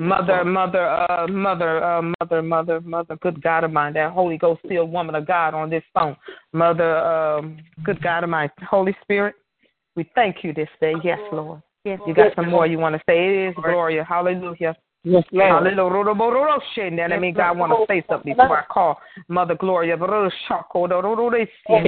Mother, 0.00 0.44
mother, 0.44 0.88
uh, 0.88 1.26
mother, 1.28 1.84
uh, 1.84 2.02
mother, 2.20 2.42
mother, 2.42 2.80
mother, 2.80 3.16
good 3.16 3.42
God 3.42 3.64
Almighty, 3.64 3.94
that 3.94 4.12
Holy 4.12 4.38
Ghost 4.38 4.62
filled 4.66 4.90
woman 4.90 5.14
of 5.14 5.26
God 5.26 5.52
on 5.52 5.68
this 5.68 5.82
phone. 5.92 6.16
Mother, 6.54 6.96
um, 6.96 7.58
good 7.84 8.02
God 8.02 8.24
Almighty, 8.24 8.54
Holy 8.68 8.96
Spirit, 9.02 9.34
we 9.94 10.10
thank 10.14 10.36
you 10.42 10.54
this 10.54 10.68
day. 10.80 10.94
Yes, 11.04 11.18
Lord. 11.30 11.62
Yes, 11.84 12.00
You 12.06 12.14
got 12.14 12.34
some 12.36 12.48
more 12.48 12.66
you 12.66 12.78
want 12.78 12.94
to 12.94 13.02
say? 13.06 13.26
It 13.26 13.48
is 13.48 13.54
Gloria. 13.56 14.04
Hallelujah. 14.04 14.76
Yes, 15.04 15.24
Lord. 15.32 15.50
Hallelujah. 15.50 17.08
That 17.08 17.20
means 17.20 17.36
I 17.38 17.50
want 17.50 17.72
to 17.72 17.84
say 17.88 18.04
something 18.08 18.34
before 18.34 18.58
I 18.58 18.64
call 18.66 19.00
Mother 19.28 19.56
Gloria. 19.56 19.96
Yeah, 21.70 21.82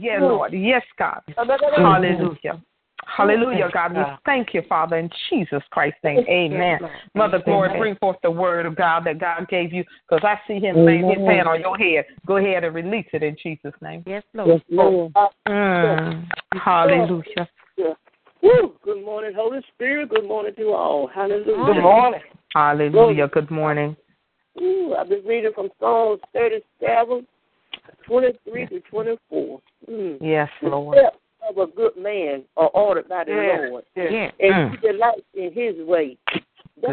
Yeah, 0.00 0.20
Lord. 0.20 0.52
Yes, 0.52 0.82
God. 0.98 1.20
Hallelujah. 1.36 2.62
Hallelujah, 3.06 3.68
God. 3.72 3.96
We 3.96 4.02
thank 4.24 4.54
you, 4.54 4.62
Father, 4.68 4.96
in 4.96 5.10
Jesus 5.28 5.62
Christ's 5.70 5.98
name. 6.04 6.24
Amen. 6.28 6.78
Mother 7.14 7.40
Glory, 7.44 7.76
bring 7.78 7.96
forth 7.96 8.16
the 8.22 8.30
word 8.30 8.66
of 8.66 8.76
God 8.76 9.04
that 9.06 9.18
God 9.18 9.48
gave 9.48 9.72
you 9.72 9.84
because 10.08 10.24
I 10.24 10.38
see 10.46 10.60
him 10.60 10.84
laying 10.84 11.08
his 11.08 11.18
hand 11.26 11.48
on 11.48 11.60
your 11.60 11.76
head. 11.76 12.04
Go 12.26 12.36
ahead 12.36 12.64
and 12.64 12.74
release 12.74 13.06
it 13.12 13.22
in 13.22 13.36
Jesus' 13.42 13.74
name. 13.80 14.04
Yes, 14.06 14.22
Yes, 14.34 14.60
Lord. 14.70 15.12
Lord. 15.16 15.32
Mm. 15.48 16.26
Hallelujah. 16.54 17.48
Woo. 18.42 18.74
Good 18.82 19.04
morning, 19.04 19.32
Holy 19.34 19.60
Spirit. 19.74 20.10
Good 20.10 20.26
morning 20.26 20.54
to 20.56 20.68
all. 20.70 21.08
Hallelujah. 21.12 21.74
Good 21.74 21.82
morning. 21.82 22.20
Hallelujah. 22.54 23.28
Good 23.28 23.50
morning. 23.50 23.96
Ooh, 24.60 24.94
I've 24.98 25.08
been 25.08 25.24
reading 25.24 25.52
from 25.54 25.70
Psalms 25.80 26.20
37, 26.32 27.26
23 28.06 28.66
to 28.66 28.80
24. 28.80 29.60
Mm. 29.90 30.18
Yes, 30.20 30.48
Lord. 30.62 30.98
steps 30.98 31.18
of 31.48 31.58
a 31.58 31.66
good 31.72 31.96
man 31.96 32.42
are 32.56 32.70
ordered 32.74 33.08
by 33.08 33.24
the 33.24 33.32
Yes. 33.32 33.70
Lord, 33.70 33.84
Yes. 33.96 34.32
and 34.40 34.52
Mm. 34.54 34.70
he 34.70 34.76
delights 34.88 35.26
in 35.34 35.52
his 35.52 35.76
way. 35.86 36.16
Good 36.32 36.42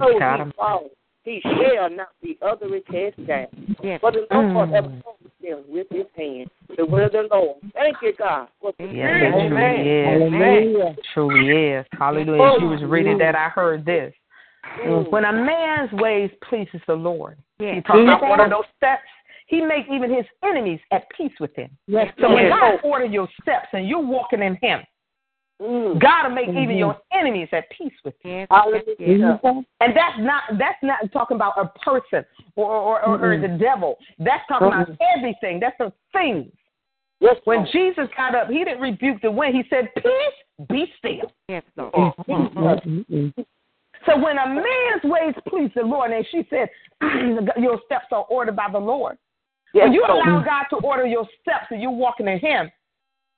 Though 0.02 0.20
God 0.20 0.36
he 0.38 0.40
Almighty. 0.42 0.52
fall, 0.58 0.90
he 1.24 1.42
shall 1.42 1.90
not 1.90 2.10
be 2.22 2.38
utterly 2.42 2.82
cast 2.82 3.26
down. 3.28 3.48
Yes. 3.84 4.00
For 4.02 4.12
the 4.12 4.26
Lord 4.32 4.46
Mm. 4.70 4.78
upholds 4.80 5.20
him 5.42 5.64
with 5.68 5.88
his 5.90 6.08
hand. 6.18 6.50
The 6.76 6.86
word 6.86 7.14
of 7.16 7.30
the 7.30 7.36
Lord. 7.36 7.58
Thank 7.74 8.02
you, 8.02 8.14
God. 8.14 8.48
For 8.62 8.72
the 8.78 8.86
Yes, 8.86 9.22
it 9.24 9.48
truly 9.48 9.90
is. 9.90 10.08
Hallelujah. 10.08 10.96
Truly 11.14 11.72
is. 11.72 11.86
Hallelujah. 11.98 12.44
As 12.56 12.62
you 12.62 12.70
was 12.70 12.84
reading 12.84 13.18
that, 13.20 13.36
I 13.36 13.50
heard 13.50 13.86
this. 13.86 14.14
Mm. 14.84 15.10
When 15.12 15.26
a 15.26 15.32
man's 15.32 15.92
ways 15.94 16.32
pleases 16.42 16.82
the 16.88 16.96
Lord, 16.96 17.38
Yes. 17.60 17.76
he 17.76 17.82
talks 17.82 18.00
about 18.00 18.22
one 18.22 18.40
of 18.40 18.50
those 18.50 18.66
steps. 18.78 19.04
He 19.48 19.62
makes 19.62 19.88
even 19.92 20.14
his 20.14 20.26
enemies 20.44 20.80
at 20.92 21.04
peace 21.16 21.34
with 21.40 21.56
him. 21.56 21.70
Yes, 21.88 22.08
So 22.20 22.34
when 22.34 22.50
God 22.50 22.80
order 22.84 23.06
your 23.06 23.28
steps 23.42 23.68
and 23.74 23.88
you're 23.88 24.06
walking 24.06 24.42
in 24.42 24.58
Him, 24.62 24.82
Mm. 25.62 26.02
God 26.02 26.28
will 26.28 26.36
make 26.36 26.50
even 26.50 26.64
mm-hmm. 26.64 26.78
your 26.78 26.98
enemies 27.14 27.48
at 27.54 27.70
peace 27.70 27.94
with 28.04 28.14
you. 28.24 28.32
Yes. 28.32 28.48
Hallelujah. 28.52 29.40
And 29.80 29.96
that's 29.96 30.20
not 30.20 30.44
that's 30.60 30.84
not 30.84 31.12
talking 31.14 31.36
about 31.36 31.54
a 31.58 31.68
person 31.80 32.26
or 32.58 32.70
or, 32.70 33.02
or, 33.06 33.34
or 33.34 33.40
the 33.40 33.58
devil. 33.58 33.96
That's 34.20 34.44
talking 34.50 34.68
about 34.68 34.90
everything. 35.16 35.62
That's 35.62 35.78
the 35.80 35.94
things. 36.12 36.52
Yes, 37.22 37.38
When 37.46 37.60
Lord. 37.60 37.70
Jesus 37.72 38.08
got 38.18 38.36
up, 38.36 38.50
he 38.50 38.66
didn't 38.66 38.82
rebuke 38.82 39.22
the 39.22 39.32
wind. 39.32 39.56
He 39.56 39.64
said, 39.70 39.90
"Peace, 39.96 40.68
be 40.70 40.86
still." 40.98 41.32
Yes, 41.48 41.64
Lord. 41.78 41.94
Mm-hmm. 41.94 43.14
Mm-hmm. 43.16 43.42
So 44.06 44.18
when 44.22 44.38
a 44.38 44.48
man's 44.48 45.04
ways 45.06 45.34
please 45.48 45.72
the 45.74 45.84
Lord, 45.84 46.12
and 46.12 46.26
she 46.30 46.46
said, 46.50 46.68
"Your 47.58 47.80
steps 47.86 48.08
are 48.12 48.26
ordered 48.30 48.58
by 48.58 48.68
the 48.70 48.78
Lord." 48.78 49.18
Yes, 49.76 49.84
when 49.86 49.94
you 49.94 50.06
Lord. 50.08 50.26
allow 50.26 50.44
God 50.44 50.64
to 50.72 50.78
order 50.78 51.06
your 51.06 51.28
steps 51.42 51.68
and 51.70 51.82
you're 51.82 51.92
walking 51.92 52.28
in 52.28 52.40
Him, 52.40 52.72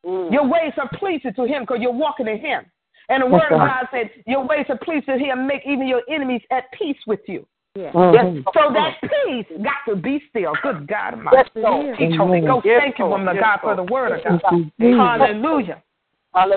Mm. 0.05 0.31
your 0.31 0.45
ways 0.47 0.71
are 0.77 0.88
pleasing 0.93 1.33
to 1.33 1.43
Him 1.45 1.63
because 1.63 1.79
you're 1.81 1.91
walking 1.91 2.27
in 2.27 2.38
Him. 2.39 2.63
And 3.09 3.23
the 3.23 3.27
Word 3.27 3.51
of 3.51 3.59
God 3.59 3.88
said, 3.89 4.11
"Your 4.27 4.45
ways 4.45 4.65
are 4.69 4.77
pleasing 4.77 5.17
to 5.17 5.19
Him, 5.19 5.47
make 5.47 5.65
even 5.65 5.88
your 5.88 6.03
enemies 6.07 6.43
at 6.51 6.71
peace 6.71 6.99
with 7.07 7.21
you." 7.27 7.45
Yes. 7.75 7.93
Yes, 7.95 8.43
So 8.53 8.71
that 8.73 8.97
peace 9.01 9.45
got 9.63 9.82
to 9.87 9.95
be 9.95 10.24
still. 10.29 10.53
Good 10.62 10.87
God 10.87 11.16
Almighty. 11.16 11.37
Yes, 11.37 11.49
Lord. 11.55 11.97
Teach 11.97 12.16
Holy 12.17 12.41
Ghost. 12.41 12.66
Yes, 12.66 12.82
Thank 12.82 12.99
you, 12.99 13.05
Lord. 13.05 13.20
woman 13.21 13.28
of 13.29 13.36
Yes, 13.36 13.43
God, 13.43 13.59
for 13.62 13.75
the 13.75 13.82
Lord. 13.82 13.91
Word 13.91 14.12
of 14.25 14.41
God. 14.41 14.71
Yes. 14.78 14.95
Hallelujah. 14.97 15.83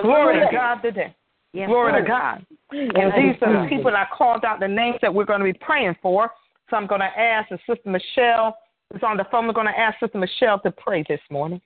Glory 0.01 0.39
to 0.39 0.49
God 0.51 0.81
today. 0.81 1.13
Yes, 1.53 1.67
Glory 1.67 1.91
to 1.93 1.97
Lord. 1.99 2.07
God. 2.07 2.45
And 2.71 3.13
these 3.13 3.41
are 3.41 3.63
the 3.63 3.67
people 3.69 3.95
I 3.95 4.05
called 4.15 4.45
out 4.45 4.59
the 4.59 4.67
names 4.67 4.97
that 5.01 5.13
we're 5.13 5.25
going 5.25 5.39
to 5.39 5.45
be 5.45 5.53
praying 5.53 5.95
for. 6.01 6.31
So 6.69 6.77
I'm 6.77 6.87
going 6.87 7.01
to 7.01 7.19
ask 7.19 7.51
and 7.51 7.59
Sister 7.67 7.89
Michelle 7.89 8.57
is 8.95 9.03
on 9.03 9.17
the 9.17 9.25
phone. 9.31 9.47
We're 9.47 9.53
going 9.53 9.67
to 9.67 9.77
ask 9.77 9.99
Sister 9.99 10.17
Michelle 10.17 10.59
to 10.59 10.71
pray 10.71 11.03
this 11.07 11.19
morning. 11.29 11.61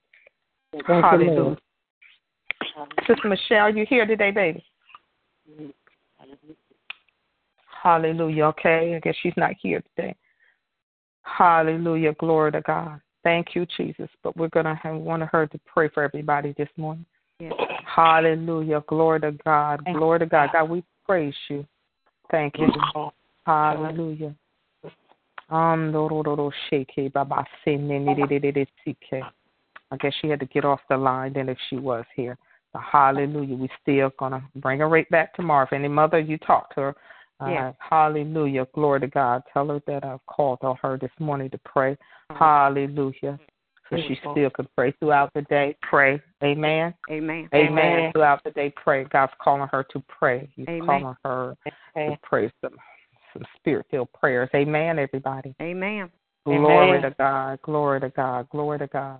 Hallelujah. 0.85 1.57
Sister 3.07 3.27
Michelle, 3.27 3.75
you 3.75 3.85
here 3.87 4.05
today, 4.05 4.31
baby? 4.31 4.63
Hallelujah. 7.83 8.45
Okay. 8.45 8.95
I 8.95 8.99
guess 8.99 9.15
she's 9.21 9.33
not 9.37 9.51
here 9.61 9.81
today. 9.95 10.15
Hallelujah. 11.21 12.13
Glory 12.13 12.51
to 12.51 12.61
God. 12.61 12.99
Thank 13.23 13.55
you, 13.55 13.65
Jesus. 13.77 14.09
But 14.23 14.37
we're 14.37 14.49
going 14.49 14.65
to 14.65 14.75
have, 14.75 14.95
want 14.95 15.23
her 15.23 15.47
to 15.47 15.59
pray 15.65 15.89
for 15.89 16.03
everybody 16.03 16.53
this 16.57 16.69
morning. 16.77 17.05
Yes. 17.39 17.53
Hallelujah. 17.85 18.83
Glory 18.87 19.21
to 19.21 19.31
God. 19.43 19.81
Glory 19.85 20.19
to 20.19 20.25
God. 20.25 20.49
God, 20.53 20.69
we 20.69 20.83
praise 21.05 21.33
you. 21.49 21.65
Thank 22.31 22.55
you. 22.57 22.67
Hallelujah. 23.45 24.33
Andororo 24.33 24.43
shake 24.43 24.43
baba 24.75 24.91
sike. 24.91 24.93
I 29.91 29.97
guess 29.97 30.13
she 30.21 30.27
had 30.27 30.39
to 30.39 30.45
get 30.47 30.65
off 30.65 30.79
the 30.89 30.97
line 30.97 31.33
then 31.33 31.49
if 31.49 31.57
she 31.69 31.77
was 31.77 32.05
here. 32.15 32.37
Hallelujah. 32.73 33.55
We 33.55 33.69
still 33.81 34.11
gonna 34.19 34.43
bring 34.57 34.79
her 34.79 34.89
right 34.89 35.09
back 35.09 35.33
tomorrow. 35.33 35.65
If 35.65 35.73
any 35.73 35.87
mother 35.87 36.19
you 36.19 36.37
talk 36.39 36.73
to 36.75 36.81
her, 36.81 36.95
uh, 37.39 37.49
Yeah. 37.49 37.71
hallelujah. 37.79 38.65
Glory 38.73 38.99
to 39.01 39.07
God. 39.07 39.43
Tell 39.53 39.67
her 39.67 39.79
that 39.87 40.03
I've 40.03 40.25
called 40.25 40.59
on 40.61 40.75
her 40.81 40.97
this 40.97 41.11
morning 41.19 41.49
to 41.51 41.57
pray. 41.59 41.97
Hallelujah. 42.31 43.39
So 43.89 43.97
she 43.97 44.15
still 44.15 44.49
could 44.49 44.67
pray 44.75 44.91
throughout 44.99 45.31
the 45.33 45.43
day. 45.43 45.77
Pray. 45.81 46.19
Amen. 46.43 46.93
Amen. 47.09 47.47
Amen. 47.53 48.11
Throughout 48.11 48.43
the 48.43 48.51
day, 48.51 48.71
pray. 48.71 49.03
God's 49.05 49.31
calling 49.39 49.69
her 49.71 49.83
to 49.83 50.03
pray. 50.07 50.49
He's 50.55 50.67
Amen. 50.67 50.85
calling 50.85 51.15
her 51.23 51.55
to 51.95 52.17
pray 52.23 52.51
some 52.61 52.77
some 53.35 53.45
spirit 53.57 53.85
filled 53.91 54.11
prayers. 54.13 54.49
Amen, 54.55 54.97
everybody. 54.97 55.53
Amen. 55.61 56.09
Glory 56.45 56.97
Amen. 56.97 57.01
to 57.01 57.15
God. 57.17 57.59
Glory 57.63 57.99
to 57.99 58.09
God. 58.09 58.49
Glory 58.49 58.79
to 58.79 58.87
God. 58.87 59.19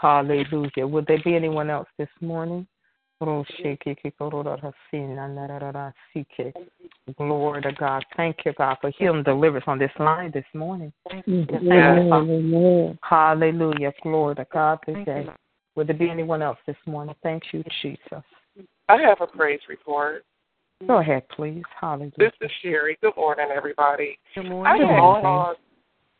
Hallelujah. 0.00 0.86
Would 0.86 1.06
there 1.06 1.22
be 1.22 1.36
anyone 1.36 1.68
else 1.68 1.88
this 1.98 2.08
morning? 2.20 2.66
Glory 3.20 3.44
to 7.62 7.72
God. 7.78 8.04
Thank 8.16 8.36
you, 8.46 8.52
God, 8.56 8.78
for 8.80 8.90
healing 8.98 9.22
deliverance 9.24 9.66
on 9.66 9.78
this 9.78 9.90
line 9.98 10.30
this 10.32 10.44
morning. 10.54 10.90
Thank 11.10 11.26
you, 11.26 11.44
Father. 11.68 12.96
Hallelujah. 13.02 13.92
Glory 14.02 14.34
to 14.36 14.46
God 14.50 14.78
today. 14.86 15.28
Would 15.76 15.88
there 15.88 15.96
be 15.96 16.08
anyone 16.08 16.40
else 16.40 16.58
this 16.66 16.76
morning? 16.86 17.14
Thank 17.22 17.42
you, 17.52 17.62
Jesus. 17.82 18.24
I 18.88 18.96
have 19.02 19.20
a 19.20 19.26
praise 19.26 19.60
report. 19.68 20.24
Go 20.86 20.98
ahead, 20.98 21.28
please. 21.28 21.62
Hallelujah. 21.78 22.12
This 22.16 22.32
is 22.40 22.50
Sherry. 22.62 22.96
Good 23.02 23.16
morning, 23.16 23.48
everybody. 23.54 24.18
Good 24.34 24.46
I 24.46 24.48
morning. 24.48 24.88
had 24.88 24.98
called, 25.22 25.56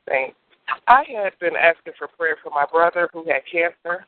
thanks. 0.06 0.36
I 0.86 1.04
had 1.16 1.32
been 1.40 1.56
asking 1.56 1.94
for 1.98 2.08
prayer 2.08 2.36
for 2.42 2.50
my 2.50 2.66
brother 2.70 3.08
who 3.12 3.24
had 3.24 3.40
cancer 3.50 4.04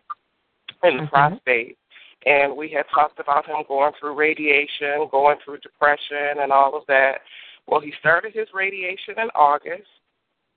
in 0.85 0.99
the 0.99 1.03
Mhm. 1.05 1.09
prostate, 1.09 1.79
and 2.27 2.57
we 2.57 2.69
had 2.69 2.87
talked 2.91 3.19
about 3.19 3.47
him 3.47 3.62
going 3.66 3.93
through 3.95 4.12
radiation, 4.12 5.07
going 5.09 5.39
through 5.39 5.59
depression, 5.59 6.39
and 6.39 6.53
all 6.53 6.74
of 6.77 6.87
that. 6.87 7.23
Well, 7.66 7.81
he 7.81 7.93
started 7.93 8.35
his 8.35 8.53
radiation 8.53 9.19
in 9.19 9.31
August. 9.35 9.89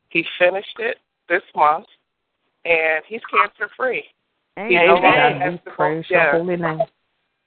He 0.09 0.23
finished 0.37 0.79
it 0.79 0.99
this 1.27 1.43
month, 1.55 1.87
and 2.65 3.03
he's 3.05 3.23
cancer 3.25 3.69
free. 3.69 4.07
He 4.57 4.75
no 4.75 4.95
longer 4.95 5.09
has 5.39 5.51
we 5.53 5.57
to 5.59 5.65
go. 5.65 5.71
praise 5.71 6.09
your 6.09 6.31
holy 6.31 6.57
name. 6.57 6.81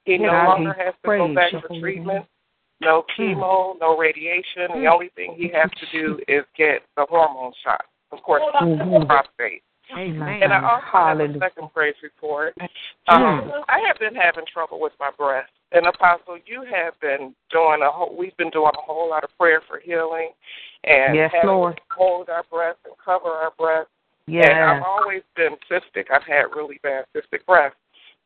He 0.05 0.17
no 0.17 0.31
longer 0.31 0.73
has 0.73 0.95
to 1.03 1.07
go 1.07 1.33
back 1.33 1.51
your 1.51 1.61
for 1.61 1.67
holy 1.69 1.81
treatment. 1.81 2.25
Name. 2.81 2.89
No 2.89 3.05
chemo, 3.17 3.79
no 3.79 3.97
radiation. 3.97 4.81
The 4.81 4.87
only 4.87 5.09
thing 5.15 5.35
he 5.37 5.49
has 5.49 5.69
to 5.79 5.85
do 5.91 6.19
is 6.27 6.43
get 6.57 6.81
the 6.95 7.05
hormone 7.09 7.53
shot. 7.63 7.85
Of 8.11 8.23
course, 8.23 8.43
Mhm. 8.53 9.07
prostate. 9.07 9.63
Amen. 9.91 10.43
And 10.43 10.53
I 10.53 10.57
also 10.61 10.75
have 10.75 10.83
a 10.83 10.97
Hallelujah. 10.97 11.39
second 11.39 11.73
praise 11.73 11.95
report. 12.03 12.55
Um, 13.07 13.63
I 13.69 13.79
have 13.79 13.97
been 13.97 14.13
having 14.15 14.45
trouble 14.45 14.79
with 14.79 14.93
my 14.99 15.09
breast. 15.11 15.51
And 15.71 15.85
Apostle, 15.85 16.37
you 16.45 16.63
have 16.63 16.99
been 16.99 17.35
doing 17.49 17.81
a 17.81 17.91
whole. 17.91 18.15
We've 18.15 18.35
been 18.37 18.49
doing 18.49 18.71
a 18.75 18.81
whole 18.81 19.09
lot 19.09 19.23
of 19.23 19.35
prayer 19.37 19.61
for 19.61 19.79
healing, 19.79 20.33
and 20.83 21.15
Yes, 21.15 21.31
having 21.31 21.49
Lord. 21.49 21.77
to 21.77 21.83
hold 21.91 22.29
our 22.29 22.43
breath 22.43 22.77
and 22.85 22.97
cover 22.97 23.29
our 23.29 23.51
breasts. 23.51 23.91
And 24.27 24.63
I've 24.63 24.83
always 24.83 25.23
been 25.35 25.57
cystic. 25.69 26.11
I've 26.11 26.23
had 26.23 26.55
really 26.55 26.79
bad 26.83 27.05
cystic 27.15 27.45
breast. 27.45 27.75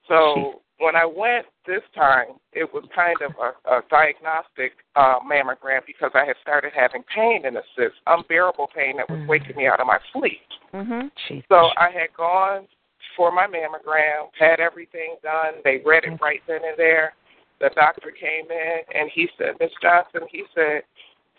So 0.07 0.61
when 0.79 0.95
I 0.95 1.05
went 1.05 1.45
this 1.65 1.83
time, 1.95 2.39
it 2.51 2.71
was 2.73 2.83
kind 2.93 3.17
of 3.21 3.31
a, 3.39 3.77
a 3.77 3.81
diagnostic 3.89 4.73
uh, 4.95 5.19
mammogram 5.19 5.81
because 5.85 6.11
I 6.13 6.25
had 6.25 6.35
started 6.41 6.73
having 6.75 7.03
pain 7.13 7.45
in 7.45 7.53
the 7.53 7.63
cyst, 7.75 7.95
unbearable 8.07 8.69
pain 8.75 8.97
that 8.97 9.09
was 9.09 9.19
waking 9.27 9.55
me 9.55 9.67
out 9.67 9.79
of 9.79 9.87
my 9.87 9.99
sleep. 10.11 10.41
Mhm. 10.73 11.11
So 11.47 11.69
I 11.77 11.89
had 11.91 12.13
gone 12.17 12.67
for 13.15 13.31
my 13.31 13.45
mammogram, 13.45 14.29
had 14.37 14.59
everything 14.59 15.15
done. 15.21 15.61
They 15.63 15.81
read 15.85 16.03
it 16.03 16.19
right 16.21 16.41
then 16.47 16.61
and 16.65 16.77
there. 16.77 17.13
The 17.59 17.69
doctor 17.75 18.11
came 18.11 18.49
in 18.49 18.79
and 18.93 19.09
he 19.13 19.29
said, 19.37 19.55
Miss 19.59 19.71
Johnson, 19.81 20.27
he 20.31 20.43
said, 20.55 20.81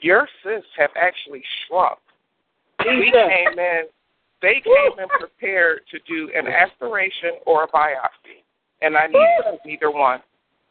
your 0.01 0.29
cysts 0.43 0.71
have 0.79 0.91
actually 0.97 1.43
shrunk. 1.67 1.99
We 2.85 3.11
came 3.11 3.59
in, 3.59 3.83
they 4.43 4.61
came 4.61 4.99
in 4.99 5.09
prepared 5.19 5.81
to 5.91 5.99
do 6.07 6.31
an 6.35 6.47
aspiration 6.47 7.41
or 7.47 7.65
a 7.65 7.69
biopsy, 7.69 8.44
and 8.85 8.97
I 8.97 9.07
need 9.07 9.29
neither 9.65 9.91
one. 9.91 10.21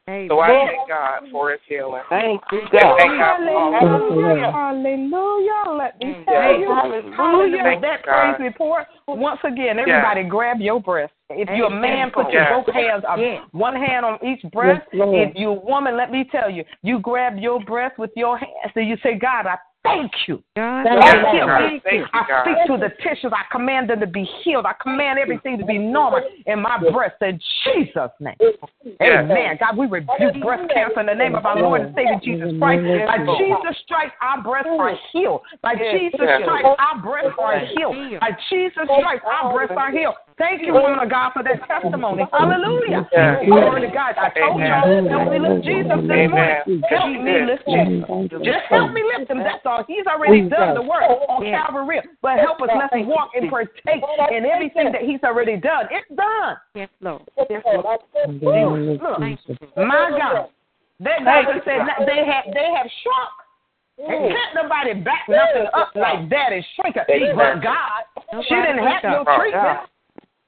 So 0.06 0.42
I 0.42 0.68
thank 0.68 0.90
God 0.90 1.22
for 1.32 1.52
his 1.52 1.62
healing. 1.68 2.02
Thank 2.10 2.42
you, 2.52 2.62
God. 2.74 2.98
thank 2.98 3.18
God 3.18 3.38
for 3.38 3.56
all. 3.56 3.72
Hallelujah. 3.72 4.52
Hallelujah. 4.52 5.64
Let 5.78 6.00
me 6.02 6.06
Mm, 6.08 6.26
tell 6.26 6.60
you. 6.60 6.68
Hallelujah. 6.68 7.16
Hallelujah. 7.16 7.64
Thank 7.64 7.82
That 7.82 8.00
you, 8.00 8.06
God. 8.06 8.36
praise 8.36 8.52
report. 8.52 8.88
Once 9.08 9.40
again, 9.46 9.80
everybody 9.80 10.24
grab 10.24 10.60
your 10.60 10.82
breast. 10.82 11.14
If 11.30 11.48
you're 11.56 11.68
a 11.68 11.70
man, 11.70 12.12
put 12.12 12.34
your 12.34 12.42
Yes. 12.44 12.66
both 12.66 12.76
hands 12.76 13.06
up. 13.06 13.18
Yes. 13.18 13.48
One 13.54 13.78
hand 13.78 14.06
on 14.06 14.20
each 14.22 14.44
breast. 14.52 14.86
Yes, 14.92 15.08
if 15.08 15.36
you're 15.36 15.56
a 15.56 15.66
woman, 15.66 15.96
let 15.96 16.12
me 16.12 16.26
tell 16.26 16.50
you, 16.50 16.66
you 16.82 17.00
grab 17.00 17.38
your 17.40 17.62
breast 17.62 17.98
with 17.98 18.12
your 18.18 18.38
hands 18.38 18.74
and 18.76 18.88
you 18.88 18.98
say, 18.98 19.16
God, 19.16 19.48
I 19.48 19.58
thank 19.84 20.12
you. 20.28 20.44
God, 20.56 20.84
Thank 20.84 21.04
I 21.04 21.16
you, 21.16 21.40
heal 21.40 21.80
Thank 21.84 22.00
you, 22.00 22.06
I 22.14 22.44
speak 22.44 22.58
to 22.68 22.78
the 22.78 22.90
tissues. 23.04 23.32
I 23.34 23.44
command 23.52 23.90
them 23.90 24.00
to 24.00 24.08
be 24.08 24.28
healed. 24.44 24.66
I 24.66 24.74
command 24.82 25.20
everything 25.20 25.58
to 25.58 25.66
be 25.66 25.78
normal 25.78 26.22
in 26.46 26.62
my 26.62 26.80
breast 26.92 27.16
in 27.22 27.40
Jesus' 27.66 28.12
name. 28.20 28.36
Amen. 29.02 29.58
God, 29.60 29.78
we 29.78 29.88
rebuke 29.88 30.42
breast 30.42 30.72
cancer 30.74 31.00
in 31.02 31.06
the 31.06 31.14
name 31.14 31.36
of 31.36 31.46
our 31.46 31.60
Lord 31.60 31.82
and 31.82 31.96
Savior 31.96 32.20
Jesus 32.24 32.60
Christ. 32.60 32.84
By 33.08 33.18
Jesus' 33.18 33.78
stripes, 33.84 34.14
our 34.22 34.42
breasts 34.42 34.70
are 34.72 34.96
healed. 35.12 35.42
By 35.62 35.76
Jesus' 35.76 36.16
stripes, 36.16 36.80
our 36.80 37.02
breasts 37.02 37.38
are 37.40 37.60
healed. 37.60 38.20
By 38.20 38.32
Jesus' 38.50 38.90
stripes, 39.00 39.24
our 39.26 39.54
breasts 39.54 39.76
are 39.78 39.92
healed. 39.92 40.16
Thank 40.38 40.62
you, 40.66 40.74
woman 40.74 41.00
of 41.00 41.10
God, 41.10 41.32
for 41.34 41.44
that 41.44 41.62
testimony. 41.68 42.26
Hallelujah. 42.32 43.08
Yes. 43.12 43.38
Oh, 43.42 43.46
glory 43.46 43.82
to 43.82 43.94
God. 43.94 44.16
I 44.18 44.30
told 44.34 44.60
y'all, 44.60 45.10
help 45.10 45.30
me 45.30 45.40
lift 45.40 45.66
Jesus 45.66 45.94
this 46.02 46.30
morning. 46.30 46.58
Amen. 46.66 46.84
Help 46.90 47.10
me 47.10 47.34
lift 47.46 47.66
Jesus. 47.70 48.42
Just 48.42 48.66
help 48.70 48.92
me 48.94 49.04
lift 49.04 49.30
him. 49.30 49.40
That's 49.40 49.66
all. 49.66 49.84
He's 49.88 50.06
already 50.08 50.50
done 50.50 50.74
the 50.74 50.82
work 50.82 51.04
on 51.30 51.46
Yeah. 51.46 51.64
Calvary. 51.64 52.02
But 52.22 52.40
help 52.40 52.62
us 52.62 52.70
let 52.74 52.94
us 52.94 53.06
walk 53.06 53.32
and 53.36 53.50
partake 53.50 54.04
in 54.32 54.46
everything 54.46 54.92
that 54.92 55.02
he's 55.02 55.24
already 55.24 55.58
done. 55.58 55.88
It's 55.92 56.10
done. 56.16 56.58
Yes, 56.74 56.90
Lord. 57.02 57.22
Look, 57.38 59.20
my 59.78 60.10
God. 60.18 60.50
That 61.00 61.26
doctor 61.26 61.62
said 61.66 61.86
they 62.06 62.26
have 62.26 62.46
they 62.54 62.74
have 62.74 62.88
shrunk. 63.02 63.34
And 64.00 64.34
can't 64.34 64.56
nobody 64.56 64.94
back 64.96 65.30
nothing 65.30 65.68
up 65.74 65.92
like 65.96 66.28
that 66.30 66.52
and 66.52 66.66
shrink 66.76 66.96
it. 66.96 67.06
But 67.36 67.62
God, 67.62 68.04
she 68.48 68.56
didn't 68.56 68.80
have 68.80 69.04
no 69.04 69.24
treatment. 69.38 69.90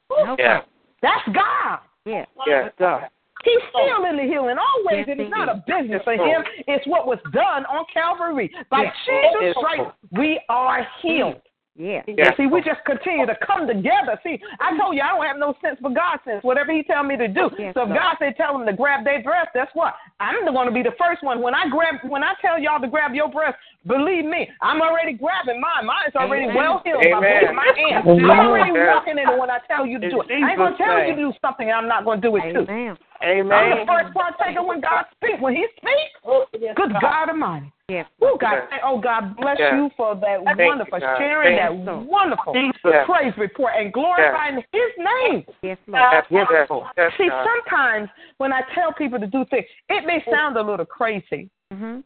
No 0.10 0.36
Yeah. 0.38 0.62
That's 1.02 1.28
God. 1.34 1.80
Yeah. 2.06 2.26
Yes. 2.48 2.72
God. 2.80 3.10
He's 3.44 3.62
still 3.70 4.06
in 4.10 4.18
the 4.18 4.24
healing 4.24 4.58
always, 4.58 5.06
Yes, 5.06 5.08
and 5.12 5.22
it's 5.22 5.30
not 5.30 5.50
a 5.50 5.64
business 5.68 6.02
for 6.04 6.14
him. 6.14 6.44
It's 6.68 6.86
what 6.88 7.06
was 7.06 7.20
done 7.32 7.66
on 7.66 7.86
Calvary. 7.94 8.52
By 8.72 8.86
Jesus' 9.06 9.56
Christ, 9.56 9.92
we 10.12 10.42
are 10.50 10.88
healed. 11.02 11.42
Yeah. 11.76 12.08
Yes. 12.08 12.34
See, 12.38 12.48
we 12.48 12.64
just 12.64 12.80
continue 12.86 13.26
to 13.26 13.36
come 13.44 13.68
together. 13.68 14.16
See, 14.24 14.40
I 14.64 14.72
told 14.80 14.96
you 14.96 15.04
I 15.04 15.12
don't 15.12 15.28
have 15.28 15.36
no 15.36 15.56
sense 15.60 15.76
for 15.84 15.92
God 15.92 16.24
sense. 16.24 16.40
Whatever 16.42 16.72
He 16.72 16.84
tell 16.84 17.04
me 17.04 17.18
to 17.18 17.28
do. 17.28 17.52
Yes, 17.60 17.76
so 17.76 17.84
if 17.84 17.90
God 17.92 18.16
say 18.18 18.32
tell 18.38 18.58
them 18.58 18.66
to 18.66 18.72
grab 18.72 19.04
their 19.04 19.22
breast, 19.22 19.52
that's 19.54 19.72
what 19.76 19.94
I'm 20.22 20.48
going 20.48 20.68
to 20.68 20.74
be 20.74 20.84
the 20.84 20.96
first 20.96 21.22
one. 21.22 21.42
When 21.42 21.54
I 21.54 21.68
grab, 21.68 21.96
when 22.08 22.24
I 22.24 22.32
tell 22.40 22.58
y'all 22.58 22.80
to 22.80 22.88
grab 22.88 23.14
your 23.14 23.28
breast, 23.28 23.58
believe 23.86 24.24
me, 24.24 24.48
I'm 24.62 24.82
already 24.82 25.20
grabbing 25.20 25.60
mine. 25.60 25.86
Mine's 25.86 26.16
already 26.16 26.46
Amen. 26.48 26.56
well 26.56 26.82
healed 26.86 27.04
by 27.12 27.20
Amen. 27.20 27.56
my 27.56 27.68
hands. 27.76 28.08
Amen. 28.08 28.24
I'm 28.24 28.40
already 28.48 28.72
Yes. 28.72 28.96
walking 28.96 29.20
in 29.20 29.28
it 29.28 29.38
when 29.38 29.52
I 29.52 29.60
tell 29.68 29.86
you 29.86 30.00
to 30.00 30.10
do 30.10 30.22
it. 30.22 30.32
I 30.32 30.56
ain't 30.56 30.58
going 30.58 30.72
to 30.72 30.80
tell 30.80 31.04
you 31.04 31.12
to 31.12 31.22
do 31.28 31.34
something 31.44 31.68
and 31.68 31.76
I'm 31.76 31.92
not 31.92 32.06
going 32.06 32.22
to 32.22 32.28
do 32.28 32.36
it 32.38 32.56
too. 32.56 32.64
Amen. 32.72 32.96
I'm 33.20 33.52
Amen. 33.52 33.70
the 33.80 33.86
first 33.86 34.14
partaker 34.16 34.64
when 34.64 34.80
God 34.80 35.06
speaks. 35.12 35.42
When 35.42 35.56
He 35.56 35.68
speaks, 35.76 36.16
oh, 36.24 36.46
good 36.54 36.96
God 37.04 37.30
Almighty. 37.30 37.75
Yes. 37.88 38.08
Oh 38.20 38.36
God, 38.36 38.64
Yes. 38.72 38.82
oh 38.84 38.98
God, 38.98 39.36
bless 39.38 39.60
Yes. 39.60 39.74
you 39.76 39.92
for 39.96 40.16
that 40.16 40.44
Thank 40.44 40.60
wonderful 40.60 41.00
God. 41.00 41.18
sharing 41.20 41.56
Thank 41.56 41.86
that 41.86 41.94
you. 41.94 42.00
wonderful 42.10 42.56
Yes. 42.84 43.06
praise 43.06 43.38
report 43.38 43.74
and 43.76 43.94
glorifying 43.94 44.64
His 44.72 44.92
name. 44.98 45.46
Yes, 45.62 45.78
Lord. 45.86 46.02
Yes. 46.12 46.26
Yes. 46.32 46.70
Yes. 46.98 47.14
See, 47.18 47.30
God. 47.30 47.46
sometimes 47.46 48.10
when 48.38 48.52
I 48.52 48.62
tell 48.74 48.92
people 48.92 49.20
to 49.20 49.28
do 49.28 49.46
things, 49.46 49.68
it 49.90 50.04
may 50.04 50.24
sound 50.32 50.58
a 50.58 50.62
little 50.64 50.86
crazy. 50.86 51.48
Mm-hmm. 51.72 52.00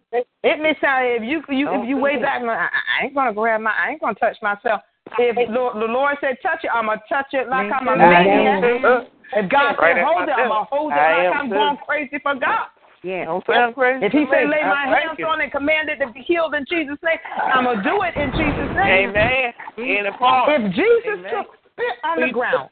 It 0.44 0.60
may 0.60 0.76
sound 0.82 1.06
if 1.08 1.24
you 1.24 1.44
you 1.48 1.72
if 1.72 1.88
you 1.88 1.98
way 1.98 2.18
back, 2.18 2.42
I, 2.42 2.70
I 3.00 3.06
ain't 3.06 3.16
gonna 3.16 3.34
grab 3.34 3.62
my, 3.62 3.72
I 3.72 3.92
ain't 3.92 4.02
gonna 4.02 4.16
touch 4.16 4.36
myself. 4.42 4.82
If 5.18 5.50
Lord, 5.50 5.76
the 5.78 5.86
Lord 5.86 6.18
said 6.20 6.38
touch 6.44 6.64
it, 6.64 6.72
I'm 6.74 6.88
gonna 6.88 7.02
touch 7.08 7.28
it 7.32 7.48
like 7.48 7.72
I'm 7.72 7.88
a 7.88 7.92
I 7.92 8.24
maniac. 8.26 8.64
am. 8.64 9.08
If 9.32 9.50
God 9.50 9.78
Right 9.80 9.96
said 9.96 10.04
hold 10.06 10.28
it, 10.28 10.32
I'm 10.32 10.50
gonna 10.50 10.66
hold 10.66 10.92
it 10.92 10.96
I 10.98 11.28
like 11.28 11.36
I'm 11.38 11.50
too. 11.50 11.56
going 11.56 11.78
crazy 11.88 12.20
for 12.22 12.36
God. 12.36 12.68
Yes. 13.04 13.28
Don't 13.28 13.46
sound 13.48 13.76
crazy. 13.76 14.06
If 14.06 14.12
he 14.12 14.26
said 14.32 14.50
lay 14.50 14.64
my 14.64 14.86
hands 14.88 15.18
you. 15.18 15.26
on 15.26 15.40
it, 15.42 15.52
command 15.52 15.90
it 15.90 16.04
to 16.04 16.12
be 16.12 16.20
healed 16.20 16.54
in 16.54 16.66
Jesus' 16.68 16.98
name, 17.04 17.18
I'm 17.54 17.64
going 17.64 17.78
to 17.78 17.84
do 17.84 18.02
it 18.04 18.16
in 18.20 18.32
Jesus' 18.32 18.76
name. 18.76 19.10
Amen. 19.10 19.54
In 19.78 20.06
palm. 20.20 20.50
If 20.50 20.76
Jesus 20.76 21.20
Amen. 21.20 21.32
took 21.32 21.48
spit 21.72 21.96
on 22.04 22.20
the 22.20 22.34
ground 22.34 22.70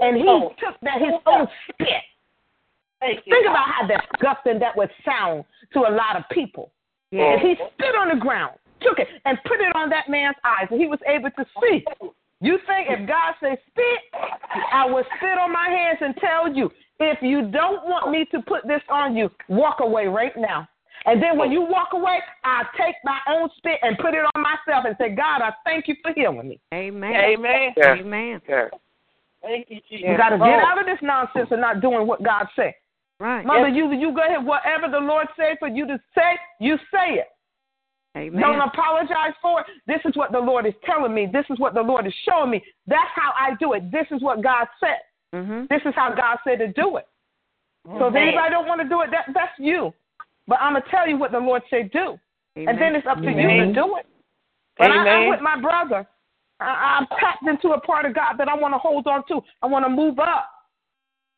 and 0.00 0.16
he 0.16 0.24
took 0.60 0.76
that 0.82 1.00
his 1.00 1.16
own 1.24 1.46
spit, 1.72 2.04
think 3.00 3.46
about 3.48 3.68
how 3.72 3.88
disgusting 3.88 4.58
that 4.60 4.76
would 4.76 4.90
sound 5.04 5.44
to 5.72 5.80
a 5.80 5.92
lot 5.92 6.16
of 6.16 6.24
people. 6.30 6.72
Yes. 7.10 7.40
If 7.40 7.58
he 7.58 7.64
spit 7.74 7.94
on 7.96 8.10
the 8.10 8.20
ground 8.20 8.60
took 8.82 8.98
it 8.98 9.08
and 9.24 9.38
put 9.44 9.60
it 9.60 9.74
on 9.76 9.90
that 9.90 10.08
man's 10.08 10.36
eyes, 10.44 10.66
and 10.70 10.80
he 10.80 10.86
was 10.86 10.98
able 11.06 11.30
to 11.30 11.44
see. 11.60 11.84
You 12.40 12.58
think 12.66 12.88
if 12.88 13.06
God 13.06 13.34
says 13.42 13.58
spit, 13.70 14.22
I 14.72 14.86
will 14.86 15.04
spit 15.16 15.38
on 15.38 15.52
my 15.52 15.68
hands 15.68 15.98
and 16.00 16.14
tell 16.16 16.52
you, 16.52 16.70
if 16.98 17.18
you 17.22 17.50
don't 17.50 17.84
want 17.84 18.10
me 18.10 18.26
to 18.32 18.40
put 18.42 18.66
this 18.66 18.82
on 18.88 19.16
you, 19.16 19.30
walk 19.48 19.80
away 19.80 20.06
right 20.06 20.32
now. 20.36 20.66
And 21.06 21.22
then 21.22 21.38
when 21.38 21.50
you 21.50 21.62
walk 21.62 21.88
away, 21.92 22.18
I 22.44 22.64
take 22.76 22.94
my 23.04 23.18
own 23.28 23.48
spit 23.56 23.78
and 23.82 23.96
put 23.98 24.14
it 24.14 24.24
on 24.34 24.42
myself 24.42 24.84
and 24.86 24.94
say, 24.98 25.14
God, 25.14 25.40
I 25.40 25.52
thank 25.64 25.88
you 25.88 25.96
for 26.02 26.12
healing 26.14 26.48
me. 26.48 26.60
Amen. 26.74 27.12
Amen. 27.14 27.72
Yes. 27.76 27.98
Amen. 28.00 28.40
Yes. 28.46 28.70
Thank 29.42 29.70
you, 29.70 29.80
Jesus. 29.88 30.08
You 30.10 30.16
got 30.16 30.30
to 30.30 30.38
get 30.38 30.60
oh. 30.60 30.66
out 30.66 30.78
of 30.78 30.84
this 30.84 30.98
nonsense 31.00 31.48
and 31.50 31.60
not 31.60 31.80
doing 31.80 32.06
what 32.06 32.22
God 32.22 32.46
said. 32.54 32.74
Right. 33.18 33.44
Mother, 33.44 33.68
you 33.68 33.92
you 33.92 34.14
go 34.14 34.24
ahead. 34.24 34.44
Whatever 34.44 34.90
the 34.90 34.98
Lord 34.98 35.26
said 35.36 35.58
for 35.58 35.68
you 35.68 35.86
to 35.86 36.00
say, 36.14 36.38
you 36.58 36.76
say 36.90 37.20
it. 37.20 37.28
Amen. 38.16 38.40
Don't 38.40 38.60
apologize 38.60 39.34
for 39.40 39.60
it. 39.60 39.66
This 39.86 40.00
is 40.04 40.16
what 40.16 40.32
the 40.32 40.38
Lord 40.38 40.66
is 40.66 40.74
telling 40.84 41.14
me. 41.14 41.28
This 41.32 41.44
is 41.48 41.58
what 41.60 41.74
the 41.74 41.82
Lord 41.82 42.06
is 42.06 42.14
showing 42.28 42.50
me. 42.50 42.64
That's 42.86 43.10
how 43.14 43.32
I 43.38 43.54
do 43.60 43.74
it. 43.74 43.90
This 43.92 44.06
is 44.10 44.20
what 44.20 44.42
God 44.42 44.66
said. 44.80 44.98
Mm-hmm. 45.32 45.66
This 45.70 45.80
is 45.86 45.94
how 45.94 46.12
God 46.14 46.38
said 46.42 46.58
to 46.58 46.72
do 46.72 46.96
it. 46.96 47.06
So 47.86 48.08
if 48.08 48.14
anybody 48.14 48.50
don't 48.50 48.66
want 48.66 48.82
to 48.82 48.88
do 48.88 49.00
it, 49.02 49.10
that 49.10 49.32
that's 49.32 49.52
you. 49.58 49.92
But 50.46 50.58
I'm 50.60 50.74
gonna 50.74 50.84
tell 50.90 51.08
you 51.08 51.16
what 51.16 51.32
the 51.32 51.38
Lord 51.38 51.62
said 51.70 51.90
do, 51.92 52.18
and 52.56 52.80
then 52.80 52.94
it's 52.94 53.06
up 53.06 53.18
to 53.18 53.30
you 53.30 53.48
to 53.48 53.72
do 53.72 53.96
it. 53.96 54.06
But 54.76 54.90
I, 54.90 55.08
I'm 55.08 55.28
with 55.30 55.40
my 55.40 55.60
brother. 55.60 56.06
I, 56.60 56.98
I'm 56.98 57.06
tapped 57.18 57.46
into 57.46 57.74
a 57.74 57.80
part 57.80 58.04
of 58.04 58.14
God 58.14 58.34
that 58.36 58.48
I 58.48 58.54
want 58.54 58.74
to 58.74 58.78
hold 58.78 59.06
on 59.06 59.26
to. 59.28 59.40
I 59.62 59.66
want 59.66 59.84
to 59.84 59.88
move 59.88 60.18
up. 60.18 60.50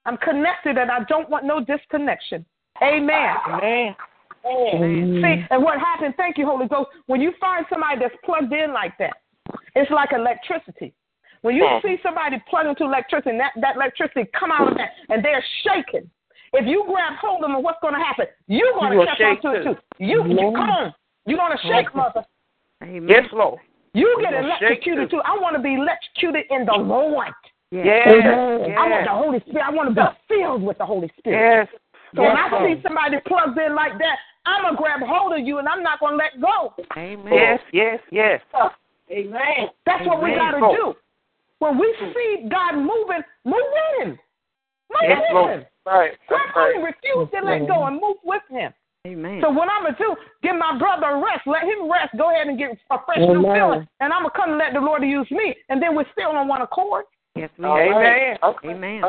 I'm 0.05 0.17
connected, 0.17 0.79
and 0.79 0.91
I 0.91 1.05
don't 1.09 1.31
want 1.31 1.45
no 1.45 1.65
disconnection. 1.65 2.45
Amen. 2.83 3.37
Amen. 3.49 3.95
See, 4.45 5.45
and 5.51 5.63
what 5.63 5.79
happened, 5.79 6.15
thank 6.17 6.39
you, 6.39 6.47
Holy 6.47 6.67
Ghost, 6.67 6.91
when 7.07 7.21
you 7.21 7.33
find 7.41 7.65
somebody 7.71 8.01
that's 8.01 8.15
plugged 8.25 8.53
in 8.53 8.73
like 8.73 8.97
that, 8.99 9.15
it's 9.75 9.91
like 9.91 10.13
electricity. 10.13 10.95
When 11.43 11.57
you 11.57 11.67
see 11.83 11.97
somebody 12.03 12.43
plugged 12.49 12.69
into 12.69 12.85
electricity, 12.85 13.31
and 13.31 13.41
that, 13.41 13.53
that 13.61 13.77
electricity 13.77 14.31
come 14.39 14.51
out 14.53 14.69
of 14.69 14.79
that, 14.79 14.91
and 15.09 15.25
they're 15.25 15.45
shaking. 15.65 16.09
If 16.53 16.67
you 16.67 16.85
grab 16.87 17.15
hold 17.21 17.43
of 17.45 17.51
them, 17.51 17.63
what's 17.63 17.79
going 17.81 17.95
to 17.95 18.01
happen? 18.01 18.27
You're 18.47 18.75
going 18.75 18.93
to 18.93 18.99
will 18.99 19.07
catch 19.07 19.21
on 19.23 19.41
to 19.43 19.61
it 19.61 19.65
too. 19.65 19.75
too. 19.75 19.81
You, 19.99 20.25
you 20.29 20.37
come 20.37 20.71
on. 20.71 20.95
You're 21.27 21.39
going 21.39 21.57
to 21.57 21.63
shake, 21.67 21.95
mother. 21.95 22.25
Amen. 22.83 23.09
Yes, 23.09 23.25
Lord. 23.33 23.61
You 23.95 24.09
You 24.09 24.23
get 24.23 24.35
electrocuted 24.35 25.11
too. 25.11 25.17
too. 25.17 25.23
I 25.25 25.39
want 25.39 25.57
to 25.57 25.63
be 25.63 25.75
electrocuted 25.75 26.45
in 26.51 26.67
the 26.67 26.73
Lord. 26.73 27.29
Yes. 27.71 27.87
Yes. 28.07 28.77
I 28.77 28.89
want 28.89 29.05
the 29.07 29.17
Holy 29.17 29.41
Spirit. 29.41 29.65
I 29.67 29.71
want 29.71 29.95
to 29.95 29.95
be 29.95 30.07
filled 30.29 30.63
with 30.63 30.79
the 30.79 30.85
Holy 30.85 31.11
Spirit. 31.19 31.69
Yes. 31.73 31.81
So 32.15 32.23
when 32.23 32.37
I 32.37 32.51
Lord. 32.51 32.69
see 32.69 32.83
somebody 32.83 33.17
plugged 33.27 33.59
in 33.59 33.75
like 33.75 33.97
that, 33.99 34.17
I'm 34.47 34.63
gonna 34.63 34.77
grab 34.77 35.01
hold 35.05 35.33
of 35.33 35.47
you 35.47 35.59
and 35.59 35.69
I'm 35.69 35.83
not 35.83 36.01
gonna 36.01 36.17
let 36.17 36.41
go. 36.41 36.75
Amen. 36.97 37.33
Yes, 37.33 37.61
yes, 37.73 38.01
yes. 38.11 38.41
Uh, 38.55 38.69
Amen. 39.11 39.69
That's 39.87 40.07
what 40.07 40.23
we 40.23 40.35
gotta 40.35 40.59
Lord. 40.59 40.77
do. 40.77 40.95
When 41.59 41.79
we 41.79 41.95
see 42.15 42.49
God 42.51 42.77
moving, 42.77 43.23
move 43.45 43.55
with 43.55 44.07
Him. 44.07 44.09
Move 44.91 45.03
Yes, 45.03 45.21
with 45.21 45.35
Lord. 45.35 45.53
Him. 45.53 45.67
Right. 45.87 46.13
Grab 46.29 46.41
That's 46.41 46.55
hold 46.55 46.67
right. 46.67 46.75
and 46.77 46.85
refuse 46.85 47.29
to 47.31 47.47
let 47.47 47.69
go 47.69 47.87
and 47.87 48.01
move 48.01 48.17
with 48.25 48.43
Him. 48.51 48.73
Amen. 49.07 49.41
So 49.43 49.51
what 49.51 49.69
I'm 49.69 49.83
gonna 49.83 49.97
do, 49.99 50.15
give 50.43 50.55
my 50.57 50.79
brother 50.79 51.07
a 51.07 51.21
rest, 51.21 51.43
let 51.45 51.65
him 51.65 51.91
rest, 51.91 52.15
go 52.17 52.31
ahead 52.31 52.47
and 52.47 52.57
get 52.57 52.71
a 52.91 52.99
fresh 53.05 53.19
new 53.19 53.43
feeling, 53.43 53.87
and 53.99 54.13
I'm 54.13 54.23
gonna 54.23 54.31
come 54.31 54.51
and 54.51 54.59
let 54.59 54.75
the 54.75 54.81
Lord 54.81 55.03
use 55.03 55.29
me, 55.33 55.57
and 55.69 55.83
then 55.83 55.97
we're 55.97 56.07
still 56.13 56.31
on 56.31 56.47
one 56.47 56.63
accord. 56.63 57.07
Yes, 57.35 57.51
we 57.59 57.65
All 57.65 57.73
are. 57.73 58.01
right. 58.01 58.39
Uh-huh. 58.41 58.49
Uh-huh. 58.51 58.69
Amen. 58.71 59.03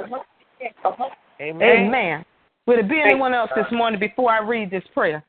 Amen. 1.41 1.85
Amen. 1.85 2.25
Will 2.65 2.75
there 2.75 2.87
be 2.87 3.01
anyone 3.03 3.33
else 3.33 3.49
this 3.55 3.65
morning 3.71 3.99
before 3.99 4.31
I 4.31 4.39
read 4.39 4.71
this 4.71 4.83
prayer? 4.93 5.23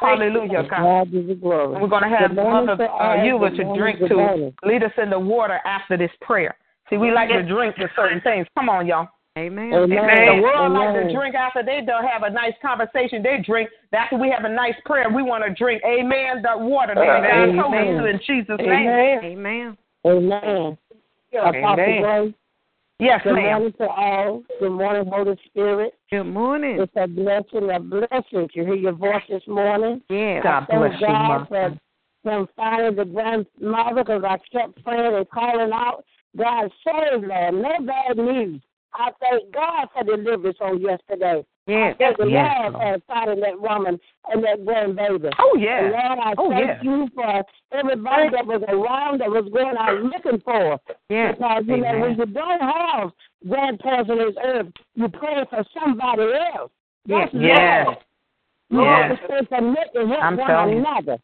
Hallelujah, 0.00 0.66
God. 0.68 0.82
God 0.82 1.12
give 1.12 1.28
you 1.28 1.36
glory. 1.36 1.80
We're 1.80 1.88
going 1.88 2.02
to 2.02 2.08
have 2.08 2.30
Good 2.30 2.36
morning 2.36 2.66
Mother 2.66 2.86
to 2.86 2.90
uh, 2.90 2.96
all. 2.96 3.16
Eula 3.18 3.50
to 3.56 3.78
drink 3.78 3.98
to 4.00 4.52
lead 4.64 4.82
us 4.82 4.90
in 5.00 5.10
the 5.10 5.18
water 5.18 5.60
after 5.64 5.96
this 5.96 6.10
prayer. 6.20 6.56
See, 6.90 6.96
we 6.96 7.12
like 7.12 7.28
to 7.28 7.42
drink 7.42 7.76
to 7.76 7.88
certain 7.94 8.20
things. 8.22 8.46
Come 8.58 8.68
on, 8.68 8.86
y'all. 8.86 9.08
Amen. 9.38 9.72
Amen. 9.72 10.26
The 10.26 10.42
world 10.42 10.72
like 10.72 10.90
Amen. 10.90 11.06
to 11.06 11.14
drink 11.14 11.34
after 11.34 11.62
they 11.62 11.80
don't 11.86 12.04
have 12.04 12.22
a 12.22 12.30
nice 12.30 12.52
conversation. 12.60 13.22
They 13.22 13.42
drink. 13.46 13.70
After 13.92 14.18
we 14.18 14.28
have 14.28 14.44
a 14.44 14.48
nice 14.48 14.74
prayer, 14.84 15.08
we 15.08 15.22
want 15.22 15.44
to 15.44 15.54
drink. 15.54 15.82
Amen. 15.86 16.42
The 16.42 16.58
water 16.58 16.94
that 16.94 17.00
Amen. 17.00 17.56
God 17.56 17.62
told 17.62 17.74
us 17.74 18.02
to 18.02 18.10
in 18.10 18.20
Jesus' 18.26 18.58
name. 18.58 18.88
Amen. 19.24 19.76
Amen. 20.04 20.78
Apostle 21.32 21.80
Amen. 21.80 22.34
Grace, 23.02 23.10
Yes, 23.14 23.20
good 23.24 23.34
ma'am. 23.34 23.58
morning 23.58 23.72
to 23.78 23.88
all. 23.88 24.42
Good 24.60 24.70
morning, 24.70 25.12
Holy 25.12 25.36
Spirit. 25.46 25.94
Good 26.10 26.24
morning. 26.24 26.78
It's 26.80 26.92
a 26.94 27.08
blessing, 27.08 27.68
a 27.70 27.80
blessing 27.80 28.48
to 28.54 28.64
hear 28.64 28.74
your 28.74 28.92
voice 28.92 29.22
this 29.28 29.42
morning. 29.48 30.02
Yes. 30.08 30.42
God 30.44 30.66
Thank 30.68 30.80
bless 30.80 31.00
you, 31.00 31.06
God 31.08 31.48
Mother. 31.50 31.78
for 32.22 32.30
him 32.30 32.46
finding 32.54 32.94
the 32.96 33.04
grandmother 33.04 34.04
because 34.04 34.22
I 34.24 34.38
kept 34.56 34.84
praying 34.84 35.16
and 35.16 35.28
calling 35.30 35.72
out. 35.72 36.04
God 36.36 36.70
saved 36.84 37.26
Lord. 37.26 37.54
No 37.54 37.72
bad 37.84 38.16
news. 38.16 38.62
I 38.94 39.10
thank 39.18 39.52
God 39.52 39.88
for 39.92 40.04
deliverance 40.04 40.58
on 40.60 40.80
yesterday. 40.80 41.44
Yes. 41.66 41.94
Thank 41.98 42.16
the 42.18 42.26
Yes, 42.26 42.56
Lord 42.60 42.72
Lord. 42.74 43.02
for 43.06 43.14
finding 43.14 43.40
that 43.40 43.60
woman 43.60 44.00
and 44.30 44.42
that 44.44 44.64
grandbaby. 44.64 45.30
Oh, 45.38 45.52
And 45.54 45.62
yeah. 45.62 45.80
Lord, 45.92 46.18
I 46.18 46.34
Oh, 46.36 46.50
thank 46.50 46.66
yeah. 46.66 46.82
you 46.82 47.08
for 47.14 47.44
everybody 47.72 48.28
that 48.30 48.46
was 48.46 48.62
around 48.68 49.20
that 49.20 49.30
was 49.30 49.48
going 49.52 49.76
out 49.76 50.02
looking 50.02 50.40
for. 50.40 50.80
Yes. 51.08 51.36
Because 51.36 51.62
you 51.68 51.76
know 51.76 51.98
when 52.00 52.18
you 52.18 52.26
don't 52.26 52.60
have 52.60 53.10
grandparents 53.48 54.10
on 54.10 54.18
this 54.18 54.34
earth, 54.42 54.66
you 54.96 55.08
pray 55.08 55.44
for 55.50 55.64
somebody 55.72 56.22
else. 56.22 56.70
Yes. 57.06 57.28
That's 57.32 57.34
Yes. 57.44 57.86
love. 57.86 57.96
You 58.70 58.82
Yes. 58.82 59.18
have 59.20 59.48
to 59.48 59.56
and 59.56 60.10
help 60.10 60.24
I'm 60.24 60.36
one 60.36 60.46
telling 60.48 60.72
you. 60.72 60.78
another. 60.78 61.18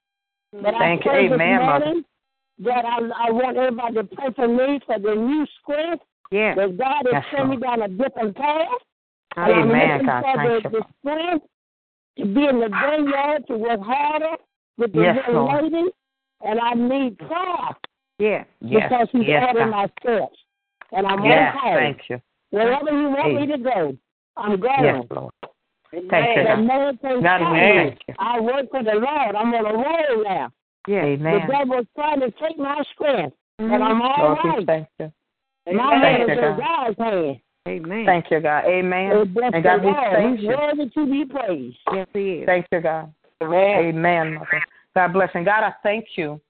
But 0.52 0.74
Thank 0.78 1.06
I 1.06 1.18
you. 1.20 1.34
Amen, 1.34 1.66
Mother. 1.66 1.84
morning 1.84 2.04
that 2.60 2.84
I, 2.84 3.26
I 3.26 3.30
want 3.30 3.56
everybody 3.56 3.94
to 3.94 4.04
pray 4.04 4.30
for 4.34 4.46
me 4.48 4.80
for 4.86 4.98
the 4.98 5.14
new 5.14 5.46
strength 5.62 6.04
Yes. 6.30 6.56
that 6.56 6.76
God 6.76 7.06
is 7.08 7.24
sending 7.34 7.50
me 7.50 7.56
down 7.56 7.82
a 7.82 7.88
different 7.88 8.36
path. 8.36 8.68
And 9.46 9.70
Amen, 9.70 10.06
God. 10.06 10.24
Thank 10.24 10.62
the, 10.64 10.70
you. 10.70 10.80
the 10.80 10.84
strength 11.00 11.46
to 12.18 12.24
be 12.24 12.46
in 12.46 12.60
the 12.60 12.68
vineyard 12.68 13.46
to 13.48 13.56
work 13.56 13.80
harder 13.80 14.36
with 14.76 14.92
the 14.92 15.00
Yes, 15.02 15.16
young 15.26 15.36
Lord. 15.36 15.64
lady. 15.64 15.84
And 16.44 16.60
I 16.60 16.74
need 16.74 17.18
prayer 17.18 17.76
Yes. 18.18 18.46
Yes. 18.60 18.82
because 18.88 19.08
He's 19.12 19.28
Yes, 19.28 19.54
God. 19.54 19.70
my 19.70 19.86
steps. 20.00 20.36
And 20.92 21.06
I'm 21.06 21.24
Yes. 21.24 21.54
on 21.54 21.60
call. 21.60 21.74
Thank 21.74 22.00
you. 22.08 22.20
Wherever 22.50 22.90
He 22.90 23.06
wants 23.06 23.40
me 23.40 23.46
to 23.46 23.58
go, 23.58 23.96
I'm 24.36 24.60
going. 24.60 24.84
Yes, 24.84 25.04
Lord. 25.10 25.32
Thank 25.90 26.04
you, 26.36 26.44
God. 26.44 26.64
man 26.64 26.98
God, 27.02 27.20
stop 27.20 27.40
we 27.40 27.58
me. 27.58 27.60
thank 27.60 27.98
you. 28.08 28.14
I 28.18 28.40
work 28.40 28.70
for 28.70 28.82
the 28.82 28.94
Lord. 28.94 29.36
I'm 29.36 29.54
on 29.54 29.66
a 29.66 29.72
roll 29.72 30.24
now. 30.24 30.50
Yes. 30.86 31.04
Amen. 31.04 31.40
The 31.46 31.52
devil's 31.52 31.86
trying 31.96 32.20
to 32.20 32.30
take 32.32 32.58
my 32.58 32.82
strength, 32.94 33.36
Mhm. 33.60 33.70
but 33.70 33.82
I'm 33.82 34.02
all 34.02 34.18
Lord, 34.18 34.44
right. 34.44 34.66
thank 34.66 34.88
you. 34.98 35.12
My 35.76 35.98
Thank 36.00 36.18
hand 36.18 36.30
is 36.30 36.38
in 36.38 36.56
God's 36.58 36.98
hand. 36.98 37.40
Amen. 37.68 38.06
Thank 38.06 38.30
you, 38.30 38.40
God. 38.40 38.64
Amen. 38.66 39.12
Oh, 39.12 39.24
bless 39.24 39.52
And 39.52 39.62
God, 39.62 39.82
we 39.82 39.90
Lord. 39.90 40.12
thank 40.12 40.40
you. 40.40 40.48
worthy 40.48 40.90
to 40.90 41.06
be 41.06 41.24
praised. 41.24 41.78
Yes, 41.92 42.06
he 42.14 42.30
is. 42.30 42.46
Thank 42.46 42.66
you, 42.72 42.80
God. 42.80 43.12
Amen. 43.42 43.78
Amen, 43.78 44.34
Mother. 44.34 44.62
God 44.94 45.12
bless. 45.12 45.30
And 45.34 45.44
God, 45.44 45.64
I 45.64 45.72
thank 45.82 46.06
you 46.16 46.40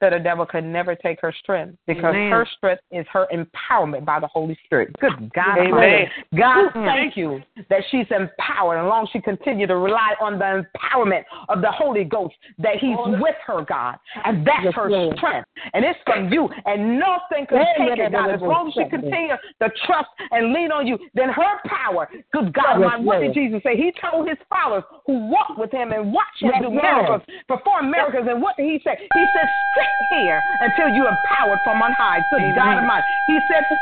that 0.00 0.10
the 0.10 0.18
devil 0.18 0.46
could 0.46 0.64
never 0.64 0.94
take 0.94 1.20
her 1.20 1.34
strength 1.42 1.76
because 1.86 2.14
Amen. 2.14 2.30
her 2.30 2.46
strength 2.56 2.82
is 2.90 3.06
her 3.12 3.26
empowerment 3.32 4.04
by 4.04 4.20
the 4.20 4.26
Holy 4.26 4.58
Spirit. 4.64 4.94
Good 5.00 5.32
God. 5.34 5.58
Amen. 5.58 6.06
God, 6.36 6.70
thank 6.74 7.16
you 7.16 7.40
that 7.68 7.82
she's 7.90 8.06
empowered. 8.10 8.78
And 8.78 8.88
long 8.88 9.04
as 9.04 9.08
she 9.12 9.20
continue 9.20 9.66
to 9.66 9.76
rely 9.76 10.14
on 10.20 10.38
the 10.38 10.64
empowerment 10.66 11.24
of 11.48 11.60
the 11.60 11.70
Holy 11.70 12.04
Ghost, 12.04 12.34
that 12.58 12.76
He's 12.80 12.96
with 13.20 13.36
her, 13.46 13.64
God. 13.64 13.96
And 14.24 14.46
that's 14.46 14.74
her 14.74 14.88
strength. 15.16 15.48
And 15.72 15.84
it's 15.84 15.98
from 16.04 16.32
you. 16.32 16.48
And 16.66 16.98
nothing 16.98 17.46
can 17.46 17.64
take 17.78 17.98
it, 17.98 18.12
God. 18.12 18.30
As 18.30 18.40
long 18.40 18.68
as 18.68 18.74
she 18.74 18.80
yeah. 18.80 18.88
continue 18.88 19.36
to 19.62 19.70
trust 19.86 20.08
and 20.30 20.52
lean 20.52 20.72
on 20.72 20.86
you, 20.86 20.98
then 21.14 21.28
her 21.30 21.60
power, 21.66 22.08
good 22.32 22.52
God, 22.52 22.80
my, 22.80 22.98
what 22.98 23.20
did 23.20 23.34
Jesus 23.34 23.62
say? 23.62 23.76
He 23.76 23.92
told 24.00 24.28
his 24.28 24.38
followers 24.48 24.84
who 25.06 25.28
walked 25.28 25.58
with 25.58 25.70
him 25.70 25.92
and 25.92 26.12
watched 26.12 26.42
him 26.42 26.52
do 26.60 26.70
miracles, 26.70 27.22
perform 27.48 27.90
miracles. 27.90 28.26
And 28.28 28.42
what 28.42 28.56
did 28.56 28.66
he 28.66 28.80
say? 28.84 28.96
He 28.98 29.24
said, 29.34 29.48
here 30.08 30.44
until 30.60 30.88
you 30.88 31.06
are 31.06 31.16
empowered 31.16 31.60
from 31.62 31.82
on 31.82 31.92
high. 31.92 32.24
Good 32.30 32.40
Amen. 32.42 32.54
God 32.54 32.78
Almighty. 32.78 33.06
He 33.26 33.38
said, 33.46 33.64
sit 33.68 33.78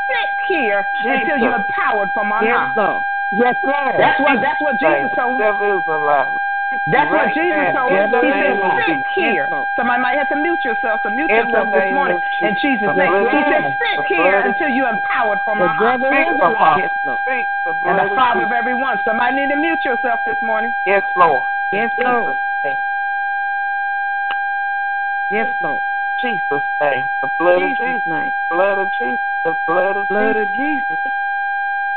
here 0.46 0.88
until 1.04 1.38
you're 1.38 1.56
empowered 1.56 2.12
from 2.12 2.32
on 2.32 2.44
Yes, 2.44 2.56
high. 2.56 2.72
Lord. 2.76 3.04
Yes, 3.30 3.56
Lord. 3.62 4.00
That's 4.00 4.20
what 4.20 4.40
that's 4.40 4.60
what 4.60 4.80
Jesus 4.80 5.12
told. 5.14 5.40
Devil 5.40 5.78
is 5.78 5.84
alive. 5.86 6.40
That's 6.84 7.08
what 7.08 7.32
Jesus 7.32 7.72
now. 7.72 7.88
told. 7.88 7.96
In 7.96 8.12
the 8.12 8.20
He 8.20 8.28
said, 8.28 8.52
of 8.60 8.72
sit 8.84 9.06
here. 9.16 9.48
Yes, 9.48 9.68
Somebody 9.76 10.02
might 10.02 10.18
have 10.20 10.28
to 10.28 10.36
mute 10.36 10.64
yourself. 10.64 11.00
So 11.02 11.08
mute 11.08 11.30
In 11.32 11.48
the 11.48 11.64
yourself 11.64 11.72
this 11.72 11.80
name 11.80 11.94
morning 11.96 12.16
of 12.16 12.24
in 12.44 12.54
Jesus. 12.60 12.60
Jesus' 12.60 12.96
name. 12.96 13.08
blood 13.08 13.32
He 13.32 13.40
said, 13.48 13.64
sit 13.72 13.96
The 13.96 14.04
here 14.08 14.40
until 14.44 14.68
you're 14.68 14.92
empowered 14.92 15.40
from 15.44 15.60
on 15.64 15.68
high. 15.72 15.96
Speak, 15.96 16.28
is 16.28 16.40
Apostle. 16.40 16.84
Yes, 16.84 16.92
Lord. 17.04 17.20
And 17.88 17.96
the 17.96 18.08
of 18.08 18.16
Father 18.16 18.44
Jesus. 18.44 18.52
of 18.52 18.52
everyone. 18.52 18.96
Somebody 19.04 19.36
need 19.36 19.48
to 19.48 19.56
mute 19.56 19.84
yourself 19.84 20.20
this 20.28 20.40
morning. 20.42 20.74
Yes, 20.84 21.04
Lord. 21.16 21.44
Yes, 21.72 21.90
Lord. 21.96 22.36
Yes, 25.30 25.48
Lord. 25.60 25.82
Jesus' 26.20 26.62
name. 26.80 27.08
The 27.22 27.28
blood 27.38 27.62
of 27.62 27.70
Jesus' 27.70 27.78
Jesus. 27.78 28.06
name. 28.06 28.32
Blood 28.50 28.78
of 28.78 28.92
Jesus. 28.92 29.20
The 29.44 29.56
blood 29.66 29.96
of 29.96 30.08
Blood 30.08 30.36
Jesus. 30.36 30.48
of 30.48 30.56
Jesus. 30.56 31.12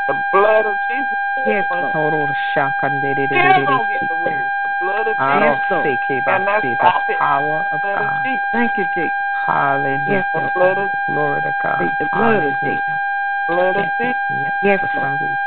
The 0.07 0.23
blood 0.31 0.65
of 0.65 0.80
Jesus. 0.89 1.18
Yes, 1.38 1.65
Lord. 1.72 1.93
Still 1.93 3.65
gonna 3.65 3.88
get 3.88 4.07
the 4.07 4.15
word. 4.15 4.52
blood 4.80 5.07
of 5.07 5.18
I 5.18 5.39
don't 5.39 5.61
Jesus. 5.61 5.84
seek 5.85 6.10
it, 6.10 6.26
but 6.26 6.31
And 6.41 6.49
I 6.49 6.61
see 6.61 6.69
the 6.69 6.76
stop 6.76 7.10
it. 7.10 7.18
power 7.19 7.65
of 7.72 7.81
Blood 7.81 8.02
of 8.02 8.10
God. 8.10 8.23
Jesus. 8.26 8.45
Thank 8.52 8.77
you, 8.77 8.85
Jesus. 8.85 9.15
Hallelujah. 9.45 10.06
Yes, 10.07 10.26
The 10.34 10.52
blood 10.53 10.77
of 10.77 10.91
Glory 11.06 11.41
to 11.43 11.56
God. 11.61 11.77
Speak 11.81 11.98
the 11.99 12.06
blood 12.06 12.43
of 12.43 12.60
Hallelujah. 12.61 12.81
Jesus. 12.85 13.02
blood 13.48 13.76
of 13.77 13.85
Jesus. 13.99 14.53
Yes, 14.61 14.80
For 14.80 14.89
some 14.93 15.19
Lord. 15.19 15.39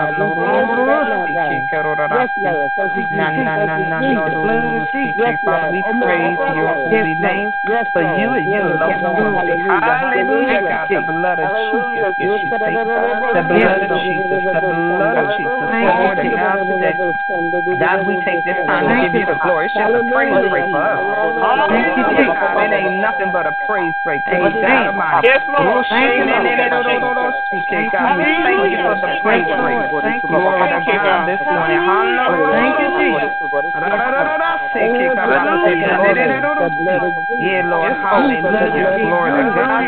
Father, 5.44 5.70
we 5.70 5.80
Lord. 5.82 6.02
praise 6.02 6.34
Yes, 6.34 6.54
your 6.54 6.66
Lord. 6.66 6.90
holy 6.90 7.14
name. 7.14 7.52
For 7.92 8.02
Lord. 8.02 8.18
you 8.18 8.28
and 8.34 8.46
you 8.50 8.58
Yes, 8.58 8.98
alone 9.00 9.02
Lord. 9.02 9.46
Hallelujah. 9.70 10.62
God. 10.66 10.88
The 10.90 11.00
blood 11.06 11.38
of. 11.38 11.46
Jesus. 11.54 12.14
you. 12.18 12.50
The 12.50 13.42
blood 13.46 13.82
of 13.84 14.02
Jesus. 14.02 14.42
The 14.42 14.60
blood 14.66 15.16
of 15.16 15.26
Jesus. 15.38 15.54
To 15.54 16.26
God. 16.34 16.58
God, 17.78 18.06
we 18.06 18.14
take 18.24 18.44
this 18.44 18.58
time 18.66 18.88
to 18.88 18.94
give 19.06 19.14
you 19.14 19.26
the 19.26 19.38
glory. 19.42 19.66
It's 19.66 19.74
just 19.74 19.94
a 19.94 20.02
praise 20.10 20.34
break 20.50 20.70
for 20.70 20.82
us. 20.82 20.98
Hallelujah, 21.04 22.34
God. 22.34 22.58
It 22.60 22.72
ain't 22.74 22.98
nothing 23.00 23.30
but 23.32 23.46
a 23.46 23.52
praise 23.66 23.94
break. 24.02 24.24
Good 24.26 24.58
God 24.60 24.90
Almighty. 24.90 25.28
Yes, 25.28 25.42
Lord. 25.48 25.86
Thank 25.88 26.18
you, 27.70 27.90
God. 27.92 28.18
We 28.18 28.24
thank 28.42 28.70
you 28.70 28.78
for 28.82 28.96
the 28.98 29.10
praise 29.22 29.46
break. 29.46 29.73
Glory 29.74 30.60
to 30.70 30.80
God 30.86 31.26
this 31.26 31.40
morning. 31.42 31.78
Hallelujah. 31.82 32.55
Thank 32.55 32.78
you, 32.78 32.88
Jesus. 32.94 33.36
Yeah, 37.38 37.62
Lord, 37.66 37.92
hallelujah. 37.98 38.94
Glory 39.02 39.30
to 39.34 39.51
God. 39.55 39.82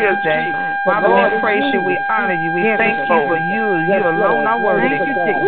Father, 0.83 1.07
we 1.07 1.39
praise 1.39 1.63
you, 1.73 1.81
we 1.81 1.95
honor 2.09 2.33
you, 2.33 2.51
we 2.51 2.61
thank 2.77 2.99
you 3.07 3.15
for 3.27 3.37
you. 3.37 3.79
You 3.79 4.07
alone 4.07 4.47
are 4.47 4.59
worthy. 4.59 4.89
Thank 4.97 5.07
you, 5.07 5.15
Jesus. 5.25 5.43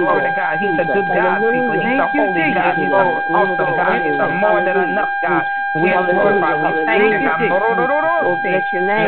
Glory 0.00 0.22
to 0.28 0.32
God. 0.36 0.58
He's 0.58 0.78
a 0.78 0.84
good 0.84 1.08
God, 1.08 1.40
people. 1.52 1.72
He's 1.80 1.98
a 1.98 2.08
holy 2.08 2.52
God. 2.54 2.74
He's 2.76 2.92
an 2.92 3.08
awesome 3.34 3.76
God. 3.76 4.00
He's 4.04 4.18
a 4.20 4.28
more 4.28 4.60
than 4.64 4.76
enough 4.88 5.12
God. 5.22 5.44
We 5.82 5.90
are 5.90 6.04
glorified. 6.10 6.58
We 6.62 6.84
thank 6.86 7.12
you, 7.12 7.20
God. 7.22 7.38
Bless 8.42 8.66
your 8.72 8.82
name. 8.82 9.06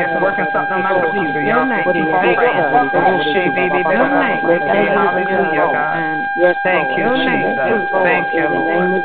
Just 0.00 0.22
working 0.22 0.46
something 0.52 0.82
praying. 0.82 1.24
Hallelujah, 4.94 5.66
God. 5.72 5.98
Thank 6.62 6.98
you, 6.98 7.06
Jesus. 7.24 7.88
Thank 8.04 8.34
you, 8.34 8.46
Lord. 8.48 9.04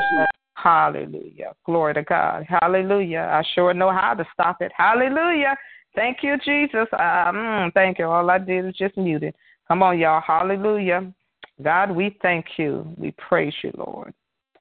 Hallelujah. 0.55 1.53
Glory 1.65 1.93
to 1.93 2.03
God. 2.03 2.45
Hallelujah. 2.49 3.29
I 3.31 3.43
sure 3.55 3.73
know 3.73 3.91
how 3.91 4.13
to 4.13 4.25
stop 4.33 4.61
it. 4.61 4.71
Hallelujah. 4.75 5.55
Thank 5.95 6.17
you, 6.21 6.37
Jesus. 6.43 6.87
Um, 6.97 7.71
thank 7.73 7.99
you. 7.99 8.05
All 8.05 8.29
I 8.29 8.37
did 8.37 8.65
was 8.65 8.75
just 8.75 8.97
mute 8.97 9.23
it. 9.23 9.35
Come 9.67 9.83
on, 9.83 9.97
y'all. 9.99 10.21
Hallelujah. 10.25 11.13
God, 11.61 11.91
we 11.91 12.17
thank 12.21 12.45
you. 12.57 12.93
We 12.97 13.11
praise 13.11 13.53
you, 13.63 13.71
Lord. 13.77 14.13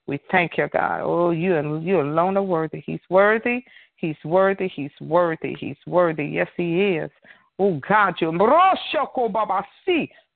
We 0.08 0.18
thank 0.32 0.56
you, 0.56 0.66
God. 0.72 1.02
Oh, 1.02 1.30
you 1.30 1.56
and 1.56 1.84
you 1.84 2.00
alone 2.00 2.36
are 2.38 2.42
worthy. 2.42 2.82
He's 2.84 3.00
worthy. 3.10 3.62
He's 3.96 4.16
worthy. 4.24 4.68
He's 4.68 4.90
worthy. 5.00 5.54
He's 5.60 5.76
worthy. 5.86 6.24
Yes, 6.24 6.48
he 6.56 6.96
is. 6.96 7.10
Oh 7.58 7.78
God, 7.86 8.14
you 8.20 8.32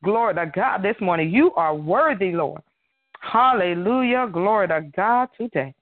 glory 0.04 0.34
to 0.34 0.52
God 0.54 0.82
this 0.82 0.96
morning. 1.00 1.30
You 1.30 1.52
are 1.54 1.74
worthy, 1.74 2.32
Lord. 2.32 2.60
Hallelujah. 3.20 4.28
Glory 4.30 4.68
to 4.68 4.82
God 4.94 5.28
today. 5.38 5.74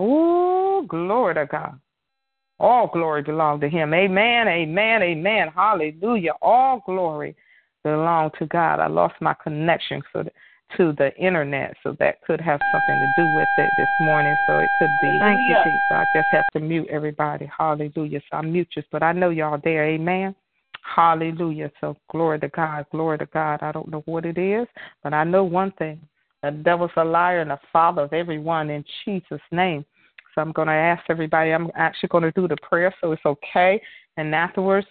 Oh, 0.00 0.84
glory 0.88 1.34
to 1.34 1.46
God. 1.46 1.78
All 2.58 2.88
glory 2.92 3.22
belongs 3.22 3.60
to 3.60 3.68
him. 3.68 3.94
Amen. 3.94 4.48
Amen. 4.48 5.02
Amen. 5.02 5.48
Hallelujah. 5.54 6.32
All 6.42 6.82
glory 6.86 7.36
belong 7.84 8.30
to 8.38 8.46
God. 8.46 8.80
I 8.80 8.88
lost 8.88 9.14
my 9.20 9.34
connection 9.42 10.02
so 10.12 10.24
to 10.76 10.92
the 10.98 11.14
internet, 11.16 11.74
so 11.82 11.96
that 11.98 12.22
could 12.22 12.40
have 12.40 12.60
something 12.70 12.98
to 13.00 13.06
do 13.08 13.26
with 13.26 13.48
it 13.56 13.74
this 13.76 13.88
morning. 13.98 14.36
So 14.46 14.58
it 14.58 14.72
could 14.74 14.98
be. 15.00 15.18
Thank 15.18 15.48
you, 15.48 15.56
Jesus. 15.64 15.86
So 15.88 15.94
I 15.94 16.06
just 16.12 16.28
have 16.30 16.50
to 16.52 16.60
mute 16.60 16.88
everybody. 16.90 17.50
Hallelujah. 17.56 18.20
So 18.30 18.36
I 18.36 18.42
mute 18.42 18.68
you, 18.76 18.82
but 18.92 19.02
I 19.02 19.12
know 19.12 19.30
y'all 19.30 19.60
there. 19.62 19.86
Amen. 19.86 20.34
Hallelujah. 20.82 21.70
So 21.80 21.96
glory 22.10 22.40
to 22.40 22.48
God. 22.48 22.86
Glory 22.90 23.18
to 23.18 23.26
God. 23.26 23.62
I 23.62 23.72
don't 23.72 23.88
know 23.88 24.02
what 24.06 24.24
it 24.24 24.38
is, 24.38 24.66
but 25.02 25.14
I 25.14 25.24
know 25.24 25.44
one 25.44 25.72
thing. 25.72 26.00
The 26.42 26.50
devil's 26.50 26.90
a 26.96 27.04
liar 27.04 27.40
and 27.40 27.50
the 27.50 27.58
father 27.72 28.02
of 28.02 28.12
everyone 28.12 28.70
in 28.70 28.84
Jesus' 29.04 29.40
name. 29.50 29.84
So 30.34 30.40
I'm 30.40 30.52
going 30.52 30.68
to 30.68 30.74
ask 30.74 31.02
everybody, 31.08 31.50
I'm 31.50 31.70
actually 31.74 32.10
going 32.10 32.22
to 32.22 32.32
do 32.32 32.46
the 32.46 32.56
prayer 32.62 32.94
so 33.00 33.12
it's 33.12 33.26
okay. 33.26 33.80
And 34.16 34.34
afterwards, 34.34 34.86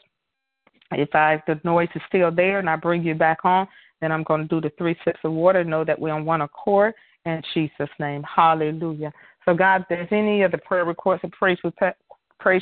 if 0.91 1.13
I 1.15 1.35
if 1.35 1.41
the 1.47 1.59
noise 1.63 1.89
is 1.95 2.01
still 2.07 2.31
there 2.31 2.59
and 2.59 2.69
I 2.69 2.75
bring 2.75 3.03
you 3.03 3.15
back 3.15 3.45
on, 3.45 3.67
then 4.01 4.11
I'm 4.11 4.23
going 4.23 4.41
to 4.41 4.47
do 4.47 4.61
the 4.61 4.71
three 4.77 4.95
sips 5.03 5.19
of 5.23 5.31
water. 5.31 5.63
Know 5.63 5.83
that 5.83 5.99
we're 5.99 6.13
on 6.13 6.25
one 6.25 6.41
accord 6.41 6.93
in 7.25 7.41
Jesus' 7.53 7.89
name. 7.99 8.23
Hallelujah. 8.23 9.11
So 9.45 9.53
God, 9.53 9.81
if 9.81 9.87
there's 9.89 10.07
any 10.11 10.43
of 10.43 10.51
the 10.51 10.57
prayer 10.57 10.85
requests 10.85 11.21
or 11.23 11.29
praise 11.29 11.57
praise 12.39 12.61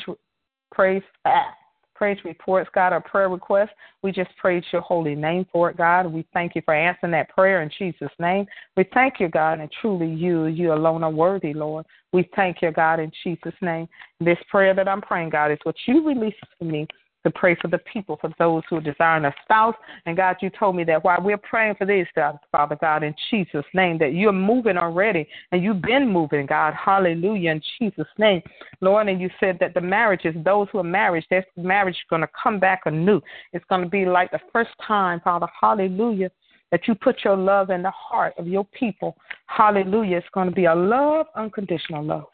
praise 0.72 1.02
ah, 1.24 1.54
praise 1.96 2.18
reports, 2.24 2.68
God, 2.74 2.92
or 2.92 3.00
prayer 3.00 3.28
requests, 3.28 3.70
we 4.02 4.12
just 4.12 4.30
praise 4.36 4.62
your 4.72 4.82
holy 4.82 5.14
name 5.14 5.46
for 5.50 5.70
it, 5.70 5.76
God. 5.76 6.06
We 6.06 6.26
thank 6.32 6.54
you 6.54 6.62
for 6.64 6.74
answering 6.74 7.12
that 7.12 7.30
prayer 7.30 7.62
in 7.62 7.70
Jesus' 7.78 8.10
name. 8.18 8.46
We 8.76 8.84
thank 8.94 9.14
you, 9.18 9.28
God, 9.28 9.60
and 9.60 9.70
truly 9.80 10.08
you, 10.08 10.46
you 10.46 10.72
alone 10.72 11.02
are 11.02 11.10
worthy, 11.10 11.54
Lord. 11.54 11.86
We 12.12 12.28
thank 12.36 12.58
you, 12.62 12.70
God, 12.70 13.00
in 13.00 13.10
Jesus' 13.24 13.54
name. 13.60 13.88
This 14.20 14.38
prayer 14.50 14.74
that 14.74 14.88
I'm 14.88 15.00
praying, 15.00 15.30
God, 15.30 15.50
is 15.50 15.58
what 15.64 15.76
you 15.86 16.06
released 16.06 16.36
to 16.58 16.64
me 16.64 16.86
to 17.26 17.30
pray 17.32 17.56
for 17.60 17.66
the 17.66 17.78
people, 17.78 18.16
for 18.20 18.32
those 18.38 18.62
who 18.70 18.76
are 18.76 18.80
desiring 18.80 19.24
a 19.24 19.34
spouse. 19.42 19.74
And 20.06 20.16
God, 20.16 20.36
you 20.40 20.48
told 20.48 20.76
me 20.76 20.84
that 20.84 21.02
while 21.04 21.20
we're 21.20 21.36
praying 21.36 21.74
for 21.74 21.84
this, 21.84 22.06
God, 22.14 22.38
Father 22.52 22.76
God, 22.80 23.02
in 23.02 23.14
Jesus' 23.30 23.64
name, 23.74 23.98
that 23.98 24.14
you're 24.14 24.32
moving 24.32 24.76
already 24.76 25.26
and 25.50 25.62
you've 25.62 25.82
been 25.82 26.08
moving, 26.08 26.46
God. 26.46 26.72
Hallelujah, 26.74 27.50
in 27.50 27.62
Jesus' 27.78 28.06
name. 28.16 28.42
Lord, 28.80 29.08
and 29.08 29.20
you 29.20 29.28
said 29.40 29.58
that 29.60 29.74
the 29.74 29.80
marriages, 29.80 30.36
those 30.44 30.68
who 30.70 30.78
are 30.78 30.84
married, 30.84 31.24
their 31.28 31.44
marriage 31.56 31.96
is 31.96 32.08
going 32.08 32.22
to 32.22 32.28
come 32.40 32.60
back 32.60 32.82
anew. 32.86 33.20
It's 33.52 33.64
going 33.68 33.82
to 33.82 33.88
be 33.88 34.06
like 34.06 34.30
the 34.30 34.40
first 34.52 34.70
time, 34.86 35.20
Father. 35.20 35.48
Hallelujah 35.60 36.30
that 36.72 36.88
you 36.88 36.96
put 36.96 37.24
your 37.24 37.36
love 37.36 37.70
in 37.70 37.80
the 37.80 37.90
heart 37.92 38.34
of 38.38 38.48
your 38.48 38.64
people. 38.76 39.16
Hallelujah. 39.46 40.16
It's 40.16 40.26
going 40.34 40.48
to 40.48 40.54
be 40.54 40.64
a 40.64 40.74
love, 40.74 41.26
unconditional 41.36 42.04
love 42.04 42.24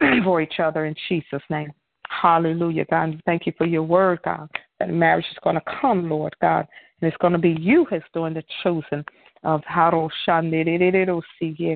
for 0.24 0.40
each 0.40 0.58
other 0.58 0.86
in 0.86 0.94
Jesus' 1.06 1.42
name. 1.50 1.70
Hallelujah, 2.24 2.86
God. 2.86 3.20
Thank 3.26 3.44
you 3.44 3.52
for 3.58 3.66
your 3.66 3.82
word, 3.82 4.20
God. 4.24 4.48
That 4.80 4.88
marriage 4.88 5.26
is 5.30 5.36
going 5.44 5.56
to 5.56 5.62
come, 5.78 6.08
Lord 6.08 6.34
God. 6.40 6.66
And 7.02 7.08
it's 7.08 7.18
going 7.18 7.34
to 7.34 7.38
be 7.38 7.54
you 7.60 7.84
who's 7.84 8.00
doing 8.14 8.32
the 8.32 8.42
choosing 8.62 9.04
of 9.42 9.60
how 9.66 9.90
oh, 9.92 10.10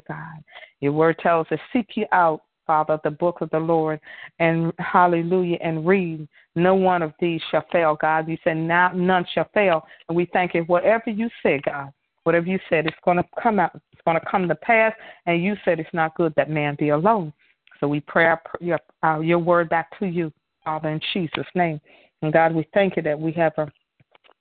God. 0.08 0.44
Your 0.80 0.92
word 0.92 1.18
tells 1.18 1.46
us, 1.50 1.58
seek 1.70 1.88
you 1.96 2.06
out, 2.12 2.40
Father, 2.66 2.98
the 3.04 3.10
book 3.10 3.42
of 3.42 3.50
the 3.50 3.58
Lord, 3.58 4.00
and 4.38 4.72
hallelujah, 4.78 5.58
and 5.62 5.86
read. 5.86 6.26
No 6.56 6.74
one 6.74 7.02
of 7.02 7.12
these 7.20 7.42
shall 7.50 7.66
fail, 7.70 7.98
God. 8.00 8.26
You 8.26 8.38
said, 8.42 8.56
now 8.56 8.92
none 8.94 9.26
shall 9.34 9.50
fail. 9.52 9.84
And 10.08 10.16
we 10.16 10.30
thank 10.32 10.54
you, 10.54 10.62
whatever 10.62 11.10
you 11.10 11.28
say, 11.42 11.60
God, 11.62 11.90
whatever 12.24 12.46
you 12.46 12.58
said, 12.70 12.86
it's 12.86 12.96
going 13.04 13.18
to 13.18 13.24
come 13.42 13.60
out. 13.60 13.72
It's 13.92 14.00
going 14.06 14.18
to 14.18 14.26
come 14.26 14.48
to 14.48 14.54
pass. 14.54 14.94
And 15.26 15.44
you 15.44 15.56
said 15.66 15.78
it's 15.78 15.92
not 15.92 16.14
good 16.14 16.32
that 16.36 16.48
man 16.48 16.74
be 16.78 16.88
alone. 16.88 17.34
So 17.80 17.88
we 17.88 18.00
pray 18.00 18.26
our, 18.26 18.42
your, 18.60 18.80
our, 19.02 19.22
your 19.22 19.38
word 19.38 19.68
back 19.68 19.98
to 20.00 20.06
you, 20.06 20.32
Father, 20.68 20.90
in 20.90 21.00
Jesus' 21.14 21.46
name. 21.54 21.80
And 22.20 22.30
God, 22.30 22.54
we 22.54 22.68
thank 22.74 22.96
you 22.96 23.02
that 23.02 23.18
we 23.18 23.32
have 23.32 23.54
a 23.56 23.68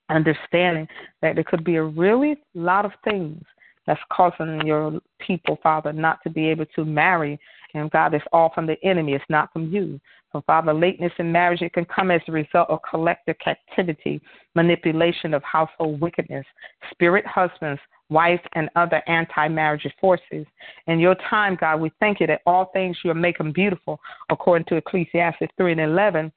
understanding 0.09 0.85
that 1.21 1.35
there 1.35 1.43
could 1.43 1.63
be 1.63 1.77
a 1.77 1.83
really 1.83 2.35
lot 2.53 2.83
of 2.83 2.91
things 3.05 3.41
that's 3.85 3.99
causing 4.11 4.65
your 4.65 4.99
people, 5.19 5.57
Father, 5.63 5.93
not 5.93 6.19
to 6.23 6.29
be 6.29 6.47
able 6.47 6.65
to 6.75 6.83
marry. 6.83 7.39
And 7.73 7.89
God, 7.91 8.13
it's 8.13 8.25
all 8.33 8.51
from 8.53 8.67
the 8.67 8.75
enemy. 8.83 9.13
It's 9.13 9.23
not 9.29 9.53
from 9.53 9.71
you. 9.71 10.01
So, 10.33 10.43
Father, 10.45 10.73
lateness 10.73 11.13
in 11.17 11.31
marriage, 11.31 11.61
it 11.61 11.71
can 11.71 11.85
come 11.85 12.11
as 12.11 12.21
a 12.27 12.33
result 12.33 12.69
of 12.69 12.79
collective 12.89 13.37
captivity, 13.39 14.19
manipulation 14.53 15.33
of 15.33 15.41
household 15.43 16.01
wickedness, 16.01 16.45
spirit 16.91 17.25
husbands, 17.25 17.79
wife, 18.09 18.41
and 18.53 18.69
other 18.75 19.01
anti 19.07 19.47
marriage 19.47 19.87
forces. 19.99 20.45
In 20.87 20.99
your 20.99 21.15
time, 21.29 21.57
God, 21.59 21.81
we 21.81 21.91
thank 21.99 22.19
you 22.19 22.27
that 22.27 22.41
all 22.45 22.65
things 22.73 22.97
you 23.03 23.11
are 23.11 23.15
making 23.15 23.51
beautiful, 23.53 23.99
according 24.29 24.65
to 24.65 24.75
Ecclesiastes 24.75 25.51
3 25.57 25.73
and 25.73 25.81
11. 25.81 26.31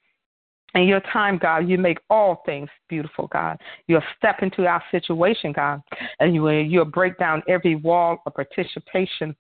In 0.75 0.85
your 0.85 1.01
time, 1.13 1.37
God, 1.37 1.69
you 1.69 1.79
make 1.79 1.99
all 2.11 2.43
things 2.47 2.69
beautiful, 2.89 3.27
God. 3.27 3.59
You'll 3.89 4.03
step 4.17 4.37
into 4.43 4.67
our 4.67 4.83
situation, 4.93 5.53
God, 5.53 5.83
and 6.21 6.35
you, 6.35 6.49
you'll 6.49 6.85
break 6.85 7.19
down 7.19 7.43
every 7.49 7.75
wall 7.75 8.19
of 8.25 8.35
participation 8.35 9.35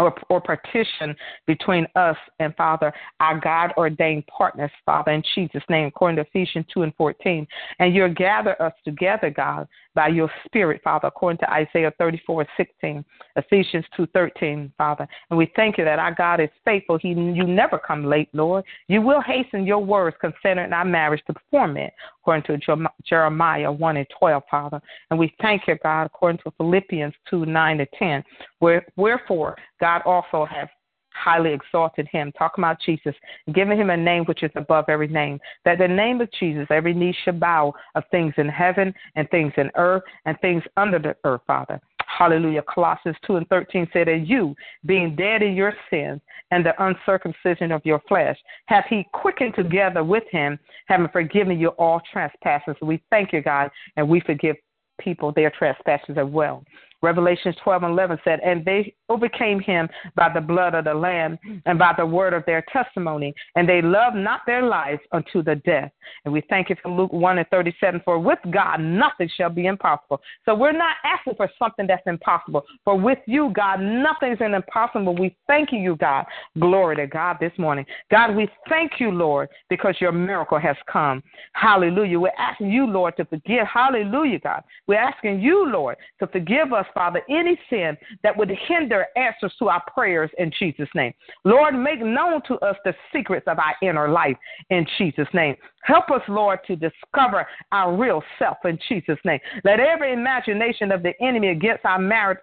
or, 0.00 0.14
or 0.28 0.40
partition 0.40 1.14
between 1.46 1.86
us 1.94 2.16
and 2.38 2.54
Father, 2.56 2.92
our 3.20 3.38
God 3.38 3.72
ordained 3.76 4.26
partners, 4.26 4.70
Father, 4.86 5.12
in 5.12 5.22
Jesus' 5.34 5.62
name, 5.68 5.86
according 5.86 6.16
to 6.16 6.22
Ephesians 6.22 6.66
2 6.72 6.82
and 6.82 6.94
14. 6.96 7.46
And 7.78 7.94
you'll 7.94 8.14
gather 8.14 8.60
us 8.62 8.72
together, 8.84 9.30
God, 9.30 9.68
by 9.94 10.08
your 10.08 10.30
Spirit, 10.44 10.80
Father, 10.82 11.08
according 11.08 11.38
to 11.38 11.52
Isaiah 11.52 11.92
34 11.98 12.46
16, 12.56 13.04
Ephesians 13.36 13.84
2 13.96 14.06
13, 14.08 14.72
Father. 14.78 15.06
And 15.30 15.38
we 15.38 15.50
thank 15.56 15.78
you 15.78 15.84
that 15.84 15.98
our 15.98 16.14
God 16.14 16.40
is 16.40 16.48
faithful. 16.64 16.98
He, 16.98 17.08
you 17.08 17.44
never 17.44 17.78
come 17.78 18.04
late, 18.04 18.28
Lord. 18.32 18.64
You 18.88 19.02
will 19.02 19.20
hasten 19.20 19.66
your 19.66 19.84
words 19.84 20.16
concerning 20.20 20.72
our 20.72 20.84
marriage 20.84 21.22
to 21.26 21.34
perform 21.34 21.76
it, 21.76 21.92
according 22.20 22.60
to 22.60 22.88
Jeremiah 23.04 23.72
1 23.72 23.96
and 23.96 24.06
12, 24.18 24.42
Father. 24.50 24.80
And 25.10 25.18
we 25.18 25.34
thank 25.40 25.62
you, 25.66 25.76
God, 25.82 26.04
according 26.04 26.40
to 26.44 26.52
Philippians 26.56 27.14
2 27.28 27.46
9 27.46 27.78
to 27.78 27.86
10. 27.98 28.24
Where, 28.60 28.86
wherefore, 28.96 29.56
God 29.80 30.02
also 30.04 30.44
has 30.44 30.68
highly 31.14 31.52
exalted 31.52 32.08
him, 32.10 32.32
talking 32.32 32.62
about 32.62 32.80
Jesus, 32.84 33.14
giving 33.54 33.78
him 33.78 33.90
a 33.90 33.96
name 33.96 34.24
which 34.24 34.42
is 34.42 34.50
above 34.56 34.86
every 34.88 35.08
name, 35.08 35.38
that 35.64 35.78
the 35.78 35.88
name 35.88 36.20
of 36.20 36.30
Jesus, 36.38 36.66
every 36.70 36.94
knee 36.94 37.14
shall 37.24 37.34
bow 37.34 37.72
of 37.94 38.04
things 38.10 38.34
in 38.36 38.48
heaven 38.48 38.94
and 39.16 39.28
things 39.30 39.52
in 39.56 39.70
earth 39.76 40.02
and 40.24 40.38
things 40.40 40.62
under 40.76 40.98
the 40.98 41.16
earth, 41.24 41.42
Father. 41.46 41.80
Hallelujah. 42.18 42.62
Colossians 42.62 43.16
2 43.26 43.36
and 43.36 43.48
13 43.48 43.88
said, 43.92 44.08
And 44.08 44.28
you, 44.28 44.54
being 44.84 45.16
dead 45.16 45.42
in 45.42 45.54
your 45.54 45.72
sins 45.88 46.20
and 46.50 46.64
the 46.64 46.74
uncircumcision 46.84 47.72
of 47.72 47.80
your 47.84 48.00
flesh, 48.08 48.36
hath 48.66 48.84
he 48.90 49.06
quickened 49.12 49.54
together 49.54 50.04
with 50.04 50.24
him, 50.30 50.58
having 50.86 51.08
forgiven 51.08 51.58
you 51.58 51.68
all 51.68 52.00
trespasses. 52.12 52.74
We 52.82 53.02
thank 53.10 53.32
you, 53.32 53.42
God, 53.42 53.70
and 53.96 54.08
we 54.08 54.20
forgive 54.20 54.56
people 55.00 55.32
their 55.32 55.50
trespasses 55.50 56.16
as 56.18 56.26
well. 56.26 56.64
Revelations 57.02 57.56
12 57.62 57.82
and 57.84 57.92
11 57.92 58.18
said, 58.24 58.40
And 58.40 58.64
they 58.64 58.94
overcame 59.08 59.60
him 59.60 59.88
by 60.16 60.30
the 60.32 60.40
blood 60.40 60.74
of 60.74 60.84
the 60.84 60.94
Lamb 60.94 61.38
and 61.66 61.78
by 61.78 61.92
the 61.96 62.04
word 62.04 62.34
of 62.34 62.44
their 62.46 62.64
testimony, 62.72 63.34
and 63.56 63.68
they 63.68 63.82
loved 63.82 64.16
not 64.16 64.40
their 64.46 64.62
lives 64.62 65.00
unto 65.12 65.42
the 65.42 65.56
death. 65.56 65.90
And 66.24 66.32
we 66.32 66.42
thank 66.48 66.70
you 66.70 66.76
for 66.82 66.90
Luke 66.90 67.12
1 67.12 67.38
and 67.38 67.48
37, 67.48 68.02
for 68.04 68.18
with 68.18 68.38
God 68.50 68.80
nothing 68.80 69.30
shall 69.36 69.50
be 69.50 69.66
impossible. 69.66 70.20
So 70.44 70.54
we're 70.54 70.72
not 70.72 70.96
asking 71.04 71.34
for 71.36 71.50
something 71.58 71.86
that's 71.86 72.06
impossible, 72.06 72.64
for 72.84 72.96
with 72.96 73.18
you, 73.26 73.52
God, 73.54 73.80
nothing's 73.80 74.40
impossible. 74.40 75.14
We 75.14 75.36
thank 75.46 75.70
you, 75.72 75.96
God. 75.96 76.26
Glory 76.58 76.96
to 76.96 77.06
God 77.06 77.36
this 77.40 77.52
morning. 77.58 77.86
God, 78.10 78.34
we 78.34 78.48
thank 78.68 78.92
you, 78.98 79.10
Lord, 79.10 79.48
because 79.68 79.94
your 80.00 80.12
miracle 80.12 80.58
has 80.58 80.76
come. 80.90 81.22
Hallelujah. 81.52 82.18
We're 82.18 82.30
asking 82.38 82.70
you, 82.70 82.86
Lord, 82.86 83.16
to 83.16 83.24
forgive. 83.24 83.66
Hallelujah, 83.66 84.38
God. 84.38 84.62
We're 84.86 84.98
asking 84.98 85.40
you, 85.40 85.66
Lord, 85.70 85.96
to 86.18 86.26
forgive 86.26 86.72
us 86.72 86.86
Father, 86.94 87.22
any 87.28 87.58
sin 87.68 87.96
that 88.22 88.36
would 88.36 88.50
hinder 88.68 89.06
answers 89.16 89.52
to 89.58 89.68
our 89.68 89.82
prayers 89.92 90.30
in 90.38 90.50
Jesus' 90.58 90.88
name. 90.94 91.12
Lord, 91.44 91.74
make 91.74 92.00
known 92.00 92.42
to 92.48 92.54
us 92.58 92.76
the 92.84 92.94
secrets 93.12 93.46
of 93.46 93.58
our 93.58 93.74
inner 93.82 94.08
life 94.08 94.36
in 94.70 94.86
Jesus' 94.98 95.28
name. 95.32 95.56
Help 95.82 96.10
us, 96.10 96.22
Lord, 96.28 96.60
to 96.66 96.76
discover 96.76 97.46
our 97.72 97.96
real 97.96 98.22
self 98.38 98.58
in 98.64 98.78
Jesus' 98.88 99.18
name. 99.24 99.40
Let 99.64 99.80
every 99.80 100.12
imagination 100.12 100.92
of 100.92 101.02
the 101.02 101.12
enemy 101.22 101.48
against 101.48 101.84
our 101.84 101.98
marriage 101.98 102.38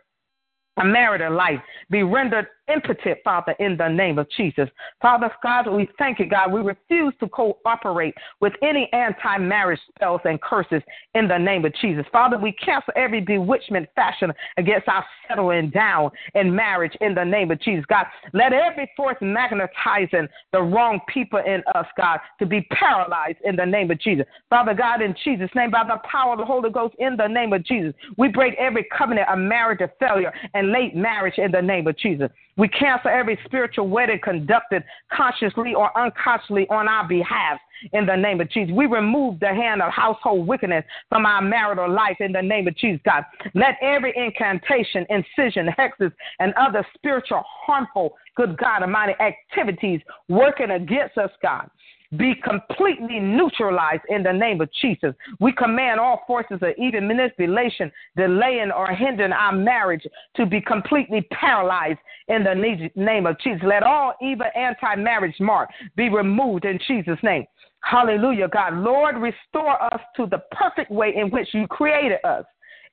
a 0.77 0.85
marital 0.85 1.33
life 1.33 1.59
be 1.89 2.03
rendered 2.03 2.47
impotent, 2.67 3.17
Father, 3.23 3.55
in 3.59 3.77
the 3.77 3.87
name 3.87 4.19
of 4.19 4.27
Jesus. 4.35 4.69
Father 5.01 5.31
God, 5.41 5.67
we 5.69 5.87
thank 5.97 6.19
you, 6.19 6.27
God. 6.27 6.51
We 6.51 6.61
refuse 6.61 7.13
to 7.19 7.27
cooperate 7.27 8.13
with 8.41 8.53
any 8.61 8.89
anti 8.93 9.37
marriage 9.37 9.79
spells 9.95 10.21
and 10.25 10.41
curses 10.41 10.81
in 11.13 11.27
the 11.27 11.37
name 11.37 11.65
of 11.65 11.73
Jesus. 11.81 12.05
Father, 12.11 12.37
we 12.37 12.51
cancel 12.53 12.93
every 12.95 13.21
bewitchment 13.21 13.87
fashion 13.95 14.31
against 14.57 14.87
our 14.87 15.05
settling 15.27 15.69
down 15.69 16.11
in 16.35 16.53
marriage 16.53 16.93
in 17.01 17.13
the 17.13 17.23
name 17.23 17.51
of 17.51 17.61
Jesus. 17.61 17.85
God, 17.87 18.05
let 18.33 18.53
every 18.53 18.89
force 18.95 19.17
magnetizing 19.21 20.27
the 20.51 20.61
wrong 20.61 20.99
people 21.07 21.39
in 21.39 21.63
us, 21.75 21.85
God, 21.97 22.19
to 22.39 22.45
be 22.45 22.61
paralyzed 22.71 23.37
in 23.43 23.55
the 23.55 23.65
name 23.65 23.91
of 23.91 23.99
Jesus. 23.99 24.25
Father 24.49 24.73
God, 24.73 25.01
in 25.01 25.15
Jesus' 25.23 25.49
name, 25.55 25.71
by 25.71 25.83
the 25.83 25.99
power 26.09 26.33
of 26.33 26.39
the 26.39 26.45
Holy 26.45 26.69
Ghost, 26.69 26.95
in 26.99 27.15
the 27.17 27.27
name 27.27 27.53
of 27.53 27.63
Jesus, 27.63 27.93
we 28.17 28.27
break 28.27 28.55
every 28.55 28.85
covenant 28.95 29.29
of 29.29 29.39
marriage 29.39 29.81
of 29.81 29.89
failure 29.99 30.33
late 30.71 30.95
marriage 30.95 31.37
in 31.37 31.51
the 31.51 31.61
name 31.61 31.87
of 31.87 31.97
Jesus. 31.97 32.29
We 32.57 32.67
cancel 32.67 33.11
every 33.11 33.37
spiritual 33.45 33.87
wedding 33.87 34.19
conducted 34.23 34.83
consciously 35.11 35.73
or 35.75 35.95
unconsciously 35.97 36.67
on 36.69 36.87
our 36.87 37.07
behalf 37.07 37.59
in 37.93 38.05
the 38.05 38.15
name 38.15 38.41
of 38.41 38.49
Jesus. 38.49 38.73
We 38.73 38.87
remove 38.87 39.39
the 39.39 39.47
hand 39.47 39.81
of 39.81 39.91
household 39.91 40.47
wickedness 40.47 40.83
from 41.09 41.25
our 41.25 41.41
marital 41.41 41.91
life 41.91 42.17
in 42.19 42.31
the 42.31 42.41
name 42.41 42.67
of 42.67 42.75
Jesus, 42.75 42.99
God. 43.05 43.23
Let 43.53 43.75
every 43.81 44.13
incantation, 44.15 45.05
incision, 45.09 45.67
hexes, 45.77 46.11
and 46.39 46.53
other 46.55 46.85
spiritual 46.95 47.43
harmful, 47.45 48.15
good 48.35 48.57
God 48.57 48.81
Almighty, 48.81 49.13
activities 49.19 50.01
working 50.27 50.71
against 50.71 51.17
us, 51.17 51.31
God 51.41 51.69
be 52.15 52.33
completely 52.35 53.19
neutralized 53.19 54.03
in 54.09 54.23
the 54.23 54.31
name 54.31 54.61
of 54.61 54.69
Jesus. 54.81 55.13
We 55.39 55.51
command 55.51 55.99
all 55.99 56.21
forces 56.25 56.59
of 56.61 56.69
evil 56.77 57.01
manipulation, 57.01 57.91
delaying 58.15 58.71
or 58.71 58.87
hindering 58.87 59.33
our 59.33 59.51
marriage 59.51 60.05
to 60.35 60.45
be 60.45 60.61
completely 60.61 61.27
paralyzed 61.31 61.99
in 62.29 62.43
the 62.43 62.89
name 62.95 63.25
of 63.25 63.39
Jesus. 63.39 63.61
Let 63.65 63.83
all 63.83 64.13
evil 64.21 64.47
anti 64.55 64.95
marriage 64.95 65.35
mark 65.39 65.69
be 65.95 66.09
removed 66.09 66.65
in 66.65 66.79
Jesus' 66.87 67.19
name. 67.23 67.45
Hallelujah, 67.81 68.47
God. 68.47 68.75
Lord, 68.75 69.17
restore 69.17 69.81
us 69.93 70.01
to 70.15 70.25
the 70.25 70.41
perfect 70.51 70.91
way 70.91 71.13
in 71.15 71.29
which 71.29 71.49
you 71.53 71.67
created 71.67 72.19
us 72.23 72.45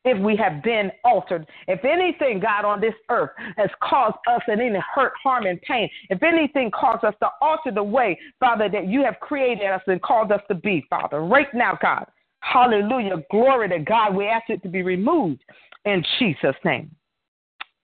if 0.05 0.19
we 0.23 0.37
have 0.37 0.63
been 0.63 0.91
altered. 1.03 1.47
If 1.67 1.85
anything, 1.85 2.41
God, 2.41 2.65
on 2.65 2.81
this 2.81 2.95
earth 3.11 3.31
has 3.57 3.71
caused 3.83 4.17
us 4.29 4.43
any 4.51 4.71
hurt, 4.95 5.13
harm, 5.23 5.47
and 5.47 5.61
pain, 5.63 5.89
if 6.11 6.23
anything 6.23 6.71
caused 6.71 7.05
us 7.05 7.15
to 7.21 7.29
alter 7.41 7.71
the 7.71 7.83
way, 7.83 8.19
Father, 8.41 8.69
that 8.69 8.87
you 8.87 9.03
have 9.05 9.19
created 9.21 9.67
us 9.67 9.83
and 9.87 10.01
called 10.03 10.33
us 10.33 10.41
to 10.49 10.55
be, 10.55 10.85
Father, 10.91 11.21
right 11.21 11.53
now, 11.55 11.79
God. 11.81 12.07
Hallelujah. 12.41 13.25
Glory 13.31 13.71
to 13.71 13.79
God. 13.79 14.15
We 14.15 14.27
ask 14.27 14.51
it 14.51 14.63
to 14.63 14.69
be 14.69 14.83
removed 14.83 15.43
in 15.87 16.05
Jesus' 16.19 16.57
name. 16.65 16.95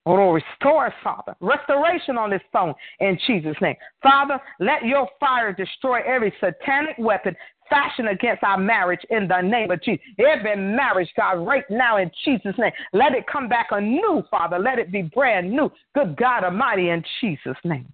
Oh, 0.05 0.31
restore 0.31 0.87
us, 0.87 0.93
Father. 1.03 1.35
Restoration 1.41 2.17
on 2.17 2.31
this 2.31 2.41
phone 2.51 2.73
in 2.99 3.19
Jesus' 3.27 3.55
name. 3.61 3.75
Father, 4.01 4.39
let 4.59 4.83
your 4.83 5.07
fire 5.19 5.53
destroy 5.53 5.99
every 6.07 6.33
satanic 6.39 6.95
weapon 6.97 7.35
fashioned 7.69 8.09
against 8.09 8.43
our 8.43 8.57
marriage 8.57 8.99
in 9.11 9.27
the 9.27 9.41
name 9.41 9.69
of 9.69 9.81
Jesus. 9.83 10.03
Every 10.19 10.55
marriage, 10.55 11.09
God, 11.15 11.45
right 11.45 11.63
now 11.69 11.97
in 11.97 12.09
Jesus' 12.25 12.55
name, 12.57 12.71
let 12.93 13.13
it 13.13 13.25
come 13.31 13.47
back 13.47 13.67
anew, 13.71 14.23
Father. 14.29 14.57
Let 14.57 14.79
it 14.79 14.91
be 14.91 15.03
brand 15.03 15.51
new. 15.51 15.71
Good 15.93 16.17
God 16.17 16.43
Almighty, 16.43 16.89
in 16.89 17.03
Jesus' 17.21 17.57
name. 17.63 17.87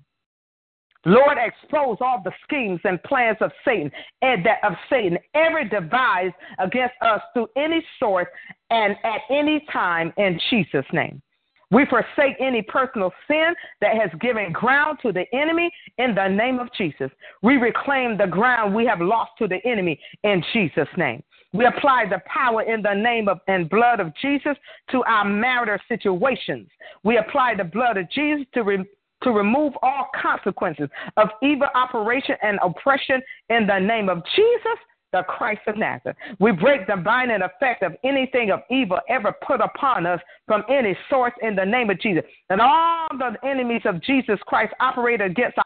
Lord, 1.05 1.37
expose 1.37 1.97
all 2.01 2.21
the 2.23 2.31
schemes 2.43 2.81
and 2.83 3.01
plans 3.03 3.37
of 3.39 3.51
Satan 3.63 3.91
and 4.21 4.45
that 4.45 4.57
of 4.63 4.73
Satan, 4.89 5.17
every 5.35 5.69
device 5.69 6.33
against 6.59 6.95
us 7.01 7.21
through 7.33 7.47
any 7.55 7.85
source 7.99 8.27
and 8.71 8.95
at 9.03 9.21
any 9.29 9.65
time 9.71 10.11
in 10.17 10.39
Jesus' 10.49 10.85
name. 10.91 11.21
We 11.69 11.85
forsake 11.85 12.37
any 12.39 12.61
personal 12.61 13.11
sin 13.27 13.53
that 13.81 13.95
has 13.95 14.09
given 14.21 14.51
ground 14.53 14.99
to 15.01 15.11
the 15.11 15.25
enemy 15.33 15.69
in 15.97 16.15
the 16.15 16.27
name 16.27 16.59
of 16.59 16.69
Jesus. 16.77 17.11
We 17.41 17.57
reclaim 17.57 18.17
the 18.17 18.27
ground 18.27 18.73
we 18.73 18.85
have 18.85 19.01
lost 19.01 19.31
to 19.39 19.47
the 19.47 19.59
enemy 19.65 19.99
in 20.23 20.43
Jesus' 20.53 20.87
name. 20.97 21.23
We 21.53 21.65
apply 21.65 22.05
the 22.09 22.21
power 22.25 22.61
in 22.61 22.81
the 22.81 22.93
name 22.93 23.27
of 23.27 23.39
and 23.47 23.69
blood 23.69 23.99
of 23.99 24.13
Jesus 24.21 24.55
to 24.91 25.03
our 25.03 25.25
marital 25.25 25.77
situations. 25.87 26.69
We 27.03 27.17
apply 27.17 27.55
the 27.55 27.63
blood 27.63 27.97
of 27.97 28.09
Jesus 28.11 28.45
to 28.53 28.63
re, 28.63 28.85
to 29.23 29.31
remove 29.31 29.73
all 29.81 30.07
consequences 30.21 30.89
of 31.15 31.29
evil 31.41 31.67
operation 31.73 32.35
and 32.41 32.59
oppression 32.61 33.21
in 33.49 33.65
the 33.65 33.79
name 33.79 34.09
of 34.09 34.21
Jesus 34.35 34.79
the 35.13 35.23
Christ 35.23 35.61
of 35.67 35.77
Nazareth. 35.77 36.17
We 36.39 36.51
break 36.51 36.87
the 36.87 36.97
binding 36.97 37.41
effect 37.41 37.83
of 37.83 37.93
anything 38.03 38.51
of 38.51 38.61
evil 38.69 38.99
ever 39.09 39.33
put 39.45 39.61
upon 39.61 40.05
us 40.05 40.19
from 40.45 40.63
any 40.69 40.97
source 41.09 41.33
in 41.41 41.55
the 41.55 41.65
name 41.65 41.89
of 41.89 41.99
Jesus. 41.99 42.23
And 42.49 42.61
all 42.61 43.07
the 43.17 43.35
enemies 43.47 43.81
of 43.85 44.01
Jesus 44.01 44.39
Christ 44.45 44.73
operate 44.79 45.21
against 45.21 45.57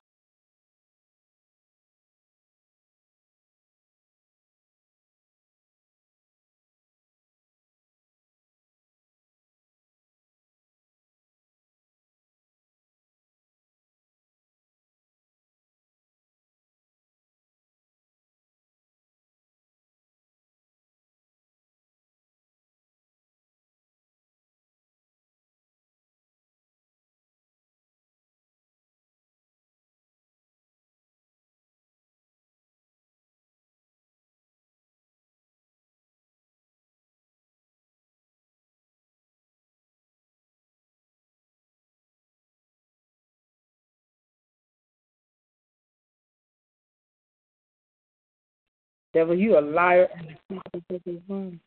Devil, 49.14 49.36
you 49.36 49.58
a 49.58 49.62
liar 49.62 50.08
and 50.18 50.30
the 50.30 50.36
father 50.48 50.86
of 50.90 51.02
everyone. 51.08 51.60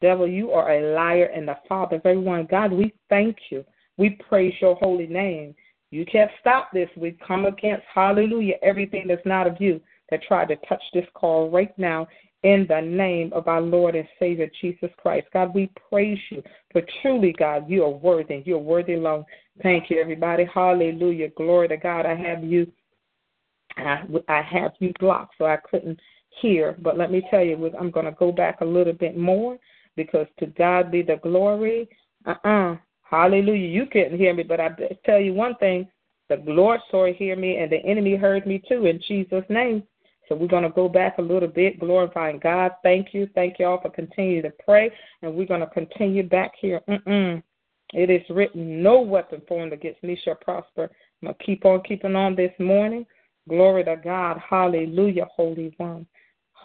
Devil, 0.00 0.28
you 0.28 0.50
are 0.50 0.72
a 0.72 0.94
liar 0.94 1.30
and 1.34 1.48
the 1.48 1.56
father 1.68 1.96
of 1.96 2.02
everyone. 2.04 2.46
God, 2.50 2.72
we 2.72 2.92
thank 3.08 3.36
you. 3.50 3.64
We 3.96 4.18
praise 4.28 4.54
your 4.60 4.74
holy 4.76 5.06
name. 5.06 5.54
You 5.90 6.04
can't 6.04 6.30
stop 6.40 6.72
this. 6.72 6.88
We 6.96 7.16
come 7.26 7.46
against, 7.46 7.84
hallelujah, 7.92 8.56
everything 8.62 9.06
that's 9.06 9.24
not 9.24 9.46
of 9.46 9.56
you 9.60 9.80
that 10.10 10.22
tried 10.24 10.48
to 10.48 10.56
touch 10.68 10.82
this 10.92 11.06
call 11.14 11.50
right 11.50 11.76
now 11.78 12.08
in 12.42 12.66
the 12.68 12.80
name 12.80 13.32
of 13.32 13.48
our 13.48 13.60
Lord 13.60 13.94
and 13.94 14.06
Savior 14.18 14.50
Jesus 14.60 14.90
Christ. 14.98 15.28
God, 15.32 15.54
we 15.54 15.70
praise 15.88 16.18
you. 16.30 16.42
For 16.72 16.82
truly, 17.00 17.34
God, 17.38 17.70
you 17.70 17.84
are 17.84 17.90
worthy. 17.90 18.42
You're 18.44 18.58
worthy 18.58 18.94
alone. 18.94 19.24
Thank 19.62 19.88
you, 19.88 20.00
everybody. 20.00 20.46
Hallelujah. 20.52 21.28
Glory 21.36 21.68
to 21.68 21.76
God. 21.76 22.04
I 22.04 22.14
have 22.14 22.44
you. 22.44 22.70
I, 23.76 24.04
I 24.28 24.42
have 24.42 24.72
you 24.78 24.92
blocked, 25.00 25.34
so 25.38 25.46
I 25.46 25.56
couldn't 25.68 25.98
hear. 26.40 26.76
But 26.80 26.98
let 26.98 27.10
me 27.10 27.26
tell 27.30 27.42
you, 27.42 27.72
I'm 27.78 27.90
going 27.90 28.06
to 28.06 28.12
go 28.12 28.32
back 28.32 28.60
a 28.60 28.64
little 28.64 28.92
bit 28.92 29.16
more 29.16 29.58
because 29.96 30.26
to 30.38 30.46
God 30.46 30.90
be 30.90 31.02
the 31.02 31.16
glory. 31.22 31.88
Uh-uh. 32.26 32.76
Hallelujah. 33.02 33.68
You 33.68 33.86
couldn't 33.86 34.18
hear 34.18 34.34
me, 34.34 34.42
but 34.42 34.60
I 34.60 34.70
tell 35.04 35.20
you 35.20 35.34
one 35.34 35.54
thing. 35.56 35.88
The 36.28 36.42
Lord 36.46 36.80
saw 36.90 37.12
hear 37.12 37.36
me, 37.36 37.58
and 37.58 37.70
the 37.70 37.84
enemy 37.84 38.16
heard 38.16 38.46
me 38.46 38.62
too 38.66 38.86
in 38.86 39.00
Jesus' 39.06 39.44
name. 39.48 39.82
So 40.28 40.34
we're 40.34 40.48
going 40.48 40.62
to 40.62 40.70
go 40.70 40.88
back 40.88 41.18
a 41.18 41.22
little 41.22 41.48
bit, 41.48 41.78
glorifying 41.78 42.38
God. 42.38 42.72
Thank 42.82 43.12
you. 43.12 43.28
Thank 43.34 43.58
you 43.58 43.66
all 43.66 43.80
for 43.80 43.90
continuing 43.90 44.42
to 44.44 44.52
pray. 44.64 44.90
And 45.20 45.34
we're 45.34 45.46
going 45.46 45.60
to 45.60 45.66
continue 45.66 46.26
back 46.26 46.52
here. 46.58 46.80
Mm-mm. 46.88 47.42
It 47.92 48.10
is 48.10 48.22
written, 48.30 48.82
no 48.82 49.00
weapon 49.02 49.42
formed 49.46 49.74
against 49.74 50.02
me 50.02 50.18
shall 50.24 50.34
prosper. 50.36 50.90
I'm 51.22 51.26
going 51.26 51.34
to 51.38 51.44
keep 51.44 51.64
on 51.66 51.82
keeping 51.82 52.16
on 52.16 52.34
this 52.34 52.52
morning. 52.58 53.04
Glory 53.48 53.84
to 53.84 53.96
God. 54.02 54.40
Hallelujah, 54.48 55.26
Holy 55.36 55.74
One. 55.76 56.06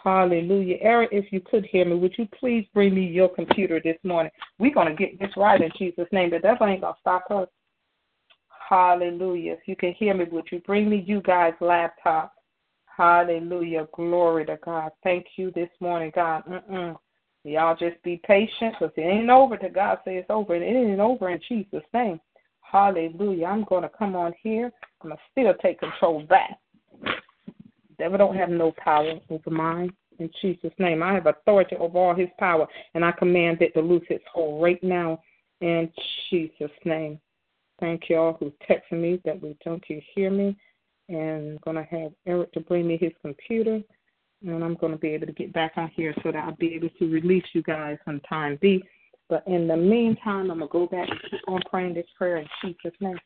Hallelujah. 0.02 0.76
Eric, 0.80 1.10
if 1.12 1.30
you 1.32 1.40
could 1.40 1.66
hear 1.66 1.84
me, 1.84 1.94
would 1.94 2.14
you 2.16 2.26
please 2.38 2.66
bring 2.72 2.94
me 2.94 3.04
your 3.04 3.28
computer 3.28 3.80
this 3.82 3.98
morning? 4.02 4.32
We're 4.58 4.74
going 4.74 4.88
to 4.88 4.94
get 4.94 5.18
this 5.18 5.30
right 5.36 5.60
in 5.60 5.70
Jesus' 5.78 6.08
name. 6.10 6.30
The 6.30 6.38
devil 6.38 6.66
ain't 6.66 6.80
going 6.80 6.94
to 6.94 7.00
stop 7.00 7.30
us. 7.30 7.48
Hallelujah. 8.68 9.52
If 9.54 9.60
you 9.66 9.76
can 9.76 9.92
hear 9.92 10.14
me, 10.14 10.24
would 10.30 10.46
you 10.50 10.60
bring 10.60 10.88
me 10.88 11.04
you 11.06 11.20
guys' 11.20 11.52
laptop? 11.60 12.32
Hallelujah. 12.86 13.88
Glory 13.94 14.46
to 14.46 14.58
God. 14.64 14.92
Thank 15.02 15.26
you 15.36 15.50
this 15.52 15.70
morning, 15.80 16.12
God. 16.14 16.44
Mm-mm. 16.46 16.96
Y'all 17.44 17.76
just 17.76 18.02
be 18.02 18.20
patient 18.26 18.74
because 18.78 18.92
it 18.96 19.02
ain't 19.02 19.30
over 19.30 19.56
till 19.56 19.70
God 19.70 19.98
says 20.04 20.14
it's 20.16 20.30
over. 20.30 20.54
And 20.54 20.64
It 20.64 20.90
ain't 20.90 21.00
over 21.00 21.30
in 21.30 21.40
Jesus' 21.46 21.82
name. 21.92 22.20
Hallelujah. 22.60 23.46
I'm 23.46 23.64
going 23.64 23.82
to 23.82 23.88
come 23.88 24.14
on 24.14 24.32
here. 24.42 24.70
I'm 25.02 25.10
going 25.10 25.16
to 25.16 25.22
still 25.32 25.54
take 25.60 25.80
control 25.80 26.22
back. 26.22 26.58
Devil 28.00 28.18
don't 28.18 28.36
have 28.36 28.50
no 28.50 28.72
power 28.72 29.14
over 29.30 29.50
mine. 29.50 29.90
In 30.18 30.30
Jesus' 30.42 30.72
name, 30.78 31.02
I 31.02 31.14
have 31.14 31.26
authority 31.26 31.76
over 31.76 31.98
all 31.98 32.14
his 32.14 32.28
power, 32.38 32.66
and 32.94 33.04
I 33.04 33.12
command 33.12 33.62
it 33.62 33.72
to 33.74 33.80
loose 33.80 34.04
its 34.10 34.24
hold 34.32 34.62
right 34.62 34.82
now 34.82 35.20
in 35.60 35.90
Jesus' 36.28 36.70
name. 36.84 37.20
Thank 37.78 38.10
you 38.10 38.16
all 38.16 38.36
who 38.38 38.52
texted 38.68 39.00
me 39.00 39.20
that 39.24 39.40
we 39.40 39.56
don't 39.64 39.82
you 39.88 40.02
hear 40.14 40.30
me 40.30 40.56
and 41.10 41.58
I'm 41.66 41.74
to 41.76 41.82
have 41.82 42.12
Eric 42.26 42.52
to 42.52 42.60
bring 42.60 42.86
me 42.86 42.96
his 42.96 43.12
computer, 43.20 43.80
and 44.46 44.64
I'm 44.64 44.76
to 44.92 44.98
be 44.98 45.08
able 45.08 45.26
to 45.26 45.32
get 45.32 45.52
back 45.52 45.72
on 45.76 45.90
here 45.94 46.14
so 46.22 46.30
that 46.30 46.44
I'll 46.44 46.56
be 46.56 46.74
able 46.74 46.88
to 46.98 47.10
release 47.10 47.44
you 47.52 47.62
guys 47.62 47.98
on 48.06 48.20
time 48.28 48.58
B. 48.62 48.82
But 49.28 49.42
in 49.46 49.66
the 49.66 49.76
meantime, 49.76 50.50
I'm 50.50 50.60
to 50.60 50.68
go 50.68 50.86
back 50.86 51.08
and 51.08 51.20
keep 51.30 51.40
on 51.48 51.60
praying 51.68 51.94
this 51.94 52.06
prayer 52.16 52.38
in 52.38 52.46
Jesus' 52.64 52.98
name. 53.00 53.18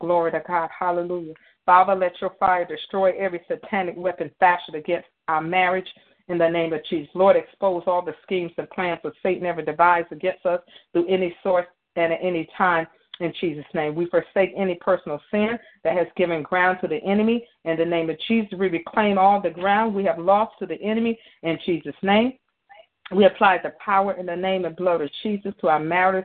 Glory 0.00 0.32
to 0.32 0.42
God. 0.46 0.68
Hallelujah. 0.76 1.34
Father, 1.68 1.94
let 1.94 2.18
your 2.22 2.32
fire 2.40 2.64
destroy 2.64 3.12
every 3.18 3.42
satanic 3.46 3.94
weapon 3.94 4.30
fashioned 4.40 4.74
against 4.74 5.06
our 5.28 5.42
marriage 5.42 5.86
in 6.28 6.38
the 6.38 6.48
name 6.48 6.72
of 6.72 6.80
Jesus. 6.88 7.10
Lord, 7.14 7.36
expose 7.36 7.82
all 7.86 8.00
the 8.00 8.14
schemes 8.22 8.52
and 8.56 8.70
plans 8.70 9.00
of 9.04 9.12
Satan 9.22 9.44
ever 9.44 9.60
devised 9.60 10.10
against 10.10 10.46
us 10.46 10.62
through 10.94 11.06
any 11.08 11.36
source 11.42 11.66
and 11.96 12.10
at 12.10 12.20
any 12.22 12.48
time 12.56 12.86
in 13.20 13.34
Jesus' 13.38 13.66
name. 13.74 13.94
We 13.94 14.06
forsake 14.06 14.54
any 14.56 14.76
personal 14.76 15.20
sin 15.30 15.58
that 15.84 15.94
has 15.94 16.06
given 16.16 16.42
ground 16.42 16.78
to 16.80 16.88
the 16.88 17.04
enemy. 17.04 17.46
In 17.66 17.76
the 17.76 17.84
name 17.84 18.08
of 18.08 18.16
Jesus, 18.26 18.58
we 18.58 18.70
reclaim 18.70 19.18
all 19.18 19.38
the 19.38 19.50
ground 19.50 19.94
we 19.94 20.04
have 20.04 20.18
lost 20.18 20.54
to 20.60 20.66
the 20.66 20.80
enemy 20.80 21.18
in 21.42 21.58
Jesus' 21.66 21.94
name. 22.02 22.32
We 23.14 23.26
apply 23.26 23.58
the 23.62 23.74
power 23.84 24.14
in 24.14 24.24
the 24.24 24.36
name 24.36 24.64
and 24.64 24.74
blood 24.74 25.02
of 25.02 25.10
Jesus 25.22 25.52
to 25.60 25.68
our 25.68 25.80
marriage 25.80 26.24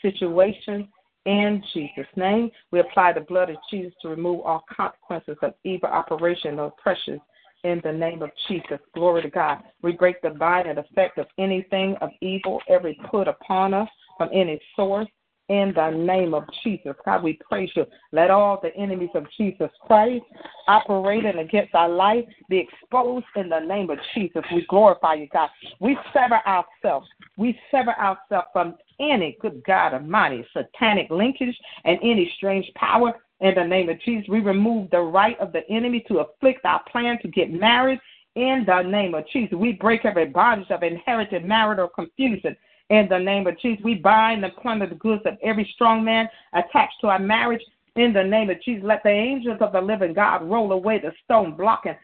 situation 0.00 0.88
in 1.26 1.62
Jesus' 1.72 2.06
name. 2.16 2.50
We 2.70 2.80
apply 2.80 3.12
the 3.12 3.20
blood 3.20 3.50
of 3.50 3.56
Jesus 3.70 3.92
to 4.02 4.08
remove 4.08 4.40
all 4.40 4.64
consequences 4.74 5.36
of 5.42 5.54
evil 5.64 5.88
operation 5.88 6.58
or 6.58 6.66
oppression 6.66 7.20
in 7.64 7.80
the 7.84 7.92
name 7.92 8.22
of 8.22 8.30
Jesus. 8.48 8.78
Glory 8.94 9.22
to 9.22 9.30
God. 9.30 9.58
We 9.82 9.92
break 9.92 10.22
the 10.22 10.30
bind 10.30 10.68
and 10.68 10.78
effect 10.78 11.18
of 11.18 11.26
anything 11.38 11.96
of 12.00 12.10
evil 12.20 12.60
ever 12.68 12.92
put 13.10 13.28
upon 13.28 13.74
us 13.74 13.88
from 14.16 14.30
any 14.32 14.60
source 14.76 15.08
in 15.50 15.72
the 15.74 15.90
name 15.90 16.32
of 16.32 16.44
Jesus. 16.62 16.94
God, 17.04 17.24
we 17.24 17.38
praise 17.48 17.70
you. 17.74 17.84
Let 18.12 18.30
all 18.30 18.60
the 18.62 18.74
enemies 18.76 19.10
of 19.16 19.26
Jesus 19.36 19.68
Christ 19.84 20.24
operating 20.68 21.40
against 21.40 21.74
our 21.74 21.88
life 21.88 22.24
be 22.48 22.58
exposed 22.58 23.26
in 23.34 23.48
the 23.48 23.58
name 23.58 23.90
of 23.90 23.98
Jesus. 24.14 24.42
We 24.54 24.64
glorify 24.68 25.14
you, 25.14 25.26
God. 25.32 25.50
We 25.80 25.98
sever 26.12 26.40
ourselves. 26.46 27.08
We 27.36 27.58
sever 27.72 27.94
ourselves 27.98 28.46
from 28.52 28.76
any, 29.00 29.36
good 29.40 29.62
God 29.66 29.94
Almighty, 29.94 30.44
satanic 30.52 31.10
linkage 31.10 31.56
and 31.84 31.98
any 32.02 32.32
strange 32.36 32.70
power 32.74 33.14
in 33.40 33.54
the 33.54 33.64
name 33.64 33.88
of 33.88 34.00
Jesus. 34.02 34.28
We 34.28 34.40
remove 34.40 34.90
the 34.90 35.00
right 35.00 35.38
of 35.40 35.52
the 35.52 35.68
enemy 35.70 36.04
to 36.08 36.18
afflict 36.18 36.64
our 36.64 36.82
plan 36.90 37.18
to 37.22 37.28
get 37.28 37.52
married 37.52 37.98
in 38.36 38.64
the 38.66 38.82
name 38.82 39.14
of 39.14 39.24
Jesus. 39.32 39.56
We 39.56 39.72
break 39.72 40.04
every 40.04 40.26
bondage 40.26 40.70
of 40.70 40.82
inherited 40.82 41.44
marital 41.44 41.88
confusion 41.88 42.56
in 42.90 43.08
the 43.08 43.18
name 43.18 43.46
of 43.46 43.58
Jesus. 43.58 43.82
We 43.84 43.96
bind 43.96 44.44
and 44.44 44.54
plunder 44.56 44.86
the 44.86 44.94
goods 44.96 45.22
of 45.24 45.38
every 45.42 45.68
strong 45.74 46.04
man 46.04 46.28
attached 46.52 47.00
to 47.00 47.08
our 47.08 47.18
marriage. 47.18 47.62
In 47.96 48.12
the 48.12 48.22
name 48.22 48.50
of 48.50 48.62
Jesus, 48.62 48.84
let 48.84 49.02
the 49.02 49.10
angels 49.10 49.58
of 49.60 49.72
the 49.72 49.80
living 49.80 50.14
God 50.14 50.48
roll 50.48 50.70
away 50.72 51.00
the 51.00 51.12
stone 51.24 51.56
blocking 51.56 51.96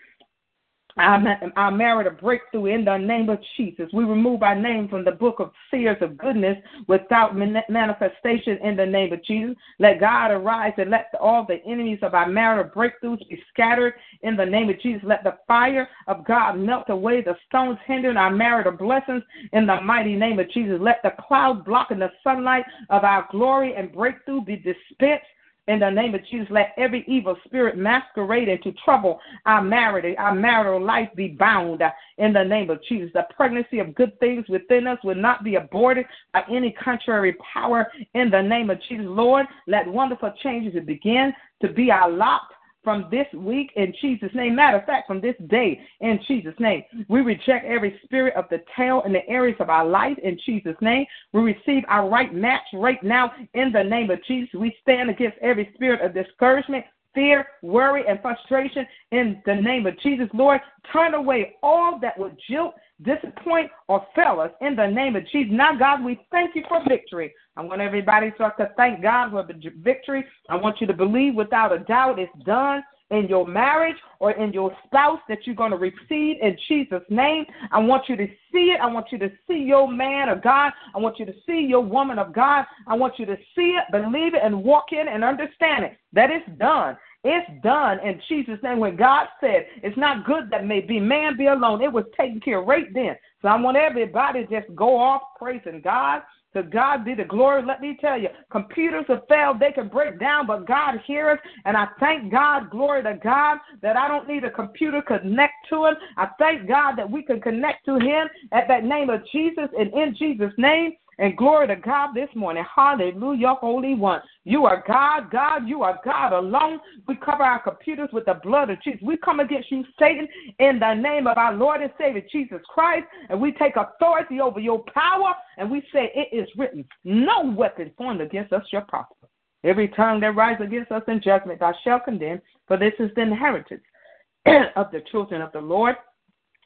our, 0.96 1.52
our 1.56 1.70
marital 1.70 2.12
breakthrough 2.12 2.66
in 2.66 2.84
the 2.84 2.96
name 2.96 3.28
of 3.28 3.38
Jesus. 3.56 3.88
We 3.92 4.04
remove 4.04 4.42
our 4.42 4.54
name 4.54 4.88
from 4.88 5.04
the 5.04 5.12
book 5.12 5.36
of 5.40 5.52
seers 5.70 5.98
of 6.00 6.16
goodness 6.16 6.56
without 6.86 7.36
manifestation 7.36 8.58
in 8.62 8.76
the 8.76 8.86
name 8.86 9.12
of 9.12 9.22
Jesus. 9.24 9.56
Let 9.78 10.00
God 10.00 10.30
arise 10.30 10.72
and 10.78 10.90
let 10.90 11.12
all 11.20 11.44
the 11.46 11.62
enemies 11.66 11.98
of 12.02 12.14
our 12.14 12.28
marital 12.28 12.70
breakthroughs 12.70 13.28
be 13.28 13.42
scattered 13.52 13.94
in 14.22 14.36
the 14.36 14.46
name 14.46 14.70
of 14.70 14.80
Jesus. 14.80 15.02
Let 15.04 15.22
the 15.22 15.38
fire 15.46 15.88
of 16.06 16.24
God 16.24 16.58
melt 16.58 16.88
away 16.88 17.22
the 17.22 17.36
stones 17.46 17.78
hindering 17.86 18.16
our 18.16 18.30
marital 18.30 18.72
blessings 18.72 19.22
in 19.52 19.66
the 19.66 19.80
mighty 19.82 20.16
name 20.16 20.38
of 20.38 20.50
Jesus. 20.50 20.78
Let 20.80 21.00
the 21.02 21.14
cloud 21.26 21.64
blocking 21.64 21.98
the 21.98 22.12
sunlight 22.24 22.64
of 22.90 23.04
our 23.04 23.28
glory 23.30 23.74
and 23.76 23.92
breakthrough 23.92 24.42
be 24.42 24.56
dispensed 24.56 25.26
in 25.68 25.80
the 25.80 25.90
name 25.90 26.14
of 26.14 26.20
Jesus, 26.30 26.46
let 26.50 26.72
every 26.76 27.04
evil 27.08 27.36
spirit 27.44 27.76
masquerade 27.76 28.48
into 28.48 28.72
trouble 28.84 29.20
our 29.46 29.62
marriage, 29.62 30.14
our 30.18 30.34
marital 30.34 30.82
life 30.82 31.08
be 31.16 31.28
bound 31.28 31.82
in 32.18 32.32
the 32.32 32.44
name 32.44 32.70
of 32.70 32.80
Jesus. 32.88 33.10
The 33.14 33.26
pregnancy 33.34 33.80
of 33.80 33.94
good 33.94 34.18
things 34.20 34.44
within 34.48 34.86
us 34.86 34.98
will 35.02 35.16
not 35.16 35.42
be 35.42 35.56
aborted 35.56 36.06
by 36.32 36.44
any 36.50 36.70
contrary 36.72 37.36
power 37.52 37.90
in 38.14 38.30
the 38.30 38.42
name 38.42 38.70
of 38.70 38.78
Jesus. 38.88 39.06
Lord, 39.08 39.46
let 39.66 39.86
wonderful 39.86 40.32
changes 40.42 40.80
begin 40.84 41.32
to 41.62 41.72
be 41.72 41.90
our 41.90 42.10
lot 42.10 42.42
from 42.86 43.08
this 43.10 43.26
week 43.34 43.72
in 43.74 43.92
Jesus' 44.00 44.30
name. 44.32 44.54
Matter 44.54 44.76
of 44.76 44.84
fact, 44.84 45.08
from 45.08 45.20
this 45.20 45.34
day 45.48 45.80
in 46.02 46.20
Jesus' 46.28 46.54
name. 46.60 46.84
We 47.08 47.20
reject 47.20 47.66
every 47.66 47.98
spirit 48.04 48.34
of 48.36 48.44
the 48.48 48.62
tail 48.76 49.02
in 49.04 49.12
the 49.12 49.28
areas 49.28 49.56
of 49.58 49.70
our 49.70 49.84
life 49.84 50.16
in 50.22 50.38
Jesus' 50.46 50.76
name. 50.80 51.04
We 51.32 51.40
receive 51.40 51.82
our 51.88 52.08
right 52.08 52.32
match 52.32 52.62
right 52.72 53.02
now 53.02 53.32
in 53.54 53.72
the 53.72 53.82
name 53.82 54.10
of 54.10 54.24
Jesus. 54.28 54.54
We 54.54 54.72
stand 54.82 55.10
against 55.10 55.36
every 55.42 55.68
spirit 55.74 56.00
of 56.00 56.14
discouragement, 56.14 56.84
fear, 57.12 57.48
worry, 57.60 58.04
and 58.08 58.22
frustration 58.22 58.86
in 59.10 59.42
the 59.46 59.56
name 59.56 59.84
of 59.86 59.98
Jesus. 59.98 60.28
Lord, 60.32 60.60
turn 60.92 61.14
away 61.14 61.56
all 61.64 61.98
that 62.02 62.16
would 62.16 62.36
jilt, 62.48 62.74
disappoint, 63.02 63.68
or 63.88 64.06
fail 64.14 64.38
us 64.38 64.52
in 64.60 64.76
the 64.76 64.86
name 64.86 65.16
of 65.16 65.24
Jesus. 65.32 65.52
Now, 65.52 65.76
God, 65.76 66.04
we 66.04 66.20
thank 66.30 66.54
you 66.54 66.62
for 66.68 66.80
victory. 66.88 67.34
I 67.56 67.62
want 67.62 67.80
everybody 67.80 68.30
to 68.30 68.34
start 68.34 68.58
to 68.58 68.70
thank 68.76 69.02
God 69.02 69.30
for 69.30 69.42
the 69.42 69.54
victory. 69.82 70.24
I 70.50 70.56
want 70.56 70.80
you 70.80 70.86
to 70.86 70.92
believe 70.92 71.34
without 71.34 71.72
a 71.72 71.78
doubt 71.80 72.18
it's 72.18 72.32
done 72.44 72.82
in 73.10 73.28
your 73.28 73.46
marriage 73.46 73.96
or 74.18 74.32
in 74.32 74.52
your 74.52 74.76
spouse 74.84 75.20
that 75.28 75.38
you're 75.44 75.54
going 75.54 75.70
to 75.70 75.76
receive 75.76 76.36
in 76.42 76.56
Jesus' 76.68 77.02
name. 77.08 77.44
I 77.70 77.78
want 77.78 78.08
you 78.08 78.16
to 78.16 78.26
see 78.52 78.72
it. 78.72 78.80
I 78.80 78.86
want 78.86 79.06
you 79.10 79.18
to 79.18 79.30
see 79.46 79.58
your 79.58 79.90
man 79.90 80.28
of 80.28 80.42
God. 80.42 80.72
I 80.94 80.98
want 80.98 81.18
you 81.18 81.26
to 81.26 81.34
see 81.46 81.66
your 81.68 81.82
woman 81.82 82.18
of 82.18 82.34
God. 82.34 82.64
I 82.86 82.94
want 82.94 83.18
you 83.18 83.26
to 83.26 83.36
see 83.54 83.78
it, 83.78 83.84
believe 83.90 84.34
it, 84.34 84.40
and 84.42 84.64
walk 84.64 84.86
in 84.92 85.08
and 85.08 85.24
understand 85.24 85.84
it. 85.84 85.96
That 86.12 86.30
it's 86.30 86.58
done. 86.58 86.96
It's 87.24 87.50
done 87.62 87.98
in 88.00 88.20
Jesus' 88.28 88.58
name. 88.62 88.78
When 88.78 88.96
God 88.96 89.26
said 89.40 89.66
it's 89.82 89.96
not 89.96 90.26
good 90.26 90.50
that 90.50 90.66
may 90.66 90.80
be 90.80 91.00
man 91.00 91.36
be 91.36 91.46
alone, 91.46 91.82
it 91.82 91.92
was 91.92 92.04
taken 92.16 92.40
care 92.40 92.60
of 92.60 92.66
right 92.66 92.92
then. 92.92 93.16
So 93.42 93.48
I 93.48 93.60
want 93.60 93.76
everybody 93.76 94.46
to 94.46 94.60
just 94.60 94.74
go 94.76 94.96
off 94.96 95.22
praising 95.38 95.80
God 95.82 96.22
To 96.56 96.62
God 96.62 97.04
be 97.04 97.12
the 97.14 97.24
glory. 97.24 97.62
Let 97.66 97.82
me 97.82 97.98
tell 98.00 98.18
you, 98.18 98.28
computers 98.50 99.04
have 99.08 99.24
failed. 99.28 99.60
They 99.60 99.72
can 99.72 99.88
break 99.88 100.18
down, 100.18 100.46
but 100.46 100.66
God 100.66 100.94
hears. 101.06 101.38
And 101.66 101.76
I 101.76 101.86
thank 102.00 102.32
God, 102.32 102.70
glory 102.70 103.02
to 103.02 103.18
God, 103.22 103.58
that 103.82 103.94
I 103.94 104.08
don't 104.08 104.26
need 104.26 104.42
a 104.42 104.50
computer 104.50 105.02
connect 105.02 105.52
to 105.68 105.84
Him. 105.84 105.94
I 106.16 106.28
thank 106.38 106.66
God 106.66 106.96
that 106.96 107.10
we 107.10 107.22
can 107.22 107.42
connect 107.42 107.84
to 107.84 107.96
Him 107.96 108.28
at 108.52 108.68
that 108.68 108.84
name 108.84 109.10
of 109.10 109.20
Jesus 109.32 109.68
and 109.78 109.92
in 109.92 110.16
Jesus' 110.18 110.54
name. 110.56 110.92
And 111.18 111.34
glory 111.34 111.66
to 111.68 111.76
God 111.76 112.12
this 112.14 112.28
morning. 112.34 112.62
Hallelujah, 112.74 113.54
Holy 113.54 113.94
One. 113.94 114.20
You 114.44 114.66
are 114.66 114.84
God, 114.86 115.30
God, 115.30 115.66
you 115.66 115.82
are 115.82 115.98
God 116.04 116.34
alone. 116.34 116.78
We 117.08 117.16
cover 117.16 117.42
our 117.42 117.62
computers 117.62 118.10
with 118.12 118.26
the 118.26 118.34
blood 118.42 118.68
of 118.68 118.82
Jesus. 118.82 119.00
We 119.02 119.16
come 119.16 119.40
against 119.40 119.70
you, 119.70 119.82
Satan, 119.98 120.28
in 120.58 120.78
the 120.78 120.92
name 120.92 121.26
of 121.26 121.38
our 121.38 121.54
Lord 121.54 121.80
and 121.80 121.90
Savior 121.96 122.22
Jesus 122.30 122.60
Christ, 122.68 123.06
and 123.30 123.40
we 123.40 123.52
take 123.52 123.76
authority 123.76 124.40
over 124.40 124.60
your 124.60 124.84
power, 124.92 125.34
and 125.56 125.70
we 125.70 125.80
say, 125.90 126.12
It 126.14 126.36
is 126.36 126.48
written, 126.54 126.84
no 127.04 127.50
weapon 127.56 127.92
formed 127.96 128.20
against 128.20 128.52
us 128.52 128.62
shall 128.70 128.82
prosper. 128.82 129.28
Every 129.64 129.88
tongue 129.88 130.20
that 130.20 130.36
rises 130.36 130.66
against 130.66 130.92
us 130.92 131.02
in 131.08 131.22
judgment, 131.22 131.60
thou 131.60 131.72
shalt 131.82 132.04
condemn, 132.04 132.42
for 132.68 132.76
this 132.76 132.92
is 132.98 133.10
the 133.16 133.22
inheritance 133.22 133.82
of 134.76 134.90
the 134.92 135.02
children 135.10 135.40
of 135.40 135.50
the 135.52 135.60
Lord, 135.60 135.96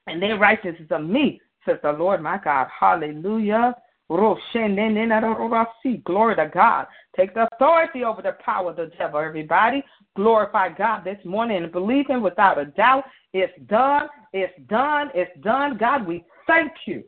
and 0.08 0.20
their 0.20 0.38
righteousness 0.38 0.80
is 0.80 0.90
of 0.90 1.04
me, 1.04 1.40
says 1.64 1.78
the 1.84 1.92
Lord 1.92 2.20
my 2.20 2.38
God. 2.42 2.66
Hallelujah. 2.78 3.76
Glory 6.04 6.34
to 6.36 6.50
God. 6.52 6.86
Take 7.16 7.34
the 7.34 7.48
authority 7.52 8.02
over 8.02 8.22
the 8.22 8.36
power 8.44 8.70
of 8.70 8.76
the 8.76 8.90
devil, 8.98 9.20
everybody. 9.20 9.84
Glorify 10.16 10.70
God 10.70 11.04
this 11.04 11.18
morning 11.24 11.62
and 11.62 11.70
believe 11.70 12.08
Him 12.08 12.20
without 12.20 12.58
a 12.58 12.64
doubt. 12.66 13.04
It's 13.32 13.52
done. 13.66 14.08
It's 14.32 14.52
done. 14.68 15.10
It's 15.14 15.30
done. 15.42 15.78
God, 15.78 16.06
we 16.06 16.24
thank 16.48 16.72
you. 16.86 17.04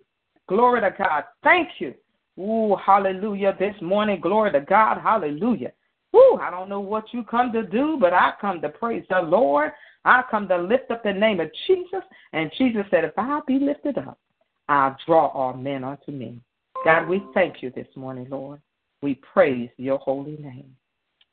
Glory 0.48 0.80
to 0.80 0.94
God. 0.96 1.24
Thank 1.42 1.70
you. 1.80 1.94
Ooh, 2.38 2.76
hallelujah. 2.76 3.56
This 3.58 3.74
morning, 3.82 4.20
glory 4.20 4.52
to 4.52 4.60
God. 4.60 4.98
Hallelujah. 5.02 5.72
Ooh, 6.14 6.38
I 6.40 6.50
don't 6.50 6.68
know 6.68 6.80
what 6.80 7.12
you 7.12 7.24
come 7.24 7.52
to 7.52 7.64
do, 7.64 7.96
but 8.00 8.12
I 8.12 8.32
come 8.40 8.60
to 8.60 8.68
praise 8.68 9.04
the 9.10 9.22
Lord. 9.22 9.72
I 10.04 10.22
come 10.30 10.46
to 10.48 10.56
lift 10.56 10.90
up 10.90 11.02
the 11.02 11.12
name 11.12 11.40
of 11.40 11.50
Jesus. 11.66 12.02
And 12.32 12.52
Jesus 12.56 12.84
said, 12.90 13.04
If 13.04 13.14
I 13.16 13.40
be 13.46 13.58
lifted 13.58 13.98
up, 13.98 14.18
I'll 14.68 14.96
draw 15.04 15.26
all 15.28 15.54
men 15.54 15.84
unto 15.84 16.12
me. 16.12 16.40
God, 16.84 17.08
we 17.08 17.22
thank 17.34 17.62
you 17.62 17.70
this 17.70 17.86
morning, 17.94 18.26
Lord. 18.30 18.60
We 19.02 19.14
praise 19.16 19.70
your 19.76 19.98
holy 19.98 20.36
name. 20.36 20.74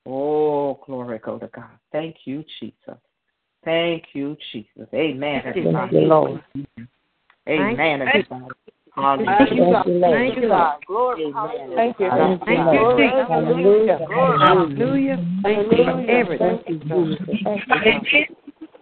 Oh, 0.05 0.79
glory 0.85 1.19
go 1.19 1.37
to 1.39 1.47
God. 1.47 1.77
Thank 1.91 2.17
you, 2.25 2.43
Jesus. 2.59 2.97
Thank 3.65 4.03
you, 4.13 4.37
Jesus. 4.51 4.87
Amen. 4.93 5.41
Thank 5.43 5.91
you, 5.91 5.99
Lord. 5.99 6.43
Amen. 7.47 8.01
Everybody. 8.01 8.53
Thank 8.95 9.51
you, 9.51 9.71
God. 9.71 9.85
Thank 10.01 10.35
you, 10.35 10.47
God. 10.49 10.79
Glory. 10.87 11.31
Thank 11.75 11.99
you, 11.99 12.09
Hallelujah. 12.09 12.39
Thank 12.45 12.73
you, 12.73 12.97
Jesus. 12.97 13.27
Hallelujah. 13.27 13.99
Hallelujah. 14.39 15.17
Thank 15.43 15.71
you 15.71 15.77
for 15.85 16.01
everything. 16.09 16.59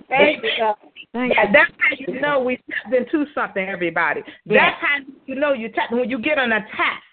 Thank 0.09 0.43
you, 0.43 0.49
God. 0.57 0.75
That's 1.13 1.71
how 1.77 1.95
you 1.97 2.21
know 2.21 2.39
we 2.39 2.59
stepped 2.69 2.95
into 2.95 3.25
something, 3.33 3.67
everybody. 3.67 4.21
That's 4.45 4.75
how 4.81 4.99
you 5.25 5.35
know 5.35 5.53
you 5.53 5.69
tapped 5.69 5.93
when 5.93 6.09
you 6.09 6.19
get 6.19 6.37
an 6.37 6.51
attack. 6.51 7.03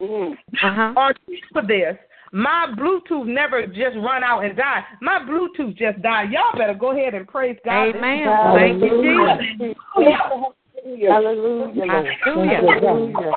Uh-huh. 0.00 0.94
Or 0.96 1.14
for 1.52 1.62
this, 1.62 1.96
my 2.32 2.74
Bluetooth 2.76 3.26
never 3.26 3.66
just 3.66 3.96
run 3.96 4.24
out 4.24 4.44
and 4.44 4.56
die. 4.56 4.82
My 5.00 5.20
Bluetooth 5.20 5.76
just 5.76 6.00
died. 6.02 6.30
Y'all 6.32 6.56
better 6.56 6.74
go 6.74 6.92
ahead 6.92 7.14
and 7.14 7.28
praise 7.28 7.58
God. 7.64 7.94
Amen. 7.94 8.26
Thank 8.54 8.82
you, 8.82 9.76
Jesus. 9.96 10.54
Hallelujah. 10.84 11.86
Hallelujah. 12.26 13.32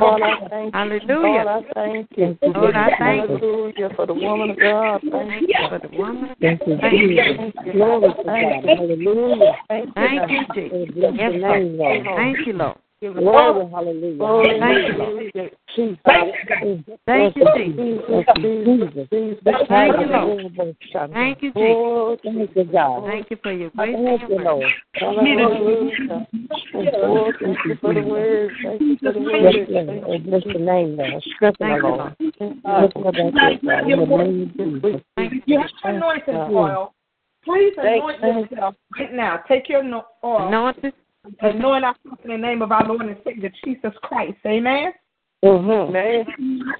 Lord, 0.00 0.22
I 0.22 0.48
thank 0.48 0.74
you. 0.74 0.78
Hallelujah. 0.78 1.16
Lord, 1.18 1.46
I 1.46 1.62
thank 1.74 2.08
you. 2.16 2.38
Lord, 2.42 2.76
I 2.76 2.88
thank 2.98 3.30
you. 3.30 3.36
Hallelujah 3.38 3.90
for 3.96 4.06
the 4.06 4.14
woman 4.14 4.50
of 4.50 4.58
God. 4.58 5.00
Thank 5.10 5.48
you 5.48 5.54
for 5.68 5.78
the 5.78 5.96
woman. 5.96 6.34
Thank 6.40 6.60
you, 6.66 6.78
Thank 6.80 6.94
you. 6.94 7.08
Jesus. 7.08 7.72
Glory 7.72 8.12
to 8.12 8.24
God. 8.24 8.76
Hallelujah. 8.76 9.52
Thank 9.68 9.86
you. 9.86 9.92
Thank 9.94 10.30
you, 10.30 10.46
God. 10.46 10.54
Jesus. 10.54 10.94
Bless 10.94 11.14
Yes, 11.16 11.32
your 11.32 11.58
name, 11.58 11.78
Lord. 11.78 12.04
Lord. 12.04 12.16
Thank 12.16 12.46
you, 12.46 12.52
Lord. 12.52 12.78
Glory, 13.00 13.70
hallelujah. 13.70 14.16
Glory. 14.16 14.58
Thank 14.60 14.88
you, 14.88 14.94
Hallelujah. 14.94 15.50
Jesus. 15.76 15.98
Thank 16.04 16.34
you, 16.46 16.54
Jesus. 16.74 16.98
Thank 17.06 17.36
you, 17.36 17.44
Lord. 17.44 17.60
Thank 21.12 21.42
you, 21.42 21.52
Jesus. 21.52 21.76
Oh, 21.76 22.16
thank 22.24 22.56
you, 22.56 22.64
God. 22.64 23.04
Thank 23.06 23.30
you 23.30 23.36
for 23.40 23.52
your 23.52 23.70
grace 23.70 23.94
and 23.94 24.06
Thank 24.06 24.20
your 24.22 24.30
you, 24.30 24.36
mercy. 24.36 24.48
Lord. 24.48 24.72
Hallelujah. 24.94 26.26
Oh, 27.04 27.32
thank 27.40 27.58
you 27.64 27.76
for 27.80 27.94
the 27.94 28.02
word. 28.02 28.50
Thank 28.62 28.82
you 28.82 28.96
for 29.00 29.12
the 29.12 29.20
word. 29.20 29.54
Yes, 29.54 29.68
Lord. 29.70 30.04
Oh, 30.08 30.18
bless 30.18 30.44
your 30.44 30.58
name, 30.58 30.96
Lord. 30.96 31.22
Strengthen 31.36 31.68
Thank 31.68 31.82
the 31.82 31.88
you, 31.88 31.94
Lord. 31.94 32.16
Lord. 32.64 32.92
Bless 32.94 33.04
my 33.04 33.10
back, 33.12 33.62
God. 33.62 33.90
In 33.90 33.98
the 34.00 34.06
name 34.06 34.42
of 34.42 34.56
Jesus. 34.56 35.02
You 35.46 35.60
have 35.60 35.70
anointing 35.84 36.34
oil. 36.34 36.94
Please 37.44 37.74
Thank 37.76 38.02
anoint 38.02 38.50
yourself 38.50 38.74
right 38.98 39.12
now. 39.12 39.36
Take 39.48 39.68
your 39.68 39.84
no- 39.84 40.06
oil. 41.42 41.50
Anointed. 41.50 41.56
Anoint 41.56 41.84
ourselves 41.84 42.20
in 42.24 42.30
the 42.30 42.36
name 42.36 42.62
of 42.62 42.72
our 42.72 42.86
Lord 42.86 43.02
and 43.02 43.16
Savior 43.24 43.50
Jesus 43.64 43.92
Christ. 44.02 44.38
Amen. 44.46 44.92
Mm-hmm. 45.44 46.70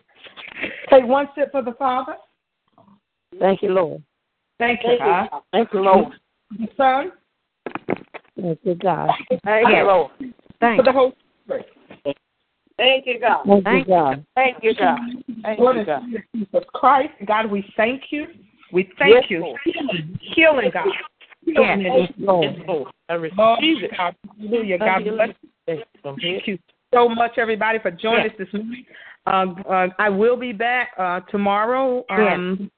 Take 0.90 1.04
one 1.04 1.28
sip 1.36 1.52
for 1.52 1.62
the 1.62 1.72
Father. 1.72 2.16
Thank 3.38 3.62
you, 3.62 3.70
Lord. 3.70 4.02
Thank 4.58 4.80
you, 4.84 4.98
God. 4.98 5.28
Thank 5.52 5.72
you, 5.72 5.80
Lord. 5.80 6.12
The 6.58 6.68
Son. 6.76 7.12
Thank 8.40 8.58
you, 8.62 8.74
God. 8.74 9.10
Thank 9.44 9.68
you, 9.68 9.84
Lord. 9.84 10.10
Thank 10.60 10.76
For 10.76 10.84
the 10.84 10.92
Holy 10.92 11.14
Spirit. 11.44 11.66
Thank 12.76 13.06
you, 13.06 13.20
God. 13.20 13.44
Thank 13.46 13.66
you, 13.66 13.84
God. 13.84 14.24
Thank 14.34 14.56
you, 14.62 14.74
God. 14.74 14.98
Thank 15.42 15.60
Lord 15.60 15.76
you, 15.76 15.84
God. 15.84 16.02
Jesus 16.34 16.64
Christ. 16.74 17.12
God, 17.26 17.50
we 17.50 17.64
thank 17.76 18.04
you. 18.10 18.26
We 18.72 18.90
thank 18.98 19.14
Yes, 19.14 19.24
you. 19.28 19.40
Lord. 19.40 19.60
Healing, 20.34 20.70
God. 20.72 20.86
Healing. 21.54 21.80
Yes, 21.80 22.12
Lord. 22.18 22.44
Yes, 22.44 22.64
Lord. 22.66 22.92
I 23.08 23.14
receive 23.14 23.84
it. 23.84 23.90
Hallelujah. 23.94 24.78
God 24.78 25.04
bless 25.04 25.28
you. 25.66 25.82
Thank 26.04 26.46
you 26.46 26.58
so 26.92 27.08
much, 27.08 27.32
everybody, 27.38 27.78
for 27.78 27.90
joining 27.90 28.30
us 28.30 28.36
this 28.38 28.48
morning. 28.52 28.84
Um, 29.26 29.62
uh, 29.68 29.88
I 29.98 30.08
will 30.08 30.36
be 30.36 30.52
back 30.52 30.92
uh, 30.96 31.20
tomorrow, 31.30 32.02
um, 32.08 32.70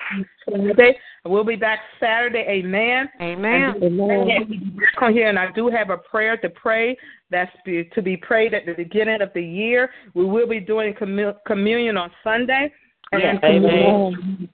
Thursday. 0.49 0.99
I 1.25 1.29
will 1.29 1.45
be 1.45 1.55
back 1.55 1.79
Saturday. 2.01 2.45
Amen. 2.49 3.09
Amen. 3.21 3.75
And 3.81 4.81
come 4.99 5.13
here, 5.13 5.29
and 5.29 5.39
I 5.39 5.53
do 5.53 5.69
have 5.69 5.91
a 5.91 5.99
prayer 5.99 6.37
to 6.39 6.51
pray. 6.51 6.97
That's 7.31 7.53
be, 7.65 7.85
to 7.95 8.03
be 8.03 8.17
prayed 8.17 8.53
at 8.55 8.67
the 8.67 8.73
beginning 8.73 9.23
of 9.23 9.31
the 9.33 9.43
year. 9.43 9.91
We 10.15 10.25
will 10.25 10.49
be 10.49 10.59
doing 10.59 10.93
commu- 10.95 11.37
communion 11.47 11.97
on 11.97 12.11
Sunday. 12.25 12.73
And 13.13 13.23
Yes. 13.23 13.39
communion- 13.41 14.49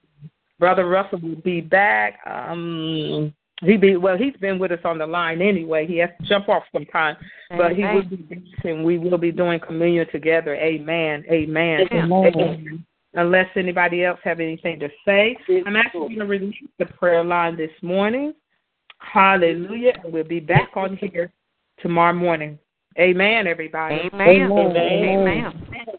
Brother 0.59 0.87
Russell 0.87 1.19
will 1.19 1.35
be 1.35 1.61
back. 1.61 2.19
Um, 2.25 3.33
he 3.61 3.77
be 3.77 3.95
well. 3.95 4.17
He's 4.17 4.35
been 4.35 4.59
with 4.59 4.71
us 4.71 4.79
on 4.83 4.97
the 4.97 5.07
line 5.07 5.41
anyway. 5.41 5.87
He 5.87 5.97
has 5.97 6.09
to 6.21 6.27
jump 6.27 6.47
off 6.49 6.63
sometime, 6.71 7.17
but 7.49 7.75
he 7.75 7.83
will 7.83 8.03
be 8.03 8.17
back, 8.17 8.39
and 8.63 8.83
we 8.83 8.97
will 8.97 9.17
be 9.17 9.31
doing 9.31 9.59
communion 9.59 10.07
together. 10.11 10.55
Amen. 10.55 11.23
Amen. 11.31 11.87
Amen. 11.91 12.11
Amen. 12.11 12.85
Unless 13.13 13.47
anybody 13.55 14.03
else 14.03 14.19
have 14.23 14.39
anything 14.39 14.79
to 14.79 14.89
say, 15.03 15.35
I'm 15.65 15.75
actually 15.75 16.15
going 16.15 16.19
to 16.19 16.25
release 16.25 16.55
the 16.77 16.85
prayer 16.85 17.23
line 17.23 17.57
this 17.57 17.71
morning. 17.81 18.33
Hallelujah. 18.99 19.93
And 20.03 20.13
we'll 20.13 20.23
be 20.23 20.39
back 20.39 20.71
on 20.75 20.97
here 20.97 21.31
tomorrow 21.79 22.13
morning. 22.13 22.59
Amen, 22.99 23.47
everybody. 23.47 24.09
Amen. 24.13 24.51
Amen. 24.51 24.75
Amen. 24.75 25.53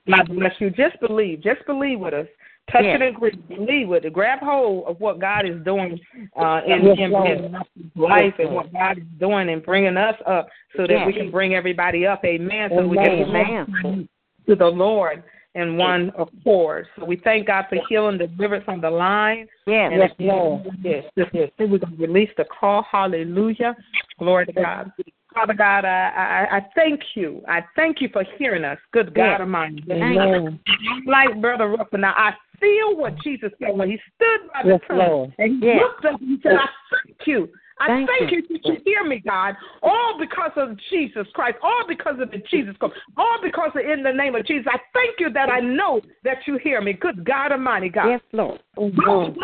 God 0.09 0.29
bless 0.29 0.53
you. 0.59 0.71
Just 0.71 1.01
believe. 1.01 1.43
Just 1.43 1.65
believe 1.67 1.99
with 2.01 2.15
us. 2.15 2.27
Touch 2.73 2.85
Yes. 2.85 2.97
it 2.97 3.03
and 3.03 3.17
agree. 3.17 3.33
Believe 3.49 3.89
with 3.89 4.05
it. 4.05 4.13
Grab 4.13 4.41
hold 4.41 4.87
of 4.87 5.01
what 5.01 5.19
God 5.19 5.47
is 5.47 5.63
doing 5.65 5.99
uh, 6.37 6.61
in, 6.67 6.85
Yes, 6.85 6.97
in, 6.99 7.15
in 7.15 7.63
life 7.97 8.35
and 8.39 8.55
what 8.55 8.73
God 8.73 8.99
is 8.99 9.05
doing 9.19 9.49
and 9.49 9.65
bringing 9.65 9.97
us 9.97 10.17
up 10.27 10.49
so 10.77 10.87
that 10.87 11.07
we 11.07 11.13
can 11.13 11.31
bring 11.31 11.55
everybody 11.55 12.07
up. 12.07 12.25
Amen. 12.25 12.71
So 12.75 12.87
we 12.87 12.97
can 12.97 13.25
Amen. 13.25 14.09
to 14.47 14.55
the 14.55 14.67
Lord 14.67 15.23
in 15.55 15.77
one 15.77 16.13
accord. 16.19 16.87
So 16.97 17.05
we 17.05 17.17
thank 17.17 17.47
God 17.47 17.67
for 17.69 17.79
healing, 17.89 18.19
deliverance 18.19 18.65
on 18.69 18.81
the 18.81 18.91
line. 18.91 19.49
Yes. 19.67 19.91
And 19.93 20.01
Yes, 20.03 20.11
Lord. 20.19 20.69
Yes, 20.83 21.05
yes, 21.17 21.29
yes. 21.33 21.51
We're 21.59 21.79
going 21.79 21.81
to 21.81 21.97
release 21.97 22.31
the 22.37 22.45
call. 22.45 22.85
Hallelujah. 22.91 23.75
Glory 24.19 24.47
to 24.47 24.53
God. 24.53 24.93
Father 25.35 25.55
God, 25.55 25.85
I, 25.85 26.47
I, 26.51 26.57
I 26.57 26.67
thank 26.75 27.01
you. 27.15 27.43
I 27.47 27.63
thank 27.77 28.01
you 28.01 28.09
for 28.13 28.25
hearing 28.39 28.65
us. 28.65 28.79
Good 28.93 29.15
God 29.15 29.25
Yes. 29.25 29.41
Almighty. 29.41 29.85
Amen. 29.91 30.59
Like 31.07 31.41
Brother 31.41 31.69
Ruffin, 31.69 32.01
now 32.01 32.15
I 32.17 32.33
feel 32.61 32.97
what 32.97 33.17
Jesus 33.19 33.51
said 33.61 33.77
when 33.77 33.91
he 33.91 33.99
stood 34.15 34.51
by 34.53 34.63
the 34.63 34.69
Yes, 34.71 34.81
Lord. 34.91 35.35
and 35.39 35.63
he 35.63 35.67
Yes. 35.67 35.81
looked 35.83 36.05
up 36.05 36.21
and 36.21 36.41
said, 36.43 36.53
I 36.53 36.69
thank 36.91 37.27
you. 37.27 37.49
I 37.81 37.87
Thank 37.87 38.11
thank, 38.11 38.33
you. 38.33 38.43
that 38.43 38.67
you 38.67 38.77
hear 38.85 39.05
me, 39.05 39.21
God. 39.25 39.57
All 39.83 40.19
because 40.19 40.51
of 40.57 40.77
Jesus 40.91 41.27
Christ. 41.33 41.59
All 41.63 41.85
because 41.87 42.19
of 42.19 42.31
the 42.33 42.39
Jesus 42.51 42.77
Christ. 42.79 42.97
All 43.17 43.39
because 43.41 43.71
of 43.77 43.83
in 43.89 44.03
the 44.03 44.13
name 44.13 44.35
of 44.35 44.45
Jesus. 44.47 44.67
I 44.69 44.79
thank 44.93 45.21
you 45.21 45.31
that 45.31 45.49
I 45.49 45.61
know 45.61 46.01
that 46.25 46.39
you 46.47 46.59
hear 46.59 46.81
me. 46.81 46.93
Good 46.93 47.25
God 47.25 47.53
Almighty, 47.53 47.89
God. 47.89 48.09
Yes, 48.09 48.21
Lord. 48.33 48.61
Mhm. 48.77 49.37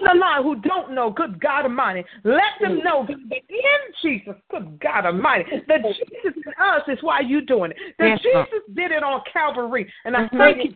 The 0.00 0.18
line 0.18 0.42
who 0.42 0.56
don't 0.56 0.92
know, 0.92 1.10
good 1.10 1.40
God 1.40 1.64
Almighty, 1.64 2.04
let 2.24 2.58
them 2.60 2.82
know 2.82 3.06
that 3.06 3.42
in 3.48 3.80
Jesus, 4.02 4.34
good 4.50 4.78
God 4.80 5.06
Almighty, 5.06 5.44
that 5.68 5.82
Jesus 5.82 6.42
in 6.44 6.52
us 6.58 6.82
is 6.88 6.98
why 7.02 7.20
you're 7.20 7.40
doing 7.42 7.72
it. 7.72 7.76
That 7.98 8.08
Yes. 8.08 8.20
Jesus 8.22 8.74
did 8.74 8.90
it 8.90 9.02
on 9.02 9.22
Calvary. 9.32 9.90
And 10.04 10.16
I 10.16 10.28
thank 10.28 10.64
you. 10.64 10.74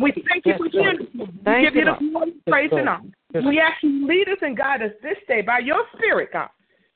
We 0.00 0.12
thank 0.28 0.46
you 0.46 0.52
Yes, 0.52 0.58
for 0.58 0.68
doing. 0.68 0.98
We 1.44 1.60
give 1.60 1.74
you 1.74 1.80
you, 1.80 1.84
the 1.84 2.10
glory, 2.10 2.32
praise, 2.48 2.70
and 2.72 2.88
honor. 2.88 3.10
Yes, 3.34 3.44
We 3.44 3.60
ask 3.60 3.82
you 3.82 4.06
lead 4.06 4.28
us 4.28 4.38
and 4.42 4.56
guide 4.56 4.82
us 4.82 4.92
this 5.02 5.18
day 5.28 5.42
by 5.42 5.60
your 5.60 5.84
spirit, 5.96 6.30
God. 6.32 6.48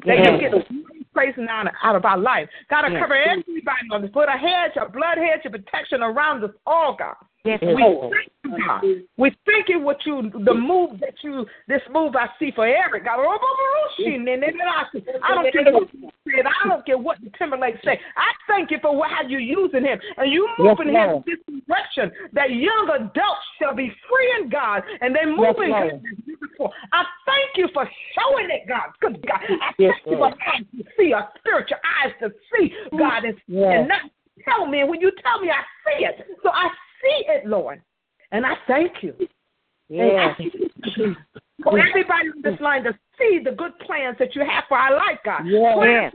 That 0.07 0.19
Yes. 0.19 0.33
you 0.33 0.39
get 0.39 0.51
the 0.53 0.85
praise, 1.13 1.35
and 1.37 1.49
honor 1.49 1.73
out 1.83 1.97
of 1.97 2.05
our 2.05 2.19
life. 2.19 2.49
God, 2.69 2.83
to 2.83 2.93
Yes. 2.93 3.01
cover 3.01 3.15
everybody 3.15 3.87
on 3.91 4.03
this. 4.03 4.11
Put 4.11 4.29
a 4.29 4.33
hedge, 4.33 4.77
a 4.77 4.89
blood 4.89 5.17
hedge 5.17 5.47
of 5.47 5.53
protection 5.53 6.03
around 6.03 6.43
us 6.45 6.51
all, 6.67 6.95
God. 6.95 7.17
Yes, 7.45 7.61
we 7.61 7.75
Lord. 7.75 8.15
thank 8.15 8.33
you, 8.43 8.67
God. 8.67 8.83
We 9.19 9.37
thank 9.45 9.69
you 9.69 9.79
what 9.79 9.99
you 10.07 10.31
the 10.47 10.55
move 10.55 10.99
that 11.01 11.13
you 11.23 11.45
this 11.69 11.83
move 11.93 12.17
I 12.17 12.29
see 12.39 12.53
for 12.57 12.67
Eric. 12.67 13.05
Oh, 13.07 13.17
oh, 13.19 13.39
oh, 13.43 13.89
I 15.23 15.35
don't 15.35 15.53
care 15.53 15.71
what 15.71 15.93
you 15.93 16.09
said. 16.25 16.47
I 16.47 16.69
don't 16.69 16.87
care 16.87 16.97
what 16.97 17.19
the 17.23 17.31
Timberlake 17.39 17.77
say. 17.85 18.01
I 18.17 18.33
thank 18.49 18.71
you 18.71 18.79
for 18.81 18.97
what, 18.97 19.11
how 19.11 19.29
you're 19.29 19.41
using 19.41 19.85
him 19.85 19.99
and 20.17 20.33
you 20.33 20.49
Yes, 20.59 20.77
moving 20.79 20.95
him 20.95 21.11
in 21.11 21.25
this 21.27 21.63
direction 21.69 22.11
that 22.33 22.51
young 22.51 22.89
adults 22.95 23.45
shall 23.61 23.75
be 23.75 23.93
free 24.09 24.43
in 24.43 24.49
God 24.49 24.83
and 25.03 25.15
they're 25.15 25.29
moving 25.29 25.69
Lord. 25.69 25.93
him 25.93 25.97
as 25.97 26.19
never 26.27 26.47
before. 26.49 26.71
I 26.93 27.05
thank 27.27 27.57
you 27.57 27.69
for 27.75 27.89
showing 28.17 28.49
it, 28.51 28.67
God. 28.67 28.89
Good 29.01 29.27
God. 29.27 29.41
I 29.45 29.73
Yes, 29.77 29.93
thank 29.93 30.07
you 30.07 30.13
for 30.13 30.19
Lord. 30.19 30.35
eyes 30.47 30.65
to 30.79 30.85
see, 30.97 31.13
a 31.13 31.29
spiritual 31.39 31.79
eyes 32.01 32.13
to 32.21 32.33
see, 32.57 32.73
God, 32.97 33.25
and, 33.25 33.37
Yes. 33.47 33.73
and 33.81 33.89
not 33.89 34.01
tell 34.49 34.67
me. 34.67 34.81
And 34.81 34.89
when 34.89 35.03
you 35.03 35.13
tell 35.23 35.41
me, 35.41 35.51
I 35.51 35.63
see 35.85 36.05
it. 36.07 36.27
So 36.43 36.51
I 36.51 36.71
see 37.05 37.25
it, 37.29 37.47
Lord. 37.47 37.83
And 38.33 38.45
I 38.45 38.55
thank 38.67 39.03
you. 39.03 39.15
Yes. 39.89 40.37
For 41.63 41.79
everybody 41.79 42.29
on 42.35 42.43
this 42.43 42.61
line 42.61 42.83
to 42.85 42.93
see 43.19 43.41
the 43.45 43.53
good 43.53 43.79
plans 43.81 44.17
that 44.19 44.35
you 44.35 44.43
have 44.43 44.65
for 44.69 44.77
our 44.79 44.97
life, 44.97 45.19
God. 45.25 45.43
Yes. 45.47 46.13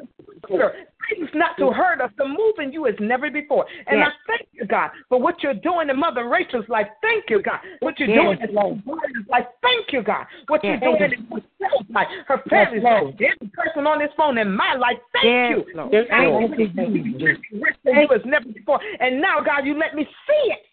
Plans 0.48 0.80
Things 1.10 1.30
not 1.34 1.58
to 1.58 1.72
hurt 1.72 2.02
us, 2.02 2.12
to 2.20 2.28
move 2.28 2.56
in 2.60 2.72
you 2.72 2.86
as 2.86 2.94
never 3.00 3.32
before. 3.32 3.66
And 3.88 4.00
Yes. 4.00 4.10
I 4.10 4.28
thank 4.28 4.50
you, 4.52 4.66
God, 4.66 4.92
for 5.08 5.20
what 5.20 5.42
you're 5.42 5.56
doing 5.56 5.90
in 5.90 5.98
Mother 5.98 6.28
Rachel's 6.28 6.68
life. 6.70 6.88
Thank 7.02 7.30
you, 7.30 7.42
God. 7.42 7.60
What 7.80 8.00
you're 8.00 8.10
Yes, 8.10 8.18
doing 8.22 8.42
in 8.42 8.54
Lord. 8.54 8.86
Brian's 8.86 9.28
life. 9.28 9.48
Thank 9.64 9.92
you, 9.92 10.04
God. 10.04 10.28
What 10.48 10.64
Yes. 10.64 10.80
you're 10.82 10.98
doing 10.98 11.14
in 11.14 11.28
Michelle's 11.30 11.90
life, 11.90 12.08
her 12.28 12.38
family's 12.50 12.84
Yes, 12.84 13.04
life, 13.04 13.16
every 13.22 13.48
person 13.48 13.88
on 13.88 14.00
this 14.00 14.12
phone 14.18 14.38
in 14.38 14.56
my 14.56 14.76
life. 14.76 15.00
Thank 15.14 15.26
Yes, 15.26 15.50
you. 15.50 15.74
Lord. 15.74 15.94
Yes, 15.94 16.08
Thank 16.10 16.30
Lord. 16.30 16.60
you. 16.60 17.38
Rich 17.54 17.78
than 17.84 17.96
you 17.96 18.08
never 18.26 18.50
before. 18.50 18.80
And 19.00 19.20
now, 19.20 19.40
God, 19.42 19.66
you 19.66 19.74
let 19.76 19.96
me 19.96 20.06
see 20.06 20.52
it. 20.52 20.60
Thank 20.60 20.68
you, 20.68 20.69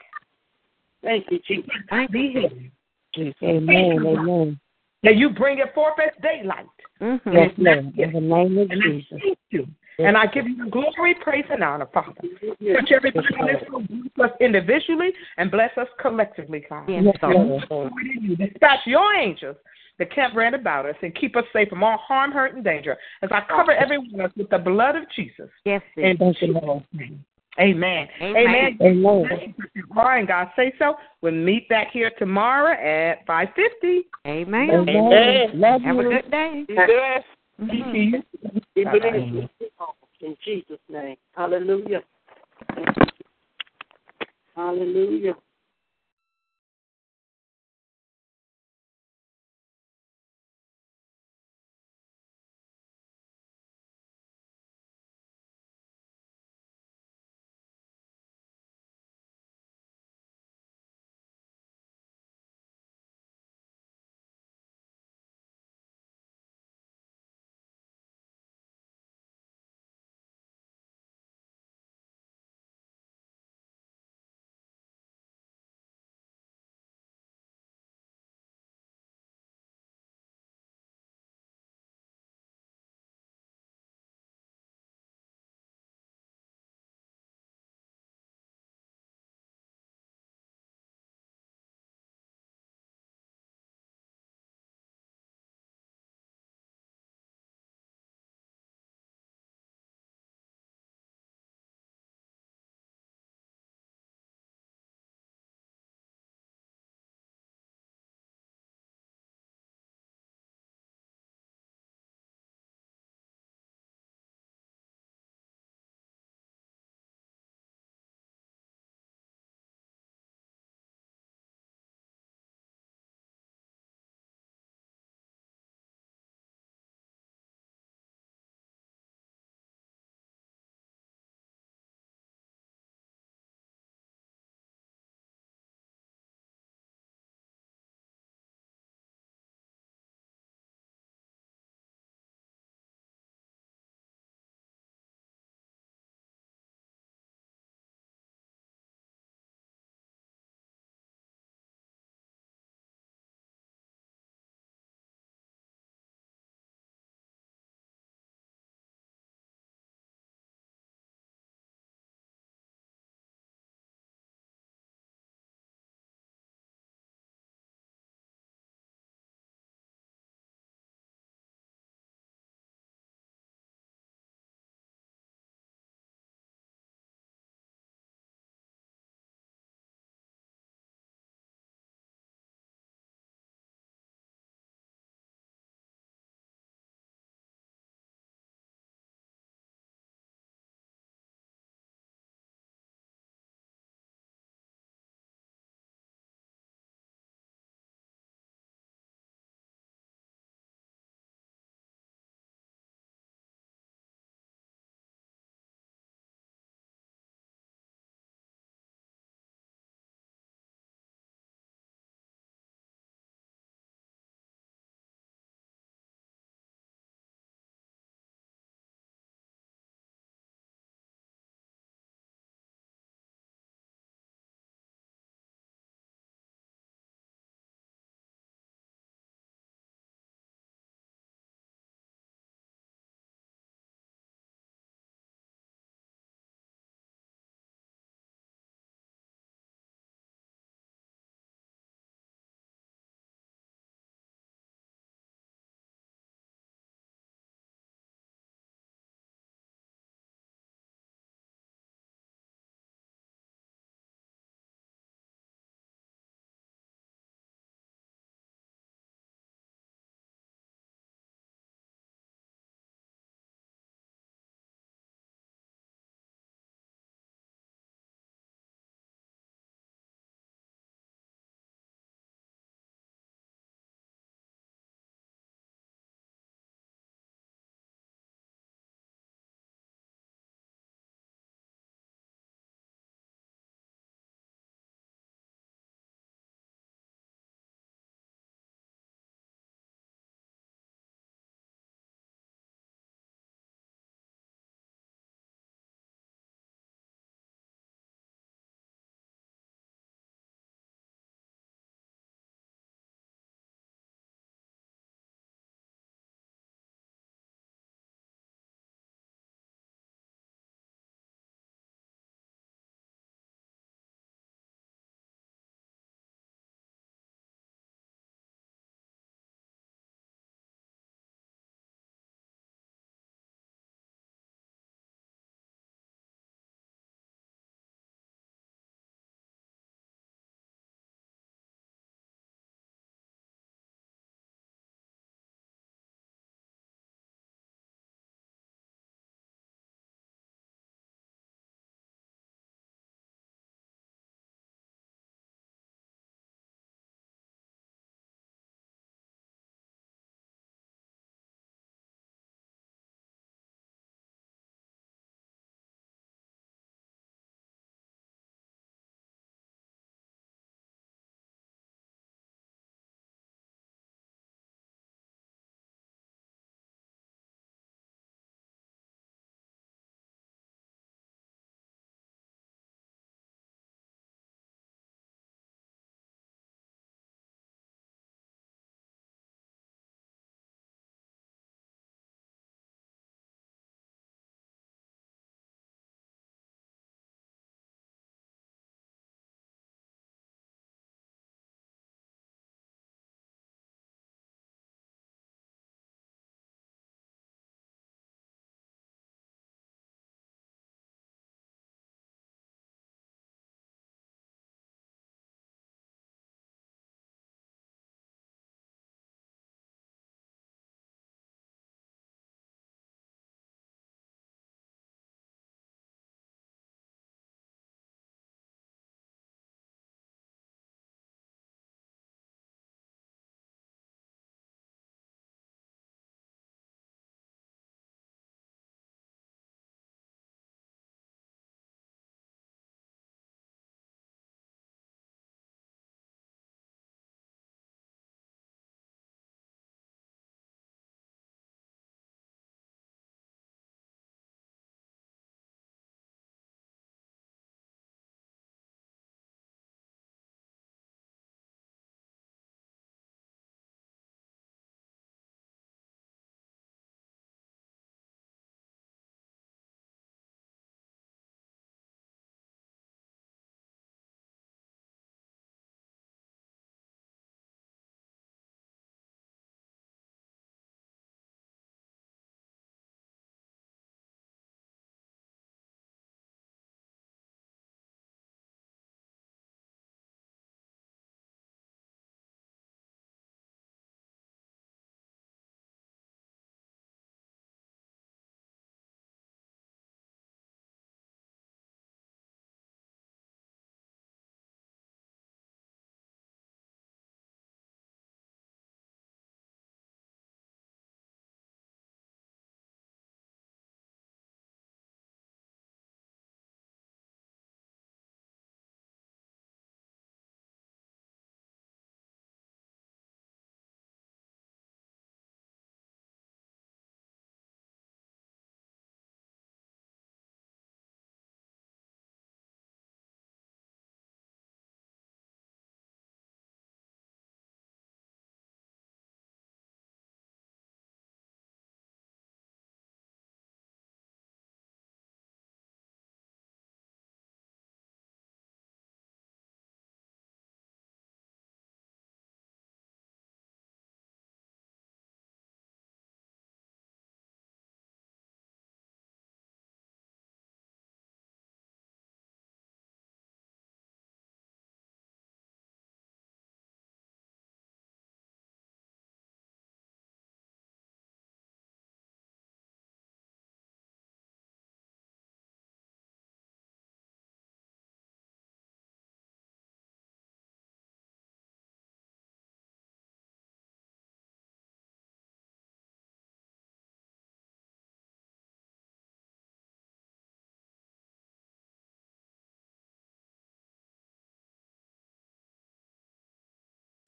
Jesus. 1.46 1.70
I 1.90 2.06
be 2.06 2.32
here. 2.32 3.30
Amen. 3.42 4.06
Amen. 4.06 4.60
That 5.02 5.16
you 5.16 5.30
bring 5.30 5.58
it 5.58 5.72
forth 5.74 5.94
as 6.04 6.12
daylight. 6.22 6.66
Mhm. 7.00 7.20
Yes, 7.32 7.52
Lord. 7.58 7.98
In 7.98 8.12
the 8.12 8.20
name 8.20 8.58
of 8.58 8.70
And 8.70 8.82
I 8.82 8.86
Jesus. 8.88 9.20
thank 9.22 9.38
you. 9.50 9.66
And 9.98 10.16
I 10.16 10.26
give 10.26 10.46
you 10.46 10.56
the 10.64 10.70
glory, 10.70 11.14
praise, 11.14 11.46
and 11.48 11.64
honor, 11.64 11.86
Father. 11.86 12.12
Touch 12.20 12.92
everybody 12.92 13.26
in 13.40 13.46
this 13.46 13.68
room. 13.70 14.10
Bless 14.14 14.30
us 14.30 14.36
individually 14.40 15.14
and 15.38 15.50
bless 15.50 15.76
us 15.78 15.88
collectively, 16.00 16.64
God. 16.68 16.88
Yes, 16.88 17.04
Yes, 17.04 17.16
Lord. 17.22 17.64
Lord. 17.70 17.92
You. 18.20 18.36
Dispatch 18.36 18.86
your 18.86 19.14
angels 19.14 19.56
to 19.98 20.06
camp 20.06 20.34
round 20.34 20.54
about 20.54 20.84
us 20.84 20.96
and 21.02 21.14
keep 21.14 21.36
us 21.36 21.44
safe 21.52 21.68
from 21.70 21.82
all 21.82 21.96
harm, 21.96 22.30
hurt, 22.30 22.54
and 22.54 22.62
danger. 22.62 22.98
As 23.22 23.30
I 23.32 23.40
cover 23.48 23.72
everyone 23.72 24.20
else 24.20 24.32
with 24.36 24.50
the 24.50 24.58
blood 24.58 24.96
of 24.96 25.04
Jesus. 25.14 25.48
Yes, 25.64 25.82
sis. 25.94 26.04
In 26.04 26.16
Thank 26.18 26.42
you, 26.42 26.48
Jesus' 26.48 26.62
Lord. 26.62 26.82
name. 26.92 27.24
Amen. 27.58 28.08
Amen. 28.20 28.78
Amen. 28.80 28.96
Amen. 29.02 29.54
All 29.96 30.04
right, 30.04 30.18
and 30.18 30.28
God 30.28 30.48
say 30.56 30.72
so. 30.78 30.94
We'll 31.22 31.32
meet 31.32 31.68
back 31.68 31.88
here 31.92 32.10
tomorrow 32.18 32.72
at 32.72 33.26
5.50. 33.26 34.00
Amen. 34.26 34.70
Amen. 34.88 35.50
Love 35.54 35.82
Have 35.82 35.98
a 35.98 36.02
good 36.02 36.30
day. 36.30 36.64
Be 36.68 36.74
blessed. 36.74 37.26
Mm-hmm. 37.60 38.50
Be 38.74 38.84
Bye-bye. 38.84 39.30
blessed. 39.30 39.52
In 40.20 40.36
Jesus' 40.44 40.78
name. 40.88 41.16
Hallelujah. 41.34 42.02
Hallelujah. 44.54 45.34